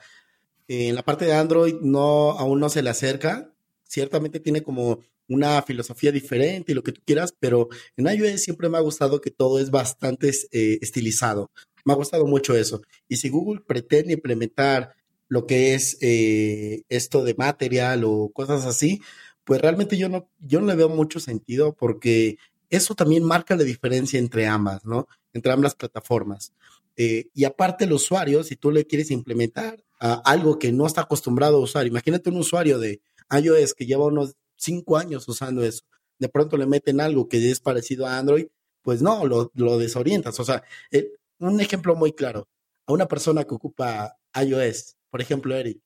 en 0.73 0.95
la 0.95 1.03
parte 1.03 1.25
de 1.25 1.35
Android 1.35 1.75
no, 1.83 2.31
aún 2.31 2.61
no 2.61 2.69
se 2.69 2.83
le 2.83 2.91
acerca. 2.91 3.53
Ciertamente 3.85 4.41
tiene 4.41 4.63
como 4.63 5.01
una 5.29 5.61
filosofía 5.63 6.13
diferente 6.13 6.73
y 6.73 6.75
lo 6.75 6.83
que 6.83 6.93
tú 6.93 7.01
quieras, 7.05 7.35
pero 7.39 7.69
en 7.97 8.07
iOS 8.07 8.43
siempre 8.43 8.69
me 8.69 8.79
ha 8.79 8.81
gustado 8.81 9.21
que 9.21 9.31
todo 9.31 9.59
es 9.59 9.71
bastante 9.71 10.31
eh, 10.51 10.79
estilizado. 10.81 11.51
Me 11.85 11.93
ha 11.93 11.97
gustado 11.97 12.27
mucho 12.27 12.57
eso. 12.57 12.81
Y 13.09 13.17
si 13.17 13.29
Google 13.29 13.63
pretende 13.67 14.15
implementar 14.15 14.95
lo 15.29 15.47
que 15.47 15.75
es 15.75 15.99
eh, 16.01 16.85
esto 16.89 17.25
de 17.25 17.35
material 17.35 18.05
o 18.05 18.31
cosas 18.33 18.65
así, 18.65 19.01
pues 19.45 19.61
realmente 19.61 19.97
yo 19.97 20.09
no, 20.09 20.29
yo 20.39 20.61
no 20.61 20.69
le 20.69 20.77
veo 20.77 20.89
mucho 20.89 21.21
sentido 21.21 21.75
porque 21.75 22.39
eso 22.71 22.95
también 22.95 23.25
marca 23.25 23.57
la 23.57 23.65
diferencia 23.65 24.19
entre 24.19 24.47
ambas, 24.47 24.85
¿no? 24.85 25.07
Entre 25.33 25.53
ambas 25.53 25.75
plataformas. 25.75 26.53
Eh, 26.97 27.29
y 27.35 27.45
aparte 27.45 27.85
el 27.85 27.93
usuario, 27.93 28.45
si 28.45 28.57
tú 28.57 28.71
le 28.71 28.87
quieres 28.87 29.11
implementar 29.11 29.83
algo 30.03 30.59
que 30.59 30.73
no 30.73 30.87
está 30.87 31.03
acostumbrado 31.03 31.57
a 31.57 31.61
usar, 31.61 31.87
imagínate 31.87 32.31
un 32.31 32.39
usuario 32.39 32.79
de 32.79 33.01
iOS 33.31 33.75
que 33.75 33.87
lleva 33.87 34.07
unos 34.07 34.35
cinco 34.57 34.97
años 34.97 35.29
usando 35.29 35.63
eso, 35.63 35.85
de 36.19 36.29
pronto 36.29 36.57
le 36.57 36.67
meten 36.67 37.01
algo 37.01 37.29
que 37.29 37.51
es 37.51 37.61
parecido 37.61 38.07
a 38.07 38.19
Android, 38.19 38.47
pues 38.83 39.01
no, 39.01 39.25
lo, 39.27 39.79
desorientas. 39.79 40.39
O 40.41 40.45
sea, 40.45 40.63
eh, 40.91 41.13
un 41.39 41.61
ejemplo 41.61 41.95
muy 41.95 42.13
claro, 42.13 42.49
a 42.87 42.93
una 42.93 43.07
persona 43.07 43.45
que 43.45 43.55
ocupa 43.55 44.19
iOS, 44.35 44.97
por 45.11 45.21
ejemplo, 45.21 45.55
Eric, 45.55 45.81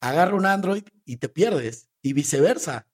agarra 0.00 0.34
un 0.34 0.46
Android 0.46 0.84
y 1.04 1.18
te 1.18 1.28
pierdes, 1.28 1.88
y 2.02 2.12
viceversa. 2.12 2.86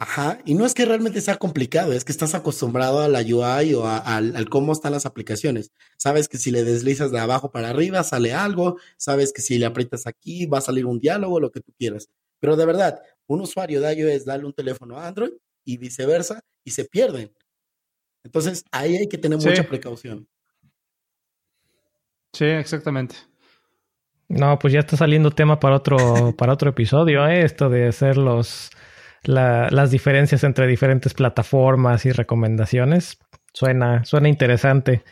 Ajá, 0.00 0.38
y 0.44 0.54
no 0.54 0.64
es 0.64 0.74
que 0.74 0.84
realmente 0.84 1.20
sea 1.20 1.38
complicado, 1.38 1.92
es 1.92 2.04
que 2.04 2.12
estás 2.12 2.36
acostumbrado 2.36 3.00
a 3.00 3.08
la 3.08 3.20
UI 3.20 3.74
o 3.74 3.84
al 3.84 4.48
cómo 4.48 4.72
están 4.72 4.92
las 4.92 5.06
aplicaciones. 5.06 5.72
Sabes 5.96 6.28
que 6.28 6.38
si 6.38 6.52
le 6.52 6.62
deslizas 6.62 7.10
de 7.10 7.18
abajo 7.18 7.50
para 7.50 7.70
arriba 7.70 8.04
sale 8.04 8.32
algo, 8.32 8.76
sabes 8.96 9.32
que 9.32 9.42
si 9.42 9.58
le 9.58 9.66
aprietas 9.66 10.06
aquí 10.06 10.46
va 10.46 10.58
a 10.58 10.60
salir 10.60 10.86
un 10.86 11.00
diálogo, 11.00 11.40
lo 11.40 11.50
que 11.50 11.60
tú 11.60 11.72
quieras. 11.76 12.08
Pero 12.38 12.54
de 12.54 12.64
verdad, 12.64 13.02
un 13.26 13.40
usuario 13.40 13.80
de 13.80 13.92
iOS 13.92 14.24
dale 14.24 14.44
un 14.44 14.52
teléfono 14.52 14.96
a 14.98 15.08
Android 15.08 15.32
y 15.64 15.78
viceversa 15.78 16.44
y 16.62 16.70
se 16.70 16.84
pierden. 16.84 17.32
Entonces 18.22 18.64
ahí 18.70 18.96
hay 18.96 19.08
que 19.08 19.18
tener 19.18 19.38
mucha 19.38 19.64
precaución. 19.64 20.28
Sí, 22.32 22.44
exactamente. 22.44 23.16
No, 24.28 24.58
pues 24.60 24.72
ya 24.72 24.80
está 24.80 24.96
saliendo 24.96 25.32
tema 25.32 25.58
para 25.58 25.74
otro, 25.74 26.36
para 26.36 26.52
otro 26.52 26.70
episodio, 26.70 27.26
¿eh? 27.26 27.42
esto 27.42 27.68
de 27.68 27.88
hacer 27.88 28.16
los, 28.16 28.70
las 29.24 29.90
diferencias 29.90 30.44
entre 30.44 30.66
diferentes 30.66 31.14
plataformas 31.14 32.06
y 32.06 32.12
recomendaciones. 32.12 33.18
Suena, 33.52 34.04
suena 34.04 34.28
interesante. 34.28 35.02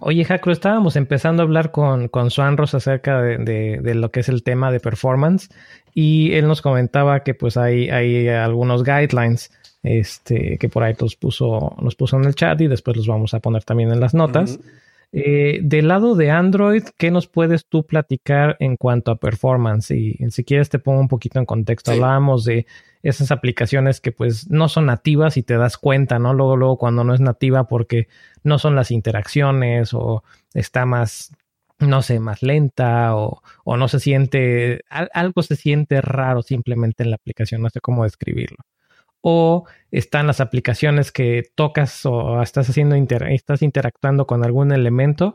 Oye, 0.00 0.24
Jacro, 0.24 0.52
estábamos 0.52 0.94
empezando 0.96 1.42
a 1.42 1.44
hablar 1.44 1.72
con, 1.72 2.08
con 2.08 2.30
Swanros 2.30 2.74
acerca 2.74 3.20
de, 3.20 3.38
de, 3.82 3.94
lo 3.94 4.12
que 4.12 4.20
es 4.20 4.28
el 4.28 4.44
tema 4.44 4.70
de 4.70 4.78
performance 4.78 5.48
y 5.92 6.34
él 6.34 6.46
nos 6.46 6.62
comentaba 6.62 7.24
que 7.24 7.34
pues 7.34 7.56
hay, 7.56 7.90
hay 7.90 8.28
algunos 8.28 8.84
guidelines 8.84 9.50
este, 9.82 10.56
que 10.58 10.68
por 10.68 10.84
ahí 10.84 10.94
nos 11.00 11.16
puso, 11.16 11.74
nos 11.82 11.96
puso 11.96 12.16
en 12.16 12.24
el 12.24 12.36
chat 12.36 12.60
y 12.60 12.68
después 12.68 12.96
los 12.96 13.08
vamos 13.08 13.34
a 13.34 13.40
poner 13.40 13.64
también 13.64 13.90
en 13.90 13.98
las 13.98 14.14
notas. 14.14 14.60
Eh, 15.10 15.60
del 15.62 15.88
lado 15.88 16.14
de 16.16 16.30
Android, 16.30 16.84
¿qué 16.98 17.10
nos 17.10 17.28
puedes 17.28 17.66
tú 17.66 17.86
platicar 17.86 18.56
en 18.60 18.76
cuanto 18.76 19.10
a 19.10 19.16
performance? 19.16 19.90
Y, 19.90 20.18
si 20.30 20.44
quieres 20.44 20.68
te 20.68 20.78
pongo 20.78 21.00
un 21.00 21.08
poquito 21.08 21.38
en 21.38 21.46
contexto. 21.46 21.92
Hablábamos 21.92 22.44
de 22.44 22.66
esas 23.02 23.30
aplicaciones 23.30 24.00
que 24.00 24.12
pues 24.12 24.50
no 24.50 24.68
son 24.68 24.86
nativas 24.86 25.36
y 25.36 25.42
te 25.42 25.56
das 25.56 25.78
cuenta, 25.78 26.18
¿no? 26.18 26.34
Luego, 26.34 26.56
luego 26.56 26.78
cuando 26.78 27.04
no 27.04 27.14
es 27.14 27.20
nativa 27.20 27.64
porque 27.68 28.08
no 28.42 28.58
son 28.58 28.76
las 28.76 28.90
interacciones 28.90 29.94
o 29.94 30.24
está 30.52 30.84
más, 30.84 31.34
no 31.78 32.02
sé, 32.02 32.20
más 32.20 32.42
lenta 32.42 33.16
o, 33.16 33.42
o 33.64 33.76
no 33.78 33.88
se 33.88 34.00
siente, 34.00 34.84
algo 34.90 35.42
se 35.42 35.56
siente 35.56 36.02
raro 36.02 36.42
simplemente 36.42 37.02
en 37.02 37.10
la 37.10 37.16
aplicación, 37.16 37.62
no 37.62 37.70
sé 37.70 37.80
cómo 37.80 38.04
describirlo 38.04 38.58
o 39.20 39.64
están 39.90 40.26
las 40.26 40.40
aplicaciones 40.40 41.12
que 41.12 41.44
tocas 41.54 42.04
o 42.06 42.40
estás 42.42 42.68
haciendo 42.70 42.94
estás 42.94 43.62
interactuando 43.62 44.26
con 44.26 44.44
algún 44.44 44.72
elemento 44.72 45.34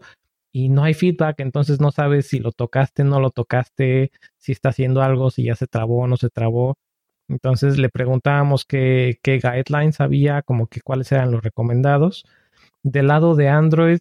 y 0.56 0.70
no 0.70 0.84
hay 0.84 0.94
feedback, 0.94 1.40
entonces 1.40 1.82
no 1.82 1.92
sabes 1.92 2.28
si 2.28 2.40
lo 2.40 2.52
tocaste, 2.52 3.04
no 3.04 3.20
lo 3.20 3.32
tocaste, 3.32 4.12
si 4.38 4.52
está 4.52 4.70
haciendo 4.70 5.02
algo, 5.02 5.32
si 5.32 5.46
ya 5.46 5.56
se 5.56 5.66
trabó 5.66 6.02
o 6.04 6.08
no 6.08 6.16
se 6.16 6.30
trabó. 6.30 6.78
Entonces 7.28 7.80
le 7.80 7.90
preguntábamos 7.90 8.64
qué, 8.64 9.18
qué 9.24 9.40
guidelines 9.40 10.00
había, 10.00 10.44
como 10.44 10.68
que 10.68 10.82
cuáles 10.82 11.12
eran 11.12 11.32
los 11.32 11.44
recomendados. 11.44 12.26
Del 12.84 13.08
lado 13.08 13.34
de 13.36 13.50
Android, 13.50 14.00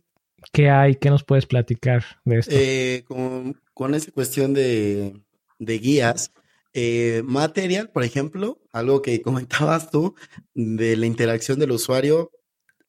¿qué 0.53 0.69
hay? 0.69 0.97
¿Qué 0.97 1.09
nos 1.09 1.25
puedes 1.25 1.47
platicar 1.47 2.05
de 2.27 2.39
esto? 2.39 2.55
Eh, 2.55 3.05
con, 3.09 3.59
con 3.73 3.95
esa 3.95 4.13
cuestión 4.13 4.53
de, 4.53 5.15
de 5.59 5.79
guías, 5.79 6.33
eh, 6.75 7.23
material, 7.25 7.91
por 7.91 8.05
ejemplo, 8.05 8.61
algo 8.73 9.03
que 9.03 9.21
comentabas 9.23 9.91
tú 9.91 10.15
de 10.55 10.97
la 10.97 11.07
interacción 11.07 11.59
del 11.59 11.73
usuario. 11.73 12.31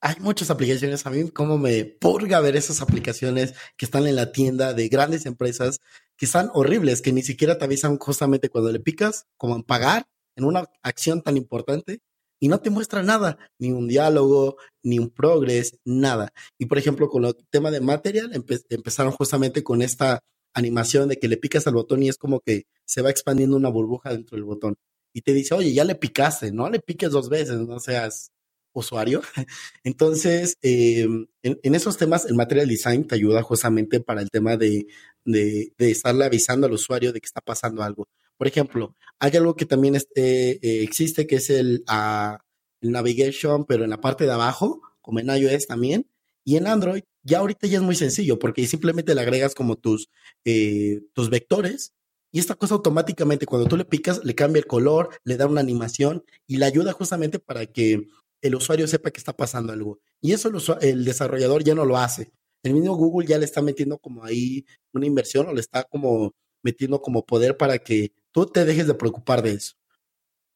Hay 0.02 0.16
muchas 0.20 0.50
aplicaciones. 0.50 1.06
A 1.06 1.10
mí, 1.10 1.30
como 1.32 1.58
me 1.58 1.86
purga 1.86 2.40
ver 2.42 2.56
esas 2.56 2.82
aplicaciones 2.82 3.54
que 3.78 3.86
están 3.86 4.08
en 4.08 4.16
la 4.16 4.32
tienda 4.32 4.74
de 4.74 4.90
grandes 4.90 5.26
empresas 5.26 5.80
que 6.18 6.26
están 6.26 6.50
horribles, 6.54 7.02
que 7.02 7.14
ni 7.14 7.24
siquiera 7.24 7.58
te 7.58 7.66
avisan 7.66 7.98
justamente 7.98 8.50
cuando 8.50 8.72
le 8.72 8.80
picas, 8.80 9.26
como 9.38 9.56
en 9.56 9.64
pagar 9.64 10.08
en 10.36 10.46
una 10.46 10.66
acción 10.82 11.22
tan 11.22 11.38
importante 11.38 12.02
y 12.40 12.50
no 12.50 12.60
te 12.60 12.70
muestra 12.70 13.04
nada, 13.04 13.38
ni 13.58 13.72
un 13.72 13.88
diálogo, 13.88 14.58
ni 14.84 15.00
un 15.00 15.10
progress, 15.10 15.80
nada. 15.86 16.34
Y 16.58 16.66
por 16.66 16.78
ejemplo, 16.78 17.08
con 17.08 17.24
el 17.26 17.36
tema 17.50 17.72
de 17.72 17.80
material, 17.80 18.32
empezaron 18.70 19.14
justamente 19.14 19.64
con 19.64 19.82
esta 19.82 20.20
animación 20.54 21.10
de 21.10 21.20
que 21.20 21.28
le 21.28 21.38
picas 21.38 21.68
al 21.68 21.74
botón 21.74 22.04
y 22.04 22.10
es 22.10 22.18
como 22.18 22.40
que 22.40 22.66
se 22.86 23.02
va 23.02 23.10
expandiendo 23.10 23.56
una 23.56 23.70
burbuja 23.70 24.12
dentro 24.12 24.36
del 24.36 24.46
botón. 24.46 24.76
Y 25.14 25.22
te 25.22 25.34
dice, 25.34 25.54
oye, 25.54 25.74
ya 25.74 25.84
le 25.84 25.96
picaste, 25.96 26.52
no 26.52 26.70
le 26.70 26.80
piques 26.80 27.12
dos 27.12 27.30
veces, 27.30 27.60
no 27.60 27.80
seas 27.80 28.32
usuario. 28.74 29.22
Entonces, 29.84 30.58
em, 30.62 31.28
en, 31.44 31.76
esos 31.76 31.98
temas, 31.98 32.26
el 32.26 32.36
material 32.36 32.68
design 32.68 33.08
te 33.08 33.16
ayuda 33.16 33.42
justamente 33.44 34.00
para 34.00 34.22
el 34.22 34.30
tema 34.30 34.58
de, 34.58 34.88
de, 35.26 35.74
estarle 35.78 36.26
avisando 36.26 36.68
al 36.68 36.74
usuario 36.74 37.14
de 37.14 37.22
que 37.22 37.26
está 37.26 37.42
pasando 37.42 37.84
algo. 37.84 38.08
Por 38.38 38.48
ejemplo, 38.48 38.96
hay 39.20 39.36
algo 39.38 39.56
que 39.56 39.66
también 39.66 39.96
este, 39.96 40.84
existe 40.84 41.28
que 41.28 41.36
es 41.36 41.50
el, 41.50 41.84
uh, 41.88 42.38
el 42.82 42.92
navigation, 42.92 43.66
pero 43.66 43.84
en 43.84 43.92
la 43.92 44.02
parte 44.02 44.26
de 44.26 44.32
abajo, 44.32 44.82
como 45.02 45.20
en 45.20 45.30
iOS 45.30 45.68
también, 45.68 46.08
y 46.44 46.58
en 46.58 46.68
Android 46.68 47.04
ya 47.24 47.40
ahorita 47.40 47.68
ya 47.68 47.78
es 47.78 47.84
muy 47.84 47.96
sencillo 47.96 48.38
porque 48.40 48.68
simplemente 48.68 49.16
le 49.16 49.22
agregas 49.22 49.56
como 49.56 49.78
tus, 49.78 50.10
eh, 50.46 51.02
tus 51.14 51.30
vectores 51.30 51.94
y 52.32 52.40
esta 52.40 52.56
cosa 52.56 52.74
automáticamente 52.74 53.46
cuando 53.46 53.68
tú 53.68 53.78
le 53.78 53.86
picas 53.86 54.26
le 54.26 54.34
cambia 54.36 54.60
el 54.60 54.66
color, 54.66 55.10
le 55.24 55.38
da 55.38 55.46
una 55.46 55.62
animación 55.62 56.24
y 56.48 56.58
le 56.58 56.66
ayuda 56.66 56.92
justamente 56.92 57.40
para 57.40 57.68
que 57.68 58.08
el 58.42 58.56
usuario 58.56 58.88
sepa 58.88 59.12
que 59.12 59.20
está 59.20 59.34
pasando 59.34 59.72
algo. 59.72 60.00
Y 60.20 60.34
eso 60.34 60.52
el, 60.82 61.06
desarrollador 61.06 61.64
ya 61.64 61.76
no 61.76 61.86
lo 61.86 61.98
hace. 61.98 62.34
El 62.64 62.74
mismo 62.74 62.96
Google 62.96 63.28
ya 63.28 63.38
le 63.38 63.46
está 63.46 63.62
metiendo 63.62 64.00
como 64.00 64.24
ahí 64.24 64.66
una 64.94 65.06
inversión 65.06 65.48
o 65.48 65.54
le 65.54 65.62
está 65.62 65.84
como 65.84 66.34
metiendo 66.64 67.02
como 67.02 67.26
poder 67.26 67.56
para 67.56 67.78
que 67.78 68.14
tú 68.32 68.46
te 68.48 68.66
dejes 68.66 68.88
de 68.88 68.96
preocupar 68.96 69.44
de 69.44 69.52
eso. 69.52 69.76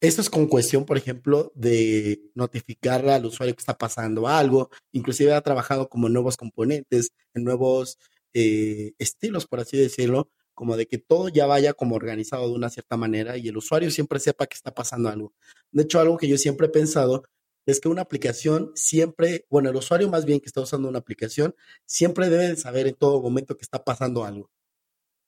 Eso 0.00 0.20
es 0.20 0.30
con 0.30 0.46
cuestión, 0.46 0.84
por 0.84 0.96
ejemplo, 0.96 1.50
de 1.56 2.20
notificar 2.34 3.08
al 3.08 3.26
usuario 3.26 3.54
que 3.54 3.60
está 3.60 3.76
pasando 3.76 4.28
algo. 4.28 4.70
Inclusive 4.92 5.32
ha 5.34 5.40
trabajado 5.40 5.88
como 5.88 6.08
nuevos 6.08 6.36
componentes, 6.36 7.10
en 7.34 7.42
nuevos 7.44 7.98
eh, 8.32 8.92
estilos, 8.98 9.46
por 9.46 9.58
así 9.60 9.76
decirlo, 9.76 10.30
como 10.54 10.76
de 10.76 10.86
que 10.86 10.98
todo 10.98 11.28
ya 11.28 11.46
vaya 11.46 11.72
como 11.72 11.96
organizado 11.96 12.48
de 12.48 12.54
una 12.54 12.70
cierta 12.70 12.96
manera 12.96 13.36
y 13.36 13.48
el 13.48 13.56
usuario 13.56 13.90
siempre 13.90 14.20
sepa 14.20 14.46
que 14.46 14.54
está 14.54 14.72
pasando 14.72 15.08
algo. 15.08 15.34
De 15.72 15.82
hecho, 15.82 16.00
algo 16.00 16.16
que 16.16 16.28
yo 16.28 16.38
siempre 16.38 16.68
he 16.68 16.70
pensado 16.70 17.24
es 17.66 17.80
que 17.80 17.88
una 17.88 18.02
aplicación 18.02 18.72
siempre, 18.74 19.46
bueno, 19.50 19.70
el 19.70 19.76
usuario 19.76 20.08
más 20.08 20.24
bien 20.24 20.40
que 20.40 20.46
está 20.46 20.60
usando 20.60 20.88
una 20.88 21.00
aplicación, 21.00 21.54
siempre 21.86 22.28
debe 22.30 22.56
saber 22.56 22.86
en 22.86 22.94
todo 22.94 23.20
momento 23.20 23.56
que 23.56 23.62
está 23.64 23.84
pasando 23.84 24.24
algo. 24.24 24.50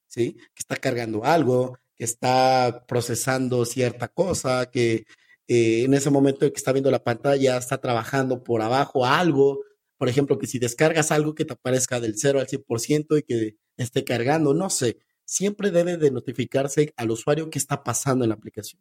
¿Sí? 0.09 0.35
Que 0.35 0.61
está 0.61 0.77
cargando 0.77 1.25
algo, 1.25 1.79
está 2.05 2.85
procesando 2.87 3.65
cierta 3.65 4.09
cosa, 4.09 4.71
que 4.71 5.05
eh, 5.49 5.85
en 5.85 5.95
ese 5.95 6.11
momento 6.11 6.51
que 6.51 6.57
está 6.57 6.73
viendo 6.73 6.91
la 6.91 7.03
pantalla 7.03 7.57
está 7.57 7.79
trabajando 7.79 8.43
por 8.43 8.63
abajo 8.63 9.05
algo. 9.05 9.61
Por 9.99 10.09
ejemplo, 10.09 10.39
que 10.39 10.47
si 10.47 10.59
descargas 10.59 11.11
algo 11.11 11.35
que 11.35 11.45
te 11.45 11.53
aparezca 11.53 12.01
del 12.01 12.17
0 12.17 12.41
al 12.41 12.47
100% 12.47 13.19
y 13.19 13.23
que 13.23 13.57
esté 13.77 14.05
cargando, 14.05 14.55
no 14.55 14.71
sé, 14.71 14.99
siempre 15.25 15.71
debe 15.71 15.97
de 15.97 16.11
notificarse 16.11 16.93
al 16.97 17.11
usuario 17.11 17.51
qué 17.51 17.59
está 17.59 17.85
pasando 17.85 18.25
en 18.25 18.31
la 18.31 18.37
aplicación. 18.37 18.81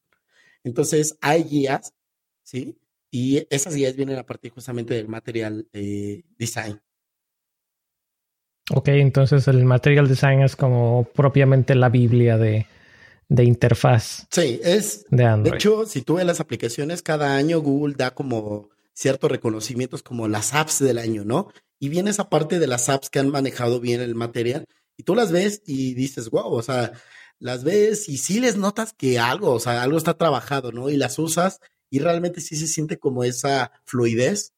Entonces, 0.63 1.17
hay 1.21 1.43
guías, 1.43 1.93
¿sí? 2.43 2.77
Y 3.11 3.47
esas 3.49 3.75
guías 3.75 3.95
vienen 3.95 4.17
a 4.17 4.25
partir 4.25 4.51
justamente 4.51 4.93
del 4.93 5.07
material 5.07 5.67
eh, 5.73 6.23
design. 6.37 6.79
Ok, 8.71 8.89
entonces 8.89 9.47
el 9.47 9.65
material 9.65 10.07
design 10.07 10.41
es 10.41 10.55
como 10.55 11.05
propiamente 11.15 11.73
la 11.73 11.89
Biblia 11.89 12.37
de, 12.37 12.67
de 13.29 13.43
interfaz. 13.43 14.27
Sí, 14.31 14.59
es. 14.63 15.05
De 15.09 15.23
Android. 15.23 15.51
De 15.51 15.57
hecho, 15.57 15.85
si 15.85 16.01
tú 16.01 16.15
ves 16.15 16.25
las 16.25 16.39
aplicaciones, 16.39 17.01
cada 17.01 17.35
año 17.35 17.61
Google 17.61 17.95
da 17.95 18.11
como 18.11 18.69
ciertos 18.93 19.31
reconocimientos 19.31 20.03
como 20.03 20.27
las 20.27 20.53
apps 20.53 20.79
del 20.79 20.97
año, 20.97 21.23
¿no? 21.23 21.53
Y 21.79 21.87
viene 21.87 22.09
esa 22.09 22.29
parte 22.29 22.59
de 22.59 22.67
las 22.67 22.89
apps 22.89 23.09
que 23.09 23.19
han 23.19 23.29
manejado 23.29 23.79
bien 23.79 24.01
el 24.01 24.15
material 24.15 24.65
y 24.97 25.03
tú 25.03 25.15
las 25.15 25.31
ves 25.31 25.61
y 25.65 25.93
dices, 25.93 26.29
wow, 26.29 26.51
o 26.51 26.61
sea, 26.61 26.91
las 27.37 27.63
ves 27.63 28.09
y 28.09 28.17
sí 28.17 28.41
les 28.41 28.57
notas 28.57 28.91
que 28.91 29.17
algo, 29.19 29.51
o 29.51 29.59
sea, 29.59 29.81
algo 29.83 29.97
está 29.97 30.15
trabajado, 30.15 30.73
¿no? 30.73 30.89
Y 30.89 30.97
las 30.97 31.17
usas 31.19 31.61
y 31.89 31.99
realmente 31.99 32.41
sí 32.41 32.57
se 32.57 32.67
siente 32.67 32.99
como 32.99 33.23
esa 33.23 33.71
fluidez. 33.85 34.53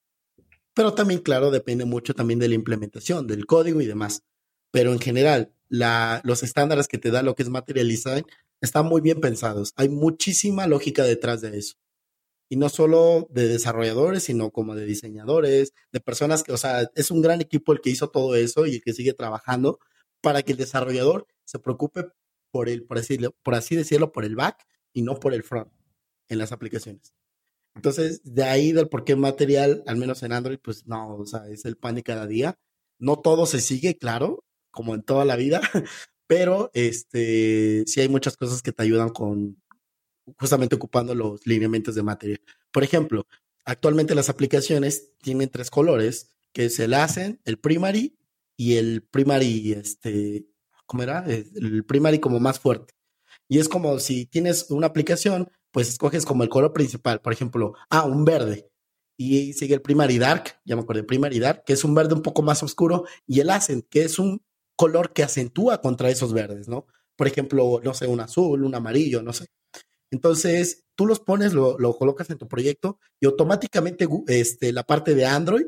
Pero 0.73 0.93
también, 0.93 1.19
claro, 1.19 1.51
depende 1.51 1.85
mucho 1.85 2.15
también 2.15 2.39
de 2.39 2.47
la 2.47 2.55
implementación, 2.55 3.27
del 3.27 3.45
código 3.45 3.81
y 3.81 3.85
demás. 3.85 4.23
Pero 4.71 4.93
en 4.93 4.99
general, 4.99 5.51
la, 5.69 6.21
los 6.23 6.43
estándares 6.43 6.87
que 6.87 6.97
te 6.97 7.11
da 7.11 7.21
lo 7.21 7.35
que 7.35 7.43
es 7.43 7.49
Material 7.49 7.89
Design 7.89 8.25
están 8.61 8.85
muy 8.85 9.01
bien 9.01 9.19
pensados. 9.19 9.73
Hay 9.75 9.89
muchísima 9.89 10.67
lógica 10.67 11.03
detrás 11.03 11.41
de 11.41 11.57
eso. 11.57 11.75
Y 12.49 12.57
no 12.57 12.69
solo 12.69 13.27
de 13.31 13.47
desarrolladores, 13.47 14.23
sino 14.23 14.51
como 14.51 14.75
de 14.75 14.85
diseñadores, 14.85 15.73
de 15.91 15.99
personas 16.01 16.43
que, 16.43 16.51
o 16.51 16.57
sea, 16.57 16.89
es 16.95 17.11
un 17.11 17.21
gran 17.21 17.41
equipo 17.41 17.73
el 17.73 17.81
que 17.81 17.89
hizo 17.89 18.09
todo 18.09 18.35
eso 18.35 18.65
y 18.65 18.75
el 18.75 18.81
que 18.81 18.93
sigue 18.93 19.13
trabajando 19.13 19.79
para 20.21 20.43
que 20.43 20.51
el 20.51 20.57
desarrollador 20.57 21.27
se 21.45 21.59
preocupe 21.59 22.05
por 22.51 22.69
el, 22.69 22.83
por 22.83 22.97
así, 22.97 23.17
por 23.43 23.55
así 23.55 23.75
decirlo, 23.75 24.11
por 24.11 24.25
el 24.25 24.35
back 24.35 24.67
y 24.93 25.01
no 25.01 25.19
por 25.19 25.33
el 25.33 25.43
front 25.43 25.71
en 26.29 26.37
las 26.37 26.51
aplicaciones. 26.51 27.13
Entonces, 27.75 28.21
de 28.23 28.43
ahí 28.43 28.73
del 28.73 28.89
por 28.89 29.05
qué 29.05 29.15
material, 29.15 29.83
al 29.87 29.97
menos 29.97 30.23
en 30.23 30.33
Android, 30.33 30.59
pues 30.61 30.85
no, 30.87 31.15
o 31.15 31.25
sea, 31.25 31.47
es 31.47 31.65
el 31.65 31.77
pan 31.77 31.95
de 31.95 32.03
cada 32.03 32.27
día. 32.27 32.59
No 32.99 33.19
todo 33.19 33.45
se 33.45 33.61
sigue, 33.61 33.97
claro, 33.97 34.43
como 34.71 34.93
en 34.93 35.03
toda 35.03 35.25
la 35.25 35.35
vida, 35.35 35.61
pero 36.31 36.71
este, 36.73 37.83
sí 37.87 37.99
hay 37.99 38.07
muchas 38.07 38.37
cosas 38.37 38.61
que 38.61 38.71
te 38.71 38.83
ayudan 38.83 39.09
con 39.09 39.61
justamente 40.37 40.75
ocupando 40.75 41.13
los 41.13 41.45
lineamientos 41.45 41.93
de 41.93 42.03
materia. 42.03 42.37
Por 42.71 42.85
ejemplo, 42.85 43.27
actualmente 43.65 44.15
las 44.15 44.29
aplicaciones 44.29 45.11
tienen 45.21 45.49
tres 45.49 45.69
colores, 45.69 46.29
que 46.53 46.67
es 46.67 46.79
el 46.79 46.93
hacen, 46.93 47.41
el 47.43 47.59
primary 47.59 48.17
y 48.55 48.75
el 48.75 49.03
primary, 49.03 49.73
este, 49.73 50.47
¿cómo 50.85 51.03
era? 51.03 51.25
El 51.27 51.83
primary 51.83 52.19
como 52.19 52.39
más 52.39 52.61
fuerte. 52.61 52.93
Y 53.49 53.59
es 53.59 53.67
como 53.67 53.99
si 53.99 54.25
tienes 54.25 54.67
una 54.69 54.87
aplicación, 54.87 55.51
pues 55.71 55.89
escoges 55.89 56.25
como 56.25 56.43
el 56.43 56.49
color 56.49 56.71
principal, 56.71 57.19
por 57.19 57.33
ejemplo, 57.33 57.73
ah, 57.89 58.05
un 58.05 58.23
verde. 58.23 58.71
y 59.17 59.51
sigue 59.51 59.75
el 59.75 59.81
Primary 59.81 60.17
Dark, 60.17 60.61
ya 60.63 60.77
me 60.77 60.83
acuerdo, 60.83 61.05
Primary 61.05 61.39
Dark, 61.39 61.65
que 61.65 61.73
es 61.73 61.83
un 61.83 61.93
verde 61.93 62.13
un 62.13 62.21
poco 62.21 62.41
más 62.41 62.63
oscuro, 62.63 63.03
y 63.27 63.41
el 63.41 63.49
Accent, 63.49 63.85
que 63.89 64.03
es 64.03 64.17
un 64.17 64.41
color 64.81 65.13
que 65.13 65.21
acentúa 65.21 65.79
contra 65.79 66.09
esos 66.09 66.33
verdes, 66.33 66.67
¿no? 66.67 66.87
Por 67.15 67.27
ejemplo, 67.27 67.79
no 67.83 67.93
sé, 67.93 68.07
un 68.07 68.19
azul, 68.19 68.63
un 68.63 68.73
amarillo, 68.73 69.21
no 69.21 69.31
sé. 69.31 69.45
Entonces, 70.09 70.85
tú 70.95 71.05
los 71.05 71.19
pones, 71.19 71.53
lo, 71.53 71.77
lo 71.77 71.95
colocas 71.95 72.31
en 72.31 72.39
tu 72.39 72.47
proyecto 72.47 72.97
y 73.19 73.27
automáticamente 73.27 74.07
este, 74.25 74.73
la 74.73 74.81
parte 74.81 75.13
de 75.13 75.27
Android, 75.27 75.67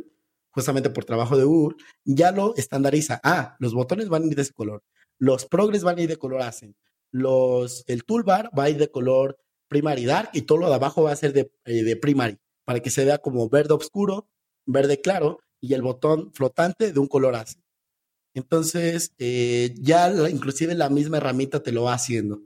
justamente 0.49 0.89
por 0.89 1.05
trabajo 1.05 1.37
de 1.37 1.43
Google, 1.43 1.77
ya 2.03 2.31
lo 2.31 2.55
estandariza. 2.55 3.21
Ah, 3.23 3.55
los 3.59 3.75
botones 3.75 4.09
van 4.09 4.23
a 4.23 4.25
ir 4.25 4.35
de 4.35 4.41
ese 4.41 4.53
color, 4.53 4.81
los 5.19 5.45
progres 5.45 5.83
van 5.83 5.99
a 5.99 6.01
ir 6.01 6.09
de 6.09 6.17
color 6.17 6.41
Accent, 6.41 6.75
los, 7.11 7.83
el 7.85 8.05
toolbar 8.05 8.49
va 8.57 8.63
a 8.63 8.69
ir 8.71 8.77
de 8.77 8.89
color 8.89 9.37
Primary 9.67 10.05
Dark 10.05 10.31
y 10.33 10.41
todo 10.41 10.57
lo 10.57 10.69
de 10.69 10.75
abajo 10.75 11.03
va 11.03 11.11
a 11.11 11.15
ser 11.15 11.33
de, 11.33 11.51
eh, 11.65 11.83
de 11.83 11.95
Primary 11.97 12.39
para 12.65 12.79
que 12.79 12.89
se 12.89 13.05
vea 13.05 13.19
como 13.19 13.47
verde 13.47 13.75
oscuro, 13.75 14.27
verde 14.65 15.01
claro 15.01 15.37
y 15.61 15.75
el 15.75 15.83
botón 15.83 16.33
flotante 16.33 16.91
de 16.91 16.99
un 16.99 17.07
color 17.07 17.35
azul. 17.35 17.62
Entonces, 18.33 19.13
eh, 19.19 19.75
ya 19.79 20.11
inclusive 20.29 20.75
la 20.75 20.89
misma 20.89 21.17
herramienta 21.17 21.61
te 21.61 21.71
lo 21.71 21.83
va 21.83 21.93
haciendo. 21.93 22.41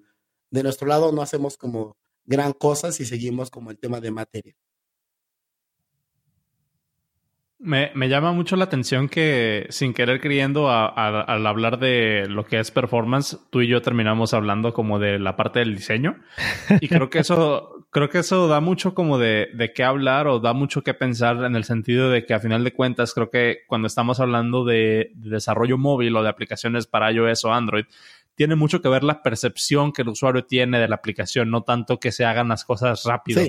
De 0.51 0.63
nuestro 0.63 0.87
lado 0.87 1.11
no 1.11 1.21
hacemos 1.21 1.57
como 1.57 1.97
gran 2.25 2.53
cosa 2.53 2.91
si 2.91 3.05
seguimos 3.05 3.49
como 3.49 3.71
el 3.71 3.79
tema 3.79 4.01
de 4.01 4.11
materia. 4.11 4.55
Me, 7.59 7.91
llama 8.07 8.33
mucho 8.33 8.55
la 8.55 8.65
atención 8.65 9.09
que 9.09 9.65
sin 9.69 9.95
querer 9.95 10.21
queriendo 10.21 10.69
al 10.69 11.47
hablar 11.47 11.79
de 11.79 12.27
lo 12.29 12.45
que 12.45 12.59
es 12.59 12.69
performance, 12.69 13.39
tú 13.49 13.61
y 13.61 13.67
yo 13.67 13.81
terminamos 13.81 14.35
hablando 14.35 14.73
como 14.73 14.99
de 14.99 15.17
la 15.17 15.35
parte 15.35 15.59
del 15.59 15.75
diseño. 15.75 16.17
Y 16.81 16.87
creo 16.87 17.09
que 17.09 17.17
eso, 17.19 17.85
creo 17.89 18.09
que 18.09 18.19
eso 18.19 18.47
da 18.47 18.59
mucho 18.59 18.93
como 18.93 19.17
de, 19.17 19.49
de 19.55 19.73
qué 19.73 19.83
hablar 19.83 20.27
o 20.27 20.39
da 20.39 20.53
mucho 20.53 20.83
que 20.83 20.93
pensar 20.93 21.43
en 21.45 21.55
el 21.55 21.63
sentido 21.63 22.11
de 22.11 22.27
que 22.27 22.35
a 22.35 22.39
final 22.39 22.63
de 22.63 22.73
cuentas 22.73 23.15
creo 23.15 23.31
que 23.31 23.61
cuando 23.67 23.87
estamos 23.87 24.19
hablando 24.19 24.63
de, 24.63 25.11
desarrollo 25.15 25.79
móvil 25.79 26.15
o 26.15 26.21
de 26.21 26.29
aplicaciones 26.29 26.85
para 26.85 27.11
iOS 27.11 27.43
o 27.45 27.53
Android, 27.53 27.85
tiene 28.35 28.55
mucho 28.55 28.83
que 28.83 28.89
ver 28.89 29.03
la 29.03 29.23
percepción 29.23 29.93
que 29.93 30.03
el 30.03 30.09
usuario 30.09 30.45
tiene 30.45 30.79
de 30.79 30.87
la 30.87 30.95
aplicación, 30.95 31.49
no 31.49 31.63
tanto 31.63 31.99
que 31.99 32.11
se 32.11 32.23
hagan 32.23 32.49
las 32.49 32.65
cosas 32.65 33.03
rápido. 33.03 33.41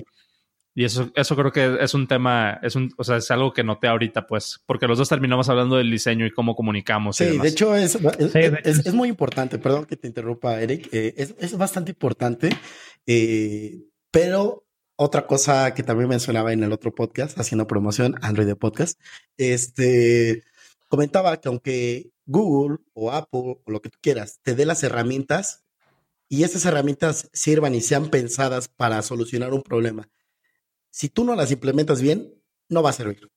Y 0.79 0.85
eso, 0.85 1.11
eso 1.17 1.35
creo 1.35 1.51
que 1.51 1.79
es 1.81 1.93
un 1.95 2.07
tema, 2.07 2.61
es 2.63 2.77
un, 2.77 2.95
o 2.97 3.03
sea, 3.03 3.17
es 3.17 3.29
algo 3.33 3.53
que 3.53 3.65
noté 3.65 3.89
ahorita, 3.89 4.29
pues, 4.29 4.61
porque 4.65 4.87
los 4.87 4.97
dos 4.97 5.09
terminamos 5.09 5.49
hablando 5.49 5.75
del 5.75 5.91
diseño 5.91 6.25
y 6.25 6.31
cómo 6.31 6.55
comunicamos. 6.55 7.17
Sí, 7.17 7.37
de 7.37 7.49
hecho 7.49 7.75
es, 7.75 7.99
es, 8.63 8.95
muy 8.95 9.09
importante, 9.09 9.59
perdón 9.59 9.87
que 9.87 9.97
te 9.97 10.07
interrumpa, 10.07 10.61
Eric, 10.61 10.89
eh, 10.93 11.15
es, 11.17 11.59
bastante 11.59 11.91
importante, 11.91 12.51
eh, 13.09 13.87
pero 14.13 14.69
otra 14.95 15.27
cosa 15.27 15.75
que 15.75 15.83
también 15.83 16.11
mencionaba 16.11 16.53
en 16.53 16.63
el 16.63 16.73
otro 16.73 16.95
podcast, 16.95 17.37
haciendo 17.41 17.67
promoción, 17.67 18.15
Android 18.23 18.47
de 18.47 18.55
Podcast, 18.55 19.01
este, 19.37 20.45
comentaba 20.87 21.41
que 21.41 21.49
aunque 21.49 22.13
Google 22.25 22.79
o 22.93 23.11
Apple 23.11 23.41
o 23.41 23.63
lo 23.67 23.83
que 23.83 23.89
tú 23.89 23.99
quieras 24.01 24.39
te 24.45 24.55
dé 24.55 24.65
las 24.65 24.85
herramientas 24.85 25.65
y 26.29 26.45
esas 26.45 26.65
herramientas 26.67 27.29
sirvan 27.33 27.75
y 27.75 27.81
sean 27.81 28.11
pensadas 28.11 28.69
para 28.69 29.03
solucionar 29.03 29.53
un 29.53 29.63
problema, 29.63 30.09
si 30.91 31.09
tú 31.09 31.25
no 31.25 31.35
las 31.35 31.51
implementas 31.51 32.01
bien, 32.03 32.35
no 32.69 32.83
va 32.83 32.91
a 32.91 32.93
servir. 32.95 33.29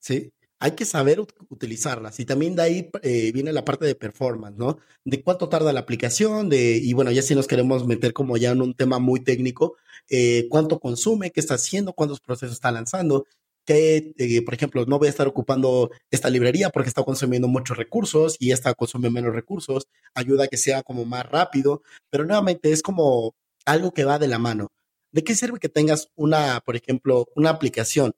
¿Sí? 0.00 0.32
Hay 0.58 0.72
que 0.72 0.84
saber 0.84 1.20
utilizarlas. 1.48 2.20
Y 2.20 2.26
también 2.26 2.54
de 2.54 2.62
ahí 2.62 2.90
eh, 3.02 3.32
viene 3.32 3.52
la 3.52 3.64
parte 3.64 3.86
de 3.86 3.94
performance, 3.94 4.56
¿no? 4.58 4.78
De 5.04 5.22
cuánto 5.22 5.48
tarda 5.48 5.72
la 5.72 5.80
aplicación, 5.80 6.48
de, 6.50 6.76
y 6.76 6.92
bueno, 6.92 7.10
ya 7.12 7.22
si 7.22 7.34
nos 7.34 7.46
queremos 7.46 7.86
meter 7.86 8.12
como 8.12 8.36
ya 8.36 8.50
en 8.50 8.62
un 8.62 8.74
tema 8.74 8.98
muy 8.98 9.20
técnico, 9.20 9.76
eh, 10.10 10.46
cuánto 10.50 10.78
consume, 10.80 11.30
qué 11.30 11.40
está 11.40 11.54
haciendo, 11.54 11.94
cuántos 11.94 12.20
procesos 12.20 12.54
está 12.56 12.70
lanzando, 12.72 13.26
que, 13.64 14.14
eh, 14.18 14.42
por 14.42 14.54
ejemplo, 14.54 14.84
no 14.86 14.98
voy 14.98 15.08
a 15.08 15.10
estar 15.10 15.28
ocupando 15.28 15.90
esta 16.10 16.30
librería 16.30 16.70
porque 16.70 16.88
está 16.88 17.04
consumiendo 17.04 17.48
muchos 17.48 17.76
recursos 17.76 18.36
y 18.38 18.52
esta 18.52 18.74
consume 18.74 19.10
menos 19.10 19.34
recursos, 19.34 19.86
ayuda 20.14 20.44
a 20.44 20.48
que 20.48 20.56
sea 20.56 20.82
como 20.82 21.04
más 21.04 21.26
rápido, 21.26 21.82
pero 22.10 22.24
nuevamente 22.24 22.72
es 22.72 22.82
como 22.82 23.34
algo 23.66 23.92
que 23.92 24.04
va 24.04 24.18
de 24.18 24.28
la 24.28 24.38
mano. 24.38 24.68
¿De 25.12 25.24
qué 25.24 25.34
sirve 25.34 25.58
que 25.58 25.68
tengas 25.68 26.10
una, 26.14 26.60
por 26.60 26.76
ejemplo, 26.76 27.28
una 27.34 27.50
aplicación 27.50 28.14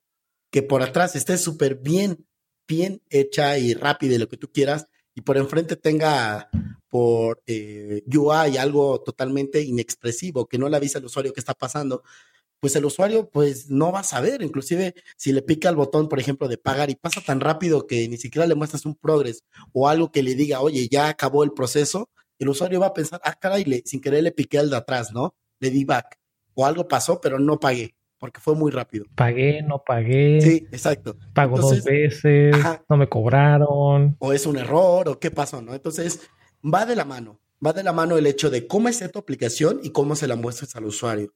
que 0.51 0.63
por 0.63 0.83
atrás 0.83 1.17
esté 1.17 1.39
súper 1.39 1.77
bien, 1.77 2.27
bien 2.69 3.03
hecha 3.09 3.59
y 3.59 3.75
rápida 3.75 4.15
y 4.15 4.19
lo 4.19 4.29
que 4.29 4.37
tú 4.37 4.53
quieras, 4.53 4.87
y 5.15 5.23
por 5.23 5.39
enfrente 5.39 5.77
tenga 5.77 6.51
por 6.89 7.43
eh, 7.47 8.03
UI 8.07 8.59
algo 8.59 9.01
totalmente 9.01 9.63
inexpresivo, 9.63 10.47
que 10.47 10.59
no 10.59 10.69
le 10.69 10.77
avisa 10.77 10.99
al 10.99 11.07
usuario 11.07 11.33
qué 11.33 11.41
está 11.41 11.55
pasando, 11.55 12.03
pues 12.61 12.77
el 12.77 12.85
usuario 12.85 13.31
pues 13.31 13.71
no 13.71 13.91
va 13.91 14.01
a 14.01 14.05
saber, 14.05 14.43
inclusive 14.43 14.95
si 15.17 15.33
le 15.33 15.43
pica 15.43 15.71
el 15.71 15.77
botón, 15.77 16.09
por 16.09 16.21
ejemplo, 16.21 16.49
de 16.49 16.59
pagar 16.59 16.91
y 16.91 16.95
pasa 16.95 17.23
tan 17.23 17.41
rápido 17.41 17.87
que 17.87 18.07
ni 18.09 18.19
siquiera 18.19 18.47
le 18.47 18.55
muestras 18.55 18.85
un 18.85 18.95
progress 18.95 19.45
o 19.73 19.89
algo 19.89 20.13
que 20.13 20.23
le 20.23 20.35
diga, 20.35 20.61
oye, 20.61 20.89
ya 20.91 21.09
acabó 21.09 21.45
el 21.45 21.53
proceso, 21.53 22.11
el 22.39 22.51
usuario 22.51 22.81
va 22.81 22.89
a 22.89 22.95
pensar, 22.95 23.21
ah, 23.25 23.35
caray, 23.35 23.65
le, 23.65 23.83
sin 23.87 24.01
querer 24.01 24.23
le 24.23 24.33
piqué 24.33 24.59
al 24.59 24.71
de 24.71 24.77
atrás, 24.77 25.13
¿no? 25.13 25.35
Le 25.61 25.71
di 25.71 25.85
back 25.85 26.22
o 26.55 26.67
algo 26.67 26.89
pasó, 26.89 27.21
pero 27.21 27.39
no 27.39 27.59
pagué 27.59 27.95
porque 28.23 28.41
fue 28.41 28.55
muy 28.55 28.71
rápido. 28.71 29.05
Pagué, 29.17 29.63
no 29.63 29.83
pagué. 29.85 30.41
Sí, 30.41 30.69
exacto. 30.71 31.17
Pago 31.35 31.59
dos 31.59 31.83
veces, 31.83 32.55
no 32.89 32.97
me 32.97 33.09
cobraron. 33.09 34.15
O 34.21 34.33
es 34.33 34.47
un 34.47 34.59
error, 34.59 35.09
o 35.09 35.19
qué 35.19 35.33
pasó, 35.33 35.61
¿no? 35.61 35.75
Entonces, 35.75 36.21
va 36.65 36.87
de 36.87 36.95
la 36.95 37.05
mano. 37.05 37.41
Va 37.67 37.73
de 37.73 37.83
la 37.83 37.93
mano 37.93 38.17
el 38.17 38.29
hecho 38.29 38.49
de 38.49 38.69
cómo 38.69 38.89
es 38.89 39.03
tu 39.11 39.19
aplicación 39.19 39.81
y 39.83 39.91
cómo 39.91 40.15
se 40.15 40.29
la 40.29 40.37
muestras 40.37 40.77
al 40.77 40.85
usuario. 40.85 41.35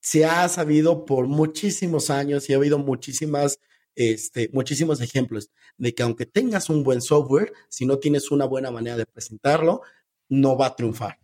Se 0.00 0.26
ha 0.26 0.46
sabido 0.50 1.06
por 1.06 1.28
muchísimos 1.28 2.10
años 2.10 2.50
y 2.50 2.52
ha 2.52 2.56
habido 2.56 2.76
muchísimas, 2.76 3.58
este, 3.94 4.50
muchísimos 4.52 5.00
ejemplos 5.00 5.50
de 5.78 5.94
que 5.94 6.02
aunque 6.02 6.26
tengas 6.26 6.68
un 6.68 6.84
buen 6.84 7.00
software, 7.00 7.54
si 7.70 7.86
no 7.86 8.00
tienes 8.00 8.30
una 8.30 8.44
buena 8.44 8.70
manera 8.70 8.98
de 8.98 9.06
presentarlo, 9.06 9.80
no 10.28 10.58
va 10.58 10.66
a 10.66 10.76
triunfar. 10.76 11.18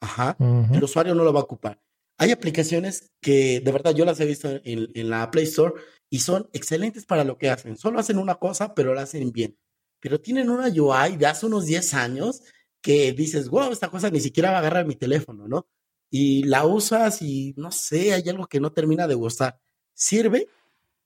Ajá. 0.00 0.36
El 0.38 0.84
usuario 0.84 1.14
no 1.14 1.24
lo 1.24 1.32
va 1.32 1.40
a 1.40 1.44
ocupar. 1.44 1.80
Hay 2.20 2.32
aplicaciones 2.32 3.10
que 3.22 3.60
de 3.60 3.72
verdad 3.72 3.94
yo 3.94 4.04
las 4.04 4.20
he 4.20 4.26
visto 4.26 4.60
en, 4.62 5.08
la 5.08 5.30
Play 5.30 5.44
Store 5.44 5.72
y 6.10 6.18
son 6.18 6.50
excelentes 6.52 7.06
para 7.06 7.24
lo 7.24 7.38
que 7.38 7.48
hacen. 7.48 7.78
Solo 7.78 7.98
hacen 7.98 8.18
una 8.18 8.34
cosa, 8.34 8.74
pero 8.74 8.92
la 8.92 9.02
hacen 9.02 9.32
bien. 9.32 9.56
Pero 10.00 10.20
tienen 10.20 10.50
una 10.50 10.66
UI 10.66 11.16
de 11.16 11.24
hace 11.24 11.46
unos 11.46 11.64
10 11.64 11.94
años 11.94 12.42
que 12.82 13.14
dices, 13.14 13.48
wow, 13.48 13.72
esta 13.72 13.88
cosa 13.88 14.10
ni 14.10 14.20
siquiera 14.20 14.50
va 14.50 14.56
a 14.56 14.60
agarrar 14.60 14.86
mi 14.86 14.96
teléfono, 14.96 15.48
¿no? 15.48 15.66
Y 16.10 16.42
la 16.42 16.66
usas 16.66 17.22
y 17.22 17.54
no 17.56 17.72
sé, 17.72 18.12
hay 18.12 18.28
algo 18.28 18.46
que 18.48 18.60
no 18.60 18.70
termina 18.70 19.06
de 19.06 19.14
gustar. 19.14 19.58
Sirve, 19.94 20.46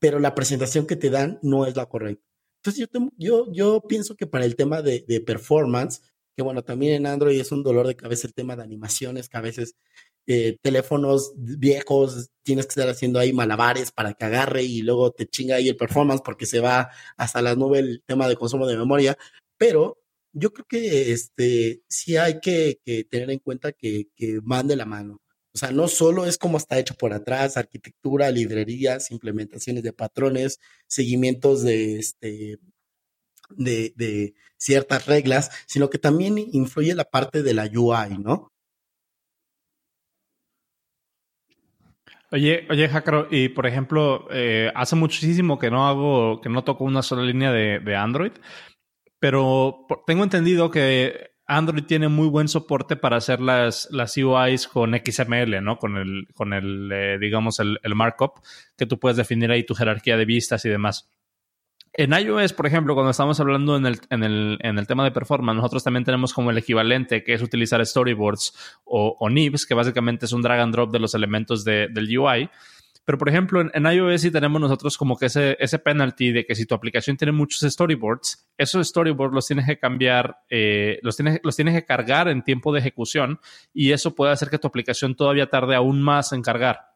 pero 0.00 0.18
la 0.18 0.34
presentación 0.34 0.84
que 0.84 0.96
te 0.96 1.10
dan 1.10 1.38
no 1.42 1.64
es 1.64 1.76
la 1.76 1.86
correcta. 1.86 2.26
Entonces 2.56 2.88
yo, 2.92 3.10
yo, 3.16 3.52
yo 3.52 3.82
pienso 3.82 4.16
que 4.16 4.26
para 4.26 4.46
el 4.46 4.56
tema 4.56 4.82
de, 4.82 5.04
de 5.06 5.20
performance, 5.20 6.02
que 6.34 6.42
bueno, 6.42 6.64
también 6.64 6.94
en 6.94 7.06
Android 7.06 7.40
es 7.40 7.52
un 7.52 7.62
dolor 7.62 7.86
de 7.86 7.94
cabeza 7.94 8.26
el 8.26 8.34
tema 8.34 8.56
de 8.56 8.64
animaciones, 8.64 9.28
que 9.28 9.36
a 9.36 9.42
veces 9.42 9.76
eh, 10.26 10.58
teléfonos 10.62 11.32
viejos, 11.36 12.30
tienes 12.42 12.66
que 12.66 12.70
estar 12.70 12.88
haciendo 12.88 13.18
ahí 13.18 13.32
malabares 13.32 13.92
para 13.92 14.14
que 14.14 14.24
agarre 14.24 14.62
y 14.62 14.82
luego 14.82 15.10
te 15.12 15.26
chinga 15.26 15.56
ahí 15.56 15.68
el 15.68 15.76
performance 15.76 16.22
porque 16.24 16.46
se 16.46 16.60
va 16.60 16.90
hasta 17.16 17.42
las 17.42 17.56
nubes 17.56 17.80
el 17.80 18.02
tema 18.06 18.28
de 18.28 18.36
consumo 18.36 18.66
de 18.66 18.76
memoria, 18.76 19.16
pero 19.58 19.98
yo 20.32 20.52
creo 20.52 20.66
que 20.66 21.12
este 21.12 21.82
sí 21.88 22.16
hay 22.16 22.40
que, 22.40 22.80
tener 23.10 23.30
en 23.30 23.38
cuenta 23.38 23.72
que, 23.72 24.08
que 24.16 24.40
van 24.42 24.66
de 24.66 24.76
la 24.76 24.84
mano. 24.86 25.20
O 25.54 25.58
sea, 25.58 25.70
no 25.70 25.86
solo 25.88 26.26
es 26.26 26.36
como 26.38 26.58
está 26.58 26.78
hecho 26.78 26.94
por 26.94 27.12
atrás, 27.12 27.56
arquitectura, 27.56 28.30
librerías, 28.30 29.12
implementaciones 29.12 29.84
de 29.84 29.92
patrones, 29.92 30.58
seguimientos 30.88 31.62
de 31.62 31.98
este 31.98 32.58
de, 33.50 33.92
de 33.96 34.34
ciertas 34.56 35.06
reglas, 35.06 35.50
sino 35.66 35.90
que 35.90 35.98
también 35.98 36.38
influye 36.38 36.94
la 36.94 37.04
parte 37.04 37.42
de 37.42 37.54
la 37.54 37.64
UI, 37.64 38.18
¿no? 38.18 38.53
Oye, 42.34 42.66
oye, 42.68 42.88
Jacro, 42.88 43.28
y 43.30 43.48
por 43.50 43.64
ejemplo, 43.64 44.26
eh, 44.32 44.72
hace 44.74 44.96
muchísimo 44.96 45.56
que 45.56 45.70
no 45.70 45.86
hago, 45.86 46.40
que 46.40 46.48
no 46.48 46.64
toco 46.64 46.82
una 46.82 47.00
sola 47.00 47.22
línea 47.22 47.52
de, 47.52 47.96
Android, 47.96 48.32
pero 49.20 49.86
tengo 50.04 50.24
entendido 50.24 50.68
que 50.68 51.30
Android 51.46 51.84
tiene 51.84 52.08
muy 52.08 52.26
buen 52.26 52.48
soporte 52.48 52.96
para 52.96 53.18
hacer 53.18 53.40
las, 53.40 53.86
las 53.92 54.16
UIs 54.16 54.66
con 54.66 54.94
XML, 54.94 55.62
¿no? 55.62 55.78
Con 55.78 55.96
el, 55.96 56.26
con 56.34 56.54
el 56.54 56.90
eh, 56.92 57.18
digamos, 57.20 57.60
el, 57.60 57.78
el, 57.84 57.94
markup, 57.94 58.40
que 58.76 58.86
tú 58.86 58.98
puedes 58.98 59.16
definir 59.16 59.52
ahí 59.52 59.62
tu 59.62 59.76
jerarquía 59.76 60.16
de 60.16 60.24
vistas 60.24 60.64
y 60.64 60.68
demás. 60.70 61.08
En 61.96 62.12
iOS, 62.12 62.52
por 62.52 62.66
ejemplo, 62.66 62.94
cuando 62.94 63.12
estamos 63.12 63.38
hablando 63.38 63.76
en 63.76 63.86
el, 63.86 64.00
en, 64.10 64.24
el, 64.24 64.58
en 64.62 64.78
el, 64.78 64.86
tema 64.88 65.04
de 65.04 65.12
performance, 65.12 65.56
nosotros 65.56 65.84
también 65.84 66.02
tenemos 66.02 66.34
como 66.34 66.50
el 66.50 66.58
equivalente, 66.58 67.22
que 67.22 67.34
es 67.34 67.40
utilizar 67.40 67.84
storyboards 67.86 68.52
o, 68.84 69.28
nibs, 69.30 69.64
que 69.64 69.74
básicamente 69.74 70.26
es 70.26 70.32
un 70.32 70.42
drag 70.42 70.58
and 70.58 70.74
drop 70.74 70.90
de 70.90 70.98
los 70.98 71.14
elementos 71.14 71.64
de, 71.64 71.86
del 71.88 72.18
UI. 72.18 72.50
Pero, 73.04 73.16
por 73.16 73.28
ejemplo, 73.28 73.60
en, 73.60 73.86
iOS 73.86 74.22
sí 74.22 74.32
tenemos 74.32 74.60
nosotros 74.60 74.98
como 74.98 75.16
que 75.16 75.26
ese, 75.26 75.56
ese 75.60 75.78
penalty 75.78 76.32
de 76.32 76.44
que 76.44 76.56
si 76.56 76.66
tu 76.66 76.74
aplicación 76.74 77.16
tiene 77.16 77.30
muchos 77.30 77.60
storyboards, 77.60 78.48
esos 78.58 78.88
storyboards 78.88 79.32
los 79.32 79.46
tienes 79.46 79.66
que 79.66 79.78
cambiar, 79.78 80.38
eh, 80.50 80.98
los, 81.02 81.14
tienes, 81.14 81.38
los 81.44 81.54
tienes 81.54 81.74
que 81.74 81.84
cargar 81.84 82.26
en 82.26 82.42
tiempo 82.42 82.72
de 82.72 82.80
ejecución 82.80 83.38
y 83.72 83.92
eso 83.92 84.16
puede 84.16 84.32
hacer 84.32 84.50
que 84.50 84.58
tu 84.58 84.66
aplicación 84.66 85.14
todavía 85.14 85.48
tarde 85.48 85.76
aún 85.76 86.02
más 86.02 86.32
en 86.32 86.42
cargar. 86.42 86.93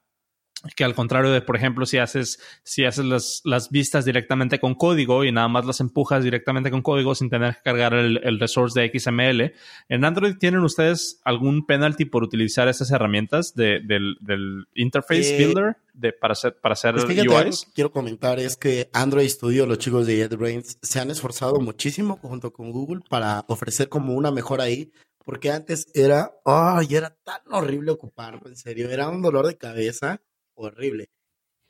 Que 0.75 0.85
al 0.85 0.95
contrario 0.95 1.31
de, 1.31 1.41
por 1.41 1.57
ejemplo, 1.57 1.87
si 1.87 1.99
haces, 1.99 2.41
si 2.65 2.85
haces 2.85 3.05
las, 3.05 3.43
las, 3.45 3.71
vistas 3.71 4.05
directamente 4.05 4.59
con 4.59 4.75
código 4.75 5.25
y 5.25 5.31
nada 5.31 5.47
más 5.49 5.65
las 5.65 5.81
empujas 5.81 6.25
directamente 6.25 6.71
con 6.71 6.83
código 6.83 7.15
sin 7.15 7.31
tener 7.31 7.55
que 7.55 7.63
cargar 7.63 7.95
el, 7.95 8.21
el, 8.25 8.41
resource 8.41 8.79
de 8.79 8.91
XML, 8.93 9.53
¿en 9.89 10.05
Android 10.05 10.37
tienen 10.39 10.61
ustedes 10.61 11.21
algún 11.25 11.65
penalty 11.65 12.07
por 12.07 12.25
utilizar 12.25 12.67
esas 12.67 12.91
herramientas 12.91 13.55
de, 13.55 13.81
del, 13.85 14.17
del, 14.21 14.67
Interface 14.75 15.37
eh, 15.37 15.45
Builder 15.45 15.77
de, 15.93 16.13
para 16.13 16.33
hacer, 16.33 16.57
para 16.61 16.73
hacer 16.73 16.95
pues 16.95 17.07
UIs? 17.07 17.67
quiero 17.75 17.93
comentar 17.93 18.41
es 18.41 18.57
que 18.57 18.91
Android 18.93 19.29
Studio, 19.29 19.67
los 19.67 19.79
chicos 19.79 20.07
de 20.07 20.17
JetBrains, 20.17 20.79
se 20.83 20.99
han 20.99 21.11
esforzado 21.11 21.61
muchísimo 21.61 22.19
junto 22.21 22.53
con 22.53 22.73
Google 22.73 23.03
para 23.09 23.45
ofrecer 23.49 23.89
como 23.89 24.15
una 24.15 24.33
mejora 24.33 24.65
ahí 24.65 24.91
porque 25.25 25.51
antes 25.51 25.89
era, 25.93 26.33
ay, 26.47 26.87
era 26.97 27.15
tan 27.23 27.43
horrible 27.51 27.91
ocuparlo, 27.91 28.41
en 28.47 28.57
serio, 28.57 28.89
era 28.89 29.11
un 29.11 29.21
dolor 29.21 29.47
de 29.47 29.59
cabeza 29.59 30.23
horrible. 30.59 31.09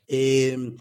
Em, 0.07 0.77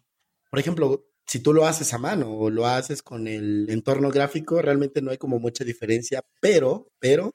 por 0.51 0.61
ejemplo, 0.61 1.07
si 1.27 1.41
tú 1.41 1.53
lo 1.55 1.67
haces 1.67 1.93
a 1.95 1.99
mano 1.99 2.33
o 2.33 2.51
lo 2.51 2.67
haces 2.67 3.03
con 3.03 3.29
el 3.29 3.69
entorno 3.71 4.11
gráfico, 4.11 4.63
realmente 4.63 5.03
no 5.03 5.11
hay 5.11 5.19
como 5.19 5.39
mucha 5.41 5.65
diferencia, 5.65 6.23
pero, 6.41 6.91
pero, 7.01 7.35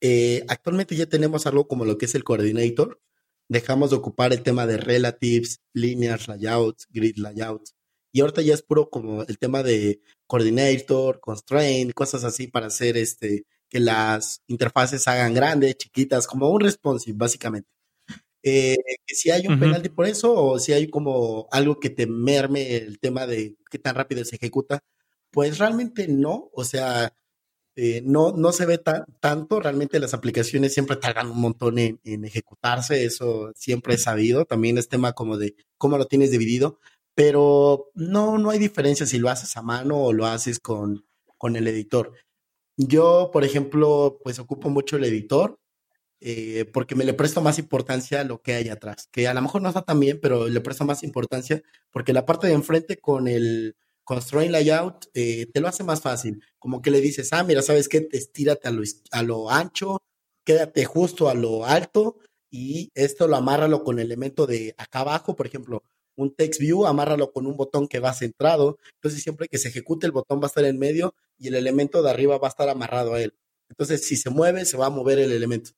eh, 0.00 0.44
actualmente 0.48 0.96
ya 0.96 1.06
tenemos 1.06 1.46
algo 1.46 1.68
como 1.68 1.84
lo 1.84 1.98
que 1.98 2.06
es 2.06 2.14
el 2.14 2.24
coordinator. 2.24 3.00
Dejamos 3.48 3.90
de 3.90 3.96
ocupar 3.96 4.32
el 4.32 4.42
tema 4.42 4.66
de 4.66 4.76
relatives, 4.78 5.60
linear 5.74 6.20
layouts, 6.28 6.88
grid 6.90 7.16
layouts. 7.18 7.74
Y 8.12 8.20
ahorita 8.20 8.42
ya 8.42 8.54
es 8.54 8.62
puro 8.62 8.90
como 8.90 9.22
el 9.22 9.38
tema 9.38 9.62
de 9.62 10.00
coordinator, 10.26 11.20
constraint, 11.20 11.94
cosas 11.94 12.24
así 12.24 12.48
para 12.48 12.66
hacer 12.66 12.96
este, 12.96 13.46
que 13.68 13.80
las 13.80 14.42
interfaces 14.48 15.08
hagan 15.08 15.34
grandes, 15.34 15.76
chiquitas, 15.76 16.26
como 16.26 16.50
un 16.50 16.60
responsive, 16.60 17.16
básicamente. 17.16 17.68
Eh, 18.44 18.76
que 19.06 19.14
si 19.14 19.30
hay 19.30 19.46
un 19.46 19.60
penalti 19.60 19.88
por 19.88 20.06
eso 20.06 20.34
o 20.34 20.58
si 20.58 20.72
hay 20.72 20.88
como 20.88 21.46
algo 21.52 21.78
que 21.78 21.90
te 21.90 22.06
merme 22.06 22.76
el 22.76 22.98
tema 22.98 23.26
de 23.26 23.56
qué 23.70 23.78
tan 23.78 23.94
rápido 23.94 24.24
se 24.24 24.36
ejecuta, 24.36 24.80
pues 25.30 25.58
realmente 25.58 26.08
no, 26.08 26.50
o 26.52 26.64
sea, 26.64 27.14
eh, 27.76 28.02
no, 28.04 28.32
no 28.32 28.52
se 28.52 28.66
ve 28.66 28.78
tan, 28.78 29.04
tanto, 29.20 29.60
realmente 29.60 29.98
las 29.98 30.12
aplicaciones 30.12 30.74
siempre 30.74 30.96
tardan 30.96 31.30
un 31.30 31.40
montón 31.40 31.78
en, 31.78 32.00
ejecutarse, 32.04 33.04
eso 33.04 33.52
siempre 33.54 33.94
he 33.94 33.98
sabido, 33.98 34.44
también 34.44 34.76
es 34.76 34.88
tema 34.88 35.12
como 35.14 35.38
de 35.38 35.54
cómo 35.78 35.96
lo 35.96 36.06
tienes 36.06 36.30
dividido, 36.30 36.80
pero 37.14 37.90
no, 37.94 38.38
no 38.38 38.50
hay 38.50 38.58
diferencia 38.58 39.06
si 39.06 39.18
lo 39.18 39.30
haces 39.30 39.56
a 39.56 39.62
mano 39.62 39.98
o 40.02 40.12
lo 40.12 40.26
haces 40.26 40.58
con, 40.60 41.06
con 41.38 41.56
el 41.56 41.66
editor. 41.68 42.12
Yo, 42.76 43.30
por 43.32 43.44
ejemplo, 43.44 44.18
pues 44.22 44.38
ocupo 44.38 44.68
mucho 44.68 44.96
el 44.96 45.04
editor, 45.04 45.58
eh, 46.24 46.66
porque 46.72 46.94
me 46.94 47.04
le 47.04 47.14
presto 47.14 47.40
más 47.40 47.58
importancia 47.58 48.20
a 48.20 48.24
lo 48.24 48.42
que 48.42 48.54
hay 48.54 48.68
atrás, 48.68 49.08
que 49.10 49.26
a 49.26 49.34
lo 49.34 49.42
mejor 49.42 49.60
no 49.60 49.68
está 49.68 49.82
tan 49.82 49.98
bien, 49.98 50.20
pero 50.22 50.48
le 50.48 50.60
presto 50.60 50.84
más 50.84 51.02
importancia 51.02 51.62
porque 51.90 52.12
la 52.12 52.24
parte 52.24 52.46
de 52.46 52.52
enfrente 52.52 52.98
con 52.98 53.26
el 53.26 53.74
constraint 54.04 54.52
layout 54.52 55.06
eh, 55.14 55.46
te 55.52 55.60
lo 55.60 55.66
hace 55.66 55.82
más 55.82 56.00
fácil, 56.00 56.40
como 56.60 56.80
que 56.80 56.92
le 56.92 57.00
dices, 57.00 57.32
ah, 57.32 57.42
mira, 57.42 57.60
¿sabes 57.60 57.88
qué? 57.88 58.08
Estírate 58.12 58.68
a 58.68 58.70
lo, 58.70 58.84
a 59.10 59.22
lo 59.24 59.50
ancho, 59.50 60.00
quédate 60.44 60.84
justo 60.84 61.28
a 61.28 61.34
lo 61.34 61.66
alto 61.66 62.18
y 62.50 62.92
esto 62.94 63.26
lo 63.26 63.34
amárralo 63.34 63.82
con 63.82 63.98
el 63.98 64.06
elemento 64.06 64.46
de 64.46 64.76
acá 64.78 65.00
abajo, 65.00 65.34
por 65.34 65.48
ejemplo, 65.48 65.82
un 66.14 66.32
text 66.36 66.60
view, 66.60 66.86
amárralo 66.86 67.32
con 67.32 67.48
un 67.48 67.56
botón 67.56 67.88
que 67.88 67.98
va 67.98 68.14
centrado, 68.14 68.78
entonces 68.94 69.24
siempre 69.24 69.48
que 69.48 69.58
se 69.58 69.70
ejecute 69.70 70.06
el 70.06 70.12
botón 70.12 70.38
va 70.38 70.44
a 70.44 70.48
estar 70.48 70.64
en 70.64 70.78
medio 70.78 71.16
y 71.36 71.48
el 71.48 71.56
elemento 71.56 72.00
de 72.00 72.10
arriba 72.10 72.38
va 72.38 72.46
a 72.46 72.50
estar 72.50 72.68
amarrado 72.68 73.14
a 73.14 73.20
él. 73.20 73.34
Entonces, 73.72 74.06
si 74.06 74.16
se 74.16 74.28
mueve, 74.28 74.66
se 74.66 74.76
va 74.76 74.86
a 74.86 74.90
mover 74.90 75.18
el 75.18 75.32
elemento. 75.32 75.70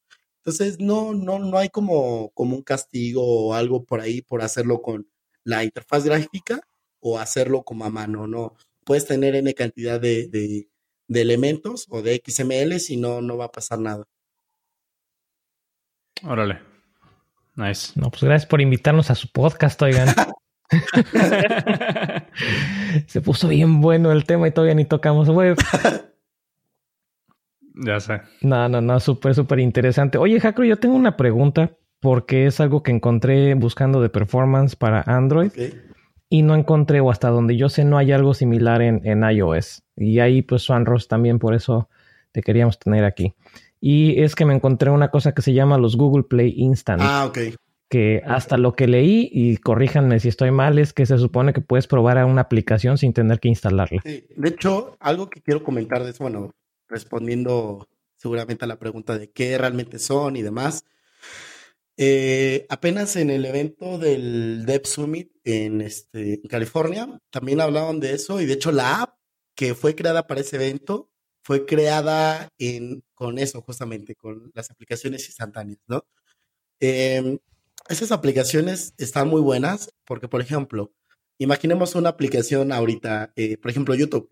Entonces, 0.44 0.78
no, 0.78 1.14
no, 1.14 1.38
no 1.38 1.56
hay 1.56 1.70
como, 1.70 2.30
como 2.34 2.56
un 2.56 2.62
castigo 2.62 3.22
o 3.24 3.54
algo 3.54 3.84
por 3.84 4.02
ahí 4.02 4.20
por 4.20 4.42
hacerlo 4.42 4.82
con 4.82 5.08
la 5.42 5.64
interfaz 5.64 6.04
gráfica 6.04 6.60
o 7.00 7.18
hacerlo 7.18 7.62
como 7.62 7.86
a 7.86 7.90
mano, 7.90 8.26
¿no? 8.26 8.54
Puedes 8.84 9.06
tener 9.06 9.34
N 9.36 9.54
cantidad 9.54 9.98
de, 9.98 10.28
de, 10.28 10.68
elementos 11.08 11.86
o 11.88 12.02
de 12.02 12.22
XML, 12.22 12.78
si 12.78 12.98
no, 12.98 13.22
no 13.22 13.38
va 13.38 13.46
a 13.46 13.52
pasar 13.52 13.78
nada. 13.78 14.04
Órale. 16.22 16.60
Nice. 17.56 17.98
No, 17.98 18.10
pues 18.10 18.24
gracias 18.24 18.46
por 18.46 18.60
invitarnos 18.60 19.10
a 19.10 19.14
su 19.14 19.32
podcast, 19.32 19.80
oigan. 19.80 20.08
Se 23.06 23.20
puso 23.22 23.48
bien 23.48 23.80
bueno 23.80 24.12
el 24.12 24.24
tema 24.24 24.48
y 24.48 24.50
todavía 24.50 24.74
ni 24.74 24.84
tocamos 24.84 25.30
web. 25.30 25.56
Ya 27.74 28.01
sé. 28.01 28.20
No, 28.40 28.68
no, 28.68 28.80
no, 28.80 29.01
súper, 29.01 29.34
súper 29.34 29.59
interesante. 29.59 30.18
Oye, 30.18 30.40
Jacro, 30.40 30.64
yo 30.64 30.76
tengo 30.76 30.94
una 30.94 31.16
pregunta 31.16 31.72
porque 32.01 32.46
es 32.46 32.60
algo 32.60 32.82
que 32.82 32.92
encontré 32.92 33.55
buscando 33.55 34.01
de 34.01 34.10
performance 34.10 34.76
para 34.76 35.02
Android 35.06 35.51
y 36.28 36.42
no 36.42 36.55
encontré, 36.55 37.01
o 37.01 37.10
hasta 37.10 37.30
donde 37.30 37.56
yo 37.56 37.68
sé, 37.68 37.84
no 37.84 37.96
hay 37.96 38.12
algo 38.12 38.34
similar 38.34 38.82
en, 38.82 39.01
en 39.05 39.22
iOS. 39.22 39.82
Y 39.96 40.18
ahí, 40.18 40.42
pues, 40.42 40.62
Swanros 40.62 41.09
también, 41.09 41.38
por 41.38 41.55
eso 41.55 41.88
te 42.32 42.42
queríamos 42.42 42.78
tener 42.78 43.05
aquí. 43.05 43.34
Y 43.80 44.20
es 44.22 44.34
que 44.34 44.44
me 44.44 44.55
encontré 44.55 44.90
una 44.90 45.10
cosa 45.10 45.32
que 45.32 45.42
se 45.42 45.52
llama 45.52 45.78
los 45.78 45.96
Google 45.96 46.24
Play 46.24 46.55
Instant. 46.56 47.02
Ah, 47.05 47.26
ok. 47.26 47.38
Que 47.88 48.22
hasta 48.26 48.56
lo 48.56 48.72
que 48.72 48.88
leí, 48.88 49.28
y 49.32 49.56
corríjanme 49.59 50.18
si 50.18 50.28
estoy 50.28 50.51
mal, 50.51 50.78
es 50.78 50.92
que 50.92 51.06
se 51.06 51.18
supone 51.18 51.52
que 51.52 51.60
puedes 51.60 51.86
probar 51.86 52.18
a 52.18 52.26
una 52.26 52.40
aplicación 52.40 52.98
sin 52.98 53.12
tener 53.12 53.38
que 53.40 53.48
instalarla. 53.48 54.01
Sí. 54.05 54.26
De 54.36 54.48
hecho, 54.48 54.96
algo 55.01 55.30
que 55.30 55.40
quiero 55.40 55.62
comentar 55.62 56.02
de 56.02 56.10
eso, 56.10 56.24
bueno, 56.24 56.51
respondiendo 56.89 57.89
seguramente 58.16 58.65
a 58.65 58.69
la 58.69 58.78
pregunta 58.78 59.19
de 59.19 59.31
qué 59.31 59.59
realmente 59.59 59.98
son 59.98 60.36
y 60.36 60.43
demás. 60.43 60.85
Eh, 61.97 62.66
apenas 62.70 63.15
en 63.16 63.31
el 63.31 63.44
evento 63.44 63.98
del 63.98 64.65
Dev 64.66 64.85
Summit 64.86 65.31
en, 65.44 65.81
este, 65.81 66.35
en 66.35 66.48
California, 66.48 67.20
también 67.31 67.61
hablaban 67.61 68.01
de 68.01 68.15
eso 68.15 68.40
y 68.40 68.47
de 68.47 68.55
hecho 68.55 68.73
la 68.73 69.02
app 69.02 69.16
que 69.55 69.74
fue 69.74 69.94
creada 69.94 70.27
para 70.27 70.40
ese 70.40 70.56
evento 70.56 71.11
fue 71.43 71.66
creada 71.66 72.48
en, 72.59 73.05
con 73.15 73.39
eso, 73.39 73.61
justamente, 73.62 74.16
con 74.16 74.51
las 74.55 74.70
aplicaciones 74.70 75.27
instantáneas, 75.27 75.78
¿no? 75.86 76.06
Em, 76.81 77.39
esas 77.89 78.12
aplicaciones 78.12 78.94
están 78.98 79.28
muy 79.28 79.43
buenas 79.43 79.90
porque, 80.06 80.28
por 80.28 80.40
ejemplo, 80.40 80.93
imaginemos 81.39 81.94
una 81.94 82.11
aplicación 82.11 82.73
ahorita, 82.73 83.32
eh, 83.36 83.59
por 83.59 83.70
ejemplo, 83.70 83.94
YouTube, 83.94 84.31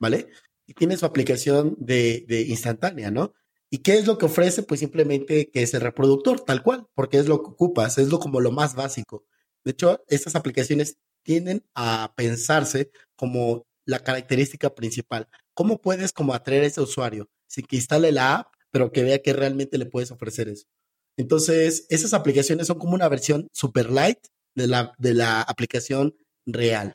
¿vale? 0.00 0.28
Y 0.70 0.74
tiene 0.74 0.96
su 0.96 1.04
aplicación 1.04 1.74
de, 1.80 2.46
instantánea, 2.48 3.10
¿no? 3.10 3.34
¿Y 3.70 3.78
qué 3.78 3.98
es 3.98 4.06
lo 4.06 4.18
que 4.18 4.26
ofrece? 4.26 4.62
Pues 4.62 4.78
simplemente 4.78 5.50
que 5.50 5.64
es 5.64 5.74
el 5.74 5.80
reproductor, 5.80 6.44
tal 6.44 6.62
cual, 6.62 6.86
porque 6.94 7.18
es 7.18 7.26
lo 7.26 7.42
que 7.42 7.50
ocupas, 7.50 7.98
es 7.98 8.08
lo 8.08 8.20
como 8.20 8.38
lo 8.40 8.52
más 8.52 8.76
básico. 8.76 9.26
De 9.64 9.72
hecho, 9.72 10.04
estas 10.06 10.36
aplicaciones 10.36 10.98
tienden 11.24 11.66
a 11.74 12.14
pensarse 12.16 12.92
como 13.16 13.66
la 13.84 13.98
característica 13.98 14.72
principal. 14.72 15.26
¿Cómo 15.54 15.80
puedes 15.80 16.12
como 16.12 16.34
atraer 16.34 16.62
a 16.62 16.66
ese 16.66 16.80
usuario 16.80 17.28
sin 17.48 17.66
que 17.66 17.74
instale 17.74 18.12
la 18.12 18.36
app, 18.36 18.54
pero 18.70 18.92
que 18.92 19.02
vea 19.02 19.20
que 19.20 19.32
realmente 19.32 19.76
le 19.76 19.86
puedes 19.86 20.12
ofrecer 20.12 20.48
eso? 20.48 20.68
Entonces, 21.16 21.84
esas 21.88 22.14
aplicaciones 22.14 22.68
son 22.68 22.78
como 22.78 22.94
una 22.94 23.08
versión 23.08 23.48
super 23.52 23.90
light 23.90 24.20
de 24.54 24.68
la, 24.68 24.92
de 24.98 25.14
la 25.14 25.42
aplicación 25.42 26.14
real. 26.46 26.94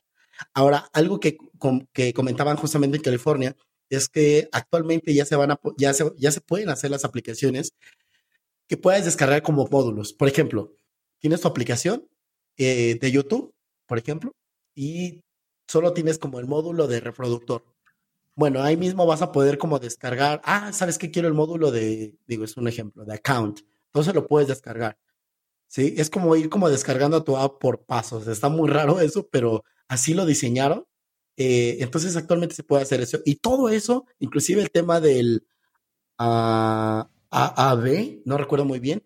Ahora, 0.53 0.89
algo 0.93 1.19
que, 1.19 1.37
que 1.93 2.13
comentaban 2.13 2.57
justamente 2.57 2.97
en 2.97 3.03
California 3.03 3.55
es 3.89 4.09
que 4.09 4.49
actualmente 4.51 5.13
ya 5.13 5.25
se 5.25 5.35
van 5.35 5.51
a, 5.51 5.59
ya 5.77 5.93
se, 5.93 6.11
ya 6.17 6.31
se 6.31 6.41
pueden 6.41 6.69
hacer 6.69 6.91
las 6.91 7.05
aplicaciones 7.05 7.73
que 8.67 8.77
puedes 8.77 9.05
descargar 9.05 9.43
como 9.43 9.67
módulos. 9.67 10.13
Por 10.13 10.27
ejemplo, 10.27 10.73
tienes 11.19 11.41
tu 11.41 11.47
aplicación 11.47 12.07
eh, 12.57 12.97
de 12.99 13.11
YouTube, 13.11 13.53
por 13.85 13.97
ejemplo, 13.97 14.33
y 14.73 15.21
solo 15.67 15.93
tienes 15.93 16.17
como 16.17 16.39
el 16.39 16.47
módulo 16.47 16.87
de 16.87 16.99
reproductor. 16.99 17.63
Bueno, 18.35 18.61
ahí 18.63 18.75
mismo 18.75 19.05
vas 19.05 19.21
a 19.21 19.31
poder 19.31 19.57
como 19.57 19.79
descargar, 19.79 20.41
ah, 20.43 20.73
¿sabes 20.73 20.97
qué 20.97 21.11
quiero 21.11 21.27
el 21.27 21.33
módulo 21.33 21.71
de, 21.71 22.17
digo, 22.27 22.43
es 22.43 22.57
un 22.57 22.67
ejemplo, 22.67 23.05
de 23.05 23.13
account. 23.13 23.61
Entonces 23.87 24.13
lo 24.13 24.27
puedes 24.27 24.49
descargar. 24.49 24.97
Sí, 25.67 25.93
es 25.97 26.09
como 26.09 26.35
ir 26.35 26.49
como 26.49 26.69
descargando 26.69 27.23
tu 27.23 27.37
app 27.37 27.59
por 27.59 27.85
pasos. 27.85 28.27
Está 28.27 28.49
muy 28.49 28.69
raro 28.69 28.99
eso, 28.99 29.27
pero 29.29 29.63
así 29.87 30.13
lo 30.13 30.25
diseñaron. 30.25 30.85
Eh, 31.37 31.77
entonces 31.79 32.15
actualmente 32.15 32.55
se 32.55 32.63
puede 32.63 32.83
hacer 32.83 33.01
eso. 33.01 33.19
Y 33.25 33.35
todo 33.35 33.69
eso, 33.69 34.05
inclusive 34.19 34.61
el 34.61 34.71
tema 34.71 34.99
del 34.99 35.45
AAB, 36.17 37.07
no 38.25 38.37
recuerdo 38.37 38.65
muy 38.65 38.79
bien, 38.79 39.03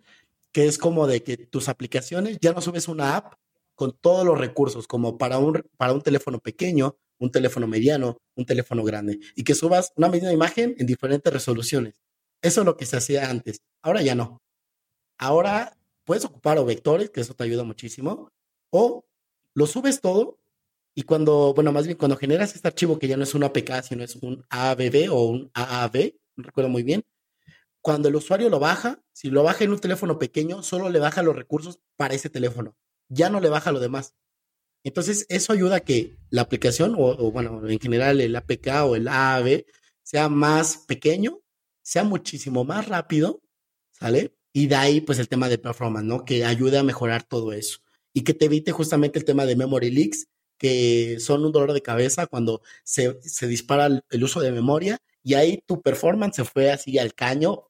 que 0.51 0.67
es 0.67 0.77
como 0.77 1.07
de 1.07 1.23
que 1.23 1.37
tus 1.37 1.69
aplicaciones 1.69 2.37
ya 2.41 2.53
no 2.53 2.61
subes 2.61 2.87
una 2.87 3.15
app 3.15 3.33
con 3.75 3.97
todos 3.97 4.25
los 4.25 4.37
recursos, 4.37 4.87
como 4.87 5.17
para 5.17 5.37
un, 5.37 5.63
para 5.77 5.93
un 5.93 6.01
teléfono 6.01 6.39
pequeño, 6.39 6.97
un 7.17 7.31
teléfono 7.31 7.67
mediano, 7.67 8.17
un 8.35 8.45
teléfono 8.45 8.83
grande, 8.83 9.19
y 9.35 9.43
que 9.43 9.55
subas 9.55 9.93
una 9.95 10.09
misma 10.09 10.33
imagen 10.33 10.75
en 10.77 10.85
diferentes 10.85 11.31
resoluciones. 11.31 11.95
Eso 12.41 12.61
es 12.61 12.65
lo 12.65 12.77
que 12.77 12.85
se 12.85 12.97
hacía 12.97 13.29
antes. 13.29 13.61
Ahora 13.81 14.01
ya 14.01 14.15
no. 14.15 14.41
Ahora 15.17 15.77
puedes 16.05 16.25
ocupar 16.25 16.57
o 16.57 16.65
vectores, 16.65 17.09
que 17.09 17.21
eso 17.21 17.35
te 17.35 17.43
ayuda 17.43 17.63
muchísimo, 17.63 18.31
o 18.71 19.05
lo 19.53 19.67
subes 19.67 20.01
todo 20.01 20.38
y 20.99 21.03
cuando, 21.03 21.53
bueno, 21.53 21.71
más 21.71 21.85
bien 21.85 21.97
cuando 21.97 22.17
generas 22.17 22.53
este 22.55 22.67
archivo 22.67 22.99
que 22.99 23.07
ya 23.07 23.15
no 23.15 23.23
es 23.23 23.33
un 23.33 23.45
APK, 23.45 23.83
sino 23.83 24.03
es 24.03 24.17
un 24.17 24.45
ABB 24.49 25.09
o 25.09 25.29
un 25.29 25.49
AAB, 25.53 26.13
no 26.35 26.43
recuerdo 26.43 26.69
muy 26.69 26.83
bien, 26.83 27.05
cuando 27.79 28.09
el 28.09 28.17
usuario 28.17 28.49
lo 28.49 28.59
baja, 28.59 29.01
si 29.13 29.29
lo 29.29 29.43
baja 29.43 29.63
en 29.63 29.71
un 29.71 29.79
teléfono 29.79 30.19
pequeño, 30.19 30.61
solo 30.61 30.89
le 30.89 30.99
baja 30.99 31.23
los 31.23 31.37
recursos 31.37 31.79
para 31.95 32.15
ese 32.15 32.29
teléfono. 32.29 32.75
ya 33.07 33.29
no 33.29 33.39
le 33.39 33.47
baja 33.47 33.71
lo 33.71 33.79
demás. 33.79 34.13
Entonces, 34.83 35.25
eso 35.29 35.53
ayuda 35.53 35.77
a 35.77 35.79
que 35.79 36.17
la 36.31 36.41
aplicación, 36.41 36.95
o, 36.97 37.31
bueno, 37.31 37.65
en 37.69 37.79
general 37.79 38.19
el 38.19 38.35
APK 38.35 38.67
o 38.83 38.97
el 38.97 39.07
AAB, 39.07 39.63
sea 40.03 40.27
más 40.27 40.79
pequeño, 40.79 41.39
sea 41.81 42.03
muchísimo 42.03 42.65
más 42.65 42.89
rápido, 42.89 43.41
¿sale? 43.93 44.35
Y 44.51 44.67
de 44.67 44.75
ahí, 44.75 44.99
pues 44.99 45.17
el 45.19 45.29
tema 45.29 45.47
de 45.47 45.59
performance, 45.59 46.05
¿no? 46.05 46.25
Que 46.25 46.43
ayude 46.43 46.77
a 46.77 46.83
mejorar 46.83 47.23
todo 47.23 47.53
eso. 47.53 47.79
Y 48.11 48.25
que 48.25 48.33
te 48.33 48.45
evite 48.45 48.73
justamente 48.73 49.17
el 49.17 49.23
tema 49.23 49.45
de 49.45 49.55
memory 49.55 49.91
leaks, 49.91 50.27
que 50.59 51.19
son 51.19 51.43
un 51.43 51.51
dolor 51.51 51.73
de 51.73 51.81
cabeza 51.81 52.27
cuando 52.27 52.61
se, 52.83 53.17
dispara 53.47 53.87
el, 54.09 54.23
uso 54.23 54.41
de 54.41 54.51
memoria 54.51 54.99
y 55.23 55.33
ahí 55.33 55.63
tu 55.65 55.81
performance 55.81 56.35
se 56.35 56.45
fue 56.45 56.69
así 56.69 56.99
al 56.99 57.15
caño, 57.15 57.69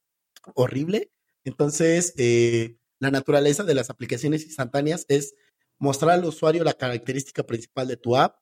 horrible. 0.54 1.10
Entonces, 1.44 2.12
eh, 2.18 2.76
la 2.98 3.10
naturaleza 3.10 3.64
de 3.64 3.74
las 3.74 3.88
aplicaciones 3.88 4.44
instantáneas 4.44 5.06
es 5.08 5.34
mostrar 5.78 6.10
al 6.10 6.24
usuario 6.24 6.64
la 6.64 6.74
característica 6.74 7.44
principal 7.44 7.88
de 7.88 7.96
tu 7.96 8.16
app 8.16 8.36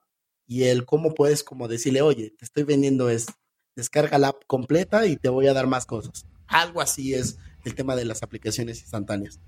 y 0.46 0.64
el 0.64 0.86
cómo 0.86 1.14
puedes 1.14 1.44
como 1.44 1.68
decirle, 1.68 2.02
oye, 2.02 2.34
te 2.36 2.44
estoy 2.44 2.64
vendiendo 2.64 3.10
esto, 3.10 3.34
descarga 3.76 4.18
la 4.18 4.28
app 4.28 4.44
completa 4.46 5.06
y 5.06 5.16
te 5.16 5.28
voy 5.28 5.46
a 5.46 5.52
dar 5.52 5.66
más 5.66 5.84
cosas. 5.84 6.26
Algo 6.46 6.80
así 6.80 7.12
es 7.12 7.38
el 7.64 7.74
tema 7.74 7.94
de 7.94 8.06
las 8.06 8.22
aplicaciones 8.22 8.80
instantáneas. 8.80 9.38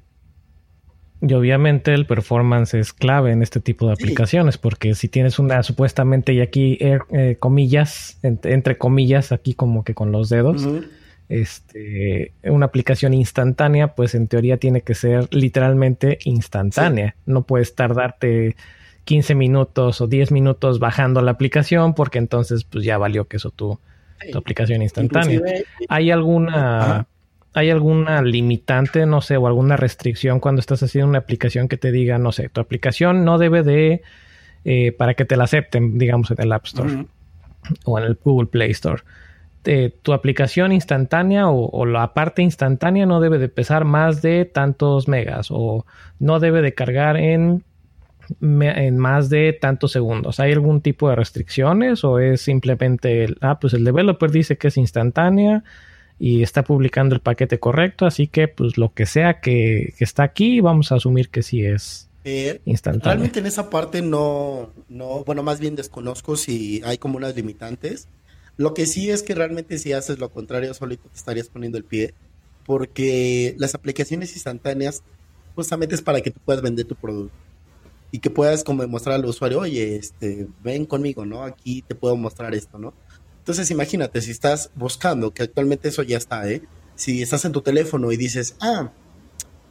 Y 1.22 1.34
obviamente 1.34 1.92
el 1.92 2.06
performance 2.06 2.74
es 2.74 2.92
clave 2.94 3.32
en 3.32 3.42
este 3.42 3.60
tipo 3.60 3.86
de 3.86 3.92
aplicaciones, 3.92 4.56
porque 4.56 4.94
si 4.94 5.08
tienes 5.08 5.38
una 5.38 5.62
supuestamente, 5.62 6.32
y 6.32 6.40
aquí 6.40 6.78
eh, 6.80 7.36
comillas, 7.38 8.18
entre, 8.22 8.78
comillas, 8.78 9.30
aquí 9.30 9.52
como 9.52 9.84
que 9.84 9.94
con 9.94 10.12
los 10.12 10.30
dedos, 10.30 10.66
este, 11.28 12.32
una 12.42 12.66
aplicación 12.66 13.12
instantánea, 13.12 13.94
pues 13.94 14.14
en 14.14 14.28
teoría 14.28 14.56
tiene 14.56 14.80
que 14.80 14.94
ser 14.94 15.28
literalmente 15.30 16.18
instantánea. 16.24 17.14
No 17.26 17.42
puedes 17.42 17.74
tardarte 17.74 18.56
15 19.04 19.34
minutos 19.34 20.00
o 20.00 20.06
10 20.06 20.32
minutos 20.32 20.78
bajando 20.78 21.20
la 21.20 21.32
aplicación, 21.32 21.94
porque 21.94 22.18
entonces 22.18 22.64
pues 22.64 22.84
ya 22.84 22.96
valió 22.96 23.26
que 23.28 23.36
eso 23.36 23.50
tu, 23.50 23.78
tu 24.32 24.38
aplicación 24.38 24.80
instantánea. 24.82 25.40
¿Hay 25.88 26.10
alguna... 26.10 27.06
¿Hay 27.52 27.70
alguna 27.70 28.22
limitante, 28.22 29.06
no 29.06 29.20
sé, 29.20 29.36
o 29.36 29.46
alguna 29.46 29.76
restricción 29.76 30.38
cuando 30.38 30.60
estás 30.60 30.82
haciendo 30.82 31.08
una 31.08 31.18
aplicación 31.18 31.68
que 31.68 31.76
te 31.76 31.90
diga, 31.90 32.18
no 32.18 32.30
sé, 32.30 32.48
tu 32.48 32.60
aplicación 32.60 33.24
no 33.24 33.38
debe 33.38 33.62
de, 33.62 34.02
eh, 34.64 34.92
para 34.92 35.14
que 35.14 35.24
te 35.24 35.36
la 35.36 35.44
acepten, 35.44 35.98
digamos, 35.98 36.30
en 36.30 36.40
el 36.40 36.52
App 36.52 36.66
Store 36.66 37.06
o 37.84 37.98
en 37.98 38.04
el 38.04 38.18
Google 38.22 38.46
Play 38.46 38.70
Store? 38.70 39.02
Eh, 39.64 39.94
tu 40.02 40.14
aplicación 40.14 40.72
instantánea 40.72 41.50
o, 41.50 41.84
la 41.84 42.14
parte 42.14 42.40
instantánea 42.40 43.04
no 43.04 43.20
debe 43.20 43.38
de 43.38 43.48
pesar 43.50 43.84
más 43.84 44.22
de 44.22 44.46
tantos 44.46 45.06
megas 45.06 45.48
o 45.50 45.84
no 46.18 46.40
debe 46.40 46.62
de 46.62 46.72
cargar 46.72 47.18
en, 47.18 47.62
en 48.40 48.96
más 48.96 49.28
de 49.28 49.52
tantos 49.52 49.92
segundos. 49.92 50.40
¿Hay 50.40 50.52
algún 50.52 50.80
tipo 50.80 51.10
de 51.10 51.16
restricciones 51.16 52.04
o 52.04 52.20
es 52.20 52.40
simplemente, 52.40 53.24
el, 53.24 53.36
ah, 53.42 53.58
pues 53.60 53.74
el 53.74 53.84
developer 53.84 54.30
dice 54.30 54.56
que 54.56 54.68
es 54.68 54.78
instantánea? 54.78 55.62
Y 56.20 56.42
está 56.42 56.64
publicando 56.64 57.14
el 57.14 57.22
paquete 57.22 57.58
correcto, 57.58 58.04
así 58.04 58.26
que 58.26 58.46
pues 58.46 58.76
lo 58.76 58.92
que 58.92 59.06
sea 59.06 59.40
que, 59.40 59.94
está 59.98 60.22
aquí, 60.22 60.60
vamos 60.60 60.92
a 60.92 60.96
asumir 60.96 61.30
que 61.30 61.42
sí 61.42 61.64
es 61.64 62.10
eh, 62.24 62.60
instantáneo. 62.66 63.14
Realmente 63.14 63.40
en 63.40 63.46
esa 63.46 63.70
parte 63.70 64.02
no, 64.02 64.70
no, 64.90 65.24
bueno, 65.24 65.42
más 65.42 65.60
bien 65.60 65.76
desconozco 65.76 66.36
si 66.36 66.82
hay 66.84 66.98
como 66.98 67.16
unas 67.16 67.34
limitantes. 67.34 68.06
Lo 68.58 68.74
que 68.74 68.84
sí 68.84 69.08
es 69.08 69.22
que 69.22 69.34
realmente 69.34 69.78
si 69.78 69.94
haces 69.94 70.18
lo 70.18 70.28
contrario, 70.28 70.74
solito 70.74 71.08
te 71.08 71.16
estarías 71.16 71.48
poniendo 71.48 71.78
el 71.78 71.84
pie, 71.84 72.12
porque 72.66 73.54
las 73.56 73.74
aplicaciones 73.74 74.34
instantáneas 74.34 75.02
justamente 75.54 75.94
es 75.94 76.02
para 76.02 76.20
que 76.20 76.30
tú 76.30 76.40
puedas 76.44 76.60
vender 76.60 76.84
tu 76.84 76.96
producto 76.96 77.34
y 78.10 78.18
que 78.18 78.28
puedas 78.28 78.62
como 78.62 78.82
demostrar 78.82 79.14
al 79.14 79.24
usuario, 79.24 79.60
oye, 79.60 79.96
este, 79.96 80.48
ven 80.62 80.84
conmigo, 80.84 81.24
¿no? 81.24 81.44
Aquí 81.44 81.80
te 81.80 81.94
puedo 81.94 82.14
mostrar 82.16 82.54
esto, 82.54 82.78
¿no? 82.78 82.92
Entonces 83.40 83.70
imagínate, 83.70 84.20
si 84.20 84.30
estás 84.30 84.70
buscando, 84.74 85.34
que 85.34 85.42
actualmente 85.42 85.88
eso 85.88 86.02
ya 86.02 86.18
está, 86.18 86.48
¿eh? 86.48 86.62
Si 86.94 87.22
estás 87.22 87.44
en 87.44 87.52
tu 87.52 87.62
teléfono 87.62 88.12
y 88.12 88.16
dices, 88.16 88.54
ah, 88.60 88.92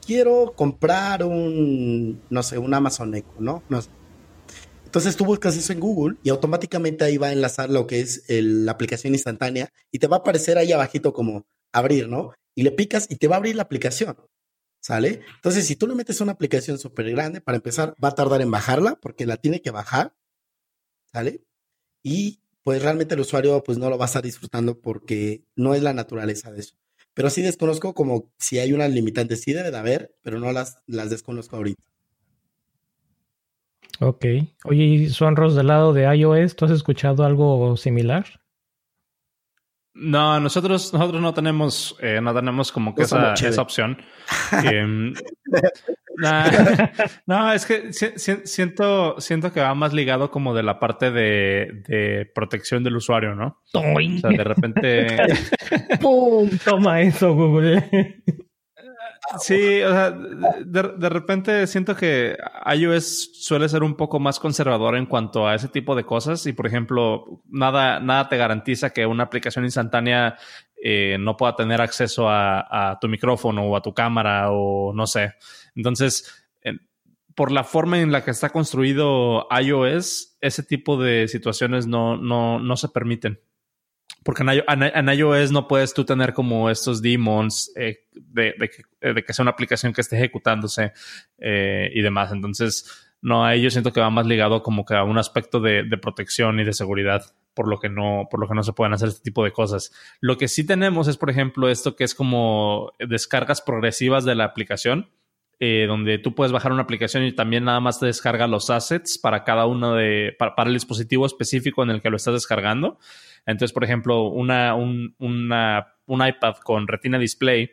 quiero 0.06 0.54
comprar 0.56 1.24
un, 1.24 2.20
no 2.32 2.44
sé, 2.44 2.58
un 2.58 2.74
Amazon 2.74 3.14
Echo, 3.14 3.36
¿no? 3.40 3.64
Entonces 4.84 5.16
tú 5.16 5.24
buscas 5.24 5.56
eso 5.56 5.72
en 5.72 5.80
Google 5.80 6.18
y 6.24 6.30
automáticamente 6.30 7.04
ahí 7.04 7.18
va 7.18 7.28
a 7.28 7.32
enlazar 7.32 7.70
lo 7.70 7.86
que 7.86 8.00
es 8.02 8.24
la 8.28 8.72
aplicación 8.72 9.14
instantánea 9.14 9.70
y 9.92 10.00
te 10.00 10.08
va 10.08 10.18
a 10.18 10.20
aparecer 10.22 10.58
ahí 10.58 10.72
abajito 10.72 11.14
como 11.14 11.46
abrir, 11.72 12.10
¿no? 12.10 12.34
Y 12.56 12.64
le 12.64 12.72
picas 12.72 13.06
y 13.08 13.18
te 13.18 13.28
va 13.28 13.36
a 13.36 13.38
abrir 13.38 13.56
la 13.56 13.62
aplicación, 13.62 14.18
¿sale? 14.82 15.22
Entonces 15.36 15.68
si 15.68 15.76
tú 15.76 15.88
le 15.88 15.94
metes 15.94 16.22
una 16.22 16.32
aplicación 16.32 16.80
súper 16.80 17.12
grande, 17.12 17.40
para 17.40 17.58
empezar 17.58 17.94
va 18.04 18.10
a 18.10 18.16
tardar 18.16 18.42
en 18.42 18.50
bajarla 18.50 18.96
porque 19.00 19.28
la 19.28 19.38
tiene 19.38 19.62
que 19.62 19.70
bajar, 19.70 20.16
¿sale? 21.14 21.44
Y 22.02 22.42
pues 22.64 22.82
realmente 22.82 23.16
el 23.16 23.22
usuario 23.22 23.64
pues 23.64 23.78
no 23.78 23.90
lo 23.90 23.98
va 23.98 24.06
a 24.06 24.08
estar 24.08 24.24
disfrutando 24.24 24.80
porque 24.80 25.44
no 25.56 25.76
es 25.76 25.82
la 25.82 25.94
naturaleza 25.94 26.52
de 26.52 26.62
eso. 26.62 26.76
Pero 27.14 27.30
sí 27.30 27.42
desconozco 27.42 27.94
como 27.94 28.32
si 28.38 28.60
hay 28.60 28.74
unas 28.74 28.92
limitantes, 28.92 29.42
sí 29.42 29.54
debe 29.54 29.72
de 29.72 29.78
haber, 29.78 30.16
pero 30.22 30.40
no 30.40 30.52
las, 30.52 30.82
las 30.88 31.10
desconozco 31.10 31.56
ahorita. 31.56 31.82
Ok. 34.00 34.26
Oye, 34.64 34.84
¿y 34.84 35.10
Swanros 35.10 35.56
del 35.56 35.68
lado 35.68 35.94
de 35.94 36.04
iOS, 36.16 36.56
tú 36.56 36.66
has 36.66 36.72
escuchado 36.72 37.26
algo 37.26 37.76
similar? 37.76 38.26
No, 39.94 40.40
nosotros, 40.40 40.94
nosotros 40.94 41.22
no 41.22 41.34
tenemos, 41.34 41.96
eh, 42.00 42.20
no 42.22 42.34
tenemos 42.34 42.72
como 42.72 42.96
que 42.96 43.04
esa, 43.04 43.34
esa, 43.34 43.62
opción. 43.62 43.98
Em, 44.64 45.14
no, 47.26 47.54
es 47.54 47.66
que 47.66 47.94
siento, 47.94 49.20
siento 49.20 49.54
que 49.54 49.62
va 49.62 49.74
más 49.74 49.94
ligado 49.94 50.32
como 50.32 50.54
de 50.54 50.64
la 50.64 50.80
parte 50.80 51.12
de, 51.12 52.30
protección 52.36 52.84
del 52.84 52.98
usuario, 52.98 53.36
¿no? 53.36 53.62
O 53.74 53.82
sea, 53.82 54.30
de 54.30 54.44
repente. 54.44 55.18
¡Pum! 56.02 56.50
Toma 56.64 57.02
eso, 57.02 57.34
Google. 57.34 58.22
Sí, 59.38 59.82
o 59.82 59.92
sea, 59.92 60.12
de, 60.12 61.10
repente 61.10 61.68
siento 61.68 61.96
que 61.96 62.36
iOS 62.76 63.30
suele 63.34 63.70
ser 63.70 63.84
un 63.84 63.96
poco 63.96 64.20
más 64.20 64.40
conservador 64.40 64.96
en 64.96 65.06
cuanto 65.06 65.48
a 65.48 65.54
ese 65.54 65.68
tipo 65.68 65.96
de 65.96 66.04
cosas 66.04 66.46
y, 66.48 66.54
por 66.54 66.66
ejemplo, 66.66 67.44
nada, 67.48 68.00
nada 68.00 68.28
te 68.28 68.38
garantiza 68.38 68.90
que 68.90 69.06
una 69.06 69.26
aplicación 69.26 69.66
instantánea 69.66 70.38
eh, 70.84 71.18
no 71.20 71.38
pueda 71.38 71.56
tener 71.56 71.80
acceso 71.80 72.28
a, 72.28 72.98
tu 73.00 73.08
micrófono 73.08 73.66
o 73.66 73.76
a 73.76 73.82
tu 73.82 73.94
cámara 73.94 74.52
o 74.52 74.94
no 74.94 75.06
sé. 75.06 75.34
Entonces, 75.76 76.50
por 77.36 77.52
la 77.52 77.64
forma 77.64 78.00
en 78.00 78.12
la 78.12 78.24
que 78.26 78.32
está 78.32 78.50
construido 78.50 79.48
iOS, 79.50 80.38
ese 80.42 80.64
tipo 80.64 81.02
de 81.02 81.28
situaciones 81.28 81.88
no, 81.88 82.18
no, 82.18 82.60
no 82.60 82.76
se 82.76 82.90
permiten. 82.90 83.40
Porque 84.24 84.44
en, 84.44 85.10
iOS 85.10 85.52
no 85.52 85.68
puedes 85.68 85.94
tú 85.94 86.04
tener 86.06 86.34
como 86.34 86.70
estos 86.70 87.02
demons 87.02 87.72
eh, 87.76 88.06
de, 88.12 88.54
que, 89.26 89.34
sea 89.34 89.44
una 89.44 89.52
aplicación 89.52 89.94
que 89.94 90.02
esté 90.02 90.18
ejecutándose 90.18 90.92
eh, 91.38 91.90
y 91.94 92.02
demás. 92.02 92.32
Entonces, 92.32 93.10
no, 93.22 93.46
ahí 93.46 93.62
yo 93.62 93.70
siento 93.70 93.92
que 93.92 94.00
va 94.00 94.10
más 94.10 94.26
ligado 94.26 94.64
como 94.64 94.86
que 94.86 94.96
a 94.96 95.04
un 95.04 95.18
aspecto 95.18 95.60
de, 95.60 95.86
protección 96.02 96.60
y 96.60 96.64
de 96.64 96.74
seguridad, 96.74 97.24
por 97.54 97.68
lo 97.68 97.80
que 97.80 97.90
no, 97.90 98.28
por 98.30 98.40
lo 98.40 98.48
que 98.48 98.56
no 98.56 98.64
se 98.64 98.74
pueden 98.74 98.94
hacer 98.94 99.10
este 99.10 99.24
tipo 99.24 99.44
de 99.44 99.52
cosas. 99.52 99.92
Lo 100.22 100.38
que 100.38 100.48
sí 100.48 100.66
tenemos 100.66 101.08
es, 101.08 101.18
por 101.18 101.30
ejemplo, 101.30 101.70
esto 101.70 101.96
que 101.96 102.06
es 102.06 102.16
como 102.16 102.94
descargas 103.00 103.62
progresivas 103.62 104.24
de 104.24 104.36
la 104.36 104.46
aplicación. 104.46 105.10
Eh, 105.62 105.88
donde 105.88 106.20
tú 106.20 106.34
puedes 106.36 106.54
bajar 106.54 106.72
una 106.72 106.84
aplicación 106.84 107.26
y 107.26 107.34
también 107.34 107.66
nada 107.66 107.82
más 107.82 108.00
te 108.00 108.06
descarga 108.06 108.48
los 108.48 108.70
assets 108.70 109.18
para 109.18 109.44
cada 109.44 109.66
uno 109.66 109.94
de, 109.94 110.34
para 110.38 110.70
el 110.70 110.74
dispositivo 110.74 111.26
específico 111.26 111.84
en 111.84 111.90
el 111.90 112.02
que 112.02 112.10
lo 112.10 112.16
estás 112.16 112.34
descargando. 112.34 112.98
Entonces, 113.46 113.74
por 113.74 113.84
ejemplo, 113.84 114.24
una, 114.30 114.74
un, 114.76 115.16
un 115.20 116.28
iPad 116.28 116.56
con 116.64 116.88
Retina 116.88 117.20
Display, 117.20 117.72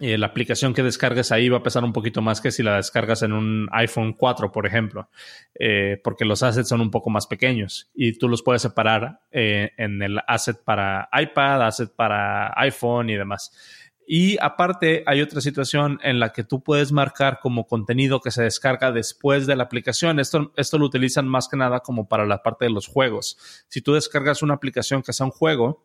eh, 0.00 0.18
la 0.18 0.26
aplicación 0.26 0.74
que 0.74 0.82
descargues 0.82 1.30
ahí 1.30 1.48
va 1.48 1.58
a 1.58 1.62
pesar 1.62 1.84
un 1.84 1.92
poquito 1.92 2.22
más 2.22 2.40
que 2.40 2.50
si 2.50 2.64
la 2.64 2.74
descargas 2.74 3.22
en 3.22 3.32
un 3.32 3.68
iPhone 3.70 4.12
4, 4.12 4.50
por 4.50 4.66
ejemplo, 4.66 5.08
eh, 5.54 6.00
porque 6.02 6.24
los 6.24 6.42
assets 6.42 6.68
son 6.68 6.80
un 6.80 6.90
poco 6.90 7.08
más 7.08 7.28
pequeños 7.28 7.88
y 7.94 8.18
tú 8.18 8.28
los 8.28 8.42
puedes 8.42 8.62
separar 8.62 9.20
en 9.30 10.02
el 10.02 10.18
asset 10.26 10.56
para 10.64 11.08
iPad, 11.12 11.62
asset 11.62 11.94
para 11.94 12.52
iPhone 12.60 13.10
y 13.10 13.16
demás. 13.16 13.85
Y 14.06 14.38
aparte 14.40 15.02
hay 15.06 15.20
otra 15.20 15.40
situación 15.40 15.98
en 16.02 16.20
la 16.20 16.32
que 16.32 16.44
tú 16.44 16.62
puedes 16.62 16.92
marcar 16.92 17.40
como 17.40 17.66
contenido 17.66 18.20
que 18.20 18.30
se 18.30 18.42
descarga 18.42 18.92
después 18.92 19.46
de 19.48 19.56
la 19.56 19.64
aplicación. 19.64 20.20
Esto, 20.20 20.52
esto 20.56 20.78
lo 20.78 20.86
utilizan 20.86 21.26
más 21.26 21.48
que 21.48 21.56
nada 21.56 21.80
como 21.80 22.08
para 22.08 22.24
la 22.24 22.42
parte 22.42 22.66
de 22.66 22.70
los 22.70 22.86
juegos. 22.86 23.36
Si 23.68 23.82
tú 23.82 23.94
descargas 23.94 24.42
una 24.42 24.54
aplicación 24.54 25.02
que 25.02 25.12
sea 25.12 25.26
un 25.26 25.32
juego, 25.32 25.84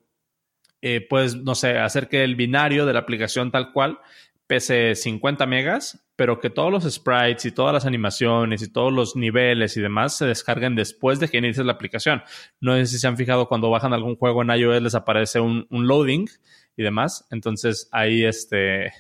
eh, 0.81 1.06
puedes, 1.07 1.35
no 1.35 1.56
sé, 1.56 1.80
hacer 1.80 2.07
que 2.07 2.23
el 2.23 2.35
binario 2.35 2.85
de 2.85 2.93
la 2.93 2.99
aplicación 2.99 3.52
tal 3.52 3.72
cual 3.72 3.99
pese 4.45 4.95
50 4.95 5.45
megas, 5.45 6.03
pero 6.18 6.39
que 6.39 6.49
todos 6.49 6.72
los 6.72 6.84
sprites 6.84 7.45
y 7.45 7.52
todas 7.52 7.73
las 7.73 7.85
animaciones 7.85 8.61
y 8.61 8.72
todos 8.72 8.91
los 8.91 9.15
niveles 9.15 9.77
y 9.77 9.81
demás 9.81 10.18
se 10.18 10.26
descarguen 10.26 10.76
después 10.76 11.19
de 11.19 11.30
que 11.30 11.38
inicies 11.38 11.65
la 11.65 11.72
aplicación. 11.72 12.22
No 12.60 12.76
sé 12.76 12.85
si 12.85 12.99
se 12.99 13.07
han 13.07 13.15
fijado 13.15 13.48
cuando 13.48 13.69
bajan 13.69 13.93
algún 13.93 14.18
juego 14.18 14.41
en 14.41 14.49
iOS 14.52 14.81
les 14.81 14.93
aparece 14.93 15.39
un, 15.39 15.65
un 15.69 15.88
loading 15.88 16.27
y 16.76 16.84
demás. 16.84 17.27
Entonces 17.31 17.89
ahí 17.91 18.23
este 18.26 18.91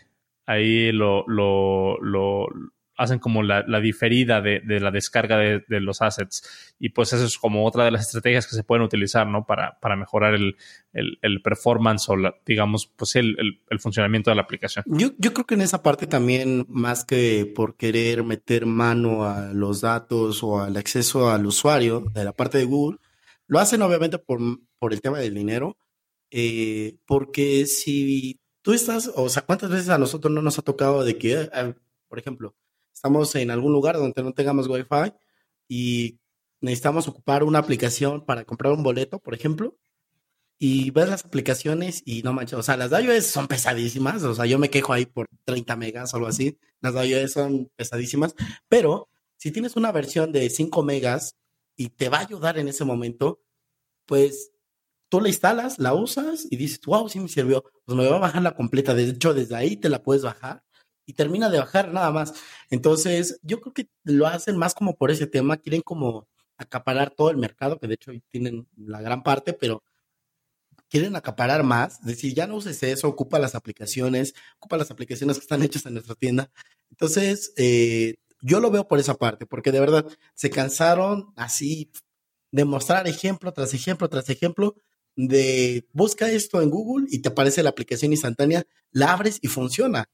ahí 0.45 0.91
lo, 0.91 1.23
lo, 1.27 1.97
lo, 2.01 2.47
hacen 3.01 3.19
como 3.19 3.41
la, 3.41 3.63
diferida 3.79 4.41
de, 4.41 4.61
la 4.79 4.91
descarga 4.91 5.37
de, 5.37 5.79
los 5.79 6.01
assets. 6.01 6.75
Y 6.79 6.89
pues 6.89 7.13
eso 7.13 7.25
es 7.25 7.37
como 7.37 7.65
otra 7.65 7.83
de 7.83 7.91
las 7.91 8.01
estrategias 8.01 8.47
que 8.47 8.55
se 8.55 8.63
pueden 8.63 8.83
utilizar, 8.83 9.25
¿no? 9.27 9.45
Para, 9.45 9.79
para 9.79 9.95
mejorar 9.95 10.35
el, 10.35 11.41
performance 11.43 12.09
o, 12.09 12.15
digamos, 12.45 12.87
pues 12.95 13.15
el, 13.15 13.59
funcionamiento 13.79 14.29
de 14.29 14.35
la 14.35 14.43
aplicación. 14.43 14.85
Yo, 14.87 15.09
yo 15.17 15.33
creo 15.33 15.45
que 15.47 15.55
en 15.55 15.61
esa 15.61 15.81
parte 15.81 16.05
también, 16.05 16.65
más 16.69 17.03
que 17.03 17.51
por 17.55 17.75
querer 17.75 18.23
meter 18.23 18.65
mano 18.67 19.25
a 19.25 19.51
los 19.53 19.81
datos 19.81 20.43
o 20.43 20.61
al 20.61 20.77
acceso 20.77 21.31
al 21.31 21.45
usuario 21.45 22.05
de 22.13 22.23
la 22.23 22.33
parte 22.33 22.59
de 22.59 22.65
Google, 22.65 22.99
lo 23.47 23.59
hacen 23.59 23.81
obviamente 23.81 24.19
por, 24.19 24.39
por 24.77 24.93
el 24.93 25.01
tema 25.01 25.17
del 25.19 25.33
dinero, 25.33 25.75
eh, 26.31 26.97
porque 27.05 27.65
si 27.67 28.39
tú 28.61 28.73
estás, 28.73 29.11
o 29.15 29.29
sea, 29.29 29.43
¿cuántas 29.43 29.69
veces 29.69 29.89
a 29.89 29.97
nosotros 29.97 30.33
no 30.33 30.41
nos 30.41 30.57
ha 30.57 30.61
tocado 30.61 31.03
de 31.03 31.17
que, 31.17 31.33
eh, 31.33 31.75
por 32.07 32.19
ejemplo, 32.19 32.55
estamos 32.93 33.35
en 33.35 33.51
algún 33.51 33.73
lugar 33.73 33.97
donde 33.97 34.23
no 34.23 34.33
tengamos 34.33 34.67
Wi-Fi 34.67 35.13
y 35.67 36.19
necesitamos 36.61 37.07
ocupar 37.07 37.43
una 37.43 37.59
aplicación 37.59 38.25
para 38.25 38.45
comprar 38.45 38.73
un 38.73 38.83
boleto, 38.83 39.19
por 39.19 39.33
ejemplo, 39.33 39.77
y 40.57 40.91
ves 40.91 41.09
las 41.09 41.25
aplicaciones 41.25 42.03
y 42.05 42.21
no 42.23 42.33
manches, 42.33 42.59
o 42.59 42.63
sea, 42.63 42.77
las 42.77 42.91
de 42.91 43.01
iOS 43.01 43.25
son 43.25 43.47
pesadísimas, 43.47 44.23
o 44.23 44.35
sea, 44.35 44.45
yo 44.45 44.59
me 44.59 44.69
quejo 44.69 44.93
ahí 44.93 45.05
por 45.07 45.27
30 45.45 45.75
megas 45.75 46.13
o 46.13 46.17
algo 46.17 46.29
así, 46.29 46.59
las 46.81 46.93
de 46.93 47.07
iOS 47.07 47.31
son 47.33 47.71
pesadísimas, 47.75 48.35
pero 48.69 49.09
si 49.37 49.51
tienes 49.51 49.75
una 49.75 49.91
versión 49.91 50.31
de 50.31 50.49
5 50.49 50.83
megas 50.83 51.35
y 51.75 51.89
te 51.89 52.09
va 52.09 52.19
a 52.19 52.21
ayudar 52.21 52.59
en 52.59 52.67
ese 52.67 52.85
momento, 52.85 53.41
pues 54.05 54.51
tú 55.11 55.19
la 55.19 55.27
instalas, 55.27 55.77
la 55.77 55.93
usas 55.93 56.47
y 56.49 56.55
dices, 56.55 56.79
wow, 56.85 57.09
sí 57.09 57.19
me 57.19 57.27
sirvió, 57.27 57.65
pues 57.83 57.97
me 57.97 58.07
va 58.07 58.15
a 58.15 58.19
bajar 58.19 58.41
la 58.41 58.55
completa, 58.55 58.93
de 58.95 59.09
hecho, 59.09 59.33
desde 59.33 59.57
ahí 59.57 59.75
te 59.75 59.89
la 59.89 60.01
puedes 60.03 60.23
bajar 60.23 60.63
y 61.05 61.13
termina 61.13 61.49
de 61.49 61.59
bajar 61.59 61.91
nada 61.91 62.11
más. 62.11 62.33
Entonces, 62.69 63.37
yo 63.43 63.59
creo 63.59 63.73
que 63.73 63.89
lo 64.03 64.25
hacen 64.25 64.55
más 64.55 64.73
como 64.73 64.95
por 64.95 65.11
ese 65.11 65.27
tema, 65.27 65.57
quieren 65.57 65.81
como 65.81 66.29
acaparar 66.57 67.09
todo 67.11 67.29
el 67.29 67.35
mercado, 67.35 67.77
que 67.77 67.87
de 67.87 67.95
hecho 67.95 68.13
tienen 68.29 68.69
la 68.77 69.01
gran 69.01 69.21
parte, 69.21 69.51
pero 69.51 69.83
quieren 70.87 71.17
acaparar 71.17 71.63
más, 71.63 71.99
es 71.99 72.05
decir, 72.05 72.33
ya 72.33 72.47
no 72.47 72.55
uses 72.55 72.81
eso, 72.81 73.09
ocupa 73.09 73.37
las 73.37 73.53
aplicaciones, 73.53 74.33
ocupa 74.59 74.77
las 74.77 74.91
aplicaciones 74.91 75.37
que 75.37 75.41
están 75.41 75.61
hechas 75.61 75.85
en 75.87 75.93
nuestra 75.95 76.15
tienda. 76.15 76.49
Entonces, 76.89 77.51
eh, 77.57 78.15
yo 78.41 78.61
lo 78.61 78.71
veo 78.71 78.87
por 78.87 78.99
esa 78.99 79.15
parte, 79.15 79.45
porque 79.45 79.73
de 79.73 79.81
verdad 79.81 80.05
se 80.35 80.49
cansaron 80.49 81.33
así 81.35 81.91
de 82.51 82.63
mostrar 82.63 83.07
ejemplo 83.09 83.51
tras 83.51 83.73
ejemplo 83.73 84.07
tras 84.07 84.29
ejemplo 84.29 84.75
de 85.27 85.87
busca 85.93 86.31
esto 86.31 86.61
en 86.61 86.69
Google 86.69 87.07
y 87.09 87.19
te 87.19 87.29
aparece 87.29 87.63
la 87.63 87.69
aplicación 87.69 88.11
instantánea, 88.11 88.63
la 88.91 89.13
abres 89.13 89.39
y 89.41 89.47
funciona. 89.47 90.09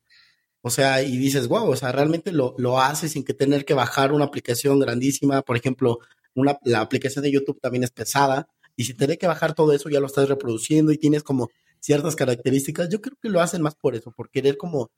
O 0.62 0.70
sea, 0.70 1.02
y 1.02 1.18
dices, 1.18 1.48
wow, 1.48 1.70
o 1.70 1.76
sea, 1.76 1.92
realmente 1.92 2.32
lo, 2.32 2.56
lo 2.58 2.82
haces 2.82 3.12
sin 3.12 3.24
que 3.24 3.34
tener 3.34 3.64
que 3.64 3.74
bajar 3.74 4.12
una 4.12 4.26
aplicación 4.26 4.80
grandísima. 4.80 5.42
Por 5.42 5.56
ejemplo, 5.56 6.00
una, 6.34 6.58
la 6.64 6.82
aplicación 6.82 7.24
de 7.24 7.32
YouTube 7.32 7.60
también 7.62 7.84
es 7.84 7.92
pesada. 7.92 8.50
Y 8.76 8.84
si 8.84 8.94
tenés 8.94 9.18
que 9.18 9.28
bajar 9.28 9.54
todo 9.56 9.74
eso, 9.74 9.90
ya 9.90 10.00
lo 10.00 10.08
estás 10.08 10.28
reproduciendo 10.28 10.92
y 10.92 10.98
tienes 10.98 11.24
como 11.24 11.50
ciertas 11.80 12.16
características. 12.16 12.90
Yo 12.90 13.02
creo 13.02 13.18
que 13.22 13.30
lo 13.30 13.42
hacen 13.42 13.62
más 13.62 13.76
por 13.76 13.96
eso, 13.96 14.12
por 14.12 14.30
querer 14.30 14.58
como 14.58 14.92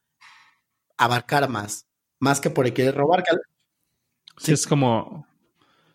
abarcar 0.98 1.50
más, 1.50 1.86
más 2.20 2.42
que 2.42 2.50
por 2.50 2.72
querer 2.74 2.96
robar. 2.96 3.24
Sí, 4.38 4.54
es 4.54 4.66
como. 4.66 5.28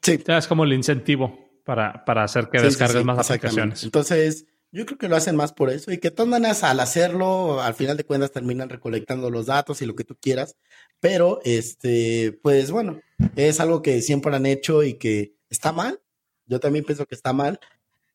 Sí. 0.03 0.23
Es 0.27 0.47
como 0.47 0.65
el 0.65 0.73
incentivo 0.73 1.44
para, 1.65 2.05
para 2.05 2.25
hacer 2.25 2.49
que 2.49 2.61
descargues 2.61 3.05
más 3.05 3.31
aplicaciones. 3.31 3.83
Entonces, 3.83 4.47
yo 4.71 4.87
creo 4.87 4.99
que 4.99 5.09
lo 5.09 5.17
hacen 5.17 5.37
más 5.37 5.53
por 5.53 5.71
eso 5.71 5.93
y 5.93 5.99
que 5.99 6.11
todas 6.11 6.29
maneras 6.29 6.65
al 6.65 6.81
hacerlo, 6.81 7.63
al 7.63 7.75
final 7.75 7.97
de 7.97 8.05
cuentas 8.05 8.33
terminan 8.33 8.69
recolectando 8.69 9.31
los 9.31 9.47
datos 9.47 9.81
y 9.81 9.87
lo 9.87 9.95
que 9.95 10.05
tú 10.05 10.17
quieras. 10.21 10.57
Pero, 11.01 11.41
este, 11.45 12.39
pues 12.43 12.71
bueno, 12.71 13.01
es 13.37 13.61
algo 13.61 13.83
que 13.83 14.03
siempre 14.03 14.35
han 14.35 14.47
hecho 14.47 14.83
y 14.83 14.95
que 14.95 15.37
está 15.49 15.73
mal. 15.73 16.01
Yo 16.47 16.61
también 16.61 16.85
pienso 16.85 17.07
que 17.07 17.15
está 17.15 17.33
mal, 17.33 17.61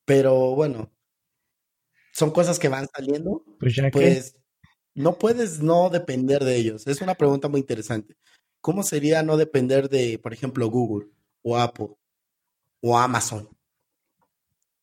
pero 0.05 0.53
bueno, 0.53 0.91
son 2.11 2.31
cosas 2.31 2.59
que 2.59 2.67
van 2.67 2.87
saliendo. 2.93 3.43
Pues, 3.59 3.75
ya 3.75 3.89
pues 3.89 4.35
no 4.93 5.17
puedes 5.17 5.61
no 5.61 5.89
depender 5.89 6.43
de 6.43 6.57
ellos. 6.57 6.85
Es 6.87 7.01
una 7.01 7.15
pregunta 7.15 7.47
muy 7.47 7.61
interesante. 7.61 8.17
¿Cómo 8.59 8.83
sería 8.83 9.23
no 9.23 9.37
depender 9.37 9.87
de, 9.87 10.19
por 10.19 10.33
ejemplo, 10.33 10.69
Google 10.69 11.07
o 11.41 11.57
Apple 11.57 11.95
o 12.81 12.97
Amazon? 12.97 13.47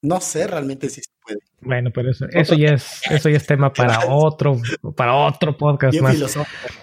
No 0.02 0.20
sé 0.20 0.46
realmente 0.46 0.88
si 0.88 1.00
se 1.00 1.10
puede. 1.22 1.38
Bueno, 1.60 1.90
pero 1.92 2.10
eso, 2.10 2.26
eso 2.30 2.54
ya 2.54 2.74
es, 2.74 3.02
eso 3.10 3.28
ya 3.28 3.36
es 3.36 3.46
tema 3.46 3.72
para 3.72 3.98
otro, 4.08 4.60
para 4.94 5.14
otro 5.14 5.56
podcast 5.56 6.00
más. 6.00 6.38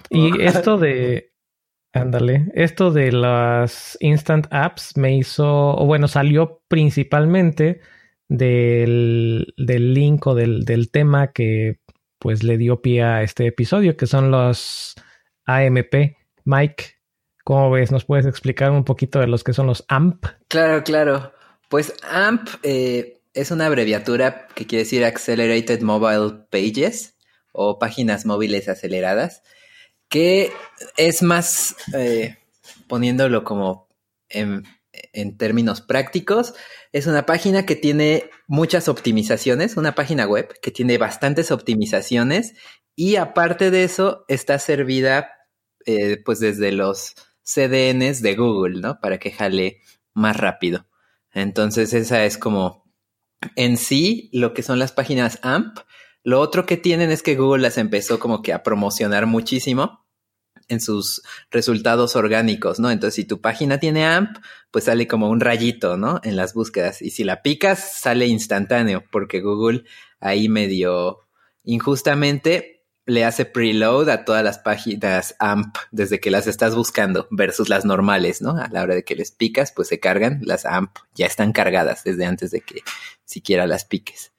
Y 0.10 0.42
esto 0.42 0.78
de, 0.78 1.32
ándale, 1.94 2.48
esto 2.54 2.92
de 2.92 3.12
las 3.12 3.98
instant 4.02 4.48
apps 4.52 4.98
me 4.98 5.16
hizo, 5.16 5.48
o 5.48 5.86
bueno, 5.86 6.08
salió 6.08 6.62
principalmente 6.68 7.82
del, 8.28 9.54
del 9.58 9.94
link 9.94 10.26
o 10.28 10.36
del, 10.36 10.66
del 10.66 10.92
tema 10.92 11.32
que 11.32 11.80
pues 12.20 12.42
le 12.44 12.58
dio 12.58 12.82
pie 12.82 13.04
a 13.04 13.22
este 13.22 13.48
episodio, 13.48 13.98
que 13.98 14.08
son 14.08 14.32
los 14.32 14.96
AMP. 15.46 16.16
Mike, 16.46 16.93
¿cómo 17.44 17.72
ves? 17.72 17.92
¿Nos 17.92 18.06
puedes 18.06 18.26
explicar 18.26 18.72
un 18.72 18.84
poquito 18.84 19.20
de 19.20 19.28
los 19.28 19.44
que 19.44 19.54
son 19.54 19.68
los 19.68 19.86
AMP? 19.88 20.26
Claro, 20.48 20.84
claro. 20.84 21.34
Pues 21.70 21.94
AMP 22.10 22.50
eh, 22.64 23.22
es 23.34 23.52
una 23.52 23.66
abreviatura 23.66 24.48
que 24.56 24.68
quiere 24.68 24.84
decir 24.84 25.04
Accelerated 25.04 25.82
Mobile 25.82 26.46
Pages 26.50 27.16
o 27.52 27.80
páginas 27.80 28.26
móviles 28.26 28.70
aceleradas, 28.70 29.44
que 30.10 30.52
es 30.98 31.22
más, 31.22 31.76
eh, 31.94 32.38
poniéndolo 32.88 33.44
como 33.44 33.88
en, 34.30 34.64
en, 34.92 35.38
términos 35.38 35.82
prácticos, 35.82 36.54
es 36.92 37.08
una 37.08 37.26
página 37.26 37.66
que 37.66 37.76
tiene 37.76 38.30
muchas 38.48 38.88
optimizaciones, 38.88 39.78
una 39.78 39.96
página 39.96 40.26
web 40.26 40.54
que 40.62 40.72
tiene 40.72 40.98
bastantes 40.98 41.52
optimizaciones 41.52 42.54
y 42.96 43.16
aparte 43.16 43.72
de 43.72 43.84
eso 43.84 44.26
está 44.28 44.60
servida 44.60 45.32
eh, 45.86 46.22
pues 46.24 46.40
desde 46.40 46.72
los 46.72 47.16
CDNs 47.44 48.22
de 48.22 48.36
Google, 48.36 48.82
¿no? 48.82 49.00
Para 49.00 49.20
que 49.20 49.32
jale 49.32 49.82
más 50.14 50.38
rápido. 50.38 50.88
Entonces 51.32 51.94
esa 51.94 52.26
es 52.26 52.38
como 52.38 52.84
en 53.56 53.78
sí 53.78 54.30
lo 54.34 54.54
que 54.54 54.64
son 54.64 54.80
las 54.80 54.92
páginas 54.92 55.40
AMP. 55.42 55.80
Lo 56.24 56.40
otro 56.40 56.66
que 56.66 56.78
tienen 56.78 57.12
es 57.12 57.22
que 57.22 57.36
Google 57.36 57.64
las 57.64 57.78
empezó 57.78 58.20
como 58.20 58.42
que 58.42 58.54
a 58.54 58.64
promocionar 58.64 59.26
muchísimo 59.26 60.04
en 60.70 60.80
sus 60.80 61.22
resultados 61.52 62.16
orgánicos, 62.16 62.80
¿no? 62.80 62.90
Entonces, 62.90 63.16
si 63.16 63.26
tu 63.26 63.42
página 63.42 63.80
tiene 63.80 64.06
AMP, 64.06 64.38
pues 64.72 64.86
sale 64.86 65.08
como 65.08 65.30
un 65.30 65.42
rayito, 65.42 65.98
¿no? 65.98 66.22
En 66.24 66.38
las 66.38 66.54
búsquedas. 66.54 67.02
Y 67.02 67.12
si 67.12 67.24
la 67.26 67.42
picas, 67.42 68.00
sale 68.00 68.28
instantáneo, 68.28 69.04
porque 69.12 69.42
Google 69.42 69.84
ahí 70.20 70.48
medio 70.48 71.20
injustamente 71.64 72.73
le 73.06 73.26
hace 73.26 73.46
preload 73.46 74.10
a 74.10 74.24
todas 74.24 74.44
las 74.44 74.60
páginas 74.60 75.36
AMP 75.40 75.76
desde 75.92 76.20
que 76.20 76.32
las 76.32 76.48
estás 76.48 76.76
buscando 76.76 77.28
versus 77.32 77.68
las 77.68 77.86
normales, 77.86 78.42
¿no? 78.42 78.52
A 78.52 78.70
la 78.70 78.82
hora 78.84 78.96
de 78.96 79.04
que 79.04 79.16
les 79.16 79.32
picas, 79.32 79.74
pues 79.74 79.90
se 79.90 80.00
cargan, 80.00 80.40
las 80.44 80.66
AMP 80.66 80.96
ya 81.14 81.26
están 81.26 81.52
cargadas 81.52 82.04
desde 82.04 82.26
antes 82.26 82.52
de 82.52 82.62
que 82.62 82.82
siquiera 83.26 83.68
las 83.68 83.86
piques. 83.86 84.32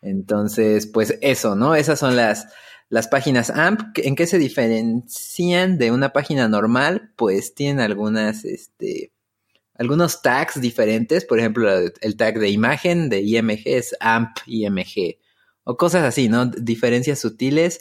Entonces, 0.00 0.86
pues 0.86 1.18
eso, 1.20 1.54
¿no? 1.54 1.74
Esas 1.74 1.98
son 1.98 2.16
las, 2.16 2.46
las 2.88 3.08
páginas 3.08 3.50
AMP. 3.50 3.98
¿En 3.98 4.16
qué 4.16 4.26
se 4.26 4.38
diferencian 4.38 5.76
de 5.76 5.90
una 5.90 6.12
página 6.12 6.48
normal? 6.48 7.12
Pues 7.16 7.54
tienen 7.54 7.80
algunas, 7.80 8.44
este, 8.44 9.12
algunos 9.74 10.22
tags 10.22 10.60
diferentes. 10.60 11.26
Por 11.26 11.40
ejemplo, 11.40 11.70
el 12.00 12.16
tag 12.16 12.38
de 12.38 12.48
imagen 12.48 13.10
de 13.10 13.20
IMG 13.20 13.62
es 13.66 13.94
AMP 14.00 14.38
IMG 14.46 15.18
o 15.68 15.76
cosas 15.76 16.02
así, 16.04 16.30
¿no? 16.30 16.46
Diferencias 16.46 17.18
sutiles. 17.18 17.80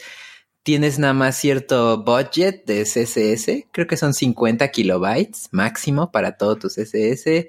Tienes 0.61 0.99
nada 0.99 1.14
más 1.14 1.38
cierto 1.38 2.03
budget 2.03 2.65
de 2.65 2.84
CSS, 2.84 3.69
creo 3.72 3.88
que 3.88 3.95
son 3.95 4.14
50 4.14 4.68
kilobytes 4.72 5.47
máximo 5.51 6.11
para 6.11 6.35
todo 6.35 6.57
tu 6.57 6.68
CSS. 6.68 7.47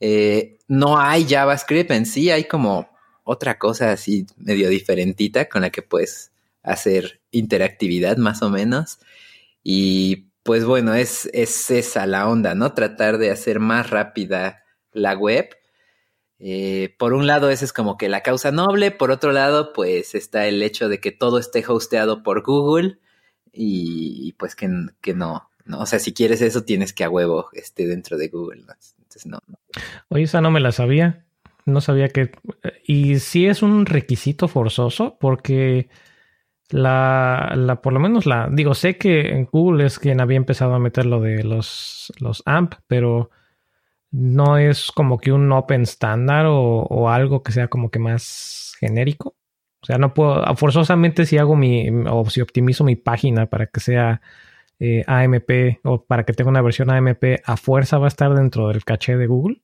Eh, 0.00 0.58
no 0.68 0.98
hay 0.98 1.26
JavaScript 1.26 1.90
en 1.92 2.04
sí, 2.04 2.30
hay 2.30 2.44
como 2.44 2.90
otra 3.24 3.58
cosa 3.58 3.90
así 3.92 4.26
medio 4.36 4.68
diferentita 4.68 5.48
con 5.48 5.62
la 5.62 5.70
que 5.70 5.80
puedes 5.80 6.30
hacer 6.62 7.22
interactividad 7.30 8.18
más 8.18 8.42
o 8.42 8.50
menos. 8.50 8.98
Y 9.62 10.26
pues 10.42 10.66
bueno, 10.66 10.92
es, 10.94 11.30
es 11.32 11.70
esa 11.70 12.06
la 12.06 12.28
onda, 12.28 12.54
¿no? 12.54 12.74
Tratar 12.74 13.16
de 13.16 13.30
hacer 13.30 13.60
más 13.60 13.88
rápida 13.88 14.62
la 14.92 15.14
web 15.14 15.48
eh, 16.42 16.94
por 16.98 17.12
un 17.12 17.26
lado, 17.26 17.50
esa 17.50 17.66
es 17.66 17.72
como 17.74 17.98
que 17.98 18.08
la 18.08 18.22
causa 18.22 18.50
noble, 18.50 18.90
por 18.90 19.10
otro 19.10 19.30
lado, 19.30 19.74
pues 19.74 20.14
está 20.14 20.46
el 20.46 20.62
hecho 20.62 20.88
de 20.88 20.98
que 20.98 21.12
todo 21.12 21.38
esté 21.38 21.62
hosteado 21.68 22.22
por 22.22 22.42
Google 22.42 22.98
y, 23.52 24.32
pues 24.38 24.56
que, 24.56 24.70
que 25.02 25.12
no, 25.12 25.50
no, 25.66 25.80
o 25.80 25.86
sea, 25.86 25.98
si 25.98 26.14
quieres 26.14 26.40
eso 26.40 26.64
tienes 26.64 26.94
que 26.94 27.04
a 27.04 27.10
huevo 27.10 27.50
esté 27.52 27.86
dentro 27.86 28.16
de 28.16 28.28
Google, 28.28 28.62
Entonces, 28.62 29.26
no, 29.26 29.38
Oye, 30.08 30.22
esa 30.22 30.40
no 30.40 30.50
me 30.50 30.60
la 30.60 30.72
sabía, 30.72 31.26
no 31.66 31.82
sabía 31.82 32.08
que... 32.08 32.30
Y 32.86 33.18
sí 33.18 33.46
es 33.46 33.62
un 33.62 33.84
requisito 33.84 34.48
forzoso 34.48 35.18
porque 35.20 35.90
la, 36.70 37.52
la, 37.54 37.82
por 37.82 37.92
lo 37.92 38.00
menos 38.00 38.24
la, 38.24 38.48
digo, 38.50 38.72
sé 38.74 38.96
que 38.96 39.28
en 39.28 39.44
Google 39.44 39.84
es 39.84 39.98
quien 39.98 40.22
había 40.22 40.38
empezado 40.38 40.72
a 40.72 40.78
meter 40.78 41.04
lo 41.04 41.20
de 41.20 41.44
los, 41.44 42.14
los 42.18 42.42
AMP, 42.46 42.76
pero 42.86 43.30
no 44.10 44.58
es 44.58 44.90
como 44.92 45.18
que 45.18 45.32
un 45.32 45.50
open 45.52 45.82
standard 45.82 46.46
o, 46.48 47.08
algo 47.08 47.42
que 47.42 47.52
sea 47.52 47.68
como 47.68 47.90
que 47.90 47.98
más 47.98 48.74
genérico. 48.80 49.36
O 49.82 49.86
sea, 49.86 49.98
no 49.98 50.12
puedo, 50.12 50.44
forzosamente 50.56 51.24
si 51.26 51.38
hago 51.38 51.56
mi, 51.56 51.88
o 51.88 52.28
si 52.28 52.40
optimizo 52.40 52.84
mi 52.84 52.96
página 52.96 53.46
para 53.46 53.66
que 53.66 53.80
sea 53.80 54.20
eh, 54.78 55.04
AMP 55.06 55.80
o 55.84 56.04
para 56.04 56.24
que 56.24 56.32
tenga 56.32 56.50
una 56.50 56.62
versión 56.62 56.90
AMP, 56.90 57.40
a 57.44 57.56
fuerza 57.56 57.98
va 57.98 58.06
a 58.06 58.08
estar 58.08 58.34
dentro 58.34 58.68
del 58.68 58.84
caché 58.84 59.16
de 59.16 59.26
Google. 59.26 59.62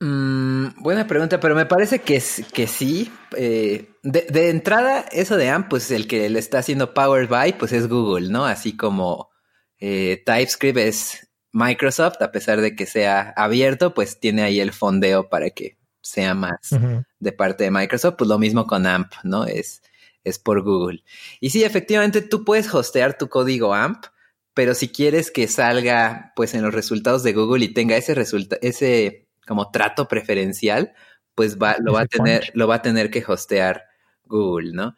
Mm, 0.00 0.82
buena 0.82 1.06
pregunta, 1.06 1.40
pero 1.40 1.54
me 1.54 1.64
parece 1.64 2.00
que, 2.00 2.22
que 2.52 2.66
sí. 2.66 3.10
Eh, 3.36 3.88
de, 4.02 4.50
entrada, 4.50 5.06
eso 5.10 5.36
de 5.36 5.48
AMP, 5.48 5.70
pues 5.70 5.90
el 5.90 6.06
que 6.06 6.28
le 6.28 6.38
está 6.38 6.58
haciendo 6.58 6.92
Power 6.92 7.26
by, 7.28 7.56
pues 7.56 7.72
es 7.72 7.88
Google, 7.88 8.28
¿no? 8.28 8.44
Así 8.44 8.76
como 8.76 9.30
eh, 9.78 10.22
TypeScript 10.26 10.78
es 10.78 11.25
Microsoft, 11.56 12.20
a 12.20 12.32
pesar 12.32 12.60
de 12.60 12.76
que 12.76 12.84
sea 12.84 13.32
abierto, 13.34 13.94
pues 13.94 14.20
tiene 14.20 14.42
ahí 14.42 14.60
el 14.60 14.72
fondeo 14.72 15.30
para 15.30 15.48
que 15.48 15.78
sea 16.02 16.34
más 16.34 16.70
de 17.18 17.32
parte 17.32 17.64
de 17.64 17.70
Microsoft, 17.70 18.16
pues 18.18 18.28
lo 18.28 18.38
mismo 18.38 18.66
con 18.66 18.86
AMP, 18.86 19.10
¿no? 19.24 19.46
Es, 19.46 19.82
es 20.22 20.38
por 20.38 20.62
Google. 20.62 21.02
Y 21.40 21.48
sí, 21.48 21.64
efectivamente, 21.64 22.20
tú 22.20 22.44
puedes 22.44 22.72
hostear 22.74 23.16
tu 23.16 23.30
código 23.30 23.72
AMP, 23.72 24.04
pero 24.52 24.74
si 24.74 24.88
quieres 24.88 25.30
que 25.30 25.48
salga 25.48 26.34
pues 26.36 26.52
en 26.52 26.60
los 26.60 26.74
resultados 26.74 27.22
de 27.22 27.32
Google 27.32 27.64
y 27.64 27.72
tenga 27.72 27.96
ese 27.96 28.14
resultado, 28.14 28.60
ese 28.62 29.26
como 29.46 29.70
trato 29.70 30.08
preferencial, 30.08 30.92
pues 31.34 31.56
va, 31.56 31.76
lo 31.80 31.94
va 31.94 32.02
a 32.02 32.06
tener, 32.06 32.50
lo 32.52 32.68
va 32.68 32.76
a 32.76 32.82
tener 32.82 33.10
que 33.10 33.24
hostear 33.26 33.86
Google, 34.26 34.72
¿no? 34.74 34.94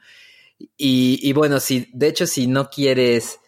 Y, 0.77 1.21
y, 1.23 1.33
bueno, 1.35 1.61
si, 1.61 1.89
de 1.95 2.09
hecho, 2.09 2.27
si 2.27 2.49
no 2.49 2.69
quieres, 2.69 3.39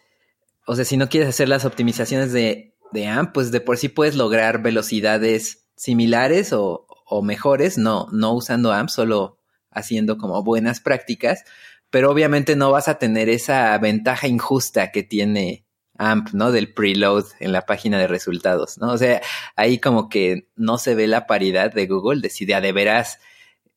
o 0.65 0.77
sea, 0.77 0.85
si 0.85 0.95
no 0.95 1.09
quieres 1.09 1.27
hacer 1.27 1.49
las 1.49 1.65
optimizaciones 1.65 2.31
de, 2.31 2.70
de 2.91 3.07
AMP, 3.07 3.33
pues 3.33 3.51
de 3.51 3.61
por 3.61 3.77
sí 3.77 3.89
puedes 3.89 4.15
lograr 4.15 4.61
velocidades 4.61 5.67
similares 5.75 6.53
o, 6.53 6.85
o 7.05 7.21
mejores, 7.21 7.77
no, 7.77 8.07
no 8.11 8.33
usando 8.33 8.71
AMP, 8.71 8.89
solo 8.89 9.37
haciendo 9.71 10.17
como 10.17 10.43
buenas 10.43 10.79
prácticas, 10.79 11.43
pero 11.89 12.09
obviamente 12.11 12.55
no 12.55 12.71
vas 12.71 12.87
a 12.87 12.97
tener 12.97 13.29
esa 13.29 13.77
ventaja 13.77 14.27
injusta 14.27 14.91
que 14.91 15.03
tiene 15.03 15.65
AMP, 15.97 16.29
¿no? 16.33 16.51
Del 16.51 16.73
preload 16.73 17.25
en 17.39 17.51
la 17.51 17.65
página 17.65 17.99
de 17.99 18.07
resultados, 18.07 18.77
¿no? 18.77 18.91
O 18.91 18.97
sea, 18.97 19.21
ahí 19.55 19.79
como 19.79 20.09
que 20.09 20.49
no 20.55 20.77
se 20.77 20.95
ve 20.95 21.07
la 21.07 21.27
paridad 21.27 21.71
de 21.71 21.87
Google 21.87 22.21
de 22.21 22.29
si 22.29 22.45
de, 22.45 22.71
veras 22.71 23.19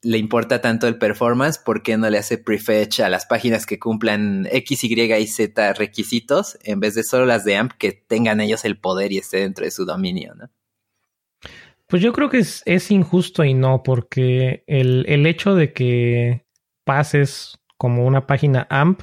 le 0.04 0.18
importa 0.18 0.60
tanto 0.60 0.86
el 0.86 0.98
performance, 0.98 1.58
¿por 1.58 1.82
qué 1.82 1.96
no 1.96 2.08
le 2.08 2.18
hace 2.18 2.38
prefetch 2.38 3.00
a 3.00 3.08
las 3.08 3.26
páginas 3.26 3.66
que 3.66 3.78
cumplan 3.78 4.46
X, 4.50 4.84
Y 4.84 5.00
y 5.00 5.26
Z 5.26 5.72
requisitos 5.72 6.58
en 6.62 6.80
vez 6.80 6.94
de 6.94 7.02
solo 7.02 7.26
las 7.26 7.44
de 7.44 7.56
AMP 7.56 7.72
que 7.72 7.92
tengan 7.92 8.40
ellos 8.40 8.64
el 8.64 8.78
poder 8.78 9.12
y 9.12 9.18
esté 9.18 9.38
dentro 9.38 9.64
de 9.64 9.70
su 9.70 9.84
dominio, 9.84 10.34
¿no? 10.34 10.50
Pues 11.86 12.02
yo 12.02 12.12
creo 12.12 12.30
que 12.30 12.38
es, 12.38 12.62
es 12.64 12.90
injusto 12.90 13.44
y 13.44 13.54
no, 13.54 13.82
porque 13.82 14.64
el, 14.66 15.04
el, 15.06 15.26
hecho 15.26 15.54
de 15.54 15.72
que 15.72 16.46
pases 16.84 17.58
como 17.76 18.06
una 18.06 18.26
página 18.26 18.66
AMP, 18.70 19.02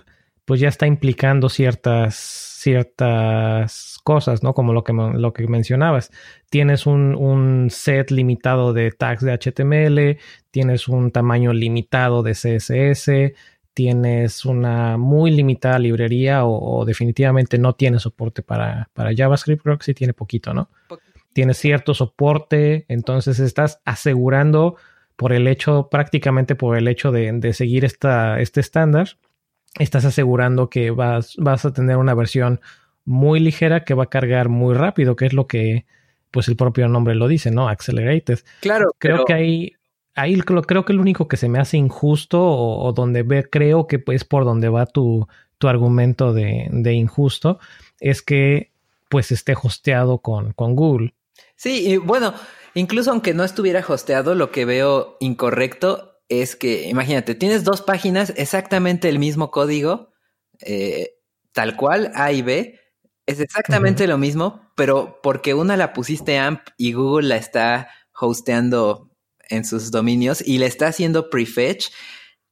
pues 0.51 0.59
ya 0.59 0.67
está 0.67 0.85
implicando 0.85 1.47
ciertas, 1.47 2.13
ciertas 2.13 3.99
cosas, 4.03 4.43
¿no? 4.43 4.53
Como 4.53 4.73
lo 4.73 4.83
que, 4.83 4.91
lo 4.91 5.31
que 5.31 5.47
mencionabas. 5.47 6.11
Tienes 6.49 6.85
un, 6.85 7.15
un 7.15 7.69
set 7.69 8.11
limitado 8.11 8.73
de 8.73 8.91
tags 8.91 9.23
de 9.23 9.31
HTML, 9.31 10.19
tienes 10.51 10.89
un 10.89 11.11
tamaño 11.11 11.53
limitado 11.53 12.21
de 12.21 12.33
CSS, 12.33 13.33
tienes 13.73 14.43
una 14.43 14.97
muy 14.97 15.31
limitada 15.31 15.79
librería 15.79 16.43
o, 16.43 16.79
o 16.79 16.83
definitivamente 16.83 17.57
no 17.57 17.75
tiene 17.75 17.99
soporte 17.99 18.41
para, 18.41 18.89
para 18.91 19.15
JavaScript, 19.15 19.63
creo 19.63 19.77
que 19.77 19.85
sí 19.85 19.93
tiene 19.93 20.11
poquito, 20.11 20.53
¿no? 20.53 20.67
tiene 21.31 21.53
cierto 21.53 21.93
soporte, 21.93 22.83
entonces 22.89 23.39
estás 23.39 23.79
asegurando 23.85 24.75
por 25.15 25.31
el 25.31 25.47
hecho, 25.47 25.87
prácticamente 25.89 26.55
por 26.55 26.77
el 26.77 26.89
hecho 26.89 27.13
de, 27.13 27.53
seguir 27.53 27.85
esta, 27.85 28.41
este 28.41 28.59
estándar, 28.59 29.11
estás 29.79 30.05
asegurando 30.05 30.69
que 30.69 30.91
vas, 30.91 31.35
vas 31.37 31.65
a 31.65 31.73
tener 31.73 31.97
una 31.97 32.13
versión 32.13 32.59
muy 33.05 33.39
ligera 33.39 33.83
que 33.83 33.93
va 33.93 34.03
a 34.03 34.09
cargar 34.09 34.49
muy 34.49 34.75
rápido, 34.75 35.15
que 35.15 35.25
es 35.25 35.33
lo 35.33 35.47
que 35.47 35.85
pues 36.29 36.47
el 36.47 36.55
propio 36.55 36.87
nombre 36.87 37.15
lo 37.15 37.27
dice, 37.27 37.51
¿no? 37.51 37.67
Accelerated. 37.67 38.39
Claro. 38.61 38.95
Creo 38.97 39.25
que 39.25 39.33
ahí, 39.33 39.73
ahí 40.15 40.39
creo 40.39 40.85
que 40.85 40.93
lo 40.93 41.01
único 41.01 41.27
que 41.27 41.37
se 41.37 41.49
me 41.49 41.59
hace 41.59 41.77
injusto 41.77 42.41
o, 42.41 42.91
donde 42.93 43.23
ve, 43.23 43.49
creo 43.49 43.87
que 43.87 44.01
es 44.07 44.23
por 44.23 44.45
donde 44.45 44.69
va 44.69 44.85
tu, 44.85 45.27
tu 45.57 45.67
argumento 45.67 46.33
de, 46.33 46.67
de, 46.71 46.93
injusto, 46.93 47.59
es 47.99 48.21
que 48.21 48.71
pues 49.09 49.31
esté 49.31 49.55
hosteado 49.61 50.19
con, 50.19 50.53
con 50.53 50.75
Google. 50.75 51.13
Sí, 51.57 51.91
y 51.91 51.97
bueno, 51.97 52.33
incluso 52.75 53.11
aunque 53.11 53.33
no 53.33 53.43
estuviera 53.43 53.83
hosteado, 53.85 54.33
lo 54.35 54.51
que 54.51 54.63
veo 54.63 55.17
incorrecto 55.19 56.10
es 56.31 56.55
que, 56.55 56.87
imagínate, 56.87 57.35
tienes 57.35 57.65
dos 57.65 57.81
páginas, 57.81 58.31
exactamente 58.37 59.09
el 59.09 59.19
mismo 59.19 59.51
código, 59.51 60.13
eh, 60.61 61.17
tal 61.51 61.75
cual, 61.75 62.09
A 62.15 62.31
y 62.31 62.41
B, 62.41 62.79
es 63.25 63.41
exactamente 63.41 64.07
lo 64.07 64.17
mismo, 64.17 64.71
pero 64.75 65.19
porque 65.21 65.53
una 65.53 65.75
la 65.75 65.91
pusiste 65.91 66.39
AMP 66.39 66.61
y 66.77 66.93
Google 66.93 67.27
la 67.27 67.35
está 67.35 67.89
hosteando 68.17 69.11
en 69.49 69.65
sus 69.65 69.91
dominios 69.91 70.41
y 70.41 70.57
le 70.59 70.67
está 70.67 70.87
haciendo 70.87 71.29
prefetch, 71.29 71.89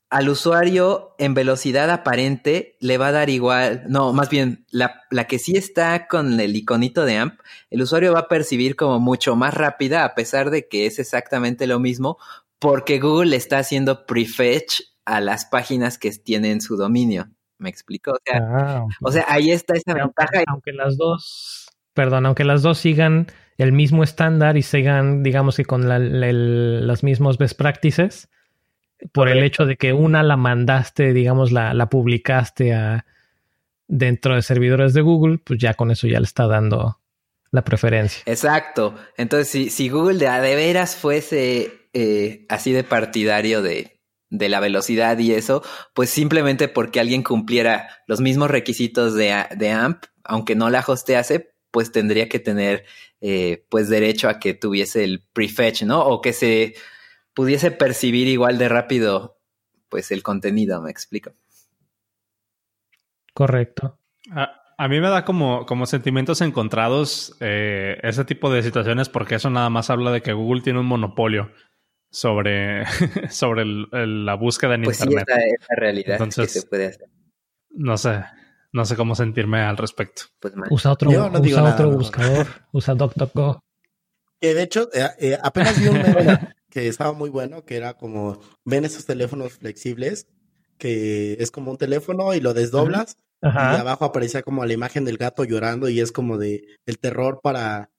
al 0.10 0.27
usuario 0.27 1.15
en 1.18 1.34
velocidad 1.34 1.89
aparente 1.89 2.76
le 2.81 2.97
va 2.97 3.07
a 3.07 3.11
dar 3.14 3.30
igual, 3.30 3.85
no, 3.88 4.11
más 4.11 4.30
bien 4.30 4.65
la, 4.72 5.03
la, 5.10 5.26
que 5.26 5.39
sí 5.39 5.56
está 5.56 6.07
con 6.07 6.38
el 6.39 6.53
iconito 6.56 7.06
de 7.06 7.18
AMP, 7.18 7.39
el 7.69 7.81
usuario 7.81 8.11
va 8.11 8.22
a 8.22 8.27
percibir 8.27 8.76
como 8.76 8.99
mucho 8.99 9.38
más 9.38 9.53
rápida 9.53 10.03
a 10.03 10.15
pesar 10.15 10.49
de 10.49 10.68
que 10.68 10.85
es 10.85 10.99
exactamente 10.99 11.65
lo 11.65 11.80
mismo 11.80 12.18
porque 12.60 12.99
Google 12.99 13.31
le 13.31 13.38
está 13.38 13.60
haciendo 13.60 14.06
prefetch 14.06 14.81
a 15.06 15.22
las 15.22 15.45
páginas 15.45 15.98
que 15.98 16.11
tienen 16.11 16.61
su 16.61 16.76
dominio. 16.77 17.30
¿Me 17.57 17.69
explico? 17.69 18.11
O 18.11 18.19
sea, 18.23 18.40
ah, 18.41 18.86
o 19.02 19.11
sea 19.11 19.26
ahí 19.27 19.52
está 19.52 19.73
esa 19.73 19.94
ventaja. 19.94 20.44
Aunque 20.48 20.72
las 20.72 20.98
dos, 20.98 21.68
perdón, 21.94 22.26
aunque 22.26 22.45
las 22.45 22.61
dos 22.61 22.77
sigan 22.77 23.27
el 23.57 23.73
mismo 23.73 24.03
estándar 24.03 24.56
y 24.56 24.61
sigan, 24.61 25.23
digamos 25.23 25.57
que 25.57 25.65
con 25.65 25.90
la, 25.90 25.99
los 25.99 27.03
mismos 27.03 27.38
best 27.38 27.57
practices, 27.57 28.30
por 29.11 29.27
el 29.27 29.44
hecho 29.44 29.65
de 29.65 29.76
que 29.76 29.91
una 29.91 30.23
la 30.23 30.38
mandaste, 30.38 31.14
digamos, 31.14 31.52
la, 31.52 31.73
la 31.73 31.90
publicaste 31.90 32.73
a, 32.73 33.06
dentro 33.88 34.36
de 34.36 34.41
servidores 34.41 34.94
de 34.94 35.02
Google, 35.02 35.40
pues 35.40 35.60
ya 35.60 35.73
con 35.73 35.91
eso 35.91 36.07
ya 36.07 36.19
le 36.19 36.26
está 36.26 36.48
dando 36.48 36.99
la 37.52 37.64
preferencia. 37.64 38.23
Exacto. 38.26 38.95
Entonces, 39.18 39.49
si, 39.49 39.69
si 39.69 39.90
Google 39.90 40.19
de, 40.19 40.30
de 40.30 40.56
veras 40.56 40.95
fuese 40.95 41.78
eh, 41.94 42.45
así 42.49 42.72
de 42.72 42.84
partidario 42.84 43.61
de, 43.61 43.99
de 44.30 44.49
la 44.49 44.60
velocidad 44.60 45.18
y 45.18 45.34
eso, 45.34 45.64
pues 45.94 46.10
simplemente 46.10 46.68
porque 46.68 46.99
alguien 46.99 47.24
cumpliera 47.24 47.90
los 48.07 48.22
mismos 48.22 48.52
requisitos 48.52 49.16
de, 49.16 49.45
de 49.56 49.72
AMP, 49.72 50.06
aunque 50.24 50.56
no 50.56 50.70
la 50.70 50.84
hostease, 50.86 51.53
pues 51.72 51.91
tendría 51.91 52.30
que 52.30 52.40
tener 52.40 52.86
eh, 53.22 53.66
pues 53.70 53.90
derecho 53.90 54.30
a 54.30 54.40
que 54.40 54.53
tuviese 54.53 55.03
el 55.03 55.24
prefetch, 55.34 55.84
¿no? 55.84 56.02
O 56.06 56.22
que 56.22 56.34
se 56.34 56.76
pudiese 57.34 57.72
percibir 57.72 58.28
igual 58.28 58.57
de 58.57 58.70
rápido 58.70 59.40
pues 59.90 60.11
el 60.11 60.22
contenido, 60.22 60.82
me 60.82 60.91
explico. 60.91 61.32
Correcto. 63.34 63.98
A, 64.32 64.88
mí 64.88 64.99
me 64.99 65.10
da 65.10 65.26
como, 65.26 65.66
como 65.66 65.86
sentimientos 65.86 66.41
encontrados 66.41 67.36
eh, 67.40 67.98
ese 68.03 68.26
tipo 68.26 68.52
de 68.52 68.61
situaciones 68.61 69.10
porque 69.10 69.36
eso 69.36 69.49
nada 69.49 69.70
más 69.70 69.90
habla 69.90 70.11
de 70.11 70.22
que 70.22 70.34
Google 70.34 70.61
tiene 70.61 70.80
un 70.80 70.86
monopolio 70.86 71.52
sobre, 72.10 72.86
sobre 73.30 73.65
la 73.65 74.36
búsqueda 74.36 74.76
en 74.76 74.84
pues 74.84 75.02
Internet. 75.02 75.27
Sí, 75.27 75.56
esa, 75.60 75.76
realidad 75.76 76.11
Entonces, 76.14 76.53
que 76.53 76.60
se 76.60 76.68
puede 76.68 76.88
hacer. 76.88 77.10
No 77.72 77.98
sé, 77.98 78.23
no 78.72 78.86
sé 78.86 78.95
cómo 78.95 79.15
sentirme 79.15 79.61
al 79.61 79.77
respecto. 79.77 80.23
Pues, 80.40 80.53
usa 80.69 80.91
otro, 80.91 81.10
usa 81.10 81.64
otro 81.64 81.91
buscador, 81.91 82.48
usa 82.72 82.95
DuckDuckGo. 82.95 83.60
Que 84.41 84.53
de 84.53 84.64
hecho, 84.64 84.90
eh, 84.94 85.07
eh, 85.19 85.38
apenas 85.41 85.80
vi 85.80 85.88
un 85.88 86.02
que 86.69 86.88
estaba 86.88 87.14
muy 87.14 87.30
bueno, 87.30 87.65
que 87.65 87.76
era 87.76 87.95
como, 87.95 88.40
ven 88.64 88.86
esos 88.86 89.06
teléfonos 89.06 89.53
flexibles, 89.53 90.27
que 90.77 91.34
es 91.40 91.52
como 91.52 91.72
un 91.72 91.77
teléfono 91.77 92.34
y 92.34 92.40
lo 92.40 92.53
desdoblas 92.53 93.18
y 93.41 93.48
abajo 93.48 94.06
aparecía 94.06 94.41
como 94.44 94.65
la 94.65 94.73
imagen 94.73 95.06
del 95.06 95.18
gato 95.18 95.44
llorando 95.44 95.88
y 95.90 96.02
es 96.02 96.11
como 96.11 96.38
de 96.38 96.65
el 96.86 96.99
terror 96.99 97.40
para 97.41 97.90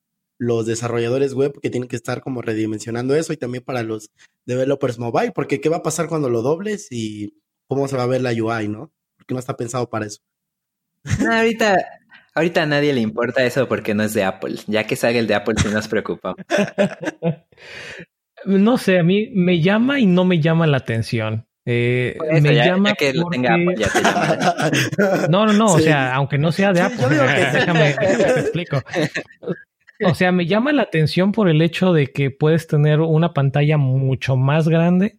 los 0.40 0.64
desarrolladores 0.64 1.34
web 1.34 1.60
que 1.60 1.68
tienen 1.68 1.88
que 1.88 1.96
estar 1.96 2.22
como 2.22 2.40
redimensionando 2.40 3.14
eso 3.14 3.34
y 3.34 3.36
también 3.36 3.62
para 3.62 3.82
los 3.82 4.10
developers 4.46 4.98
mobile, 4.98 5.32
porque 5.32 5.60
qué 5.60 5.68
va 5.68 5.76
a 5.76 5.82
pasar 5.82 6.08
cuando 6.08 6.30
lo 6.30 6.40
dobles 6.40 6.88
y 6.90 7.34
cómo 7.68 7.86
se 7.88 7.96
va 7.96 8.04
a 8.04 8.06
ver 8.06 8.22
la 8.22 8.30
UI, 8.30 8.68
¿no? 8.68 8.90
Porque 9.18 9.34
no 9.34 9.38
está 9.38 9.54
pensado 9.56 9.90
para 9.90 10.06
eso. 10.06 10.20
ahorita, 11.30 11.76
ahorita 12.34 12.62
a 12.62 12.66
nadie 12.66 12.94
le 12.94 13.02
importa 13.02 13.44
eso 13.44 13.68
porque 13.68 13.94
no 13.94 14.02
es 14.02 14.14
de 14.14 14.24
Apple. 14.24 14.56
Ya 14.66 14.84
que 14.84 14.96
salga 14.96 15.18
el 15.18 15.26
de 15.26 15.34
Apple 15.34 15.56
sí 15.58 15.68
nos 15.68 15.86
preocupa. 15.86 16.34
No 18.46 18.78
sé, 18.78 18.98
a 18.98 19.02
mí 19.02 19.28
me 19.34 19.60
llama 19.60 20.00
y 20.00 20.06
no 20.06 20.24
me 20.24 20.40
llama 20.40 20.66
la 20.66 20.78
atención. 20.78 21.46
Eh, 21.66 22.16
me 22.40 22.54
llama 22.54 22.94
que 22.94 23.12
lo 23.12 23.26
tenga 23.26 23.54
ya 23.76 23.88
te 23.90 24.02
llama. 24.02 25.28
No, 25.28 25.44
no, 25.44 25.52
no, 25.52 25.66
o 25.74 25.78
sea, 25.78 26.14
aunque 26.14 26.38
no 26.38 26.50
sea 26.50 26.72
de 26.72 26.80
Apple, 26.80 27.06
déjame, 27.52 27.94
déjame 28.00 28.24
te 28.24 28.40
explico. 28.40 28.82
O 30.04 30.14
sea, 30.14 30.32
me 30.32 30.46
llama 30.46 30.72
la 30.72 30.82
atención 30.82 31.32
por 31.32 31.48
el 31.48 31.60
hecho 31.60 31.92
de 31.92 32.10
que 32.10 32.30
puedes 32.30 32.66
tener 32.66 33.00
una 33.00 33.34
pantalla 33.34 33.76
mucho 33.76 34.36
más 34.36 34.68
grande 34.68 35.18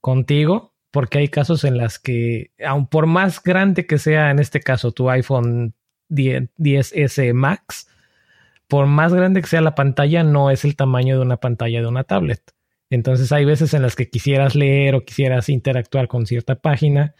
contigo, 0.00 0.74
porque 0.90 1.18
hay 1.18 1.28
casos 1.28 1.64
en 1.64 1.78
las 1.78 1.98
que, 1.98 2.50
aun 2.64 2.86
por 2.86 3.06
más 3.06 3.42
grande 3.42 3.86
que 3.86 3.98
sea, 3.98 4.30
en 4.30 4.38
este 4.38 4.60
caso, 4.60 4.92
tu 4.92 5.08
iPhone 5.08 5.74
10, 6.08 6.50
10S 6.58 7.32
Max, 7.32 7.88
por 8.68 8.86
más 8.86 9.14
grande 9.14 9.40
que 9.40 9.48
sea 9.48 9.62
la 9.62 9.74
pantalla, 9.74 10.22
no 10.22 10.50
es 10.50 10.64
el 10.64 10.76
tamaño 10.76 11.16
de 11.16 11.22
una 11.22 11.38
pantalla 11.38 11.80
de 11.80 11.86
una 11.86 12.04
tablet. 12.04 12.42
Entonces 12.90 13.32
hay 13.32 13.44
veces 13.44 13.74
en 13.74 13.82
las 13.82 13.96
que 13.96 14.10
quisieras 14.10 14.54
leer 14.54 14.94
o 14.94 15.04
quisieras 15.04 15.48
interactuar 15.48 16.08
con 16.08 16.26
cierta 16.26 16.56
página 16.56 17.14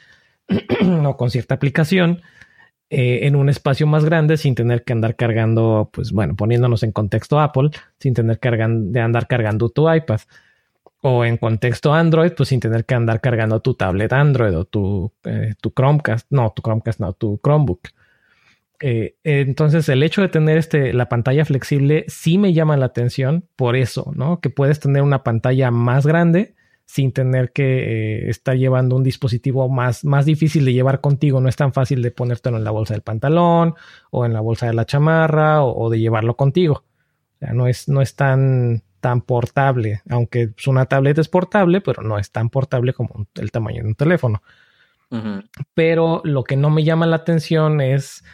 o 1.05 1.17
con 1.17 1.31
cierta 1.31 1.55
aplicación 1.55 2.21
eh, 2.97 3.27
en 3.27 3.35
un 3.35 3.49
espacio 3.49 3.89
más 3.89 4.05
grande 4.05 4.37
sin 4.37 4.55
tener 4.55 4.85
que 4.85 4.93
andar 4.93 5.17
cargando, 5.17 5.91
pues 5.93 6.13
bueno, 6.13 6.37
poniéndonos 6.37 6.85
en 6.85 6.93
contexto 6.93 7.41
Apple, 7.41 7.71
sin 7.99 8.15
tener 8.15 8.39
que 8.39 8.49
de 8.49 9.01
andar 9.01 9.27
cargando 9.27 9.69
tu 9.69 9.93
iPad. 9.93 10.21
O 11.01 11.25
en 11.25 11.37
contexto 11.37 11.93
Android, 11.93 12.31
pues 12.37 12.51
sin 12.51 12.61
tener 12.61 12.85
que 12.85 12.95
andar 12.95 13.21
cargando 13.21 13.59
tu 13.59 13.75
tablet 13.75 14.13
Android 14.13 14.57
o 14.57 14.65
tu, 14.65 15.13
eh, 15.25 15.55
tu 15.61 15.73
Chromecast, 15.73 16.29
no, 16.31 16.53
tu 16.55 16.63
Chromecast, 16.63 17.01
no, 17.01 17.13
tu 17.15 17.41
Chromebook. 17.43 17.89
Eh, 18.79 19.17
entonces, 19.25 19.89
el 19.89 20.05
hecho 20.05 20.23
de 20.23 20.29
tener 20.29 20.57
este, 20.57 20.93
la 20.93 21.09
pantalla 21.09 21.45
flexible 21.45 22.05
sí 22.07 22.39
me 22.39 22.53
llama 22.53 22.77
la 22.77 22.87
atención 22.87 23.45
por 23.57 23.75
eso, 23.75 24.13
¿no? 24.15 24.41
Que 24.41 24.51
puedes 24.51 24.79
tener 24.79 25.03
una 25.03 25.25
pantalla 25.25 25.73
más 25.73 26.07
grande 26.07 26.55
sin 26.87 27.13
tener 27.13 27.53
que 27.53 27.65
eh, 27.65 28.31
estar 28.31 28.57
llevando 28.57 28.97
un 28.97 29.03
dispositivo 29.03 29.69
más, 29.69 30.05
más 30.05 30.27
difícil 30.27 30.65
de 30.65 30.73
llevar 30.73 31.01
contigo. 31.01 31.41
No 31.41 31.49
es 31.49 31.57
tan 31.57 31.73
fácil 31.73 32.03
de 32.03 32.11
ponértelo 32.11 32.57
en 32.57 32.65
la 32.65 32.71
bolsa 32.71 32.95
del 32.95 33.03
pantalón 33.03 33.75
o 34.11 34.25
en 34.25 34.33
la 34.33 34.41
bolsa 34.41 34.67
de 34.67 34.75
la 34.75 34.85
chamarra 34.85 35.65
o, 35.65 35.91
de 35.91 35.99
llevarlo 35.99 36.37
contigo. 36.37 36.85
O 37.37 37.39
sea, 37.39 37.53
no 37.53 37.67
es, 37.67 37.89
no 37.89 38.03
es 38.03 38.15
tan, 38.15 38.83
tan 39.01 39.23
portable, 39.23 40.03
aunque 40.09 40.51
una 40.67 40.87
tableta 40.87 41.21
es 41.21 41.29
portable, 41.29 41.81
pero 41.81 42.03
no 42.03 42.19
es 42.19 42.31
tan 42.31 42.51
portable 42.51 42.93
como 42.93 43.27
el 43.35 43.51
tamaño 43.51 43.83
de 43.83 43.89
un 43.89 43.95
teléfono. 43.95 44.43
Pero 45.75 46.23
lo 46.25 46.43
que 46.43 46.57
no 46.57 46.71
me 46.71 46.83
llama 46.83 47.07
la 47.07 47.17
atención 47.17 47.81
es 47.81 48.25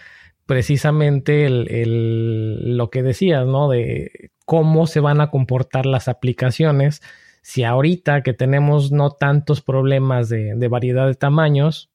precisamente 0.46 1.44
el, 1.44 2.76
lo 2.76 2.88
que 2.88 3.02
decías, 3.02 3.46
¿no? 3.46 3.68
De 3.68 4.30
cómo 4.46 4.86
se 4.86 5.00
van 5.00 5.20
a 5.20 5.30
comportar 5.30 5.84
las 5.84 6.08
aplicaciones 6.08 7.02
si 7.42 7.64
ahorita 7.64 8.22
que 8.22 8.32
tenemos 8.32 8.92
no 8.92 9.10
tantos 9.10 9.60
problemas 9.60 10.28
de, 10.28 10.68
variedad 10.68 11.06
de 11.06 11.14
tamaños, 11.14 11.90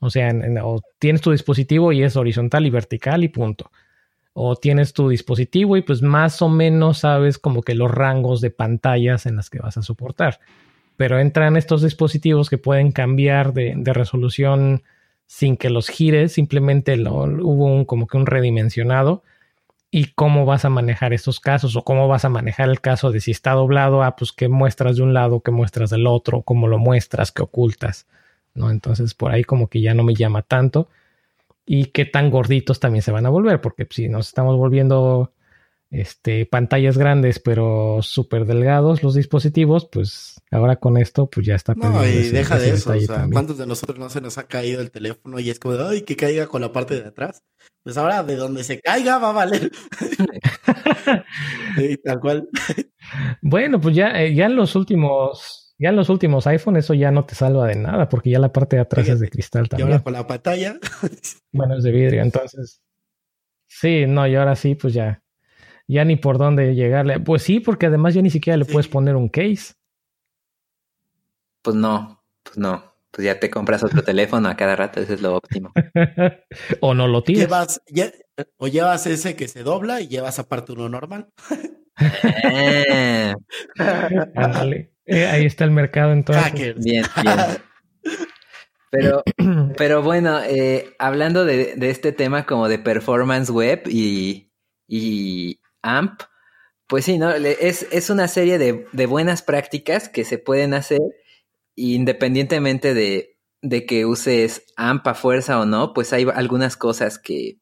o 0.00 0.10
sea, 0.10 0.32
o 0.62 0.80
tienes 0.98 1.20
tu 1.20 1.30
dispositivo 1.30 1.92
y 1.92 2.02
es 2.02 2.16
horizontal 2.16 2.66
y 2.66 2.70
vertical 2.70 3.24
y 3.24 3.28
punto. 3.28 3.70
O 4.32 4.56
tienes 4.56 4.92
tu 4.92 5.08
dispositivo 5.08 5.76
y 5.76 5.82
pues 5.82 6.02
más 6.02 6.40
o 6.40 6.48
menos 6.48 6.98
sabes 6.98 7.38
como 7.38 7.62
que 7.62 7.74
los 7.74 7.90
rangos 7.90 8.40
de 8.40 8.50
pantallas 8.50 9.26
en 9.26 9.36
las 9.36 9.50
que 9.50 9.58
vas 9.58 9.76
a 9.76 9.82
soportar. 9.82 10.40
Pero 10.96 11.18
entran 11.18 11.56
estos 11.56 11.82
dispositivos 11.82 12.48
que 12.48 12.58
pueden 12.58 12.92
cambiar 12.92 13.52
de, 13.52 13.74
resolución 13.86 14.82
sin 15.26 15.56
que 15.56 15.70
los 15.70 15.88
gires, 15.88 16.32
simplemente 16.32 16.98
hubo 17.00 17.66
un, 17.66 17.84
como 17.84 18.06
que 18.06 18.16
un 18.16 18.26
redimensionado 18.26 19.22
y 19.90 20.12
cómo 20.12 20.46
vas 20.46 20.64
a 20.64 20.70
manejar 20.70 21.12
estos 21.12 21.40
casos 21.40 21.74
o 21.76 21.82
cómo 21.82 22.06
vas 22.06 22.24
a 22.24 22.28
manejar 22.28 22.68
el 22.68 22.80
caso 22.80 23.10
de 23.10 23.20
si 23.20 23.32
está 23.32 23.52
doblado, 23.52 24.02
ah, 24.02 24.14
pues 24.16 24.32
qué 24.32 24.48
muestras 24.48 24.96
de 24.96 25.02
un 25.02 25.14
lado, 25.14 25.40
qué 25.40 25.50
muestras 25.50 25.90
del 25.90 26.06
otro, 26.06 26.42
cómo 26.42 26.68
lo 26.68 26.78
muestras, 26.78 27.32
qué 27.32 27.42
ocultas, 27.42 28.06
¿no? 28.54 28.70
Entonces 28.70 29.14
por 29.14 29.32
ahí 29.32 29.42
como 29.42 29.68
que 29.68 29.80
ya 29.80 29.94
no 29.94 30.04
me 30.04 30.14
llama 30.14 30.42
tanto. 30.42 30.88
Y 31.66 31.86
qué 31.86 32.04
tan 32.04 32.30
gorditos 32.30 32.80
también 32.80 33.02
se 33.02 33.12
van 33.12 33.26
a 33.26 33.30
volver, 33.30 33.60
porque 33.60 33.86
si 33.90 34.08
nos 34.08 34.28
estamos 34.28 34.56
volviendo 34.56 35.32
este, 35.90 36.46
pantallas 36.46 36.96
grandes 36.96 37.40
pero 37.40 37.98
súper 38.02 38.44
delgados 38.44 39.02
los 39.02 39.14
dispositivos, 39.14 39.88
pues 39.90 40.40
ahora 40.50 40.76
con 40.76 40.96
esto 40.96 41.28
pues 41.28 41.46
ya 41.46 41.56
está. 41.56 41.74
No, 41.74 42.06
y 42.06 42.28
deja 42.28 42.58
de 42.58 42.70
eso, 42.70 42.92
o 42.92 43.00
sea, 43.00 43.28
¿cuántos 43.30 43.58
de 43.58 43.66
nosotros 43.66 43.98
no 43.98 44.08
se 44.08 44.20
nos 44.20 44.38
ha 44.38 44.44
caído 44.44 44.80
el 44.80 44.90
teléfono 44.90 45.40
y 45.40 45.50
es 45.50 45.58
como, 45.58 45.76
ay, 45.80 46.02
que 46.02 46.16
caiga 46.16 46.46
con 46.46 46.60
la 46.60 46.72
parte 46.72 47.00
de 47.00 47.08
atrás? 47.08 47.42
Pues 47.82 47.96
ahora 47.96 48.22
de 48.22 48.36
donde 48.36 48.62
se 48.62 48.80
caiga 48.80 49.18
va 49.18 49.30
a 49.30 49.32
valer. 49.32 49.70
tal 52.04 52.20
cual. 52.20 52.48
Bueno, 53.42 53.80
pues 53.80 53.96
ya, 53.96 54.22
eh, 54.22 54.34
ya 54.34 54.46
en 54.46 54.54
los 54.54 54.76
últimos, 54.76 55.74
ya 55.78 55.88
en 55.88 55.96
los 55.96 56.08
últimos 56.08 56.46
iPhone 56.46 56.76
eso 56.76 56.94
ya 56.94 57.10
no 57.10 57.24
te 57.24 57.34
salva 57.34 57.66
de 57.66 57.76
nada, 57.76 58.08
porque 58.08 58.30
ya 58.30 58.38
la 58.38 58.52
parte 58.52 58.76
de 58.76 58.82
atrás 58.82 59.08
es 59.08 59.18
de 59.18 59.28
cristal 59.28 59.68
también. 59.68 59.88
Y 59.88 59.92
ahora 59.92 60.04
con 60.04 60.12
la 60.12 60.26
pantalla. 60.26 60.78
bueno, 61.52 61.78
es 61.78 61.82
de 61.82 61.90
vidrio, 61.90 62.22
entonces. 62.22 62.80
Sí, 63.66 64.04
no, 64.06 64.26
y 64.26 64.36
ahora 64.36 64.56
sí, 64.56 64.74
pues 64.74 64.94
ya. 64.94 65.22
Ya 65.90 66.04
ni 66.04 66.16
por 66.16 66.38
dónde 66.38 66.74
llegarle. 66.74 67.18
Pues 67.20 67.42
sí, 67.42 67.60
porque 67.60 67.86
además 67.86 68.14
ya 68.14 68.22
ni 68.22 68.30
siquiera 68.30 68.56
le 68.56 68.64
puedes 68.64 68.88
poner 68.88 69.16
un 69.16 69.28
case. 69.28 69.74
Pues 71.62 71.76
no, 71.76 72.22
pues 72.42 72.58
no 72.58 72.90
pues 73.10 73.26
ya 73.26 73.40
te 73.40 73.50
compras 73.50 73.82
otro 73.82 74.02
teléfono 74.02 74.48
a 74.48 74.56
cada 74.56 74.76
rato, 74.76 75.00
eso 75.00 75.14
es 75.14 75.20
lo 75.20 75.34
óptimo. 75.34 75.72
o 76.80 76.94
no 76.94 77.08
lo 77.08 77.22
tienes. 77.22 77.44
Llevas, 77.44 77.82
o 78.56 78.68
llevas 78.68 79.06
ese 79.06 79.36
que 79.36 79.48
se 79.48 79.62
dobla 79.62 80.00
y 80.00 80.08
llevas 80.08 80.38
aparte 80.38 80.72
uno 80.72 80.88
normal. 80.88 81.28
Eh. 82.44 83.34
Eh, 85.04 85.26
ahí 85.26 85.44
está 85.44 85.64
el 85.64 85.70
mercado 85.70 86.12
entonces. 86.12 86.52
Bien, 86.76 87.04
bien. 87.22 87.42
Pero, 88.90 89.22
pero 89.76 90.02
bueno, 90.02 90.40
eh, 90.42 90.94
hablando 90.98 91.44
de, 91.44 91.74
este 91.80 92.12
tema 92.12 92.46
como 92.46 92.68
de 92.68 92.78
performance 92.78 93.50
web 93.50 93.82
y, 93.86 94.50
y 94.86 95.59
AMP, 95.82 96.22
pues 96.86 97.04
sí, 97.04 97.18
¿no? 97.18 97.30
Es, 97.30 97.86
es 97.92 98.10
una 98.10 98.28
serie 98.28 98.58
de, 98.58 98.86
de 98.92 99.06
buenas 99.06 99.42
prácticas 99.42 100.08
que 100.08 100.24
se 100.24 100.38
pueden 100.38 100.74
hacer 100.74 101.00
independientemente 101.76 102.94
de, 102.94 103.38
de 103.62 103.86
que 103.86 104.04
uses 104.06 104.64
AMPA 104.76 105.14
fuerza 105.14 105.60
o 105.60 105.66
no, 105.66 105.92
pues 105.92 106.12
hay 106.12 106.26
algunas 106.34 106.76
cosas 106.76 107.18
que, 107.18 107.58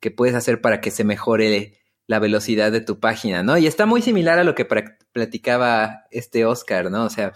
que 0.00 0.10
puedes 0.10 0.34
hacer 0.34 0.60
para 0.60 0.80
que 0.80 0.90
se 0.90 1.04
mejore 1.04 1.78
la 2.06 2.18
velocidad 2.18 2.72
de 2.72 2.80
tu 2.80 2.98
página, 2.98 3.42
¿no? 3.42 3.56
Y 3.56 3.66
está 3.66 3.86
muy 3.86 4.02
similar 4.02 4.38
a 4.38 4.44
lo 4.44 4.54
que 4.54 4.66
platicaba 5.12 6.06
este 6.10 6.44
Oscar, 6.44 6.90
¿no? 6.90 7.04
O 7.04 7.10
sea, 7.10 7.32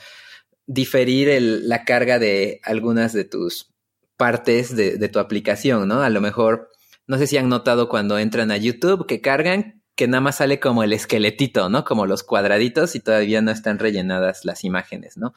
diferir 0.66 1.40
la 1.40 1.84
carga 1.84 2.18
de 2.18 2.60
algunas 2.64 3.12
de 3.12 3.24
tus 3.24 3.72
partes 4.16 4.74
de, 4.74 4.96
de, 4.96 5.08
tu 5.08 5.18
aplicación, 5.18 5.88
¿no? 5.88 6.02
A 6.02 6.10
lo 6.10 6.20
mejor, 6.20 6.70
no 7.06 7.18
sé 7.18 7.26
si 7.26 7.36
han 7.36 7.48
notado 7.48 7.88
cuando 7.88 8.18
entran 8.18 8.50
a 8.50 8.56
YouTube 8.56 9.06
que 9.06 9.20
cargan, 9.20 9.83
que 9.96 10.08
nada 10.08 10.20
más 10.20 10.36
sale 10.36 10.60
como 10.60 10.82
el 10.82 10.92
esqueletito, 10.92 11.68
¿no? 11.68 11.84
Como 11.84 12.06
los 12.06 12.22
cuadraditos 12.22 12.94
y 12.96 13.00
todavía 13.00 13.40
no 13.42 13.50
están 13.50 13.78
rellenadas 13.78 14.44
las 14.44 14.64
imágenes, 14.64 15.16
¿no? 15.16 15.34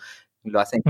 lo 0.50 0.60
hacen 0.60 0.82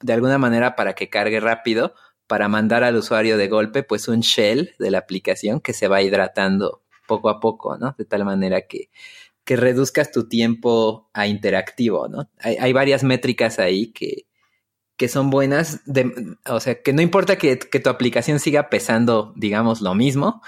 de 0.00 0.12
alguna 0.12 0.38
manera 0.38 0.76
para 0.76 0.94
que 0.94 1.08
cargue 1.08 1.40
rápido, 1.40 1.94
para 2.26 2.48
mandar 2.48 2.84
al 2.84 2.96
usuario 2.96 3.36
de 3.36 3.48
golpe, 3.48 3.82
pues 3.82 4.08
un 4.08 4.20
shell 4.20 4.74
de 4.78 4.90
la 4.90 4.98
aplicación 4.98 5.60
que 5.60 5.72
se 5.72 5.88
va 5.88 6.02
hidratando 6.02 6.82
poco 7.06 7.28
a 7.28 7.40
poco, 7.40 7.76
¿no? 7.78 7.94
De 7.96 8.04
tal 8.04 8.24
manera 8.24 8.62
que, 8.62 8.90
que 9.44 9.56
reduzcas 9.56 10.10
tu 10.10 10.28
tiempo 10.28 11.08
a 11.12 11.28
interactivo, 11.28 12.08
¿no? 12.08 12.28
Hay, 12.40 12.72
varias 12.72 13.04
métricas 13.04 13.60
ahí 13.60 13.92
que, 13.92 14.26
que 14.96 15.08
son 15.08 15.30
buenas, 15.30 15.82
de, 15.84 16.36
o 16.48 16.58
sea, 16.58 16.82
que 16.82 16.92
no 16.92 17.00
importa 17.00 17.38
que, 17.38 17.58
que, 17.58 17.78
tu 17.78 17.90
aplicación 17.90 18.40
siga 18.40 18.68
pesando, 18.68 19.32
digamos, 19.36 19.80
lo 19.80 19.94
mismo, 19.94 20.42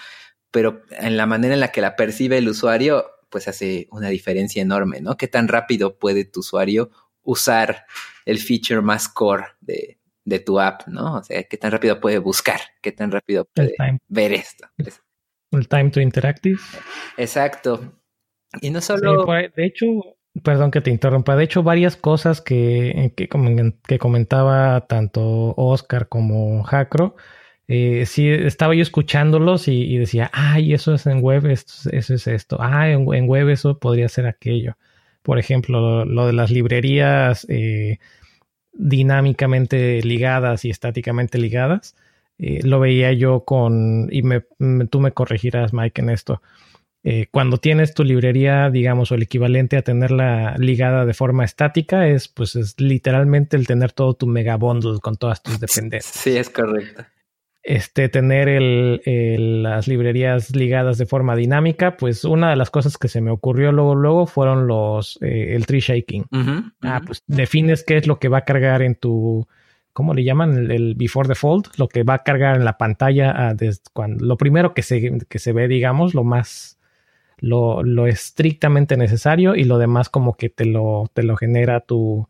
pero 0.51 0.83
en 0.91 1.17
la 1.17 1.27
manera 1.27 1.55
en 1.55 1.61
la 1.61 1.73
que 1.73 1.81
la 1.81 1.97
percibe 1.97 2.39
el 2.39 2.49
usuario, 2.49 3.07
pues 3.31 3.49
hace 3.49 3.89
una 3.91 4.09
diferencia 4.09 4.63
enorme, 4.63 5.01
¿no? 5.01 5.17
¿Qué 5.17 5.29
tan 5.29 5.49
rápido 5.49 5.99
puede 5.99 6.25
tu 6.25 6.41
usuario 6.41 6.91
usar 7.23 7.85
el 8.25 8.39
feature 8.39 8.81
más 8.81 9.09
core 9.09 9.45
de, 9.61 9.99
de 10.25 10.39
tu 10.39 10.61
app, 10.61 10.87
¿no? 10.87 11.17
O 11.17 11.23
sea, 11.23 11.43
qué 11.45 11.57
tan 11.57 11.73
rápido 11.73 12.01
puede 12.01 12.19
buscar, 12.19 12.61
qué 12.81 12.93
tan 12.93 13.11
rápido 13.11 13.47
puede 13.55 13.75
ver 14.09 14.33
esto. 14.33 14.67
El 15.51 15.69
time 15.69 15.91
to 15.91 16.01
interactive. 16.01 16.59
Exacto. 17.17 18.01
Y 18.61 18.71
no 18.71 18.81
solo... 18.81 19.25
de 19.27 19.67
hecho, 19.67 19.87
perdón 20.43 20.71
que 20.71 20.81
te 20.81 20.91
interrumpa, 20.91 21.37
de 21.37 21.45
hecho 21.45 21.63
varias 21.63 21.97
cosas 21.97 22.41
que, 22.41 23.13
que, 23.17 23.29
que 23.29 23.99
comentaba 23.99 24.87
tanto 24.87 25.55
Oscar 25.57 26.09
como 26.09 26.63
Jacro, 26.65 27.17
eh, 27.69 28.07
sí 28.07 28.29
estaba 28.29 28.75
yo 28.75 28.83
escuchándolos 28.83 29.69
y, 29.69 29.99
decía, 29.99 30.31
ay, 30.33 30.73
eso 30.73 30.95
es 30.95 31.07
en 31.07 31.21
web, 31.21 31.47
esto, 31.47 31.91
eso 31.93 32.15
es 32.15 32.27
esto, 32.27 32.57
ah, 32.61 32.91
en, 32.91 33.07
en, 33.13 33.27
web 33.29 33.49
eso 33.51 33.79
podría 33.79 34.09
ser 34.09 34.27
aquello. 34.27 34.77
Por 35.23 35.39
ejemplo, 35.39 36.05
lo, 36.07 36.27
de 36.27 36.33
las 36.33 36.51
librerías 36.51 37.47
eh, 37.51 37.99
dinámicamente 38.73 40.01
ligadas 40.03 40.65
y 40.65 40.71
estáticamente 40.71 41.39
ligadas. 41.39 41.95
Eh, 42.39 42.61
lo 42.63 42.81
veía 42.81 43.13
yo 43.13 43.45
con, 43.45 44.09
y 44.11 44.23
me, 44.23 44.45
tú 44.91 45.01
me 45.01 45.13
corregirás, 45.13 45.75
Mike, 45.75 46.01
en 46.01 46.11
esto. 46.11 46.41
Eh, 47.05 47.27
cuando 47.31 47.59
tienes 47.59 47.95
tu 47.95 48.05
librería, 48.05 48.71
digamos, 48.71 49.13
o 49.13 49.17
el 49.17 49.23
equivalente 49.23 49.77
a 49.77 49.83
tenerla 49.83 50.57
ligada 50.59 51.05
de 51.05 51.15
forma 51.15 51.45
estática, 51.45 52.09
es 52.09 52.29
pues 52.29 52.57
es 52.57 52.81
literalmente 52.81 53.57
el 53.57 53.67
tener 53.67 53.93
todo 53.93 54.15
tu 54.15 54.27
mega 54.27 54.57
bundle 54.57 55.01
con 55.01 55.17
todas 55.17 55.43
tus 55.43 55.61
dependencias. 55.61 56.15
Sí, 56.15 56.37
es 56.37 56.49
correcto. 56.49 57.05
Este, 57.69 58.09
tener 58.09 58.49
el, 58.49 59.63
las 59.63 59.89
librerías 59.89 60.57
ligadas 60.57 60.97
de 60.97 61.05
forma 61.05 61.37
dinámica, 61.37 61.99
pues 61.99 62.25
una 62.25 62.49
de 62.49 62.57
las 62.57 62.71
cosas 62.71 62.97
que 62.97 63.09
se 63.09 63.21
me 63.21 63.31
ocurrió 63.31 63.73
luego, 63.73 63.95
luego 63.95 64.27
fueron 64.27 64.67
los, 64.67 65.19
eh, 65.21 65.55
el 65.55 65.67
tree 65.67 65.81
shaking. 65.81 66.25
Ah, 66.81 67.03
pues 67.05 67.23
defines 67.27 67.85
qué 67.85 67.99
es 67.99 68.07
lo 68.07 68.19
que 68.19 68.29
va 68.29 68.39
a 68.39 68.45
cargar 68.47 68.81
en 68.81 68.95
tu, 68.95 69.47
¿cómo 69.93 70.15
le 70.15 70.25
llaman? 70.25 70.71
El, 70.71 70.95
before 70.95 71.29
default, 71.29 71.77
lo 71.77 71.89
que 71.89 72.05
va 72.05 72.15
a 72.15 72.23
cargar 72.23 72.57
en 72.57 72.65
la 72.65 72.79
pantalla 72.79 73.35
ah, 73.37 73.55
cuando, 73.93 74.25
lo 74.25 74.39
primero 74.39 74.73
que 74.73 74.81
se, 74.81 75.19
que 75.29 75.39
se 75.39 75.53
ve, 75.53 75.69
digamos, 75.69 76.15
lo 76.15 76.25
más, 76.25 76.79
lo, 77.37 77.83
lo, 77.83 78.07
estrictamente 78.07 78.97
necesario 78.97 79.55
y 79.55 79.65
lo 79.65 79.77
demás 79.77 80.09
como 80.09 80.39
que 80.39 80.49
te 80.49 80.65
lo, 80.65 81.11
te 81.13 81.23
lo 81.23 81.37
genera 81.37 81.81
tu, 81.81 82.29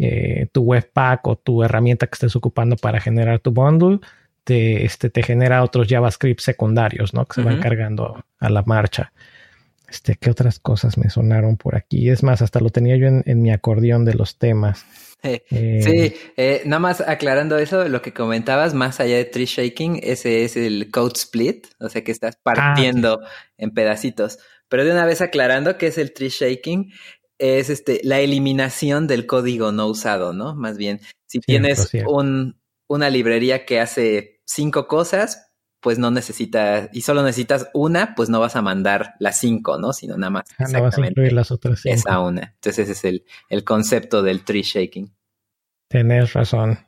eh, 0.00 0.48
tu 0.50 0.62
webpack 0.62 1.24
o 1.28 1.36
tu 1.36 1.62
herramienta 1.62 2.08
que 2.08 2.14
estés 2.14 2.34
ocupando 2.34 2.74
para 2.74 3.00
generar 3.00 3.38
tu 3.38 3.52
bundle 3.52 4.00
te, 4.44 4.84
este, 4.84 5.10
te 5.10 5.22
genera 5.22 5.62
otros 5.62 5.88
JavaScript 5.88 6.40
secundarios, 6.40 7.14
¿no? 7.14 7.26
Que 7.26 7.34
se 7.34 7.42
van 7.42 7.60
cargando 7.60 8.24
a 8.38 8.50
la 8.50 8.62
marcha. 8.62 9.12
Este, 9.88 10.16
¿qué 10.16 10.30
otras 10.30 10.58
cosas 10.58 10.98
me 10.98 11.10
sonaron 11.10 11.56
por 11.56 11.76
aquí? 11.76 12.08
Es 12.08 12.22
más, 12.22 12.42
hasta 12.42 12.60
lo 12.60 12.70
tenía 12.70 12.96
yo 12.96 13.06
en, 13.06 13.42
mi 13.42 13.50
acordeón 13.50 14.04
de 14.04 14.14
los 14.14 14.38
temas. 14.38 14.84
Eh, 15.26 15.80
sí, 15.82 16.14
eh, 16.36 16.60
nada 16.66 16.80
más 16.80 17.00
aclarando 17.00 17.56
eso, 17.56 17.88
lo 17.88 18.02
que 18.02 18.12
comentabas, 18.12 18.74
más 18.74 19.00
allá 19.00 19.16
de 19.16 19.24
tree 19.24 19.46
shaking, 19.46 20.00
ese 20.02 20.44
es 20.44 20.54
el 20.54 20.90
code 20.90 21.14
split, 21.16 21.68
o 21.80 21.88
sea 21.88 22.04
que 22.04 22.12
estás 22.12 22.34
ah, 22.36 22.40
partiendo 22.42 23.20
en 23.56 23.70
pedacitos. 23.70 24.38
Pero 24.68 24.84
de 24.84 24.92
una 24.92 25.06
vez 25.06 25.22
aclarando 25.22 25.78
que 25.78 25.86
es 25.86 25.96
el 25.96 26.12
tree 26.12 26.28
shaking, 26.28 26.92
es 27.38 27.70
este, 27.70 28.02
la 28.04 28.20
eliminación 28.20 29.06
del 29.06 29.24
código 29.24 29.72
no 29.72 29.86
usado, 29.86 30.34
¿no? 30.34 30.54
Más 30.54 30.76
bien, 30.76 31.00
si 31.24 31.40
tienes 31.40 31.90
un, 32.06 32.60
una 32.86 33.08
librería 33.08 33.64
que 33.64 33.80
hace 33.80 34.33
cinco 34.44 34.86
cosas, 34.86 35.50
pues 35.80 35.98
no 35.98 36.10
necesitas, 36.10 36.88
y 36.92 37.02
solo 37.02 37.22
necesitas 37.22 37.68
una, 37.74 38.14
pues 38.14 38.30
no 38.30 38.40
vas 38.40 38.56
a 38.56 38.62
mandar 38.62 39.14
las 39.18 39.38
cinco, 39.38 39.78
¿no? 39.78 39.92
Sino 39.92 40.16
nada 40.16 40.30
más. 40.30 40.44
Ah, 40.58 40.64
no 40.72 40.82
vas 40.82 40.96
a 40.96 41.06
incluir 41.06 41.32
las 41.32 41.50
otras 41.50 41.80
cinco. 41.80 41.94
Esa 41.94 42.20
una. 42.20 42.54
Entonces 42.54 42.88
ese 42.88 42.92
es 42.92 43.04
el, 43.04 43.24
el 43.50 43.64
concepto 43.64 44.22
del 44.22 44.44
tree 44.44 44.62
shaking. 44.62 45.14
Tienes 45.88 46.32
razón. 46.32 46.78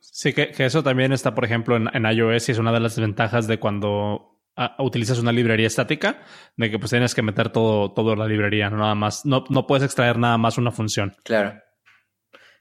Sí, 0.00 0.32
que, 0.32 0.54
eso 0.58 0.82
también 0.82 1.12
está, 1.12 1.34
por 1.34 1.44
ejemplo, 1.44 1.76
en, 1.76 2.06
iOS 2.06 2.48
y 2.48 2.52
es 2.52 2.58
una 2.58 2.72
de 2.72 2.80
las 2.80 2.98
ventajas 2.98 3.46
de 3.46 3.58
cuando 3.58 4.40
ah, 4.56 4.76
utilizas 4.78 5.18
una 5.18 5.32
librería 5.32 5.66
estática, 5.66 6.22
de 6.56 6.70
que 6.70 6.78
pues 6.78 6.90
tienes 6.90 7.14
que 7.14 7.22
meter 7.22 7.50
todo, 7.50 7.92
todo 7.92 8.16
la 8.16 8.26
librería, 8.26 8.70
no 8.70 8.78
nada 8.78 8.94
más, 8.94 9.26
no, 9.26 9.44
no 9.50 9.66
puedes 9.66 9.84
extraer 9.84 10.18
nada 10.18 10.38
más 10.38 10.56
una 10.56 10.70
función. 10.70 11.14
Claro. 11.22 11.60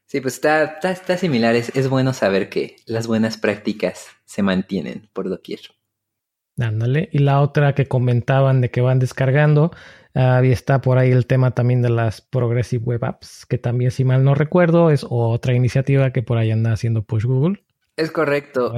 Sí, 0.08 0.22
pues 0.22 0.36
está, 0.36 0.78
está, 0.84 1.18
similar. 1.18 1.56
Es, 1.56 1.90
bueno 1.90 2.14
saber 2.14 2.50
que 2.50 2.76
las 2.86 3.08
buenas 3.08 3.38
prácticas 3.38 4.08
se 4.26 4.44
mantienen 4.44 5.10
por 5.14 5.30
doquier. 5.30 5.62
Ándale. 6.60 7.10
Y 7.12 7.20
la 7.20 7.42
otra 7.42 7.74
que 7.74 7.88
comentaban 7.88 8.62
de 8.62 8.70
que 8.70 8.82
van 8.82 9.00
descargando, 9.00 9.72
uh, 10.14 10.44
está 10.44 10.80
por 10.80 11.00
ahí 11.00 11.12
el 11.12 11.26
tema 11.26 11.52
también 11.52 11.82
de 11.82 11.90
las 11.90 12.22
Progressive 12.22 12.84
Web 12.84 13.04
Apps, 13.04 13.46
que 13.46 13.58
también, 13.58 13.92
si 13.92 14.06
mal 14.06 14.24
no 14.24 14.36
recuerdo, 14.36 14.92
es 14.92 15.06
otra 15.10 15.54
iniciativa 15.54 16.12
que 16.12 16.22
por 16.22 16.38
ahí 16.38 16.52
anda 16.52 16.72
haciendo 16.72 17.04
Push 17.04 17.26
Google. 17.26 17.66
Es 17.98 18.12
correcto. 18.12 18.74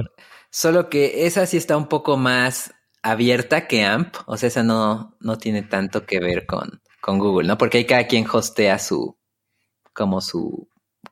Solo 0.50 0.88
que 0.88 1.26
esa 1.26 1.46
sí 1.46 1.58
está 1.58 1.76
un 1.76 1.88
poco 1.88 2.16
más 2.16 2.74
abierta 3.02 3.66
que 3.66 3.84
AMP. 3.84 4.14
O 4.26 4.36
sea, 4.38 4.48
esa 4.48 4.62
no, 4.62 5.16
no 5.20 5.36
tiene 5.38 5.62
tanto 5.62 6.06
que 6.06 6.20
ver 6.20 6.46
con, 6.46 6.80
con 7.00 7.18
Google, 7.18 7.48
¿no? 7.48 7.58
Porque 7.58 7.78
hay 7.78 7.84
cada 7.84 8.06
quien 8.06 8.26
hostea 8.30 8.78
su, 8.78 9.16
como 9.92 10.20
su 10.20 10.68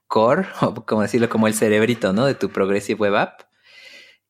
core, 0.08 0.46
o 0.60 0.74
como 0.86 1.02
decirlo, 1.02 1.28
como 1.28 1.46
el 1.46 1.54
cerebrito, 1.54 2.12
¿no? 2.12 2.26
De 2.26 2.34
tu 2.34 2.50
Progressive 2.50 2.98
Web 2.98 3.16
App. 3.16 3.42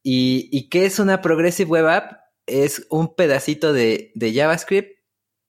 ¿Y, 0.09 0.69
qué 0.69 0.87
es 0.87 1.01
una 1.01 1.21
Progressive 1.21 1.69
Web 1.69 1.89
App? 1.89 2.13
Es 2.47 2.87
un 2.91 3.17
pedacito 3.17 3.73
de, 3.73 4.13
JavaScript 4.17 5.01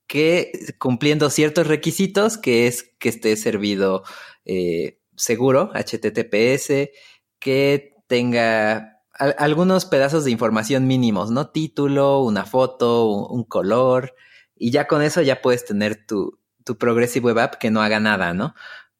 que 0.08 0.52
cumpliendo 0.80 1.30
ciertos 1.30 1.68
requisitos, 1.68 2.40
que 2.40 2.66
es 2.66 2.96
que 2.98 3.10
esté 3.10 3.36
servido 3.36 4.04
eh, 4.46 5.00
seguro, 5.16 5.72
HTTPS, 5.76 6.90
que 7.40 7.94
tenga 8.08 9.04
algunos 9.20 9.86
pedazos 9.86 10.24
de 10.26 10.32
información 10.32 10.88
mínimos, 10.88 11.30
¿no? 11.30 11.50
Título, 11.50 12.24
una 12.24 12.46
foto, 12.46 13.06
un, 13.06 13.44
color, 13.44 14.16
y 14.56 14.72
ya 14.72 14.88
con 14.88 15.04
eso 15.04 15.22
ya 15.22 15.42
puedes 15.42 15.66
tener 15.66 16.06
tu, 16.08 16.40
tu 16.64 16.78
Progressive 16.78 17.26
Web 17.26 17.40
App 17.40 17.56
que 17.56 17.70
no 17.70 17.82
haga 17.82 18.00
nada, 18.00 18.34
¿no? 18.34 18.56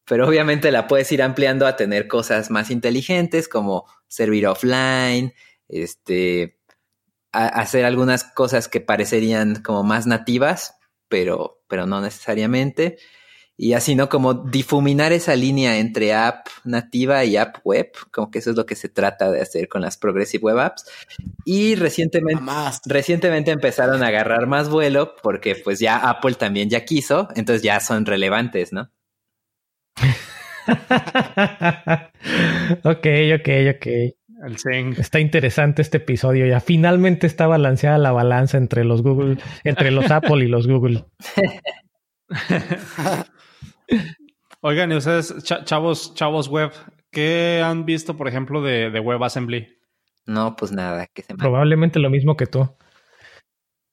Pero 0.08 0.26
obviamente 0.26 0.72
la 0.72 0.86
puedes 0.86 1.10
ir 1.12 1.22
ampliando 1.22 1.66
a 1.66 1.76
tener 1.76 2.08
cosas 2.08 2.50
más 2.50 2.70
inteligentes 2.70 3.46
como 3.48 3.86
servir 4.08 4.46
offline, 4.46 5.34
este, 5.68 6.58
hacer 7.32 7.84
algunas 7.84 8.24
cosas 8.24 8.68
que 8.68 8.80
parecerían 8.80 9.62
como 9.62 9.84
más 9.84 10.06
nativas, 10.06 10.76
pero, 11.08 11.60
pero 11.68 11.86
no 11.86 12.00
necesariamente. 12.00 12.98
Y 13.60 13.72
así, 13.72 13.96
¿no? 13.96 14.08
Como 14.08 14.34
difuminar 14.34 15.12
esa 15.12 15.34
línea 15.34 15.78
entre 15.78 16.14
app 16.14 16.46
nativa 16.64 17.24
y 17.24 17.36
app 17.36 17.56
web, 17.64 17.90
como 18.12 18.30
que 18.30 18.38
eso 18.38 18.50
es 18.50 18.56
lo 18.56 18.64
que 18.66 18.76
se 18.76 18.88
trata 18.88 19.32
de 19.32 19.42
hacer 19.42 19.68
con 19.68 19.82
las 19.82 19.96
Progressive 19.96 20.44
Web 20.44 20.60
Apps. 20.60 20.84
Y 21.44 21.74
recientemente, 21.74 22.40
recientemente 22.86 23.50
empezaron 23.50 24.04
a 24.04 24.06
agarrar 24.06 24.46
más 24.46 24.68
vuelo 24.70 25.16
porque 25.22 25.56
pues 25.56 25.80
ya 25.80 26.08
Apple 26.08 26.34
también 26.34 26.70
ya 26.70 26.84
quiso, 26.84 27.28
entonces 27.34 27.62
ya 27.62 27.80
son 27.80 28.06
relevantes, 28.06 28.72
¿no? 28.72 28.92
Ok, 32.84 33.06
ok, 33.38 33.48
ok. 33.74 33.86
Está 34.98 35.18
interesante 35.18 35.82
este 35.82 35.96
episodio. 35.96 36.46
Ya 36.46 36.60
finalmente 36.60 37.26
está 37.26 37.46
balanceada 37.46 37.98
la 37.98 38.12
balanza 38.12 38.56
entre 38.56 38.84
los 38.84 39.02
Google, 39.02 39.38
entre 39.64 39.90
los 39.90 40.10
Apple 40.10 40.44
y 40.44 40.48
los 40.48 40.68
Google. 40.68 41.04
Oigan, 44.60 44.92
y 44.92 44.96
ustedes, 44.96 45.34
chavos, 45.42 46.14
chavos 46.14 46.48
web, 46.48 46.72
¿qué 47.10 47.62
han 47.64 47.84
visto, 47.84 48.16
por 48.16 48.28
ejemplo, 48.28 48.62
de, 48.62 48.90
de 48.90 49.00
WebAssembly? 49.00 49.76
No, 50.26 50.56
pues 50.56 50.72
nada, 50.72 51.06
que 51.06 51.22
se 51.22 51.34
Probablemente 51.34 51.98
lo 51.98 52.10
mismo 52.10 52.36
que 52.36 52.46
tú. 52.46 52.68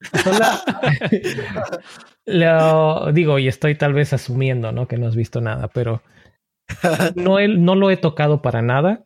lo 2.26 3.12
digo, 3.12 3.38
y 3.38 3.48
estoy 3.48 3.76
tal 3.76 3.94
vez 3.94 4.12
asumiendo, 4.12 4.72
¿no? 4.72 4.88
Que 4.88 4.98
no 4.98 5.06
has 5.06 5.16
visto 5.16 5.40
nada, 5.40 5.68
pero 5.68 6.02
no, 7.14 7.38
no 7.46 7.74
lo 7.74 7.90
he 7.90 7.96
tocado 7.96 8.42
para 8.42 8.62
nada. 8.62 9.04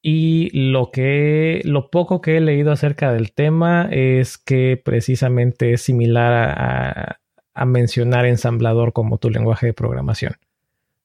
Y 0.00 0.50
lo 0.70 0.90
que 0.92 1.60
lo 1.64 1.90
poco 1.90 2.20
que 2.20 2.36
he 2.36 2.40
leído 2.40 2.70
acerca 2.70 3.12
del 3.12 3.32
tema 3.32 3.88
es 3.90 4.38
que 4.38 4.80
precisamente 4.82 5.72
es 5.72 5.82
similar 5.82 6.32
a, 6.32 7.18
a, 7.52 7.64
mencionar 7.64 8.24
ensamblador 8.24 8.92
como 8.92 9.18
tu 9.18 9.28
lenguaje 9.28 9.66
de 9.66 9.72
programación. 9.72 10.34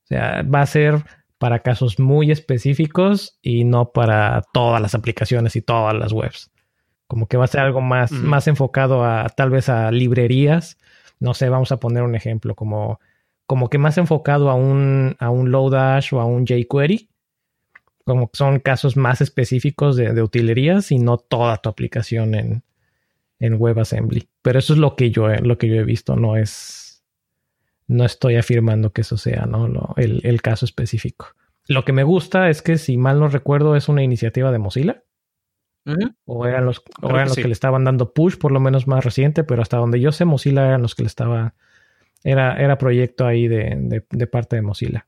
O 0.03 0.07
sea, 0.07 0.43
va 0.43 0.61
a 0.61 0.67
ser 0.67 1.03
para 1.39 1.59
casos 1.59 1.99
muy 1.99 2.31
específicos 2.31 3.37
y 3.41 3.63
no 3.63 3.91
para 3.91 4.43
todas 4.53 4.81
las 4.81 4.95
aplicaciones 4.95 5.55
y 5.55 5.61
todas 5.61 5.95
las 5.95 6.13
webs. 6.13 6.51
Como 7.07 7.27
que 7.27 7.37
va 7.37 7.45
a 7.45 7.47
ser 7.47 7.61
algo 7.61 7.81
más, 7.81 8.11
más 8.11 8.47
enfocado 8.47 9.03
a 9.03 9.27
tal 9.29 9.49
vez 9.49 9.69
a 9.69 9.91
librerías. 9.91 10.77
No 11.23 11.33
sé, 11.33 11.49
vamos 11.49 11.71
a 11.71 11.77
poner 11.77 12.03
un 12.03 12.15
ejemplo 12.15 12.53
como 12.53 12.99
como 13.45 13.69
que 13.69 13.77
más 13.77 13.97
enfocado 13.97 14.49
a 14.49 14.55
un, 14.55 15.15
a 15.19 15.29
un 15.29 15.51
Lodash 15.51 16.13
o 16.13 16.21
a 16.21 16.25
un 16.25 16.45
jQuery, 16.45 17.09
como 18.05 18.29
son 18.33 18.59
casos 18.59 18.97
más 18.97 19.21
específicos 19.21 19.95
de, 19.95 20.21
utilerías 20.21 20.91
y 20.91 20.99
no 20.99 21.17
toda 21.17 21.57
tu 21.57 21.69
aplicación 21.69 22.35
en, 22.35 22.63
en 23.39 23.55
WebAssembly. 23.59 24.27
Pero 24.41 24.59
eso 24.59 24.73
es 24.73 24.79
lo 24.79 24.95
que 24.95 25.11
yo, 25.11 25.27
lo 25.27 25.57
que 25.57 25.67
yo 25.67 25.75
he 25.75 25.83
visto, 25.83 26.15
no 26.15 26.35
es, 26.35 27.03
no 27.87 28.05
estoy 28.05 28.35
afirmando 28.35 28.91
que 28.91 29.01
eso 29.01 29.17
sea 29.17 29.45
¿no? 29.45 29.93
el, 29.97 30.41
caso 30.41 30.65
específico. 30.65 31.27
Lo 31.67 31.85
que 31.85 31.93
me 31.93 32.03
gusta 32.03 32.49
es 32.49 32.61
que, 32.61 32.77
si 32.77 32.97
mal 32.97 33.19
no 33.19 33.29
recuerdo, 33.29 33.75
es 33.75 33.87
una 33.87 34.03
iniciativa 34.03 34.51
de 34.51 34.59
Mozilla. 34.59 35.03
O 36.25 36.45
eran 36.45 36.65
los, 36.65 36.81
o 37.01 37.09
eran 37.09 37.27
los 37.27 37.35
que 37.35 37.47
le 37.47 37.51
estaban 37.53 37.83
dando 37.83 38.13
push, 38.13 38.37
por 38.37 38.51
lo 38.51 38.59
menos 38.59 38.87
más 38.87 39.03
reciente, 39.03 39.43
pero 39.43 39.61
hasta 39.61 39.77
donde 39.77 39.99
yo 39.99 40.11
sé, 40.11 40.25
Mozilla 40.25 40.65
eran 40.65 40.81
los 40.81 40.95
que 40.95 41.03
le 41.03 41.07
estaba 41.07 41.55
era, 42.23 42.55
era 42.57 42.77
proyecto 42.77 43.25
ahí 43.25 43.47
de, 43.47 44.01
parte 44.31 44.55
de 44.55 44.61
Mozilla. 44.61 45.07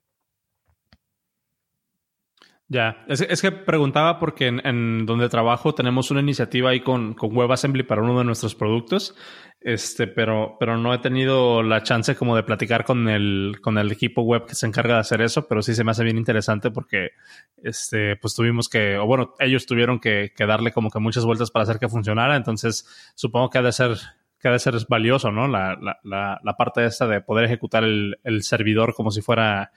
Ya, 2.68 3.06
es, 3.08 3.42
que 3.44 3.52
preguntaba 3.52 4.18
porque 4.18 4.48
en, 4.48 5.06
donde 5.06 5.30
trabajo 5.30 5.76
tenemos 5.76 6.10
una 6.10 6.22
iniciativa 6.22 6.72
ahí 6.72 6.80
con, 6.80 7.14
con 7.14 7.38
WebAssembly 7.38 7.84
para 7.84 8.02
uno 8.02 8.18
de 8.18 8.26
nuestros 8.26 8.56
productos, 8.56 9.16
este, 9.62 10.08
pero, 10.08 10.58
pero 10.60 10.76
no 10.76 10.92
he 10.92 10.98
tenido 10.98 11.62
la 11.62 11.84
chance 11.84 12.16
como 12.16 12.36
de 12.36 12.42
platicar 12.42 12.84
con 12.84 13.08
el, 13.08 13.58
con 13.62 13.78
el 13.78 13.92
equipo 13.92 14.24
web 14.24 14.48
que 14.48 14.56
se 14.56 14.66
encarga 14.66 14.96
de 14.96 15.02
hacer 15.02 15.22
eso, 15.22 15.48
pero 15.48 15.62
sí 15.62 15.76
se 15.76 15.84
me 15.84 15.92
hace 15.92 16.04
bien 16.04 16.18
interesante 16.18 16.72
porque, 16.72 17.12
este, 17.58 18.16
pues 18.16 18.34
tuvimos 18.34 18.68
que, 18.68 18.98
o 18.98 19.06
bueno, 19.06 19.36
ellos 19.40 19.68
tuvieron 19.68 20.00
que, 20.00 20.32
darle 20.36 20.72
como 20.72 20.90
que 20.90 21.00
muchas 21.00 21.24
vueltas 21.24 21.52
para 21.52 21.64
hacer 21.64 21.78
que 21.78 21.88
funcionara, 21.88 22.36
entonces 22.36 22.88
supongo 23.14 23.52
que 23.52 23.60
ha 23.60 23.64
de 23.64 23.74
ser 23.74 23.96
que 24.40 24.50
ha 24.50 24.52
de 24.52 24.60
ser 24.60 24.76
valioso, 24.90 25.32
¿no? 25.32 25.48
La, 25.48 25.76
la, 26.04 26.40
la, 26.44 26.58
parte 26.58 26.86
esta 26.86 27.08
de 27.08 27.22
poder 27.22 27.46
ejecutar 27.46 27.84
el 27.84 28.44
servidor 28.44 28.94
como 28.94 29.10
si 29.10 29.22
fuera 29.22 29.72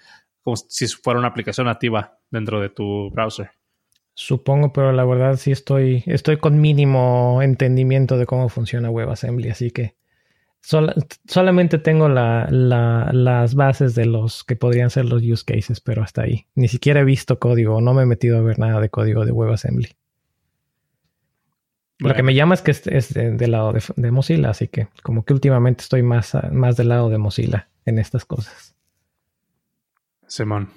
como 0.48 0.56
si 0.56 0.86
fuera 0.86 1.18
una 1.18 1.28
aplicación 1.28 1.66
nativa 1.66 2.18
dentro 2.30 2.58
de 2.58 2.70
tu 2.70 3.10
browser. 3.10 3.50
Supongo, 4.14 4.72
pero 4.72 4.92
la 4.92 5.04
verdad 5.04 5.36
sí 5.36 5.52
estoy, 5.52 6.02
estoy 6.06 6.38
con 6.38 6.58
mínimo 6.58 7.42
entendimiento 7.42 8.16
de 8.16 8.24
cómo 8.24 8.48
funciona 8.48 8.88
WebAssembly, 8.88 9.50
así 9.50 9.70
que 9.70 9.94
solamente 10.60 11.78
tengo 11.78 12.08
las 12.08 13.54
bases 13.54 13.94
de 13.94 14.06
los 14.06 14.42
que 14.42 14.56
podrían 14.56 14.88
ser 14.88 15.04
los 15.04 15.22
use 15.22 15.44
cases, 15.44 15.80
pero 15.82 16.02
hasta 16.02 16.22
ahí. 16.22 16.46
Ni 16.54 16.68
siquiera 16.68 17.00
he 17.00 17.04
visto 17.04 17.38
código, 17.38 17.82
no 17.82 17.92
me 17.92 18.04
he 18.04 18.06
metido 18.06 18.38
a 18.38 18.40
ver 18.40 18.58
nada 18.58 18.80
de 18.80 18.88
código 18.88 19.26
de 19.26 19.32
WebAssembly. 19.32 19.90
Lo 21.98 22.14
que 22.14 22.22
me 22.22 22.34
llama 22.34 22.54
es 22.54 22.62
que 22.62 22.70
es, 22.70 23.12
del 23.12 23.50
lado 23.50 23.74
de, 23.74 23.82
de, 23.96 24.10
Mozilla, 24.10 24.48
así 24.50 24.68
que 24.68 24.88
como 25.02 25.26
que 25.26 25.34
últimamente 25.34 25.82
estoy 25.82 26.02
más, 26.02 26.32
más 26.52 26.76
del 26.78 26.88
lado 26.88 27.10
de 27.10 27.18
Mozilla 27.18 27.68
en 27.84 27.98
estas 27.98 28.24
cosas. 28.24 28.77
Simón. 30.28 30.70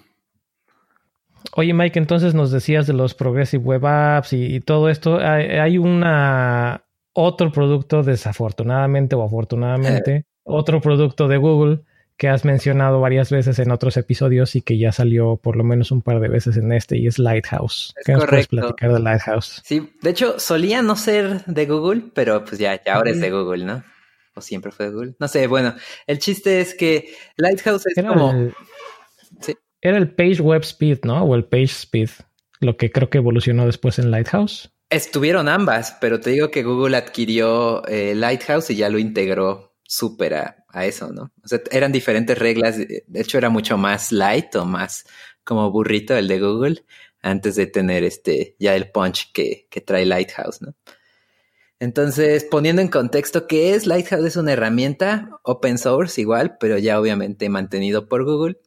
Oye, 1.55 1.73
Mike, 1.73 1.99
entonces 1.99 2.33
nos 2.33 2.51
decías 2.51 2.87
de 2.87 2.93
los 2.93 3.13
Progressive 3.13 3.63
Web 3.63 3.85
Apps 3.85 4.33
y, 4.33 4.59
todo 4.61 4.89
esto. 4.89 5.19
Hay, 5.19 5.77
una 5.77 6.83
otro 7.13 7.51
producto, 7.51 8.03
desafortunadamente 8.03 9.15
o 9.15 9.23
afortunadamente, 9.23 10.25
otro 10.43 10.81
producto 10.81 11.27
de 11.27 11.37
Google 11.37 11.79
que 12.21 12.29
has 12.29 12.45
mencionado 12.45 13.01
varias 13.01 13.31
veces 13.31 13.57
en 13.57 13.71
otros 13.71 13.97
episodios 13.97 14.55
y 14.55 14.61
que 14.61 14.77
ya 14.77 14.91
salió 14.91 15.37
por 15.37 15.55
lo 15.55 15.63
menos 15.63 15.91
un 15.91 16.03
par 16.03 16.19
de 16.19 16.29
veces 16.29 16.55
en 16.55 16.71
este 16.71 16.97
y 16.97 17.07
es 17.07 17.17
Lighthouse. 17.17 17.95
¿Qué 18.05 18.13
nos 18.13 18.25
puedes 18.25 18.47
platicar 18.47 18.93
de 18.93 18.99
Lighthouse? 18.99 19.61
Sí, 19.65 19.91
de 20.03 20.11
hecho 20.11 20.39
solía 20.39 20.83
no 20.83 20.95
ser 20.95 21.43
de 21.45 21.65
Google, 21.65 22.03
pero 22.13 22.45
pues 22.45 22.59
ya, 22.59 22.79
ya 22.83 22.95
ahora 22.95 23.09
es 23.09 23.19
de 23.19 23.31
Google, 23.31 23.65
¿no? 23.65 23.83
O 24.35 24.41
siempre 24.41 24.71
fue 24.71 24.85
de 24.85 24.91
Google. 24.91 25.15
No 25.17 25.27
sé, 25.27 25.47
bueno, 25.47 25.73
el 26.05 26.19
chiste 26.19 26.61
es 26.61 26.75
que 26.75 27.11
Lighthouse 27.37 27.87
es 27.87 28.05
como... 28.05 28.51
Era 29.81 29.97
el 29.97 30.13
Page 30.13 30.41
Web 30.41 30.61
Speed, 30.61 30.99
¿no? 31.03 31.23
O 31.23 31.35
el 31.35 31.45
Page 31.45 31.63
Speed, 31.63 32.09
lo 32.59 32.77
que 32.77 32.91
creo 32.91 33.09
que 33.09 33.17
evolucionó 33.17 33.65
después 33.65 33.97
en 33.97 34.11
Lighthouse. 34.11 34.71
Estuvieron 34.89 35.47
ambas, 35.47 35.97
pero 35.99 36.19
te 36.19 36.31
digo 36.31 36.51
que 36.51 36.63
Google 36.63 36.97
adquirió 36.97 37.85
eh, 37.87 38.13
Lighthouse 38.13 38.69
y 38.69 38.75
ya 38.75 38.89
lo 38.89 38.99
integró 38.99 39.75
súper 39.83 40.35
a, 40.35 40.85
eso, 40.85 41.11
¿no? 41.11 41.31
O 41.43 41.47
sea, 41.47 41.59
eran 41.71 41.91
diferentes 41.91 42.37
reglas. 42.37 42.77
De 42.77 43.03
hecho, 43.13 43.37
era 43.37 43.49
mucho 43.49 43.77
más 43.77 44.11
light 44.11 44.55
o 44.55 44.65
más 44.65 45.05
como 45.43 45.69
burrito 45.71 46.15
el 46.15 46.27
de 46.27 46.39
Google 46.39 46.85
antes 47.21 47.55
de 47.55 47.67
tener 47.67 48.03
este 48.03 48.55
ya 48.59 48.75
el 48.75 48.91
punch 48.91 49.31
que, 49.33 49.67
que 49.69 49.81
trae 49.81 50.05
Lighthouse, 50.05 50.61
¿no? 50.61 50.75
Entonces, 51.79 52.43
poniendo 52.43 52.81
en 52.81 52.89
contexto 52.89 53.47
qué 53.47 53.73
es, 53.73 53.87
Lighthouse 53.87 54.25
es 54.25 54.35
una 54.35 54.53
herramienta 54.53 55.39
open 55.43 55.79
source 55.79 56.21
igual, 56.21 56.57
pero 56.59 56.77
ya 56.77 56.99
obviamente 56.99 57.49
mantenido 57.49 58.07
por 58.07 58.23
Google 58.23 58.59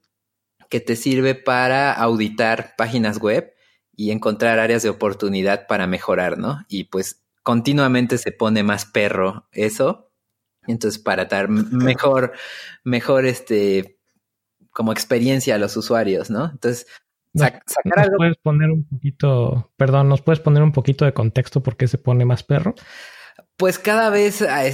que 0.74 0.80
te 0.80 0.96
sirve 0.96 1.36
para 1.36 1.92
auditar 1.92 2.74
páginas 2.76 3.20
web 3.20 3.54
y 3.94 4.10
encontrar 4.10 4.58
áreas 4.58 4.82
de 4.82 4.88
oportunidad 4.88 5.68
para 5.68 5.86
mejorar, 5.86 6.36
¿no? 6.36 6.64
Y 6.68 6.82
pues 6.82 7.24
continuamente 7.44 8.18
se 8.18 8.32
pone 8.32 8.64
más 8.64 8.84
perro 8.84 9.46
eso. 9.52 10.10
Entonces, 10.66 11.00
para 11.00 11.26
dar 11.26 11.48
mejor, 11.48 12.32
mejor 12.82 13.24
este, 13.24 14.00
como 14.72 14.90
experiencia 14.90 15.54
a 15.54 15.58
los 15.58 15.76
usuarios, 15.76 16.28
¿no? 16.28 16.46
Entonces, 16.50 16.88
sacar 17.36 18.08
¿Nos 18.08 18.16
puedes 18.16 18.36
poner 18.38 18.72
un 18.72 18.82
poquito, 18.82 19.70
perdón, 19.76 20.08
nos 20.08 20.22
puedes 20.22 20.40
poner 20.40 20.64
un 20.64 20.72
poquito 20.72 21.04
de 21.04 21.14
contexto 21.14 21.62
por 21.62 21.76
qué 21.76 21.86
se 21.86 21.98
pone 21.98 22.24
más 22.24 22.42
perro? 22.42 22.74
Pues 23.56 23.78
cada 23.78 24.10
vez, 24.10 24.42
ah, 24.42 24.64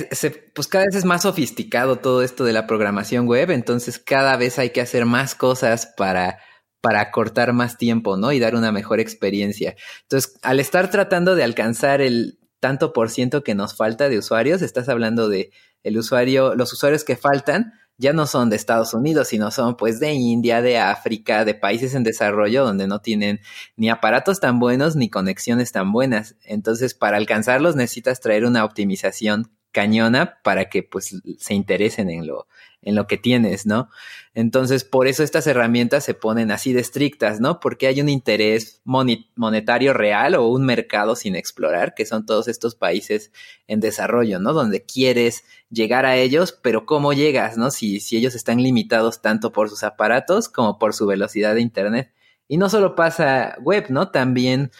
pues 0.54 0.66
cada 0.66 0.84
vez 0.86 0.94
es 0.94 1.04
más 1.04 1.22
sofisticado 1.22 1.96
todo 1.96 2.22
esto 2.22 2.44
de 2.44 2.54
la 2.54 2.66
programación 2.66 3.26
web, 3.26 3.50
entonces 3.50 3.98
cada 3.98 4.36
vez 4.36 4.58
hay 4.58 4.70
que 4.70 4.80
hacer 4.80 5.04
más 5.04 5.34
cosas 5.34 5.92
para, 5.98 6.38
para 6.80 7.10
cortar 7.10 7.52
más 7.52 7.76
tiempo, 7.76 8.16
¿no? 8.16 8.32
Y 8.32 8.38
dar 8.38 8.54
una 8.54 8.72
mejor 8.72 8.98
experiencia. 8.98 9.76
Entonces, 10.02 10.38
al 10.42 10.60
estar 10.60 10.90
tratando 10.90 11.34
de 11.34 11.44
alcanzar 11.44 12.00
el 12.00 12.38
tanto 12.58 12.92
por 12.92 13.10
ciento 13.10 13.42
que 13.42 13.54
nos 13.54 13.76
falta 13.76 14.08
de 14.08 14.18
usuarios, 14.18 14.62
estás 14.62 14.88
hablando 14.88 15.28
de 15.28 15.50
el 15.82 15.98
usuario, 15.98 16.54
los 16.54 16.72
usuarios 16.72 17.04
que 17.04 17.16
faltan, 17.16 17.72
ya 18.00 18.14
no 18.14 18.26
son 18.26 18.48
de 18.48 18.56
Estados 18.56 18.94
Unidos, 18.94 19.28
sino 19.28 19.50
son 19.50 19.76
pues 19.76 20.00
de 20.00 20.14
India, 20.14 20.62
de 20.62 20.78
África, 20.78 21.44
de 21.44 21.52
países 21.54 21.94
en 21.94 22.02
desarrollo 22.02 22.64
donde 22.64 22.86
no 22.86 23.02
tienen 23.02 23.40
ni 23.76 23.90
aparatos 23.90 24.40
tan 24.40 24.58
buenos 24.58 24.96
ni 24.96 25.10
conexiones 25.10 25.70
tan 25.70 25.92
buenas. 25.92 26.34
Entonces, 26.44 26.94
para 26.94 27.18
alcanzarlos 27.18 27.76
necesitas 27.76 28.20
traer 28.20 28.46
una 28.46 28.64
optimización 28.64 29.50
cañona 29.70 30.40
para 30.42 30.70
que 30.70 30.82
pues 30.82 31.14
se 31.38 31.54
interesen 31.54 32.08
en 32.08 32.26
lo, 32.26 32.48
en 32.80 32.94
lo 32.94 33.06
que 33.06 33.18
tienes, 33.18 33.66
¿no? 33.66 33.90
Entonces, 34.32 34.84
por 34.84 35.08
eso 35.08 35.24
estas 35.24 35.48
herramientas 35.48 36.04
se 36.04 36.14
ponen 36.14 36.52
así 36.52 36.72
de 36.72 36.80
estrictas, 36.80 37.40
¿no? 37.40 37.58
Porque 37.58 37.88
hay 37.88 38.00
un 38.00 38.08
interés 38.08 38.80
monetario 38.84 39.92
real 39.92 40.36
o 40.36 40.46
un 40.46 40.64
mercado 40.64 41.16
sin 41.16 41.34
explorar, 41.34 41.94
que 41.94 42.06
son 42.06 42.26
todos 42.26 42.46
estos 42.46 42.76
países 42.76 43.32
en 43.66 43.80
desarrollo, 43.80 44.38
¿no? 44.38 44.52
Donde 44.52 44.84
quieres 44.84 45.44
llegar 45.68 46.06
a 46.06 46.16
ellos, 46.16 46.52
pero 46.52 46.86
¿cómo 46.86 47.12
llegas, 47.12 47.56
no? 47.56 47.72
Si, 47.72 47.98
si 47.98 48.16
ellos 48.16 48.36
están 48.36 48.62
limitados 48.62 49.20
tanto 49.20 49.50
por 49.50 49.68
sus 49.68 49.82
aparatos 49.82 50.48
como 50.48 50.78
por 50.78 50.94
su 50.94 51.06
velocidad 51.06 51.56
de 51.56 51.62
Internet. 51.62 52.12
Y 52.46 52.56
no 52.56 52.68
solo 52.68 52.94
pasa 52.94 53.56
web, 53.60 53.86
¿no? 53.88 54.10
También 54.10 54.70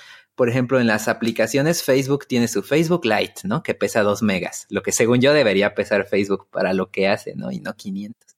por 0.40 0.48
ejemplo, 0.48 0.81
en 0.81 0.86
las 0.86 1.06
aplicaciones 1.06 1.82
Facebook 1.82 2.27
tiene 2.27 2.48
su 2.48 2.62
Facebook 2.62 3.05
Lite, 3.05 3.43
¿no? 3.44 3.62
Que 3.62 3.74
pesa 3.74 4.01
2 4.01 4.22
megas, 4.22 4.66
lo 4.70 4.82
que 4.82 4.90
según 4.90 5.20
yo 5.20 5.35
debería 5.35 5.74
pesar 5.74 6.06
Facebook 6.06 6.48
para 6.51 6.72
lo 6.72 6.90
que 6.90 7.09
hace, 7.09 7.35
¿no? 7.35 7.52
Y 7.52 7.60
no 7.60 7.77
500. 7.77 8.36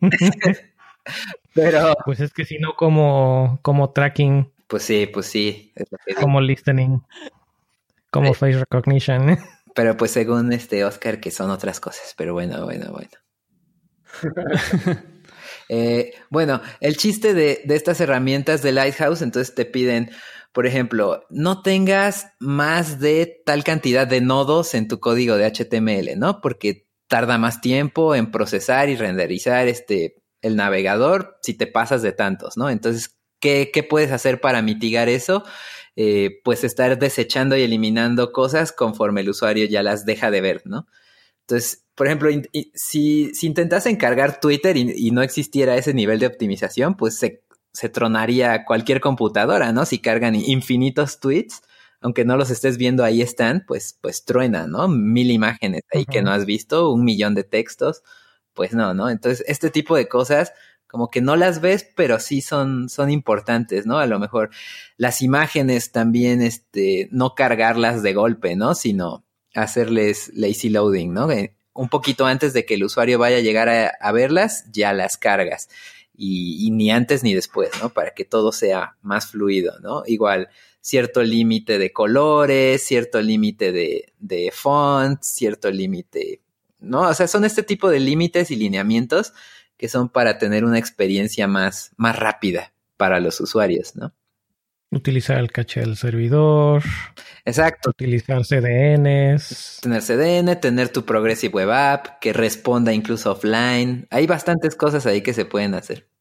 Pero... 1.54 1.94
Pues 2.04 2.20
es 2.20 2.32
que 2.32 2.44
si 2.44 2.58
no, 2.58 2.74
como, 2.74 3.58
como 3.62 3.90
tracking. 3.90 4.52
Pues 4.68 4.84
sí, 4.84 5.06
pues 5.06 5.26
sí. 5.26 5.72
como 6.20 6.40
listening. 6.40 7.00
Como 8.10 8.34
face 8.34 8.58
recognition. 8.58 9.38
Pero 9.74 9.96
pues 9.96 10.10
según 10.10 10.52
este 10.52 10.84
Oscar, 10.84 11.20
que 11.20 11.30
son 11.30 11.50
otras 11.50 11.80
cosas. 11.80 12.14
Pero 12.16 12.34
bueno, 12.34 12.64
bueno, 12.64 12.92
bueno. 12.92 13.10
Eh, 15.68 16.12
bueno, 16.28 16.60
el 16.80 16.98
chiste 16.98 17.32
de, 17.32 17.62
de, 17.64 17.76
estas 17.76 17.98
herramientas 18.00 18.60
de 18.60 18.72
Lighthouse, 18.72 19.22
entonces 19.22 19.54
te 19.54 19.64
piden 19.64 20.10
por 20.52 20.66
ejemplo, 20.66 21.24
no 21.30 21.62
tengas 21.62 22.32
más 22.38 23.00
de 23.00 23.42
tal 23.46 23.64
cantidad 23.64 24.06
de 24.06 24.20
nodos 24.20 24.74
en 24.74 24.86
tu 24.86 25.00
código 25.00 25.36
de 25.36 25.46
HTML, 25.46 26.18
¿no? 26.18 26.40
Porque 26.42 26.86
tarda 27.12 27.36
más 27.36 27.60
tiempo 27.60 28.14
en 28.14 28.30
procesar 28.30 28.88
y 28.88 28.96
renderizar 28.96 29.68
este, 29.68 30.22
el 30.40 30.56
navegador 30.56 31.36
si 31.42 31.52
te 31.52 31.66
pasas 31.66 32.00
de 32.00 32.12
tantos, 32.12 32.56
¿no? 32.56 32.70
Entonces, 32.70 33.18
¿qué, 33.38 33.70
qué 33.70 33.82
puedes 33.82 34.12
hacer 34.12 34.40
para 34.40 34.62
mitigar 34.62 35.10
eso? 35.10 35.44
Eh, 35.94 36.40
pues 36.42 36.64
estar 36.64 36.98
desechando 36.98 37.54
y 37.54 37.64
eliminando 37.64 38.32
cosas 38.32 38.72
conforme 38.72 39.20
el 39.20 39.28
usuario 39.28 39.66
ya 39.66 39.82
las 39.82 40.06
deja 40.06 40.30
de 40.30 40.40
ver, 40.40 40.62
¿no? 40.64 40.86
Entonces, 41.42 41.84
por 41.94 42.06
ejemplo, 42.06 42.30
si, 42.72 43.34
si 43.34 43.46
intentas 43.46 43.84
encargar 43.84 44.40
Twitter 44.40 44.78
y, 44.78 44.90
y, 44.96 45.10
no 45.10 45.20
existiera 45.20 45.76
ese 45.76 45.92
nivel 45.92 46.18
de 46.18 46.28
optimización, 46.28 46.96
pues 46.96 47.18
se, 47.18 47.42
se 47.74 47.90
tronaría 47.90 48.64
cualquier 48.64 49.02
computadora, 49.02 49.70
¿no? 49.74 49.84
Si 49.84 49.98
cargan 49.98 50.34
infinitos 50.34 51.20
tweets, 51.20 51.60
aunque 52.02 52.24
no 52.24 52.36
los 52.36 52.50
estés 52.50 52.76
viendo, 52.76 53.04
ahí 53.04 53.22
están, 53.22 53.64
pues, 53.66 53.98
pues 54.00 54.24
truena, 54.24 54.66
¿no? 54.66 54.88
Mil 54.88 55.30
imágenes 55.30 55.82
ahí 55.92 56.04
que 56.04 56.22
no 56.22 56.30
has 56.30 56.44
visto, 56.46 56.90
un 56.90 57.04
millón 57.04 57.34
de 57.34 57.44
textos, 57.44 58.02
pues 58.54 58.74
no, 58.74 58.94
¿no? 58.94 59.08
Entonces, 59.08 59.44
este 59.48 59.70
tipo 59.70 59.96
de 59.96 60.08
cosas, 60.08 60.52
como 60.86 61.10
que 61.10 61.20
no 61.20 61.36
las 61.36 61.60
ves, 61.60 61.86
pero 61.96 62.18
sí 62.18 62.40
son, 62.42 62.88
son 62.88 63.10
importantes, 63.10 63.86
¿no? 63.86 63.98
A 63.98 64.06
lo 64.06 64.18
mejor 64.18 64.50
las 64.96 65.22
imágenes 65.22 65.92
también, 65.92 66.42
este, 66.42 67.08
no 67.12 67.34
cargarlas 67.34 68.02
de 68.02 68.12
golpe, 68.14 68.56
¿no? 68.56 68.74
Sino 68.74 69.24
hacerles 69.54 70.30
lazy 70.34 70.68
loading, 70.70 71.12
¿no? 71.12 71.28
un 71.74 71.88
poquito 71.88 72.26
antes 72.26 72.52
de 72.52 72.66
que 72.66 72.74
el 72.74 72.84
usuario 72.84 73.18
vaya 73.18 73.38
a 73.38 73.40
llegar 73.40 73.70
a 73.98 74.12
verlas, 74.12 74.66
ya 74.70 74.92
las 74.92 75.16
cargas 75.16 75.68
y, 76.14 76.70
ni 76.70 76.90
antes 76.90 77.22
ni 77.22 77.34
después, 77.34 77.70
¿no? 77.80 77.90
Para 77.90 78.12
que 78.12 78.24
todo 78.24 78.52
sea 78.52 78.96
más 79.02 79.26
fluido, 79.26 79.78
¿no? 79.80 80.02
Igual, 80.06 80.48
cierto 80.82 81.22
límite 81.22 81.78
de 81.78 81.92
colores, 81.92 82.82
cierto 82.82 83.22
límite 83.22 83.72
de, 83.72 84.12
de 84.18 84.50
fonts, 84.52 85.26
cierto 85.26 85.70
límite, 85.70 86.42
¿no? 86.80 87.08
O 87.08 87.14
sea, 87.14 87.28
son 87.28 87.46
este 87.46 87.62
tipo 87.62 87.88
de 87.88 88.00
límites 88.00 88.50
y 88.50 88.56
lineamientos 88.56 89.32
que 89.78 89.88
son 89.88 90.10
para 90.10 90.38
tener 90.38 90.64
una 90.64 90.78
experiencia 90.78 91.46
más, 91.46 91.92
más 91.96 92.18
rápida 92.18 92.74
para 92.96 93.20
los 93.20 93.40
usuarios, 93.40 93.96
¿no? 93.96 94.12
Utilizar 94.90 95.38
el 95.38 95.50
caché 95.50 95.80
del 95.80 95.96
servidor. 95.96 96.82
Exacto. 97.46 97.90
Utilizar 97.90 98.44
CDNs. 98.44 99.78
Tener 99.80 100.02
CDN, 100.02 100.60
tener 100.60 100.90
tu 100.90 101.06
Progressive 101.06 101.54
Web 101.54 101.70
App 101.70 102.20
que 102.20 102.34
responda 102.34 102.92
incluso 102.92 103.32
offline. 103.32 104.06
Hay 104.10 104.26
bastantes 104.26 104.76
cosas 104.76 105.06
ahí 105.06 105.22
que 105.22 105.32
se 105.32 105.46
pueden 105.46 105.74
hacer. 105.74 106.11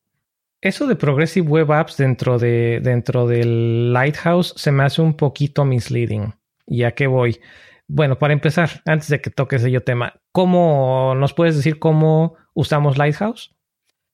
Eso 0.61 0.85
de 0.85 0.95
Progressive 0.95 1.47
Web 1.47 1.71
Apps 1.71 1.97
dentro, 1.97 2.38
de, 2.38 2.79
dentro 2.83 3.25
del 3.25 3.91
Lighthouse 3.93 4.53
se 4.55 4.71
me 4.71 4.83
hace 4.83 5.01
un 5.01 5.15
poquito 5.15 5.65
misleading. 5.65 6.35
¿Y 6.67 6.83
a 6.83 6.91
qué 6.91 7.07
voy? 7.07 7.39
Bueno, 7.88 8.19
para 8.19 8.33
empezar, 8.33 8.81
antes 8.85 9.09
de 9.09 9.19
que 9.21 9.31
toques 9.31 9.63
yo 9.63 9.81
tema, 9.81 10.13
¿cómo 10.31 11.15
nos 11.15 11.33
puedes 11.33 11.57
decir 11.57 11.79
cómo 11.79 12.35
usamos 12.53 12.97
Lighthouse? 12.97 13.53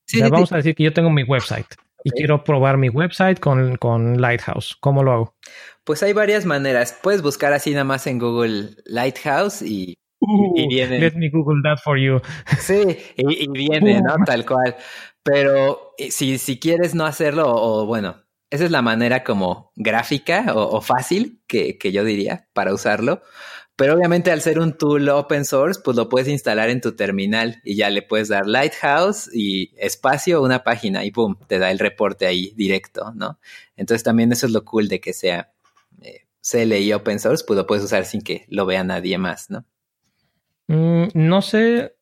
Sí, 0.06 0.22
vamos 0.22 0.53
a 0.53 0.57
decir 0.57 0.74
que 0.74 0.84
yo 0.84 0.94
tengo 0.94 1.10
mi 1.10 1.24
website 1.24 1.68
y 2.03 2.11
quiero 2.11 2.44
probar 2.44 2.78
mi 2.78 2.90
website 2.90 3.40
con, 3.40 4.22
Lighthouse. 4.22 4.78
¿Cómo 4.80 5.03
lo 5.03 5.11
hago? 5.11 5.36
Pues 5.84 6.02
hay 6.02 6.14
varias 6.14 6.45
maneras. 6.45 6.98
Puedes 7.03 7.22
buscar 7.22 7.52
así 7.52 7.72
nada 7.72 7.84
más 7.84 8.07
en 8.07 8.19
Google 8.19 8.69
Lighthouse 8.86 9.61
y, 9.61 9.98
uh, 10.22 10.68
viene. 10.69 10.99
Let 10.99 11.15
me 11.15 11.30
Google 11.30 11.61
that 11.64 11.80
for 11.84 11.98
you. 11.99 12.22
Sí, 12.60 12.98
y, 13.18 13.52
viene, 13.52 14.02
¿no? 14.02 14.15
Tal 14.26 14.45
cual. 14.45 14.76
Pero 15.28 15.94
eh, 15.98 16.10
si, 16.10 16.38
si 16.38 16.58
quieres 16.58 16.95
no 16.95 17.06
hacerlo, 17.06 17.54
o, 17.54 17.86
bueno, 17.86 18.24
esa 18.49 18.64
es 18.64 18.72
la 18.72 18.82
manera 18.82 19.26
como 19.26 19.74
gráfica 19.76 20.54
o, 20.56 20.80
fácil 20.80 21.41
que, 21.48 21.78
que, 21.78 21.91
yo 21.91 22.06
diría 22.06 22.48
para 22.54 22.74
usarlo. 22.74 23.22
Pero 23.76 23.94
obviamente 23.94 24.32
al 24.32 24.41
ser 24.41 24.58
un 24.58 24.78
tool 24.78 25.10
open 25.10 25.44
source, 25.44 25.82
pues 25.84 25.98
lo 25.98 26.08
puedes 26.08 26.30
instalar 26.30 26.70
en 26.70 26.80
tu 26.80 26.95
terminal 26.95 27.62
y 27.64 27.76
ya 27.76 27.90
le 27.90 28.02
puedes 28.02 28.30
dar 28.30 28.48
Lighthouse 28.48 29.30
y 29.32 29.72
espacio, 29.78 30.41
una 30.41 30.64
página 30.64 31.04
y 31.04 31.12
boom, 31.12 31.38
te 31.45 31.60
da 31.60 31.70
el 31.72 31.78
reporte 31.78 32.26
ahí 32.26 32.54
directo, 32.56 33.12
¿no? 33.14 33.38
Entonces 33.76 34.04
también 34.04 34.32
eso 34.32 34.48
es 34.48 34.54
lo 34.54 34.64
cool 34.64 34.88
de 34.88 34.99
que 35.02 35.14
sea 35.14 35.52
eh, 36.02 36.26
CLI 36.41 36.94
open 36.94 37.20
source, 37.20 37.44
pues 37.45 37.58
lo 37.58 37.68
puedes 37.68 37.84
usar 37.84 38.06
sin 38.06 38.22
que 38.22 38.45
lo 38.48 38.66
vea 38.66 38.84
nadie 38.84 39.18
más, 39.18 39.49
¿no? 39.49 39.66
Mm, 40.68 41.10
no 41.14 41.41
sé, 41.41 41.97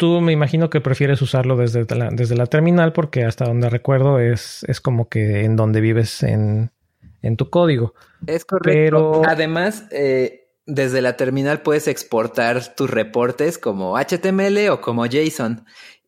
tú 0.00 0.22
me 0.22 0.32
imagino 0.32 0.70
que 0.70 0.80
prefieres 0.80 1.20
usarlo 1.20 1.58
desde 1.58 1.84
la, 1.94 2.08
desde 2.10 2.34
la 2.34 2.46
terminal 2.46 2.94
porque 2.94 3.24
hasta 3.24 3.44
donde 3.44 3.68
recuerdo 3.68 4.18
es, 4.18 4.64
es 4.66 4.80
como 4.80 5.10
que 5.10 5.44
en 5.44 5.56
donde 5.56 5.82
vives 5.82 6.22
en, 6.22 6.72
en 7.20 7.36
tu 7.36 7.50
código. 7.50 7.94
Es 8.26 8.46
correcto. 8.46 8.70
Pero... 8.72 9.22
Además, 9.28 9.84
eh, 9.90 10.48
desde 10.64 11.02
la 11.02 11.18
terminal 11.18 11.60
puedes 11.60 11.86
exportar 11.86 12.74
tus 12.74 12.88
reportes 12.88 13.58
como 13.58 13.98
HTML 13.98 14.70
o 14.70 14.80
como 14.80 15.04
JSON. 15.04 15.66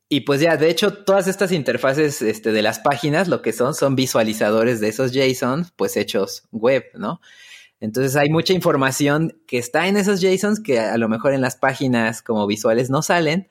Y 0.09 0.23
pues 0.23 0.41
ya, 0.41 0.57
de 0.57 0.71
hecho, 0.71 0.95
todas 0.95 1.29
estas 1.29 1.53
interfaces 1.53 2.23
este, 2.23 2.51
de 2.53 2.63
las 2.63 2.79
páginas 2.79 3.29
lo 3.29 3.43
que 3.43 3.53
son 3.53 3.75
son 3.75 3.95
visualizadores 3.95 4.81
de 4.81 4.89
esos 4.89 5.13
JSON, 5.13 5.67
pues 5.77 5.99
hechos 5.99 6.45
web, 6.51 6.85
¿no? 6.95 7.21
Entonces 7.79 8.17
hay 8.17 8.31
mucha 8.31 8.55
información 8.55 9.37
que 9.47 9.59
está 9.59 9.87
en 9.87 9.99
esos 9.99 10.23
JSONs 10.23 10.61
que 10.61 10.81
a, 10.81 10.97
lo 10.97 11.11
mejor 11.11 11.35
en 11.35 11.43
las 11.43 11.57
páginas 11.57 12.23
como 12.23 12.47
visuales 12.47 12.89
no 12.89 13.03
salen, 13.03 13.51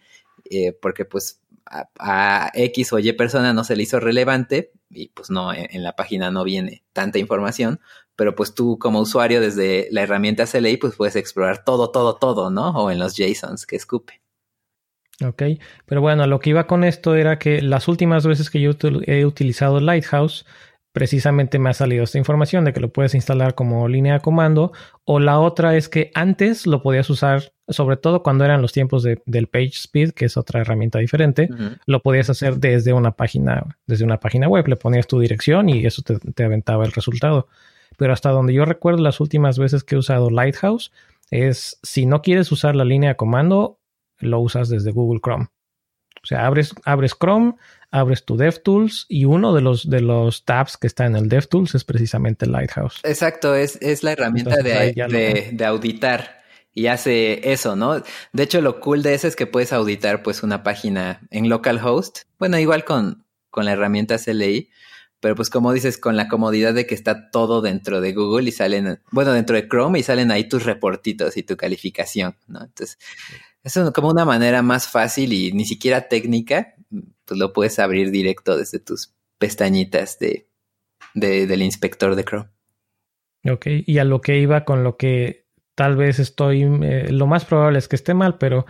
eh, 0.50 0.74
porque 0.74 1.06
pues 1.06 1.42
a, 1.66 2.52
X 2.54 2.94
o 2.94 3.00
Y 3.00 3.14
persona 3.14 3.54
no 3.54 3.64
se 3.64 3.76
le 3.76 3.84
hizo 3.84 4.00
relevante 4.00 4.72
y 4.90 5.10
pues 5.10 5.30
no, 5.30 5.54
en 5.54 5.84
la 5.84 5.96
página 5.96 6.32
no 6.32 6.44
viene 6.44 6.84
tanta 6.94 7.18
información, 7.18 7.80
pero 8.16 8.36
pues 8.36 8.54
tú 8.54 8.78
como 8.78 9.00
usuario 9.00 9.40
desde 9.40 9.88
la 9.92 10.02
herramienta 10.02 10.46
CLI 10.46 10.78
pues 10.78 10.96
puedes 10.96 11.16
explorar 11.16 11.64
todo, 11.64 11.92
todo, 11.92 12.16
todo, 12.18 12.50
¿no? 12.50 12.72
O 12.72 12.92
en 12.92 13.00
los 13.00 13.16
JSONs 13.16 13.66
que 13.66 13.76
escupe. 13.76 14.22
Ok, 15.26 15.44
pero 15.86 16.02
bueno, 16.02 16.26
lo 16.28 16.40
que 16.40 16.50
iba 16.50 16.68
con 16.68 16.84
esto 16.84 17.16
era 17.16 17.38
que 17.38 17.62
las 17.62 17.88
últimas 17.88 18.26
veces 18.26 18.50
que 18.50 18.60
yo 18.60 18.72
he 19.06 19.26
utilizado 19.26 19.80
Lighthouse, 19.80 20.46
precisamente 20.92 21.60
me 21.60 21.70
ha 21.70 21.74
salido 21.74 22.04
esta 22.04 22.18
información 22.18 22.66
de 22.66 22.74
que 22.74 22.80
lo 22.80 22.92
puedes 22.92 23.16
instalar 23.16 23.56
como 23.56 23.88
línea 23.88 24.14
de 24.14 24.20
comando. 24.20 24.72
O 25.04 25.20
la 25.20 25.40
otra 25.40 25.76
es 25.76 25.90
que 25.90 26.12
antes 26.14 26.68
lo 26.68 26.82
podías 26.82 27.10
usar, 27.10 27.54
sobre 27.68 27.98
todo 27.98 28.24
cuando 28.24 28.46
eran 28.46 28.62
los 28.62 28.74
tiempos 28.74 29.04
de, 29.04 29.22
del 29.26 29.48
PageSpeed, 29.48 30.12
que 30.12 30.26
es 30.26 30.38
otra 30.38 30.62
herramienta 30.62 31.00
diferente, 31.00 31.50
lo 31.86 32.02
podías 32.02 32.30
hacer 32.30 32.58
desde 32.58 32.94
una 32.94 33.12
página, 33.12 33.78
desde 33.88 34.06
una 34.06 34.20
página 34.20 34.48
web. 34.48 34.68
Le 34.68 34.76
ponías 34.76 35.08
tu 35.08 35.20
dirección 35.20 35.70
y 35.70 35.86
eso 35.86 36.02
te 36.04 36.44
aventaba 36.44 36.86
el 36.86 36.92
resultado 36.92 37.48
pero 37.98 38.14
hasta 38.14 38.32
donde 38.32 38.54
yo 38.54 38.66
recuerdo 38.66 39.02
las 39.02 39.20
últimas 39.20 39.60
veces 39.60 39.84
que 39.84 39.96
he 39.96 39.98
usado 39.98 40.30
Lighthouse 40.30 40.92
es 41.30 41.80
si 41.84 42.06
no 42.06 42.22
quieres 42.22 42.52
usar 42.52 42.76
la 42.76 42.86
línea 42.86 43.12
de 43.12 43.16
comando, 43.16 43.80
lo 44.20 44.40
usas 44.40 44.70
desde 44.70 44.92
Google 44.92 45.22
Chrome. 45.24 45.48
O 46.23 46.27
sea, 46.27 46.45
abres, 46.45 46.73
abres 46.85 47.15
Chrome, 47.19 47.56
abres 47.91 48.26
tu 48.26 48.38
DevTools 48.38 49.06
y 49.10 49.26
uno 49.26 49.53
de 49.53 49.61
los, 49.61 49.89
de 49.89 50.02
los 50.02 50.45
tabs 50.45 50.77
que 50.77 50.88
está 50.88 51.06
en 51.06 51.15
el 51.15 51.27
DevTools 51.27 51.76
es 51.76 51.84
precisamente 51.84 52.45
Lighthouse. 52.45 53.02
Exacto, 53.03 53.56
es, 53.56 53.77
es 53.81 54.03
la 54.03 54.14
herramienta 54.14 54.56
de, 54.57 55.49
de, 55.52 55.65
auditar 55.65 56.41
y 56.73 56.88
hace 56.88 57.52
eso, 57.52 57.76
¿no? 57.76 58.02
De 58.31 58.43
hecho, 58.43 58.61
lo 58.61 58.80
cool 58.80 59.03
de 59.03 59.14
eso 59.14 59.27
es 59.27 59.35
que 59.35 59.48
puedes 59.48 59.73
auditar 59.73 60.23
pues 60.23 60.43
una 60.43 60.64
página 60.64 61.22
en 61.30 61.49
localhost. 61.49 62.19
Bueno, 62.39 62.57
igual 62.57 62.85
con, 62.85 63.26
con 63.49 63.65
la 63.65 63.73
herramienta 63.73 64.18
CLI, 64.18 64.69
pero 65.19 65.35
pues 65.35 65.49
como 65.49 65.73
dices, 65.73 65.98
con 65.98 66.15
la 66.15 66.27
comodidad 66.27 66.73
de 66.73 66.88
que 66.88 66.95
está 66.95 67.30
todo 67.30 67.61
dentro 67.61 67.99
de 67.99 68.14
Google 68.14 68.49
y 68.49 68.52
salen, 68.52 69.02
bueno, 69.11 69.34
dentro 69.34 69.56
de 69.56 69.68
Chrome 69.68 69.99
y 69.99 70.03
salen 70.03 70.31
ahí 70.31 70.48
tus 70.48 70.64
reportitos 70.64 71.35
y 71.38 71.43
tu 71.43 71.57
calificación, 71.57 72.35
¿no? 72.48 72.64
Entonces, 72.64 72.98
es 73.64 73.80
como 73.94 74.10
una 74.10 74.26
manera 74.26 74.62
más 74.62 74.88
fácil 74.88 75.34
y 75.34 75.52
ni 75.54 75.66
siquiera 75.66 76.08
técnica, 76.08 76.76
pues 77.26 77.40
lo 77.40 77.54
puedes 77.54 77.80
abrir 77.80 78.12
directo 78.12 78.58
desde 78.58 78.80
tus 78.80 79.14
pestañitas 79.38 80.20
de, 80.20 80.48
del 81.14 81.62
inspector 81.62 82.16
de 82.16 82.24
Chrome. 82.24 82.50
Ok, 83.50 83.68
y 83.86 83.98
a 83.98 84.04
lo 84.04 84.22
que 84.22 84.40
iba 84.40 84.66
con 84.66 84.84
lo 84.84 84.98
que 84.98 85.48
tal 85.76 85.96
vez 85.96 86.20
estoy, 86.20 86.64
eh, 86.64 87.12
lo 87.12 87.28
más 87.28 87.46
probable 87.46 87.80
es 87.80 87.88
que 87.88 87.96
esté 87.96 88.14
mal, 88.14 88.38
pero 88.38 88.66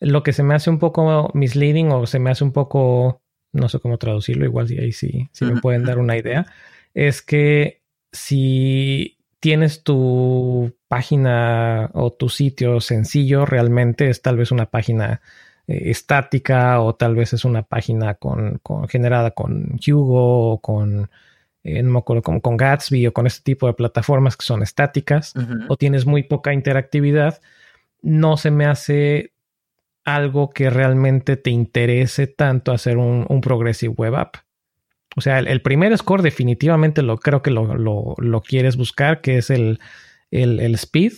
lo 0.00 0.22
que 0.22 0.32
se 0.32 0.42
me 0.42 0.54
hace 0.54 0.70
un 0.70 0.78
poco 0.78 1.30
misleading 1.34 1.92
o 1.92 2.06
se 2.06 2.18
me 2.18 2.30
hace 2.30 2.44
un 2.44 2.52
poco 2.52 3.22
no 3.54 3.68
sé 3.68 3.78
cómo 3.78 3.98
traducirlo, 3.98 4.44
igual 4.44 4.68
si 4.68 4.78
ahí 4.78 4.92
sí, 4.92 5.28
sí 5.32 5.44
me 5.44 5.60
pueden 5.60 5.84
dar 5.84 5.98
una 5.98 6.18
idea, 6.18 6.44
es 6.92 7.22
que 7.22 7.82
si 8.12 9.18
tienes 9.40 9.84
tu 9.84 10.76
página 10.94 11.90
o 11.92 12.12
tu 12.12 12.28
sitio 12.28 12.80
sencillo, 12.80 13.44
realmente 13.44 14.10
es 14.10 14.22
tal 14.22 14.36
vez 14.36 14.52
una 14.52 14.66
página 14.66 15.20
eh, 15.66 15.90
estática 15.90 16.80
o 16.80 16.94
tal 16.94 17.16
vez 17.16 17.32
es 17.32 17.44
una 17.44 17.64
página 17.64 18.14
con, 18.14 18.60
generada 18.88 19.32
con 19.32 19.76
Hugo 19.84 20.52
o 20.52 20.60
con, 20.60 21.10
eh, 21.64 21.82
no 21.82 21.90
me 21.90 21.98
acuerdo, 21.98 22.22
con 22.22 22.56
Gatsby 22.56 23.08
o 23.08 23.12
con 23.12 23.26
este 23.26 23.42
tipo 23.42 23.66
de 23.66 23.72
plataformas 23.72 24.36
que 24.36 24.46
son 24.46 24.62
estáticas 24.62 25.34
o 25.68 25.76
tienes 25.76 26.06
muy 26.06 26.22
poca 26.22 26.52
interactividad, 26.52 27.40
no 28.00 28.36
se 28.36 28.52
me 28.52 28.66
hace 28.66 29.32
algo 30.04 30.50
que 30.50 30.70
realmente 30.70 31.36
te 31.36 31.50
interese 31.50 32.28
tanto 32.28 32.70
hacer 32.70 32.98
un, 32.98 33.40
Progressive 33.40 33.94
Web 33.96 34.14
App. 34.14 34.36
O 35.16 35.20
sea, 35.20 35.40
el, 35.40 35.60
primer 35.60 35.98
score 35.98 36.22
definitivamente 36.22 37.02
lo 37.02 37.16
creo 37.16 37.42
que 37.42 37.50
lo, 37.50 38.42
quieres 38.46 38.76
buscar, 38.76 39.22
que 39.22 39.38
es 39.38 39.50
el, 39.50 39.80
el, 40.42 40.74
speed, 40.74 41.12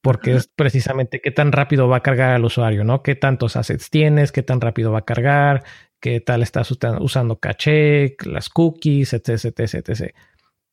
porque 0.00 0.34
es 0.34 0.48
precisamente 0.48 1.20
qué 1.20 1.30
tan 1.30 1.52
rápido 1.52 1.88
va 1.88 1.98
a 1.98 2.02
cargar 2.02 2.32
al 2.32 2.44
usuario, 2.44 2.84
¿no? 2.84 3.02
Qué 3.02 3.14
tantos 3.14 3.56
assets 3.56 3.90
tienes, 3.90 4.32
qué 4.32 4.42
tan 4.42 4.60
rápido 4.60 4.92
va 4.92 5.00
a 5.00 5.04
cargar, 5.04 5.64
qué 6.00 6.20
tal 6.20 6.42
estás 6.42 6.70
usando 6.70 7.40
caché, 7.40 8.16
las 8.24 8.48
cookies, 8.48 9.12
etc, 9.14 9.28
etc, 9.28 9.88
etc 9.88 10.14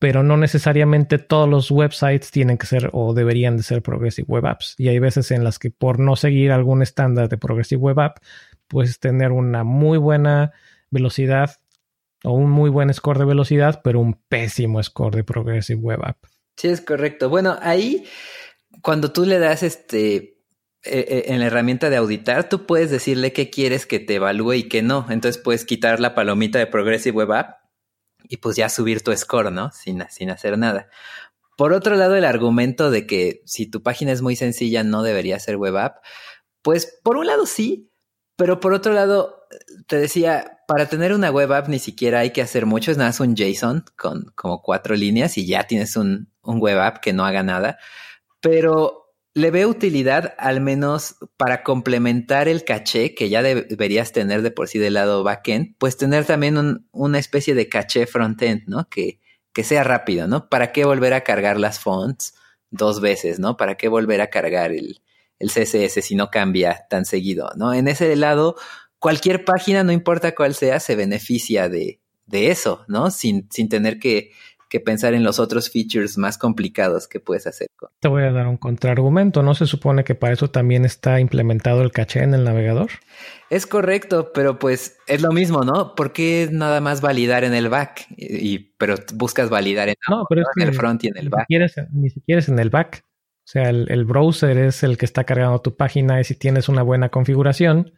pero 0.02 0.23
no 0.23 0.35
necesariamente 0.35 1.19
todos 1.19 1.48
los 1.48 1.69
websites 1.69 2.31
tienen 2.31 2.57
que 2.57 2.65
ser 2.65 2.89
o 2.91 3.14
deberían 3.14 3.56
de 3.56 3.61
ser 3.61 3.84
Progressive 3.84 4.26
Web 4.27 4.48
Apps. 4.48 4.73
Y 4.80 4.88
hay 4.88 4.98
veces 4.98 5.30
en 5.30 5.43
las 5.43 5.60
que 5.60 5.69
por 5.69 5.99
no 5.99 6.15
seguir 6.15 6.52
algún 6.52 6.81
estándar 6.81 7.30
de 7.30 7.38
Progressive 7.38 7.80
Web 7.80 7.99
App, 7.99 8.18
puedes 8.68 8.99
tener 8.99 9.31
una 9.31 9.64
muy 9.64 9.99
buena 9.99 10.53
velocidad 10.89 11.57
o 12.23 12.31
un 12.31 12.49
muy 12.49 12.72
buen 12.72 12.91
score 12.91 13.19
de 13.19 13.26
velocidad, 13.26 13.81
pero 13.84 13.99
un 13.99 14.15
pésimo 14.27 14.81
score 14.81 15.18
de 15.18 15.23
Progressive 15.23 15.80
Web 15.80 15.99
App. 16.03 16.18
Sí, 16.57 16.68
es 16.68 16.82
correcto. 16.82 17.30
Bueno, 17.30 17.57
ahí 17.61 18.06
cuando 18.82 19.11
tú 19.11 19.26
le 19.26 19.40
das 19.40 19.64
este 19.64 20.38
e, 20.84 20.99
e, 20.99 21.34
en 21.34 21.40
la 21.40 21.48
herramienta 21.48 21.90
de 21.90 21.98
auditar, 21.98 22.49
tú 22.49 22.65
puedes 22.65 22.90
decirle 22.90 23.34
qué 23.34 23.49
quieres 23.49 23.86
que 23.86 23.99
te 23.99 24.15
evalúe 24.15 24.53
y 24.53 24.64
qué 24.64 24.82
no. 24.82 25.06
Entonces 25.10 25.41
puedes 25.41 25.65
quitar 25.65 25.99
la 25.99 26.15
palomita 26.15 26.60
de 26.60 26.68
Progressive 26.68 27.15
Web 27.15 27.34
App 27.34 27.61
y 28.28 28.38
pues 28.38 28.56
ya 28.56 28.69
subir 28.69 29.02
tu 29.03 29.15
score, 29.15 29.52
¿no? 29.52 29.72
Sin, 29.72 30.03
sin 30.10 30.30
hacer 30.30 30.57
nada. 30.57 30.90
Por 31.57 31.73
otro 31.73 31.95
lado, 31.95 32.15
el 32.15 32.26
argumento 32.26 32.90
de 32.90 33.06
que 33.06 33.44
si 33.45 33.69
tu 33.69 33.84
página 33.84 34.11
es 34.11 34.22
muy 34.22 34.36
sencilla 34.36 34.84
no 34.84 35.03
debería 35.03 35.40
ser 35.40 35.57
web 35.57 35.78
app, 35.78 35.98
pues 36.64 36.99
por 37.03 37.18
un 37.18 37.28
lado 37.28 37.45
sí, 37.45 37.91
pero 38.36 38.60
por 38.60 38.73
otro 38.73 38.94
lado, 38.94 39.45
te 39.88 39.98
decía, 39.98 40.60
para 40.68 40.88
tener 40.88 41.14
una 41.14 41.30
web 41.30 41.52
app 41.52 41.68
ni 41.68 41.78
siquiera 41.78 42.19
hay 42.19 42.32
que 42.32 42.41
hacer 42.41 42.65
mucho, 42.65 42.90
es 42.90 42.98
nada 42.98 43.14
un 43.19 43.36
JSON 43.36 43.86
con 43.95 44.32
como 44.36 44.61
cuatro 44.64 44.95
líneas 44.95 45.38
y 45.38 45.45
ya 45.45 45.68
tienes 45.68 45.95
un, 45.95 46.31
un 46.43 46.59
web 46.59 46.80
app 46.80 46.97
que 46.99 47.13
no 47.13 47.26
haga 47.26 47.43
nada. 47.43 47.77
Pero 48.39 49.01
le 49.34 49.51
veo 49.51 49.69
utilidad 49.69 50.35
al 50.38 50.59
menos 50.59 51.15
para 51.38 51.63
complementar 51.63 52.47
el 52.47 52.65
caché 52.65 53.15
que 53.15 53.30
ya 53.30 53.41
deberías 53.41 54.11
tener 54.11 54.41
de 54.41 54.51
por 54.51 54.68
sí 54.68 54.77
del 54.77 54.95
lado 54.95 55.23
backend, 55.23 55.76
pues 55.77 55.95
tener 55.97 56.26
también 56.26 56.85
una 56.91 57.19
especie 57.19 57.55
de 57.55 57.69
caché 57.69 58.07
frontend, 58.07 58.63
¿no? 58.68 58.89
Que, 58.89 59.19
que 59.53 59.63
sea 59.63 59.84
rápido, 59.84 60.27
¿no? 60.27 60.49
¿Para 60.49 60.72
qué 60.72 60.84
volver 60.85 61.13
a 61.13 61.23
cargar 61.23 61.59
las 61.59 61.80
fonts 61.80 62.35
dos 62.72 62.99
veces, 62.99 63.39
¿no? 63.39 63.57
¿Para 63.57 63.76
qué 63.76 63.88
volver 63.88 64.22
a 64.22 64.30
cargar 64.30 64.72
el, 64.72 65.01
el 65.39 65.49
CSS 65.49 66.03
si 66.03 66.15
no 66.15 66.30
cambia 66.30 66.85
tan 66.89 67.05
seguido, 67.05 67.51
¿no? 67.55 67.73
En 67.73 67.88
ese 67.88 68.13
lado, 68.15 68.55
cualquier 68.99 69.45
página, 69.45 69.84
no 69.84 69.91
importa 69.91 70.35
cuál 70.35 70.55
sea, 70.55 70.80
se 70.80 70.95
beneficia 70.95 71.69
de, 71.69 72.01
de 72.26 72.51
eso, 72.51 72.85
¿no? 72.88 73.11
Sin, 73.11 73.47
sin 73.49 73.69
tener 73.69 73.99
que, 73.99 74.31
que 74.72 74.80
pensar 74.80 75.14
en 75.14 75.23
los 75.23 75.38
otros 75.38 75.69
features 75.69 76.18
más 76.18 76.38
complicados 76.38 77.10
que 77.10 77.19
puedes 77.19 77.45
hacer. 77.45 77.68
Te 77.99 78.07
voy 78.07 78.23
a 78.23 78.31
dar 78.31 78.48
un 78.48 78.56
contraargumento. 78.56 79.43
¿No 79.43 79.53
se 79.53 79.65
supone 79.65 80.06
que 80.06 80.15
para 80.15 80.31
eso 80.31 80.49
también 80.49 80.85
está 80.85 81.19
implementado 81.19 81.81
el 81.81 81.91
caché 81.91 82.23
en 82.23 82.34
el 82.34 82.45
navegador? 82.45 82.89
Es 83.49 83.68
correcto, 83.68 84.31
pero 84.34 84.60
pues 84.60 84.98
es 85.07 85.22
lo 85.22 85.34
mismo, 85.34 85.65
¿no? 85.65 85.93
¿Por 85.93 86.14
qué 86.14 86.48
nada 86.49 86.80
más 86.80 87.02
validar 87.02 87.43
en 87.43 87.53
el 87.53 87.68
back? 87.68 88.06
Y, 88.15 88.60
pero 88.77 88.95
buscas 89.14 89.49
validar 89.49 89.89
en, 89.89 89.95
el 90.56 90.73
front 90.73 91.03
y 91.03 91.07
en 91.10 91.18
el 91.18 91.27
back. 91.27 91.48
Ni 91.91 92.10
siquiera, 92.10 92.39
es, 92.39 92.48
en 92.48 92.57
el 92.57 92.69
back. 92.69 93.03
O 93.03 93.48
sea, 93.52 93.69
el, 93.69 94.06
browser 94.06 94.57
es 94.57 94.84
el 94.84 94.98
que 94.98 95.03
está 95.03 95.26
cargando 95.26 95.60
tu 95.60 95.76
página 95.76 96.22
y 96.22 96.23
si 96.23 96.35
tienes 96.35 96.69
una 96.69 96.81
buena 96.81 97.10
configuración, 97.10 97.91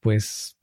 pues 0.00 0.56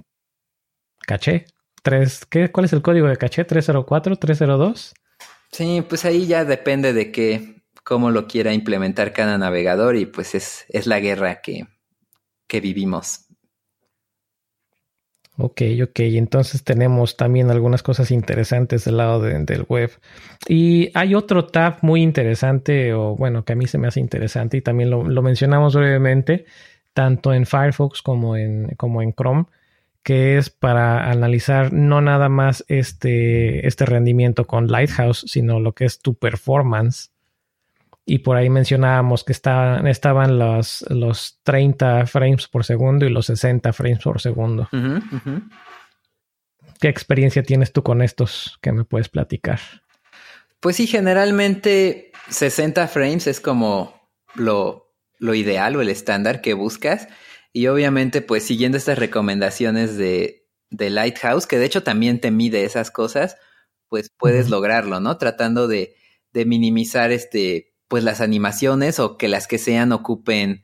caché. 1.06 1.46
Tres, 1.84 2.26
¿qué, 2.26 2.52
¿Cuál 2.52 2.66
es 2.66 2.74
el 2.74 2.82
código 2.82 3.08
de 3.08 3.18
caché? 3.18 3.46
¿304? 3.46 4.18
¿302? 4.18 4.94
Sí, 5.52 5.84
pues 5.88 6.06
ahí 6.06 6.28
ya 6.28 6.46
depende 6.46 6.94
de 6.94 7.12
qué, 7.12 7.64
cómo 7.84 8.12
lo 8.12 8.28
quiera 8.28 8.54
implementar 8.54 9.14
cada 9.14 9.38
navegador 9.38 9.96
y 9.96 10.06
pues 10.06 10.36
es, 10.36 10.66
es 10.70 10.88
la 10.88 11.00
guerra 11.00 11.42
que, 11.42 11.68
que 12.48 12.62
vivimos. 12.62 13.26
Ok, 15.42 15.62
ok. 15.82 16.00
Entonces 16.02 16.66
tenemos 16.66 17.16
también 17.16 17.50
algunas 17.50 17.82
cosas 17.82 18.12
interesantes 18.12 18.84
del 18.84 18.98
lado 18.98 19.22
del 19.22 19.66
web. 19.70 19.90
Y 20.50 20.92
hay 20.94 21.16
otro 21.16 21.46
tab 21.48 21.78
muy 21.82 22.02
interesante, 22.02 22.94
o 22.94 23.16
bueno, 23.16 23.46
que 23.46 23.54
a 23.54 23.56
mí 23.56 23.66
se 23.66 23.78
me 23.78 23.88
hace 23.88 24.02
interesante 24.02 24.58
y 24.58 24.62
también 24.62 24.90
lo, 24.90 25.08
lo 25.08 25.22
mencionamos 25.22 25.76
brevemente, 25.76 26.46
tanto 26.94 27.34
en 27.34 27.46
Firefox 27.46 28.02
como 28.02 28.36
en, 28.36 28.76
como 28.76 29.02
en 29.02 29.14
Chrome, 29.14 29.46
que 30.04 30.38
es 30.38 30.50
para 30.50 31.10
analizar 31.10 31.74
no 31.74 32.02
nada 32.02 32.30
más 32.30 32.64
este, 32.68 33.68
este 33.68 33.86
rendimiento 33.86 34.46
con 34.46 34.68
Lighthouse, 34.68 35.26
sino 35.28 35.60
lo 35.60 35.74
que 35.74 35.86
es 35.86 36.00
tu 36.00 36.16
performance. 36.16 37.12
Y 38.06 38.20
por 38.20 38.38
ahí 38.38 38.50
mencionábamos 38.50 39.24
que 39.24 39.34
estaban 39.34 40.40
los, 40.40 40.84
los 40.90 41.40
30 41.44 42.08
frames 42.08 42.48
por 42.48 42.66
segundo 42.66 43.06
y 43.06 43.10
los 43.10 43.28
60 43.28 43.72
frames 43.72 44.00
por 44.00 44.20
segundo. 44.20 44.68
¿Qué 46.80 46.88
experiencia 46.88 47.44
tienes 47.44 47.72
tú 47.72 47.84
con 47.84 48.02
estos 48.02 48.58
que 48.62 48.72
me 48.72 48.86
puedes 48.86 49.10
platicar? 49.10 49.60
Pues 50.60 50.78
sí, 50.78 50.88
generalmente 50.88 52.12
60 52.30 52.88
frames 52.88 53.28
es 53.28 53.40
como 53.40 54.10
lo, 54.34 54.92
lo 55.20 55.36
ideal 55.36 55.76
o 55.76 55.82
el 55.82 55.90
estándar 55.90 56.42
que 56.42 56.54
buscas. 56.54 57.10
Y 57.54 57.68
obviamente, 57.68 58.22
pues 58.22 58.44
siguiendo 58.44 58.78
estas 58.78 59.00
recomendaciones 59.00 59.98
de, 59.98 60.48
de 60.70 60.90
Lighthouse, 60.90 61.48
que 61.48 61.58
de 61.58 61.66
hecho 61.66 61.84
también 61.84 62.22
te 62.22 62.32
mide 62.32 62.64
esas 62.64 62.92
cosas, 62.92 63.38
pues 63.88 64.12
puedes 64.18 64.50
lograrlo, 64.50 65.00
¿no? 65.00 65.18
Tratando 65.18 65.68
de, 65.68 65.96
de 66.32 66.46
minimizar 66.46 67.12
este, 67.12 67.74
pues 67.88 68.04
las 68.04 68.22
animaciones 68.22 69.00
o 69.00 69.18
que 69.18 69.28
las 69.28 69.48
que 69.48 69.58
sean 69.58 69.92
ocupen 69.92 70.64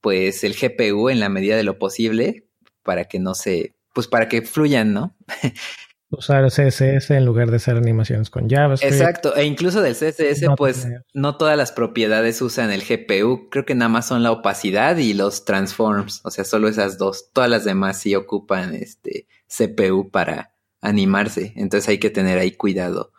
pues 0.00 0.44
el 0.44 0.54
GPU 0.54 1.08
en 1.08 1.20
la 1.20 1.28
medida 1.28 1.56
de 1.56 1.64
lo 1.64 1.78
posible 1.78 2.48
para 2.82 3.06
que 3.06 3.18
no 3.18 3.34
se, 3.34 3.74
pues 3.92 4.06
para 4.06 4.28
que 4.28 4.42
fluyan, 4.42 4.92
¿no? 4.92 5.16
usar 6.10 6.46
CSS 6.46 7.10
en 7.10 7.24
lugar 7.24 7.50
de 7.50 7.56
hacer 7.56 7.76
animaciones 7.76 8.30
con 8.30 8.48
JavaScript. 8.48 8.94
Exacto, 8.94 9.34
e 9.36 9.44
incluso 9.44 9.82
del 9.82 9.94
CSS, 9.94 10.46
pues 10.56 10.86
no 11.12 11.36
todas 11.36 11.56
las 11.56 11.72
propiedades 11.72 12.40
usan 12.42 12.70
el 12.70 12.82
GPU. 12.82 13.48
Creo 13.50 13.64
que 13.64 13.74
nada 13.74 13.88
más 13.88 14.06
son 14.06 14.22
la 14.22 14.32
opacidad 14.32 14.96
y 14.96 15.14
los 15.14 15.44
transforms. 15.44 16.20
O 16.24 16.30
sea, 16.30 16.44
solo 16.44 16.68
esas 16.68 16.98
dos. 16.98 17.30
Todas 17.32 17.50
las 17.50 17.64
demás 17.64 18.00
sí 18.00 18.14
ocupan 18.14 18.74
este 18.74 19.26
CPU 19.48 20.10
para 20.10 20.54
animarse. 20.80 21.52
Entonces 21.56 21.88
hay 21.88 21.98
que 21.98 22.10
tener 22.10 22.38
ahí 22.38 22.52
cuidado 22.52 23.12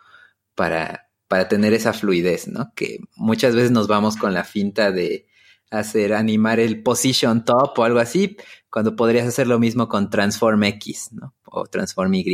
para, 0.54 1.10
para 1.28 1.48
tener 1.48 1.74
esa 1.74 1.92
fluidez, 1.92 2.48
¿no? 2.48 2.72
Que 2.74 2.98
muchas 3.16 3.54
veces 3.54 3.70
nos 3.70 3.86
vamos 3.86 4.16
con 4.16 4.32
la 4.32 4.44
finta 4.44 4.90
de 4.90 5.26
hacer 5.70 6.14
animar 6.14 6.60
el 6.60 6.82
position 6.82 7.44
top 7.44 7.78
o 7.78 7.84
algo 7.84 7.98
así, 7.98 8.38
cuando 8.70 8.96
podrías 8.96 9.26
hacer 9.26 9.46
lo 9.46 9.58
mismo 9.58 9.86
con 9.86 10.08
transform 10.08 10.64
X, 10.64 11.10
¿no? 11.12 11.34
O 11.44 11.66
transform 11.66 12.14
Y 12.14 12.24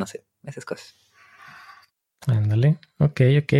no 0.00 0.06
sé, 0.06 0.24
esas 0.42 0.64
cosas. 0.64 0.96
Ándale, 2.26 2.78
ok, 2.98 3.20
ok. 3.42 3.52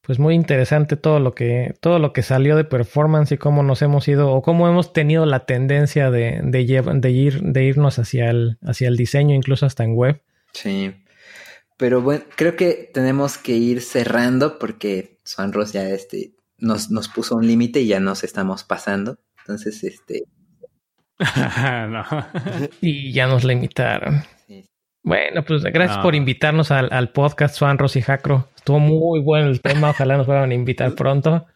Pues 0.00 0.20
muy 0.20 0.36
interesante 0.36 0.96
todo 0.96 1.18
lo 1.18 1.34
que, 1.34 1.74
todo 1.80 1.98
lo 1.98 2.12
que 2.12 2.22
salió 2.22 2.56
de 2.56 2.64
performance 2.64 3.32
y 3.32 3.38
cómo 3.38 3.64
nos 3.64 3.82
hemos 3.82 4.06
ido, 4.06 4.30
o 4.30 4.40
cómo 4.40 4.68
hemos 4.68 4.92
tenido 4.92 5.26
la 5.26 5.46
tendencia 5.46 6.12
de, 6.12 6.40
de, 6.44 6.82
de, 6.94 7.10
ir, 7.10 7.42
de 7.42 7.64
irnos 7.64 7.98
hacia 7.98 8.30
el, 8.30 8.58
hacia 8.62 8.86
el 8.86 8.96
diseño, 8.96 9.34
incluso 9.34 9.66
hasta 9.66 9.82
en 9.82 9.96
web. 9.96 10.22
Sí. 10.52 10.94
Pero 11.76 12.00
bueno, 12.02 12.24
creo 12.36 12.54
que 12.54 12.88
tenemos 12.94 13.36
que 13.36 13.52
ir 13.52 13.82
cerrando 13.82 14.60
porque 14.60 15.18
Ross 15.50 15.72
ya 15.72 15.88
este, 15.88 16.36
nos, 16.58 16.90
nos 16.90 17.08
puso 17.08 17.34
un 17.34 17.46
límite 17.46 17.80
y 17.80 17.88
ya 17.88 17.98
nos 17.98 18.22
estamos 18.22 18.62
pasando. 18.62 19.18
Entonces, 19.40 19.82
este. 19.82 20.22
no. 21.88 22.04
y 22.80 23.12
ya 23.12 23.26
nos 23.26 23.42
limitaron. 23.42 24.22
Bueno, 25.06 25.44
pues 25.44 25.62
gracias 25.62 25.98
por 25.98 26.16
invitarnos 26.16 26.72
al, 26.72 27.10
podcast 27.10 27.56
Juan 27.60 27.78
y 27.94 28.02
Jacro. 28.02 28.48
Estuvo 28.56 28.80
muy 28.80 29.20
bueno 29.20 29.46
el 29.46 29.60
tema. 29.60 29.90
Ojalá 29.90 30.16
nos 30.16 30.26
puedan 30.26 30.50
invitar 30.50 30.96
pronto. 30.96 31.46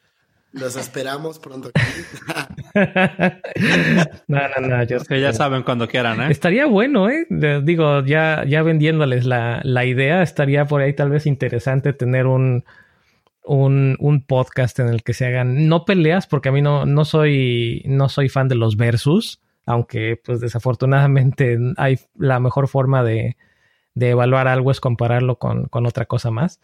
Los 0.53 0.77
esperamos 0.77 1.41
pronto. 1.41 1.73
no, 4.29 4.39
no, 4.39 4.69
no. 4.69 4.85
Yo, 4.85 5.01
que 5.01 5.21
ya 5.21 5.33
saben 5.33 5.65
cuando 5.65 5.89
quieran, 5.89 6.21
¿eh? 6.21 6.29
Estaría 6.31 6.67
bueno, 6.67 7.11
¿eh? 7.11 7.27
Digo, 7.29 8.05
ya, 8.05 8.45
ya 8.47 8.63
vendiéndoles 8.63 9.27
la, 9.27 9.61
la 9.65 9.85
idea, 9.85 10.23
estaría 10.23 10.67
por 10.67 10.83
ahí 10.83 10.93
tal 10.93 11.11
vez 11.11 11.27
interesante 11.27 11.93
tener 11.93 12.27
un, 12.27 12.65
un, 13.45 13.97
un, 13.99 14.23
podcast 14.23 14.79
en 14.79 14.91
el 14.91 15.03
que 15.03 15.13
se 15.13 15.27
hagan, 15.27 15.67
no 15.67 15.85
peleas, 15.85 16.29
porque 16.29 16.51
a 16.51 16.53
mí 16.53 16.63
no, 16.63 16.87
no, 16.87 17.05
soy, 17.05 17.83
no 17.85 18.09
soy 18.09 18.29
fan 18.29 18.47
de 18.47 18.55
los 18.55 18.77
versus 18.77 19.41
aunque 19.71 20.21
pues 20.23 20.41
desafortunadamente 20.41 21.57
hay 21.77 21.99
la 22.17 22.41
mejor 22.41 22.67
forma 22.69 23.05
de, 23.05 23.37
evaluar 23.95 24.49
algo 24.49 24.71
es 24.71 24.81
compararlo 24.81 25.39
con, 25.39 25.69
otra 25.73 26.07
cosa 26.07 26.31
más. 26.31 26.61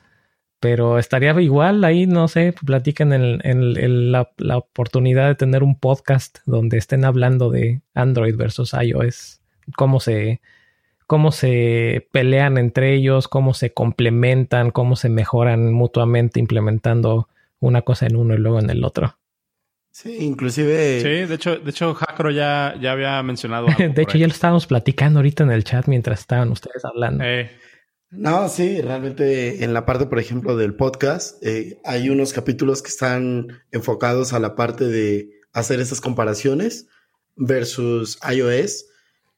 Pero 0.59 0.99
estaría 0.99 1.39
igual 1.41 1.85
ahí, 1.85 2.07
no 2.07 2.29
sé, 2.29 2.55
platiquen 2.65 3.13
en, 3.13 4.13
la, 4.13 4.29
oportunidad 4.57 5.29
de 5.29 5.35
tener 5.35 5.63
un 5.63 5.79
podcast 5.79 6.39
donde 6.47 6.79
estén 6.79 7.05
hablando 7.05 7.51
de 7.51 7.83
Android 7.95 8.35
versus 8.37 8.73
iOS, 8.73 9.43
cómo 9.77 10.01
se, 10.01 10.41
cómo 11.07 11.31
se 11.31 12.09
pelean 12.11 12.57
entre 12.57 12.95
ellos, 12.95 13.29
cómo 13.29 13.53
se 13.53 13.75
complementan, 13.75 14.71
cómo 14.71 14.97
se 14.97 15.11
mejoran 15.11 15.73
mutuamente 15.73 16.41
implementando 16.41 17.29
una 17.61 17.83
cosa 17.83 18.07
en 18.07 18.17
uno 18.17 18.35
y 18.35 18.39
luego 18.39 18.59
en 18.59 18.71
el 18.71 18.83
otro. 18.83 19.19
Sí, 19.97 20.15
inclusive. 20.21 21.01
Sí, 21.01 21.27
de 21.27 21.35
hecho, 21.35 21.57
de 21.57 21.71
hecho, 21.71 21.97
Hakro 21.99 22.31
ya, 22.31 22.75
ya 22.79 22.93
había 22.93 23.23
mencionado. 23.23 23.67
de 23.79 24.03
hecho, 24.03 24.19
ya 24.19 24.27
lo 24.27 24.33
estábamos 24.35 24.67
platicando 24.67 25.21
ahorita 25.21 25.45
en 25.45 25.51
el 25.51 25.65
chat 25.65 25.87
mientras 25.89 26.21
estaban 26.21 26.51
ustedes 26.51 26.85
hablando. 26.85 27.25
Eh. 27.25 27.51
No, 28.11 28.47
sí, 28.51 28.83
realmente 28.83 29.65
en 29.65 29.73
la 29.73 29.87
parte, 29.87 30.05
por 30.05 30.19
ejemplo, 30.19 30.55
del 30.55 30.75
podcast, 30.75 31.43
eh, 31.43 31.81
hay 31.83 32.11
unos 32.11 32.35
capítulos 32.35 32.83
que 32.83 32.91
están 32.91 33.63
enfocados 33.73 34.35
a 34.35 34.39
la 34.39 34.55
parte 34.55 34.85
de 34.85 35.31
hacer 35.55 35.81
esas 35.81 36.03
comparaciones 36.03 36.89
versus 37.35 38.19
iOS. 38.31 38.85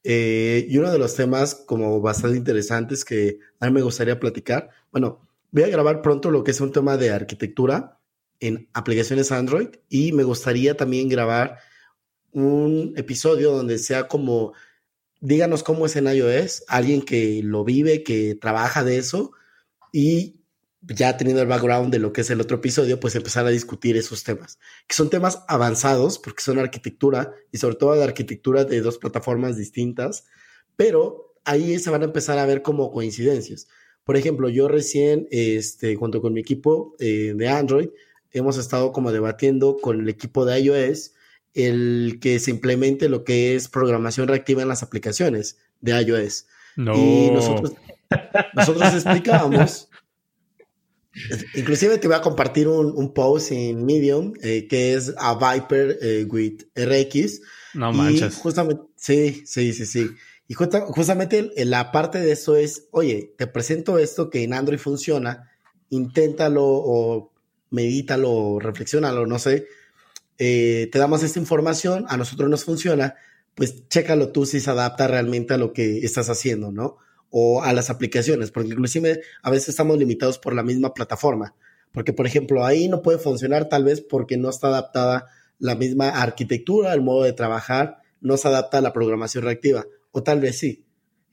Eh, 0.02 0.66
y 0.68 0.76
uno 0.78 0.90
de 0.90 0.98
los 0.98 1.14
temas 1.14 1.54
como 1.54 2.00
bastante 2.00 2.36
interesantes 2.36 3.04
que 3.04 3.38
a 3.60 3.66
mí 3.66 3.72
me 3.72 3.82
gustaría 3.82 4.18
platicar. 4.18 4.70
Bueno, 4.90 5.20
voy 5.52 5.62
a 5.62 5.68
grabar 5.68 6.02
pronto 6.02 6.32
lo 6.32 6.42
que 6.42 6.50
es 6.50 6.60
un 6.60 6.72
tema 6.72 6.96
de 6.96 7.10
arquitectura 7.10 7.97
en 8.40 8.68
aplicaciones 8.72 9.32
Android 9.32 9.68
y 9.88 10.12
me 10.12 10.24
gustaría 10.24 10.76
también 10.76 11.08
grabar 11.08 11.58
un 12.32 12.94
episodio 12.96 13.52
donde 13.52 13.78
sea 13.78 14.08
como, 14.08 14.52
díganos 15.20 15.62
cómo 15.62 15.86
es 15.86 15.96
en 15.96 16.06
iOS, 16.06 16.64
alguien 16.68 17.02
que 17.02 17.40
lo 17.42 17.64
vive, 17.64 18.02
que 18.02 18.34
trabaja 18.34 18.84
de 18.84 18.98
eso 18.98 19.32
y 19.92 20.38
ya 20.82 21.16
teniendo 21.16 21.42
el 21.42 21.48
background 21.48 21.92
de 21.92 21.98
lo 21.98 22.12
que 22.12 22.20
es 22.20 22.30
el 22.30 22.40
otro 22.40 22.58
episodio, 22.58 23.00
pues 23.00 23.14
empezar 23.16 23.44
a 23.46 23.50
discutir 23.50 23.96
esos 23.96 24.22
temas, 24.22 24.58
que 24.86 24.94
son 24.94 25.10
temas 25.10 25.42
avanzados 25.48 26.18
porque 26.18 26.42
son 26.42 26.58
arquitectura 26.58 27.32
y 27.50 27.58
sobre 27.58 27.76
todo 27.76 27.94
de 27.94 28.04
arquitectura 28.04 28.64
de 28.64 28.80
dos 28.80 28.98
plataformas 28.98 29.56
distintas, 29.56 30.24
pero 30.76 31.34
ahí 31.44 31.78
se 31.78 31.90
van 31.90 32.02
a 32.02 32.06
empezar 32.06 32.38
a 32.38 32.46
ver 32.46 32.62
como 32.62 32.92
coincidencias. 32.92 33.68
Por 34.04 34.16
ejemplo, 34.16 34.48
yo 34.48 34.68
recién, 34.68 35.26
este, 35.30 35.96
junto 35.96 36.22
con 36.22 36.32
mi 36.32 36.40
equipo 36.40 36.94
eh, 36.98 37.34
de 37.36 37.48
Android, 37.48 37.88
hemos 38.32 38.58
estado 38.58 38.92
como 38.92 39.12
debatiendo 39.12 39.76
con 39.80 40.00
el 40.00 40.08
equipo 40.08 40.44
de 40.44 40.60
iOS 40.60 41.12
el 41.54 42.18
que 42.20 42.38
se 42.38 42.50
implemente 42.50 43.08
lo 43.08 43.24
que 43.24 43.56
es 43.56 43.68
programación 43.68 44.28
reactiva 44.28 44.62
en 44.62 44.68
las 44.68 44.82
aplicaciones 44.82 45.58
de 45.80 46.00
iOS. 46.02 46.46
Y 46.76 47.30
nosotros, 47.32 47.72
nosotros 48.54 48.94
explicábamos 48.94 49.88
Inclusive 51.54 51.98
te 51.98 52.08
voy 52.08 52.16
a 52.16 52.20
compartir 52.20 52.68
un, 52.68 53.12
post 53.12 53.52
en 53.52 53.84
Medium 53.84 54.34
eh, 54.42 54.66
que 54.68 54.94
es 54.94 55.14
a 55.18 55.34
Viper 55.34 55.98
eh, 56.00 56.26
with 56.28 56.62
RX. 56.74 57.40
No 57.74 57.92
manches. 57.92 58.36
justamente, 58.36 58.82
sí, 58.96 59.42
sí, 59.46 59.72
sí, 59.72 59.86
sí. 59.86 60.10
Y 60.46 60.54
justamente 60.54 61.52
la 61.64 61.92
parte 61.92 62.18
de 62.18 62.32
eso 62.32 62.56
es, 62.56 62.88
oye, 62.90 63.34
te 63.36 63.46
presento 63.46 63.98
esto 63.98 64.30
que 64.30 64.44
en 64.44 64.54
Android 64.54 64.78
funciona, 64.78 65.50
inténtalo 65.90 66.64
o 66.64 67.32
medítalo 67.70 68.58
reflexionalo, 68.60 69.26
no 69.26 69.38
sé. 69.38 69.66
Eh, 70.38 70.88
te 70.92 70.98
damos 70.98 71.22
esta 71.22 71.38
información, 71.38 72.06
a 72.08 72.16
nosotros 72.16 72.48
nos 72.48 72.64
funciona, 72.64 73.16
pues 73.54 73.88
chécalo 73.88 74.30
tú 74.30 74.46
si 74.46 74.60
se 74.60 74.70
adapta 74.70 75.08
realmente 75.08 75.54
a 75.54 75.58
lo 75.58 75.72
que 75.72 75.98
estás 75.98 76.30
haciendo, 76.30 76.70
¿no? 76.70 76.98
O 77.30 77.62
a 77.62 77.72
las 77.72 77.90
aplicaciones, 77.90 78.50
porque 78.50 78.70
inclusive 78.70 79.20
a 79.42 79.50
veces 79.50 79.70
estamos 79.70 79.98
limitados 79.98 80.38
por 80.38 80.54
la 80.54 80.62
misma 80.62 80.94
plataforma. 80.94 81.54
Porque, 81.92 82.12
por 82.12 82.26
ejemplo, 82.26 82.64
ahí 82.64 82.88
no 82.88 83.02
puede 83.02 83.18
funcionar 83.18 83.68
tal 83.68 83.84
vez 83.84 84.00
porque 84.00 84.36
no 84.36 84.50
está 84.50 84.68
adaptada 84.68 85.26
la 85.58 85.74
misma 85.74 86.10
arquitectura, 86.10 86.92
el 86.92 87.02
modo 87.02 87.24
de 87.24 87.32
trabajar, 87.32 87.98
no 88.20 88.36
se 88.36 88.48
adapta 88.48 88.78
a 88.78 88.80
la 88.80 88.92
programación 88.92 89.44
reactiva 89.44 89.86
o 90.12 90.22
tal 90.22 90.40
vez 90.40 90.58
sí. 90.58 90.84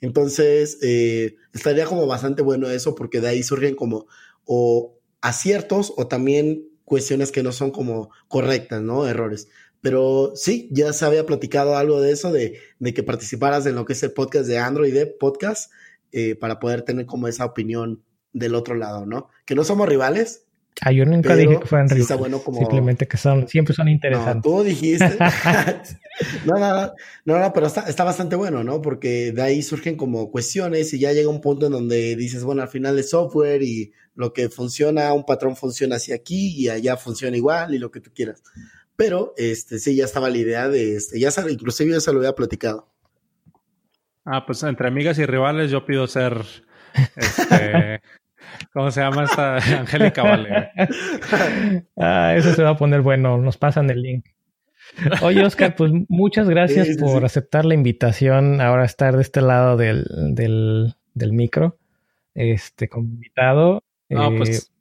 Entonces, 0.02 0.78
eh, 0.82 1.36
estaría 1.54 1.86
como 1.86 2.06
bastante 2.08 2.42
bueno 2.42 2.70
eso 2.70 2.96
porque 2.96 3.22
de 3.22 3.30
ahí 3.30 3.44
surgen 3.44 3.76
como 3.76 4.08
o 4.46 4.95
aciertos 5.26 5.92
o 5.98 6.08
también 6.08 6.70
cuestiones 6.84 7.32
que 7.32 7.42
no 7.42 7.52
son 7.52 7.72
como 7.72 8.12
correctas, 8.28 8.82
¿no? 8.82 9.08
Errores. 9.08 9.48
Pero 9.82 10.34
sí, 10.36 10.70
ya 10.72 10.94
se 10.94 11.04
había 11.04 11.26
platicado 11.26 11.78
algo 11.78 12.00
de 12.00 12.12
eso, 12.12 12.32
de, 12.32 12.60
que 12.94 13.04
participaras 13.04 13.66
en 13.66 13.76
lo 13.76 13.86
que 13.86 13.94
es 13.94 14.04
el 14.04 14.14
podcast 14.14 14.48
de 14.48 14.60
Android 14.60 14.94
de 14.94 15.08
Podcast, 15.08 15.72
eh, 16.12 16.36
para 16.36 16.60
poder 16.60 16.84
tener 16.84 17.08
como 17.08 17.28
esa 17.28 17.44
opinión 17.44 18.04
del 18.34 18.54
otro 18.54 18.76
lado, 18.76 19.08
¿no? 19.08 19.30
Que 19.46 19.56
no 19.56 19.64
somos 19.64 19.90
rivales, 19.90 20.45
Ah, 20.82 20.92
yo 20.92 21.06
nunca 21.06 21.36
dije 21.36 21.60
que 21.60 21.66
fueran 21.66 21.90
ricos. 21.90 22.20
Simplemente 22.58 23.08
que 23.08 23.18
son, 23.18 23.48
siempre 23.48 23.74
son 23.74 23.88
interesantes. 23.88 24.52
No, 24.52 24.58
tú 24.58 24.64
dijiste. 24.64 25.18
no, 26.46 26.60
no, 26.60 26.94
no, 27.26 27.40
no, 27.40 27.54
pero 27.54 27.68
está, 27.68 27.82
está 27.82 28.04
bastante 28.04 28.36
bueno, 28.36 28.64
¿no? 28.64 28.82
Porque 28.82 29.32
de 29.32 29.42
ahí 29.42 29.62
surgen 29.62 29.96
como 29.96 30.30
cuestiones 30.32 30.94
y 30.94 31.00
ya 31.00 31.14
llega 31.14 31.30
un 31.30 31.42
punto 31.42 31.68
en 31.68 31.72
donde 31.72 32.16
dices, 32.16 32.44
bueno, 32.44 32.62
al 32.62 32.68
final 32.68 33.00
es 33.00 33.10
software 33.10 33.64
y 33.64 33.94
lo 34.16 34.34
que 34.34 34.50
funciona, 34.50 35.14
un 35.14 35.26
patrón 35.26 35.56
funciona 35.56 35.98
así 35.98 36.14
aquí 36.14 36.56
y 36.58 36.70
allá 36.70 36.98
funciona 36.98 37.36
igual 37.38 37.74
y 37.74 37.80
lo 37.80 37.92
que 37.92 38.02
tú 38.02 38.12
quieras. 38.14 38.44
Pero, 38.96 39.34
este, 39.38 39.80
sí, 39.80 39.96
ya 39.96 40.06
estaba 40.06 40.30
la 40.30 40.38
idea 40.38 40.70
de, 40.70 40.96
este, 40.96 41.20
ya 41.20 41.32
sabe, 41.32 41.52
inclusive 41.52 41.92
ya 41.92 42.00
se 42.00 42.14
lo 42.14 42.20
había 42.20 42.34
platicado. 42.34 42.88
Ah, 44.24 44.46
pues 44.46 44.64
entre 44.64 44.88
amigas 44.88 45.20
y 45.20 45.26
rivales 45.26 45.70
yo 45.70 45.86
pido 45.86 46.08
ser, 46.08 46.42
este, 47.16 48.02
¿Cómo 48.74 48.92
se 48.92 49.02
llama 49.02 49.24
esta? 49.24 49.56
Angélica 49.80 50.24
Vale. 50.24 50.72
ah, 51.98 52.34
eso 52.36 52.54
se 52.54 52.64
va 52.64 52.72
a 52.72 52.78
poner 52.78 53.02
bueno. 53.02 53.38
Nos 53.38 53.58
pasan 53.58 53.90
el 53.90 54.02
link. 54.02 54.26
Oye, 55.22 55.44
Oscar, 55.44 55.76
pues 55.76 55.92
muchas 56.08 56.50
gracias 56.50 56.98
por 56.98 57.26
aceptar 57.26 57.66
la 57.66 57.74
invitación 57.74 58.62
ahora 58.62 58.84
a 58.84 58.86
estar 58.86 59.16
de 59.16 59.22
este 59.22 59.42
lado 59.42 59.78
del, 59.78 60.06
del, 60.34 60.96
del 61.14 61.34
micro, 61.34 61.78
este, 62.34 62.88
como 62.88 63.08
invitado. 63.08 63.84
No, 64.10 64.36
pues... 64.38 64.50
Eh, 64.50 64.72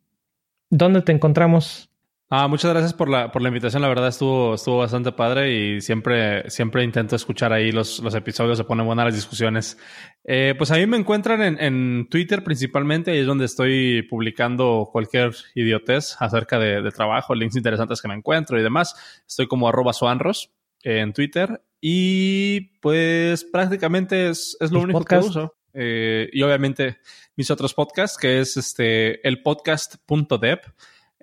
¿Dónde 0.71 1.03
te 1.03 1.13
encontramos? 1.13 1.91
Ah, 2.36 2.48
muchas 2.48 2.73
gracias 2.73 2.93
por 2.93 3.09
la, 3.09 3.31
por 3.31 3.43
la 3.43 3.48
invitación. 3.48 3.81
La 3.81 3.86
verdad 3.86 4.09
estuvo, 4.09 4.56
estuvo 4.56 4.78
bastante 4.78 5.12
padre 5.12 5.55
y 5.55 5.81
siempre, 5.81 6.51
siempre 6.51 6.82
intento 6.82 7.15
escuchar 7.15 7.52
ahí 7.52 7.70
los, 7.70 8.01
los 8.01 8.12
episodios, 8.16 8.59
se 8.59 8.65
ponen 8.65 8.86
buenas 8.86 9.05
las 9.05 9.15
discusiones. 9.15 9.78
Eh, 10.24 10.52
pues 10.59 10.73
ahí 10.73 10.85
me 10.89 10.97
encuentran 10.97 11.40
en, 11.43 11.61
en, 11.61 12.09
Twitter 12.11 12.43
principalmente, 12.43 13.12
ahí 13.12 13.19
es 13.19 13.27
donde 13.27 13.44
estoy 13.44 14.02
publicando 14.11 14.89
cualquier 14.90 15.32
idiotez 15.55 16.16
acerca 16.19 16.59
de, 16.59 16.82
de, 16.82 16.90
trabajo, 16.90 17.36
links 17.36 17.55
interesantes 17.55 18.02
que 18.02 18.09
me 18.09 18.15
encuentro 18.15 18.59
y 18.59 18.65
demás. 18.65 19.23
Estoy 19.28 19.47
como 19.47 19.69
arroba 19.69 19.93
suanros 19.93 20.52
en 20.82 21.12
Twitter 21.12 21.62
y 21.81 22.62
pues 22.81 23.44
prácticamente 23.44 24.31
es, 24.31 24.56
es 24.59 24.73
lo 24.73 24.81
único 24.81 25.05
que 25.05 25.19
uso. 25.19 25.55
Eh, 25.73 26.28
y 26.32 26.43
obviamente 26.43 26.98
mis 27.36 27.52
otros 27.52 27.74
podcasts, 27.74 28.19
que 28.19 28.40
es 28.40 28.56
este 28.56 29.24
el 29.27 29.40
podcast.dev 29.40 30.59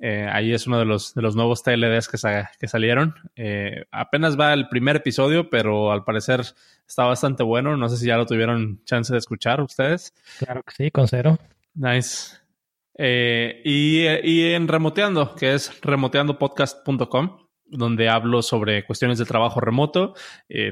eh, 0.04 0.28
ahí 0.32 0.52
es 0.52 0.66
uno 0.66 0.80
de 0.80 0.86
los, 0.86 1.14
de 1.14 1.22
los 1.22 1.36
nuevos 1.36 1.62
TLDs 1.62 2.08
que, 2.08 2.18
que 2.60 2.68
salieron. 2.68 3.14
Eh, 3.36 3.86
apenas 3.92 4.38
va 4.38 4.52
el 4.52 4.68
primer 4.68 4.96
episodio, 4.96 5.50
pero 5.52 5.92
al 5.92 6.04
parecer 6.04 6.42
está 6.88 7.06
bastante 7.06 7.44
bueno. 7.44 7.78
No 7.78 7.88
sé 7.88 7.98
si 7.98 8.08
ya 8.08 8.18
lo 8.18 8.26
tuvieron 8.26 8.84
chance 8.84 9.14
de 9.14 9.20
escuchar 9.20 9.62
ustedes. 9.62 10.16
Claro 10.40 10.64
que 10.64 10.74
sí, 10.74 10.90
con 10.90 11.08
cero. 11.08 11.38
Nice. 11.76 12.38
Eh, 12.98 13.62
y, 13.64 14.08
y, 14.24 14.54
en 14.54 14.68
Remoteando, 14.68 15.36
que 15.36 15.54
es 15.54 15.80
remoteandopodcast.com, 15.82 17.38
donde 17.68 18.10
hablo 18.10 18.42
sobre 18.42 18.84
cuestiones 18.84 19.20
de 19.20 19.26
trabajo 19.26 19.60
remoto, 19.60 20.16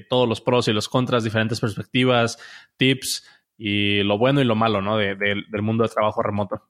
todos 0.10 0.28
los 0.28 0.42
pros 0.42 0.68
y 0.68 0.74
los 0.74 0.90
contras, 0.90 1.24
diferentes 1.24 1.62
perspectivas, 1.62 2.38
tips 2.78 3.26
y 3.58 4.04
lo 4.04 4.18
bueno 4.18 4.42
y 4.42 4.44
lo 4.44 4.56
malo 4.56 4.82
¿no? 4.82 4.98
del 4.98 5.62
mundo 5.62 5.84
de 5.84 5.90
trabajo 5.90 6.22
remoto. 6.22 6.64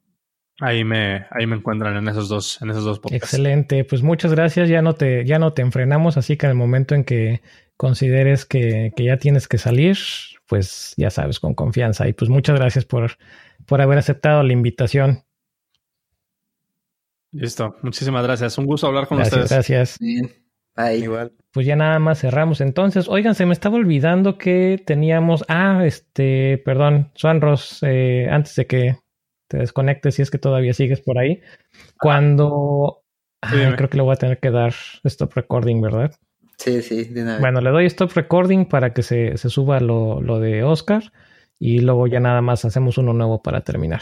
Ahí 0.61 0.83
me, 0.83 1.25
ahí 1.31 1.47
me 1.47 1.55
encuentran 1.55 1.95
en 1.95 2.07
esos 2.09 2.27
dos, 2.27 2.61
en 2.61 2.69
esos 2.69 2.83
dos 2.83 2.99
podcasts. 2.99 3.23
Excelente, 3.23 3.85
pues 3.85 4.03
muchas 4.03 4.33
gracias. 4.33 4.67
Ya 4.67 4.81
no 4.81 4.93
te, 4.93 5.25
ya 5.25 5.39
no 5.39 5.53
te 5.53 5.61
enfrenamos, 5.61 6.17
así 6.17 6.35
que 6.35 6.47
en 6.47 6.51
el 6.51 6.57
momento 6.57 6.95
en 6.95 7.05
que 7.05 7.41
consideres 7.77 8.45
que, 8.45 8.91
que 8.95 9.05
ya 9.05 9.17
tienes 9.17 9.47
que 9.47 9.57
salir, 9.57 9.97
pues 10.47 10.93
ya 10.97 11.09
sabes, 11.09 11.39
con 11.39 11.53
confianza. 11.53 12.07
Y 12.09 12.13
pues 12.13 12.29
muchas 12.29 12.59
gracias 12.59 12.83
por, 12.83 13.11
por 13.65 13.81
haber 13.81 13.97
aceptado 13.97 14.43
la 14.43 14.51
invitación. 14.51 15.23
Listo, 17.31 17.77
muchísimas 17.81 18.23
gracias. 18.23 18.57
Un 18.57 18.65
gusto 18.65 18.87
hablar 18.87 19.07
con 19.07 19.19
gracias, 19.19 19.43
ustedes. 19.43 19.51
Gracias. 19.51 19.99
Bien. 19.99 20.29
Bye. 20.75 20.97
Igual. 20.97 21.31
Pues 21.51 21.65
ya 21.65 21.75
nada 21.75 21.99
más 21.99 22.19
cerramos. 22.19 22.59
Entonces, 22.59 23.07
oigan, 23.07 23.35
se 23.35 23.45
me 23.45 23.53
estaba 23.53 23.75
olvidando 23.75 24.37
que 24.37 24.81
teníamos. 24.85 25.45
Ah, 25.47 25.83
este, 25.85 26.61
perdón, 26.65 27.11
Suanros, 27.15 27.79
eh, 27.83 28.27
antes 28.29 28.55
de 28.55 28.67
que 28.67 28.97
te 29.49 29.57
desconectes 29.57 30.15
si 30.15 30.21
es 30.21 30.31
que 30.31 30.37
todavía 30.37 30.73
sigues 30.73 31.01
por 31.01 31.17
ahí. 31.17 31.41
Cuando... 31.99 33.03
creo 33.41 33.89
que 33.89 33.97
le 33.97 34.03
voy 34.03 34.13
a 34.13 34.17
tener 34.17 34.39
que 34.39 34.51
dar 34.51 34.73
stop 35.03 35.33
recording, 35.33 35.81
¿verdad? 35.81 36.15
Sí, 36.57 36.81
sí, 36.81 37.05
de 37.05 37.23
nada. 37.23 37.39
Bueno, 37.39 37.59
le 37.59 37.71
doy 37.71 37.85
stop 37.85 38.11
recording 38.13 38.65
para 38.65 38.93
que 38.93 39.01
se, 39.01 39.37
se 39.37 39.49
suba 39.49 39.79
lo, 39.79 40.21
lo, 40.21 40.39
de 40.39 40.63
Oscar 40.63 41.11
y 41.57 41.79
luego 41.79 42.07
ya 42.07 42.19
nada 42.19 42.41
más 42.41 42.63
hacemos 42.63 42.97
uno 42.97 43.13
nuevo 43.13 43.41
para 43.41 43.61
terminar. 43.61 44.01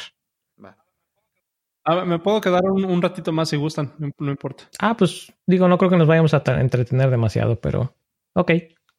Ah, 1.90 2.04
me 2.04 2.20
puedo 2.20 2.42
quedar 2.42 2.66
un, 2.66 3.02
ratito 3.02 3.32
más 3.32 3.48
si 3.48 3.56
gustan, 3.56 3.94
no, 3.98 4.30
importa. 4.30 4.66
Ah, 4.78 4.98
pues 4.98 5.32
digo, 5.46 5.70
no 5.70 5.78
creo 5.78 5.90
que 5.90 5.96
nos 5.96 6.08
vayamos 6.08 6.34
a 6.34 6.44
entretener 6.60 7.10
demasiado, 7.10 7.62
pero 7.62 7.96
ok. 8.34 8.52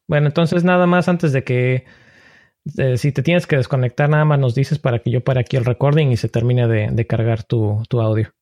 Bueno, 0.07 0.25
entonces 0.25 0.63
nada 0.63 0.87
más 0.87 1.07
antes 1.07 1.31
de 1.31 1.43
que 1.43 1.85
eh, 2.77 2.97
si 2.97 3.11
te 3.11 3.21
tienes 3.21 3.47
que 3.47 3.57
desconectar, 3.57 4.09
nada 4.09 4.25
más 4.25 4.39
nos 4.39 4.55
dices 4.55 4.79
para 4.79 4.99
que 4.99 5.11
yo 5.11 5.23
pare 5.23 5.39
aquí 5.39 5.57
el 5.57 5.65
recording 5.65 6.07
y 6.07 6.17
se 6.17 6.29
termine 6.29 6.67
de, 6.67 7.07
cargar 7.07 7.43
tu, 7.43 7.83
audio. 7.91 8.33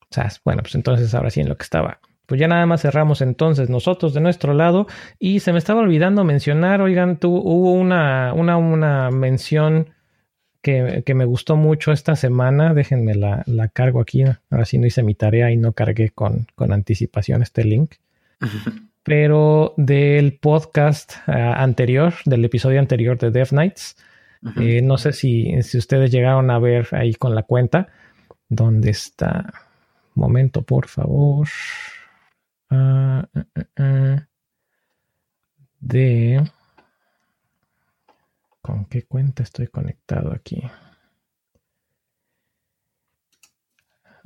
O 0.00 0.06
sea, 0.10 0.30
bueno, 0.44 0.62
pues 0.62 0.74
entonces 0.74 1.14
ahora 1.14 1.30
sí 1.30 1.40
en 1.40 1.48
lo 1.48 1.56
que 1.56 1.64
estaba. 1.64 2.00
Pues 2.26 2.40
ya 2.40 2.48
nada 2.48 2.66
más 2.66 2.82
cerramos 2.82 3.22
entonces 3.22 3.70
nosotros 3.70 4.14
de 4.14 4.20
nuestro 4.20 4.54
lado. 4.54 4.86
Y 5.18 5.40
se 5.40 5.52
me 5.52 5.58
estaba 5.58 5.80
olvidando 5.80 6.24
mencionar, 6.24 6.80
oigan, 6.80 7.18
tú, 7.18 7.34
hubo 7.36 7.72
una, 7.72 8.32
una, 8.34 8.56
una 8.56 9.10
mención 9.10 9.90
que, 10.62 11.02
me 11.14 11.24
gustó 11.24 11.56
mucho 11.56 11.92
esta 11.92 12.16
semana. 12.16 12.74
Déjenme 12.74 13.14
la, 13.14 13.42
la, 13.46 13.68
cargo 13.68 14.00
aquí. 14.00 14.24
Ahora 14.50 14.64
sí 14.64 14.78
no 14.78 14.86
hice 14.86 15.02
mi 15.02 15.14
tarea 15.14 15.50
y 15.50 15.56
no 15.56 15.72
cargué 15.72 16.10
con, 16.10 16.46
con 16.54 16.72
anticipación 16.72 17.42
este 17.42 17.64
link. 17.64 17.94
pero 19.08 19.72
del 19.78 20.38
podcast 20.38 21.14
eh, 21.26 21.32
anterior, 21.32 22.12
del 22.26 22.44
episodio 22.44 22.78
anterior 22.78 23.16
de 23.16 23.30
Death 23.30 23.48
Knights. 23.48 23.96
Eh, 24.56 24.82
no 24.82 24.98
sé 24.98 25.14
si, 25.14 25.62
si, 25.62 25.78
ustedes 25.78 26.10
llegaron 26.10 26.50
a 26.50 26.58
ver 26.58 26.88
ahí 26.92 27.14
con 27.14 27.34
la 27.34 27.42
cuenta. 27.42 27.88
¿Dónde 28.50 28.90
está? 28.90 29.50
Momento, 30.14 30.60
por 30.60 30.88
favor. 30.88 31.48
Ah, 32.68 33.26
ah, 33.34 33.44
ah, 33.78 34.26
de. 35.80 36.50
¿Con 38.60 38.84
qué 38.84 39.04
cuenta 39.04 39.42
estoy 39.42 39.68
conectado 39.68 40.34
aquí? 40.34 40.62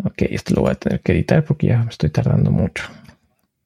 Ok, 0.04 0.22
esto 0.22 0.54
lo 0.56 0.62
voy 0.62 0.72
a 0.72 0.74
tener 0.74 1.00
que 1.00 1.12
editar 1.12 1.44
porque 1.44 1.68
ya 1.68 1.84
me 1.84 1.90
estoy 1.90 2.10
tardando 2.10 2.50
mucho. 2.50 2.82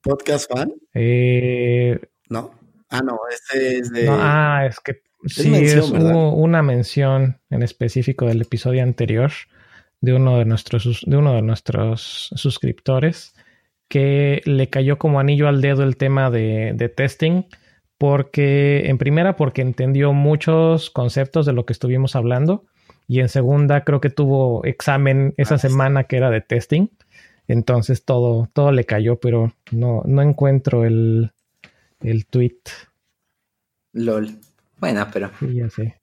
¿Podcast 0.06 0.48
fan? 0.52 0.72
Eh, 0.94 1.98
no. 2.28 2.52
Ah, 2.90 3.00
no, 3.04 3.18
este 3.28 3.78
es 3.78 3.90
de. 3.90 4.06
ah, 4.08 4.64
es 4.68 4.78
que 4.78 5.02
sí, 5.24 5.52
es, 5.52 5.90
hubo 5.90 6.32
una 6.32 6.62
mención 6.62 7.40
en 7.50 7.64
específico 7.64 8.26
del 8.26 8.42
episodio 8.42 8.84
anterior 8.84 9.32
de 10.00 10.12
uno 10.12 10.38
de 10.38 10.44
nuestros, 10.44 11.02
de 11.04 11.16
uno 11.16 11.34
de 11.34 11.42
nuestros 11.42 12.30
suscriptores 12.36 13.34
que 13.88 14.42
le 14.44 14.70
cayó 14.70 14.96
como 14.96 15.18
anillo 15.18 15.48
al 15.48 15.60
dedo 15.60 15.82
el 15.82 15.96
tema 15.96 16.30
de, 16.30 16.72
de 16.76 16.88
testing 16.88 17.42
porque 17.98 18.88
en 18.88 18.98
primera 18.98 19.34
porque 19.34 19.62
entendió 19.62 20.12
muchos 20.12 20.88
conceptos 20.90 21.46
de 21.46 21.52
lo 21.52 21.66
que 21.66 21.72
estuvimos 21.72 22.14
hablando 22.14 22.64
y 23.08 23.18
en 23.18 23.28
segunda 23.28 23.82
creo 23.82 24.00
que 24.00 24.10
tuvo 24.10 24.64
examen 24.64 25.34
esa 25.36 25.56
ah, 25.56 25.58
semana 25.58 26.04
que 26.04 26.16
era 26.16 26.30
de 26.30 26.42
testing. 26.42 26.88
Entonces 27.48 28.04
todo, 28.04 28.48
todo 28.52 28.72
le 28.72 28.84
cayó, 28.84 29.20
pero 29.20 29.52
no, 29.70 30.02
no 30.04 30.22
encuentro 30.22 30.84
el, 30.84 31.32
el 32.00 32.26
tweet. 32.26 32.58
LOL. 33.92 34.38
Bueno, 34.78 35.06
pero. 35.12 35.30
Sí, 35.38 35.54
ya 35.54 35.70
sé. 35.70 35.98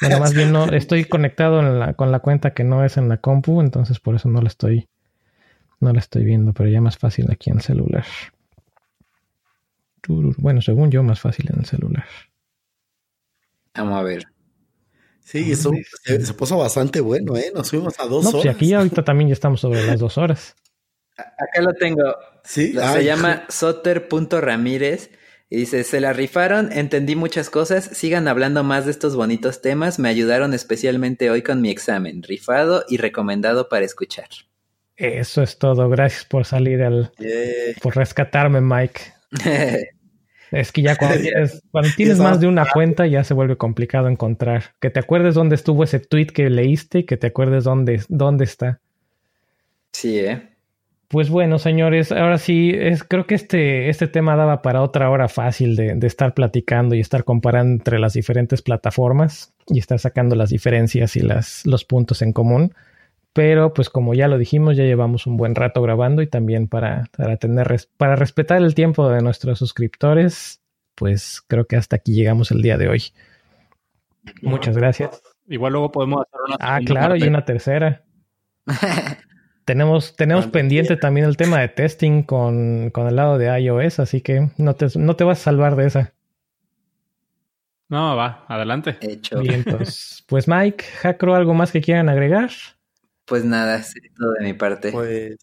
Bueno, 0.00 0.20
más 0.20 0.34
bien 0.34 0.52
no, 0.52 0.66
estoy 0.66 1.04
conectado 1.06 1.60
con 1.96 2.12
la 2.12 2.20
cuenta 2.20 2.52
que 2.52 2.62
no 2.62 2.84
es 2.84 2.96
en 2.98 3.08
la 3.08 3.16
compu, 3.16 3.60
entonces 3.60 3.98
por 3.98 4.14
eso 4.14 4.28
no 4.28 4.40
la 4.42 4.48
estoy, 4.48 4.88
no 5.80 5.92
la 5.92 5.98
estoy 5.98 6.24
viendo, 6.24 6.52
pero 6.52 6.68
ya 6.68 6.80
más 6.80 6.98
fácil 6.98 7.30
aquí 7.30 7.50
en 7.50 7.56
el 7.56 7.62
celular. 7.62 8.04
Bueno, 10.06 10.62
según 10.62 10.90
yo, 10.90 11.02
más 11.02 11.20
fácil 11.20 11.50
en 11.52 11.60
el 11.60 11.66
celular. 11.66 12.06
Vamos 13.74 13.98
a 13.98 14.02
ver. 14.02 14.24
Sí, 15.28 15.52
eso 15.52 15.72
se, 16.04 16.32
puso 16.32 16.56
bastante 16.56 17.02
bueno, 17.02 17.36
¿eh? 17.36 17.52
Nos 17.54 17.68
fuimos 17.68 18.00
a 18.00 18.06
dos 18.06 18.24
no, 18.24 18.30
pues, 18.30 18.44
horas. 18.44 18.56
aquí 18.56 18.72
ahorita 18.72 19.04
también 19.04 19.28
ya 19.28 19.34
estamos 19.34 19.60
sobre 19.60 19.84
las 19.84 20.00
dos 20.00 20.16
horas. 20.16 20.56
Acá 21.18 21.60
lo 21.60 21.74
tengo. 21.74 22.16
Sí. 22.44 22.72
Se 22.72 23.04
llama 23.04 23.44
Soter.ramírez 23.50 25.10
y 25.50 25.58
dice, 25.58 25.84
se 25.84 26.00
la 26.00 26.14
rifaron, 26.14 26.72
entendí 26.72 27.14
muchas 27.14 27.50
cosas, 27.50 27.84
sigan 27.92 28.26
hablando 28.26 28.64
más 28.64 28.86
de 28.86 28.90
estos 28.90 29.16
bonitos 29.16 29.60
temas, 29.60 29.98
me 29.98 30.08
ayudaron 30.08 30.54
especialmente 30.54 31.30
hoy 31.30 31.42
con 31.42 31.60
mi 31.60 31.68
examen, 31.68 32.22
rifado 32.22 32.86
y 32.88 32.96
recomendado 32.96 33.68
para 33.68 33.84
escuchar. 33.84 34.28
Eso 34.96 35.42
es 35.42 35.58
todo, 35.58 35.90
gracias 35.90 36.24
por 36.24 36.46
salir 36.46 36.82
al... 36.82 37.12
por 37.82 37.96
rescatarme, 37.96 38.62
Mike. 38.62 39.02
Es 40.50 40.72
que 40.72 40.82
ya 40.82 40.96
cuando 40.96 41.18
tienes, 41.96 42.18
más 42.18 42.40
de 42.40 42.46
una 42.46 42.66
cuenta 42.66 43.06
ya 43.06 43.24
se 43.24 43.34
vuelve 43.34 43.56
complicado 43.56 44.08
encontrar. 44.08 44.74
Que 44.80 44.90
te 44.90 45.00
acuerdes 45.00 45.34
dónde 45.34 45.54
estuvo 45.54 45.84
ese 45.84 46.00
tweet 46.00 46.26
que 46.26 46.50
leíste 46.50 47.00
y 47.00 47.04
que 47.04 47.16
te 47.16 47.28
acuerdes 47.28 47.64
dónde, 47.64 48.02
dónde 48.08 48.44
está. 48.44 48.80
Sí, 49.92 50.18
¿eh? 50.18 50.48
Pues 51.08 51.30
bueno, 51.30 51.58
señores, 51.58 52.12
ahora 52.12 52.36
sí, 52.36 52.70
es, 52.74 53.02
creo 53.02 53.26
que 53.26 53.34
este, 53.34 53.88
este 53.88 54.08
tema 54.08 54.36
daba 54.36 54.60
para 54.60 54.82
otra 54.82 55.08
hora 55.08 55.28
fácil 55.28 55.74
de, 55.74 55.94
de, 55.94 56.06
estar 56.06 56.34
platicando 56.34 56.94
y 56.94 57.00
estar 57.00 57.24
comparando 57.24 57.72
entre 57.72 57.98
las 57.98 58.12
diferentes 58.12 58.60
plataformas 58.60 59.54
y 59.68 59.78
estar 59.78 59.98
sacando 59.98 60.36
las 60.36 60.50
diferencias 60.50 61.16
y 61.16 61.20
las, 61.20 61.64
los 61.64 61.86
puntos 61.86 62.20
en 62.20 62.34
común. 62.34 62.74
Pero 63.38 63.72
pues 63.72 63.88
como 63.88 64.14
ya 64.14 64.26
lo 64.26 64.36
dijimos, 64.36 64.76
ya 64.76 64.82
llevamos 64.82 65.28
un 65.28 65.36
buen 65.36 65.54
rato 65.54 65.80
grabando 65.80 66.22
y 66.22 66.26
también 66.26 66.66
para, 66.66 67.04
para 67.16 67.36
tener 67.36 67.72
para 67.96 68.16
respetar 68.16 68.60
el 68.60 68.74
tiempo 68.74 69.08
de 69.08 69.22
nuestros 69.22 69.60
suscriptores, 69.60 70.60
pues 70.96 71.40
creo 71.46 71.64
que 71.64 71.76
hasta 71.76 71.94
aquí 71.94 72.14
llegamos 72.14 72.50
el 72.50 72.62
día 72.62 72.76
de 72.76 72.88
hoy. 72.88 73.04
Muchas 74.42 74.76
gracias. 74.76 75.22
Igual 75.46 75.74
luego 75.74 75.92
podemos 75.92 76.22
hacer 76.22 76.40
una 76.48 76.56
Ah, 76.58 76.80
claro, 76.84 77.14
y 77.14 77.22
una 77.22 77.44
tercera. 77.44 78.02
tenemos 79.64 80.16
tenemos 80.16 80.48
pendiente 80.48 80.96
también 80.96 81.24
el 81.24 81.36
tema 81.36 81.60
de 81.60 81.68
testing 81.68 82.24
con, 82.24 82.90
con, 82.90 83.06
el 83.06 83.14
lado 83.14 83.38
de 83.38 83.56
iOS, 83.56 84.00
así 84.00 84.20
que 84.20 84.50
no 84.56 84.74
te, 84.74 84.88
no 84.98 85.14
te 85.14 85.22
vas 85.22 85.38
a 85.38 85.44
salvar 85.44 85.76
de 85.76 85.86
esa. 85.86 86.12
No, 87.88 88.16
va, 88.16 88.44
adelante. 88.48 88.98
Hecho. 89.00 89.38
Bien, 89.38 89.62
pues, 89.62 90.24
pues 90.26 90.48
Mike, 90.48 90.84
Jacro, 91.02 91.36
¿algo 91.36 91.54
más 91.54 91.70
que 91.70 91.80
quieran 91.80 92.08
agregar? 92.08 92.50
Pues 93.28 93.44
nada, 93.44 93.76
es 93.76 93.94
todo 94.16 94.32
de 94.32 94.44
mi 94.44 94.54
parte. 94.54 94.90
Pues. 94.90 95.36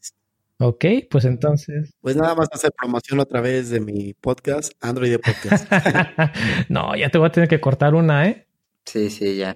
Ok, 0.57 0.85
pues 1.09 1.25
entonces. 1.25 1.93
Pues 2.01 2.15
nada 2.15 2.33
más 2.33 2.47
hacer 2.51 2.71
promoción 2.71 3.19
otra 3.19 3.41
vez 3.41 3.69
de 3.69 3.79
mi 3.79 4.13
podcast, 4.13 4.71
Android 4.81 5.11
de 5.11 5.19
Podcast. 5.19 5.69
no, 6.69 6.95
ya 6.95 7.09
te 7.09 7.17
voy 7.17 7.27
a 7.27 7.31
tener 7.31 7.49
que 7.49 7.61
cortar 7.61 7.93
una, 7.93 8.27
¿eh? 8.27 8.47
Sí, 8.85 9.09
sí, 9.09 9.35
ya. 9.35 9.55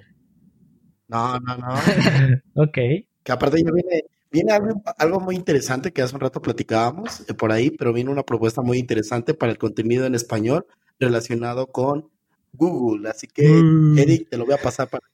No, 1.08 1.40
no, 1.40 1.58
no. 1.58 1.74
ok. 2.64 2.78
Que 3.24 3.32
aparte 3.32 3.64
ya 3.64 3.72
viene, 3.72 4.04
viene 4.30 4.54
algo, 4.98 5.20
muy 5.20 5.36
interesante 5.36 5.92
que 5.92 6.02
hace 6.02 6.16
un 6.16 6.22
rato 6.22 6.42
platicábamos 6.42 7.28
eh, 7.30 7.34
por 7.34 7.52
ahí, 7.52 7.72
pero 7.72 7.94
viene 7.94 8.12
una 8.12 8.24
propuesta 8.24 8.62
muy 8.62 8.78
interesante 8.78 9.34
para 9.34 9.52
el 9.52 9.58
contenido 9.58 10.06
en 10.06 10.16
español 10.16 10.68
relacionado 11.00 11.68
con 11.68 12.10
Google. 12.54 13.10
Así 13.10 13.26
que, 13.26 13.48
mm. 13.48 13.98
Eric, 13.98 14.30
te 14.30 14.38
lo 14.38 14.46
voy 14.46 14.54
a 14.54 14.58
pasar 14.58 14.90
para 14.90 15.08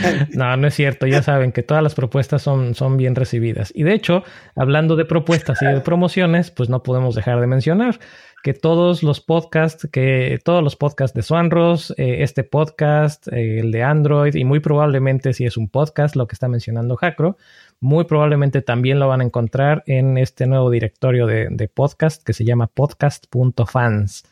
no, 0.34 0.56
no 0.56 0.66
es 0.66 0.74
cierto. 0.74 1.06
Ya 1.06 1.22
saben 1.22 1.52
que 1.52 1.62
todas 1.62 1.82
las 1.82 1.94
propuestas 1.94 2.42
son, 2.42 2.74
son 2.74 2.96
bien 2.96 3.14
recibidas. 3.14 3.72
Y 3.74 3.82
de 3.82 3.94
hecho, 3.94 4.24
hablando 4.56 4.96
de 4.96 5.04
propuestas 5.04 5.60
y 5.62 5.66
de 5.66 5.80
promociones, 5.80 6.50
pues 6.50 6.68
no 6.68 6.82
podemos 6.82 7.14
dejar 7.14 7.40
de 7.40 7.46
mencionar 7.46 7.98
que 8.42 8.54
todos 8.54 9.02
los 9.02 9.20
podcasts, 9.20 9.88
que 9.90 10.38
todos 10.44 10.64
los 10.64 10.74
podcasts 10.74 11.14
de 11.14 11.22
Swanros, 11.22 11.94
eh, 11.96 12.22
este 12.22 12.42
podcast, 12.42 13.28
eh, 13.28 13.60
el 13.60 13.70
de 13.70 13.84
Android 13.84 14.34
y 14.34 14.44
muy 14.44 14.58
probablemente 14.58 15.32
si 15.32 15.44
es 15.44 15.56
un 15.56 15.68
podcast, 15.68 16.16
lo 16.16 16.26
que 16.26 16.34
está 16.34 16.48
mencionando 16.48 16.96
Jacro, 16.96 17.36
muy 17.78 18.04
probablemente 18.04 18.60
también 18.60 18.98
lo 18.98 19.08
van 19.08 19.20
a 19.20 19.24
encontrar 19.24 19.84
en 19.86 20.18
este 20.18 20.46
nuevo 20.46 20.70
directorio 20.70 21.26
de, 21.26 21.48
de 21.50 21.68
podcast 21.68 22.24
que 22.24 22.32
se 22.32 22.44
llama 22.44 22.66
podcast.fans. 22.66 24.24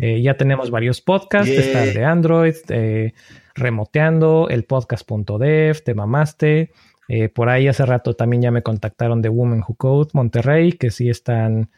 Eh, 0.00 0.22
ya 0.22 0.34
tenemos 0.38 0.70
varios 0.70 1.02
podcasts, 1.02 1.50
está 1.50 1.84
el 1.84 1.92
de 1.92 2.04
Android, 2.04 2.54
eh, 2.70 3.12
remoteando, 3.54 4.48
el 4.48 4.64
podcast.dev, 4.64 5.82
te 5.84 5.94
mamaste. 5.94 6.72
Eh, 7.08 7.28
por 7.28 7.50
ahí 7.50 7.68
hace 7.68 7.84
rato 7.84 8.14
también 8.14 8.40
ya 8.40 8.50
me 8.50 8.62
contactaron 8.62 9.20
de 9.20 9.28
Women 9.28 9.62
Who 9.66 9.74
Code 9.74 10.10
Monterrey, 10.14 10.72
que 10.72 10.90
sí 10.90 11.10
están, 11.10 11.70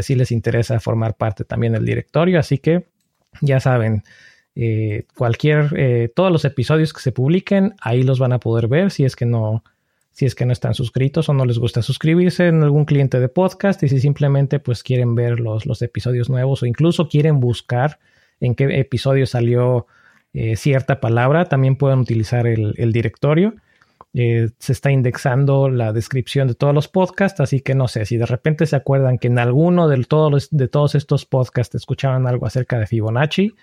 sí 0.00 0.14
les 0.14 0.32
interesa 0.32 0.80
formar 0.80 1.16
parte 1.16 1.44
también 1.44 1.74
del 1.74 1.84
directorio, 1.84 2.38
así 2.38 2.58
que 2.58 2.86
ya 3.40 3.60
saben, 3.60 4.02
eh, 4.54 5.06
cualquier, 5.16 6.12
todos 6.14 6.32
los 6.32 6.44
episodios 6.44 6.92
que 6.92 7.00
se 7.00 7.12
publiquen, 7.12 7.74
ahí 7.80 8.02
los 8.02 8.18
van 8.18 8.32
a 8.32 8.38
poder 8.40 8.68
ver 8.68 8.90
si 8.90 9.04
es 9.04 9.14
que 9.14 9.26
no, 9.26 9.62
si 10.12 10.26
es 10.26 10.34
que 10.34 10.46
no 10.46 10.52
están 10.52 10.74
suscritos 10.74 11.28
o 11.28 11.34
no 11.34 11.44
les 11.44 11.58
gusta 11.58 11.82
suscribirse 11.82 12.48
en 12.48 12.62
algún 12.62 12.84
cliente 12.84 13.18
de 13.18 13.28
podcast 13.28 13.82
y 13.82 13.88
si 13.88 13.98
simplemente 13.98 14.58
pues 14.58 14.82
quieren 14.82 15.14
ver 15.14 15.40
los, 15.40 15.66
los 15.66 15.82
episodios 15.82 16.30
nuevos 16.30 16.62
o 16.62 16.66
incluso 16.66 17.08
quieren 17.08 17.40
buscar 17.40 17.98
en 18.40 18.54
qué 18.54 18.78
episodio 18.78 19.26
salió 19.26 19.86
eh, 20.34 20.56
cierta 20.56 21.00
palabra, 21.00 21.46
también 21.46 21.76
pueden 21.76 22.00
utilizar 22.00 22.46
el, 22.46 22.92
directorio. 22.92 23.54
Eh, 24.14 24.50
se 24.58 24.72
está 24.72 24.90
indexando 24.90 25.68
la 25.68 25.92
descripción 25.92 26.48
de 26.48 26.54
todos 26.54 26.74
los 26.74 26.88
podcasts, 26.88 27.40
así 27.40 27.60
que 27.60 27.74
no 27.74 27.88
sé 27.88 28.04
si 28.06 28.16
de 28.16 28.26
repente 28.26 28.66
se 28.66 28.76
acuerdan 28.76 29.18
que 29.18 29.28
en 29.28 29.38
alguno 29.38 29.88
de 29.88 30.04
todos, 30.04 30.48
de 30.50 30.68
todos 30.68 30.94
estos 30.94 31.26
podcasts 31.26 31.74
escuchaban 31.74 32.26
algo 32.26 32.46
acerca 32.46 32.78
de 32.78 32.86
Fibonacci, 32.86 33.54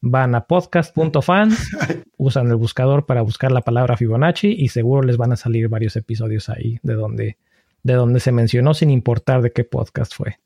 van 0.00 0.34
a 0.34 0.46
podcast.fans, 0.46 1.70
usan 2.16 2.48
el 2.48 2.56
buscador 2.56 3.06
para 3.06 3.22
buscar 3.22 3.52
la 3.52 3.62
palabra 3.62 3.96
Fibonacci 3.96 4.48
y 4.48 4.68
seguro 4.68 5.02
les 5.02 5.16
van 5.16 5.32
a 5.32 5.36
salir 5.36 5.68
varios 5.68 5.96
episodios 5.96 6.48
ahí 6.48 6.78
de 6.82 6.94
donde, 6.94 7.36
de 7.82 7.94
donde 7.94 8.20
se 8.20 8.32
mencionó 8.32 8.74
sin 8.74 8.90
importar 8.90 9.42
de 9.42 9.52
qué 9.52 9.64
podcast 9.64 10.14
fue. 10.14 10.38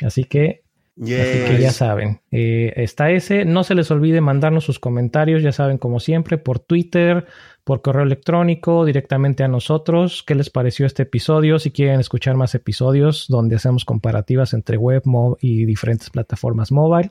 Así 0.00 0.24
que 0.24 0.64
Así 0.96 1.08
que 1.08 1.58
ya 1.60 1.72
saben, 1.72 2.20
eh, 2.30 2.72
está 2.76 3.10
ese. 3.10 3.44
No 3.44 3.64
se 3.64 3.74
les 3.74 3.90
olvide 3.90 4.20
mandarnos 4.20 4.64
sus 4.64 4.78
comentarios, 4.78 5.42
ya 5.42 5.50
saben, 5.50 5.76
como 5.76 5.98
siempre, 5.98 6.38
por 6.38 6.60
Twitter, 6.60 7.26
por 7.64 7.82
correo 7.82 8.04
electrónico, 8.04 8.84
directamente 8.84 9.42
a 9.42 9.48
nosotros. 9.48 10.22
¿Qué 10.22 10.36
les 10.36 10.50
pareció 10.50 10.86
este 10.86 11.02
episodio? 11.02 11.58
Si 11.58 11.72
quieren 11.72 11.98
escuchar 11.98 12.36
más 12.36 12.54
episodios 12.54 13.26
donde 13.28 13.56
hacemos 13.56 13.84
comparativas 13.84 14.54
entre 14.54 14.76
web 14.76 15.02
y 15.40 15.64
diferentes 15.64 16.10
plataformas 16.10 16.70
mobile. 16.70 17.10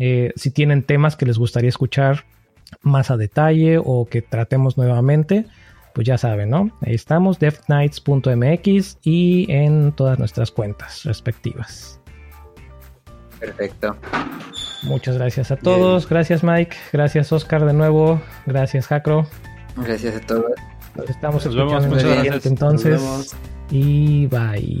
Eh, 0.00 0.32
si 0.34 0.50
tienen 0.50 0.82
temas 0.82 1.14
que 1.14 1.26
les 1.26 1.38
gustaría 1.38 1.68
escuchar 1.68 2.24
más 2.80 3.10
a 3.10 3.16
detalle 3.16 3.78
o 3.78 4.06
que 4.06 4.22
tratemos 4.22 4.78
nuevamente, 4.78 5.44
pues 5.94 6.06
ya 6.06 6.16
saben, 6.16 6.50
¿no? 6.50 6.70
Ahí 6.80 6.94
estamos, 6.94 7.38
devnights.mx 7.38 8.98
y 9.02 9.46
en 9.52 9.92
todas 9.92 10.18
nuestras 10.18 10.50
cuentas 10.50 11.04
respectivas. 11.04 12.00
Perfecto. 13.38 13.94
Muchas 14.84 15.18
gracias 15.18 15.50
a 15.50 15.56
todos. 15.56 16.08
Gracias 16.08 16.42
Mike. 16.42 16.76
Gracias 16.92 17.30
Oscar 17.32 17.66
de 17.66 17.74
nuevo. 17.74 18.20
Gracias 18.46 18.86
Jacro. 18.86 19.26
Gracias 19.76 20.16
a 20.16 20.20
todos. 20.20 20.52
Nos 20.94 21.10
estamos 21.10 21.44
escuchando 21.44 21.96
entonces. 22.44 23.36
Y 23.70 24.26
bye. 24.26 24.80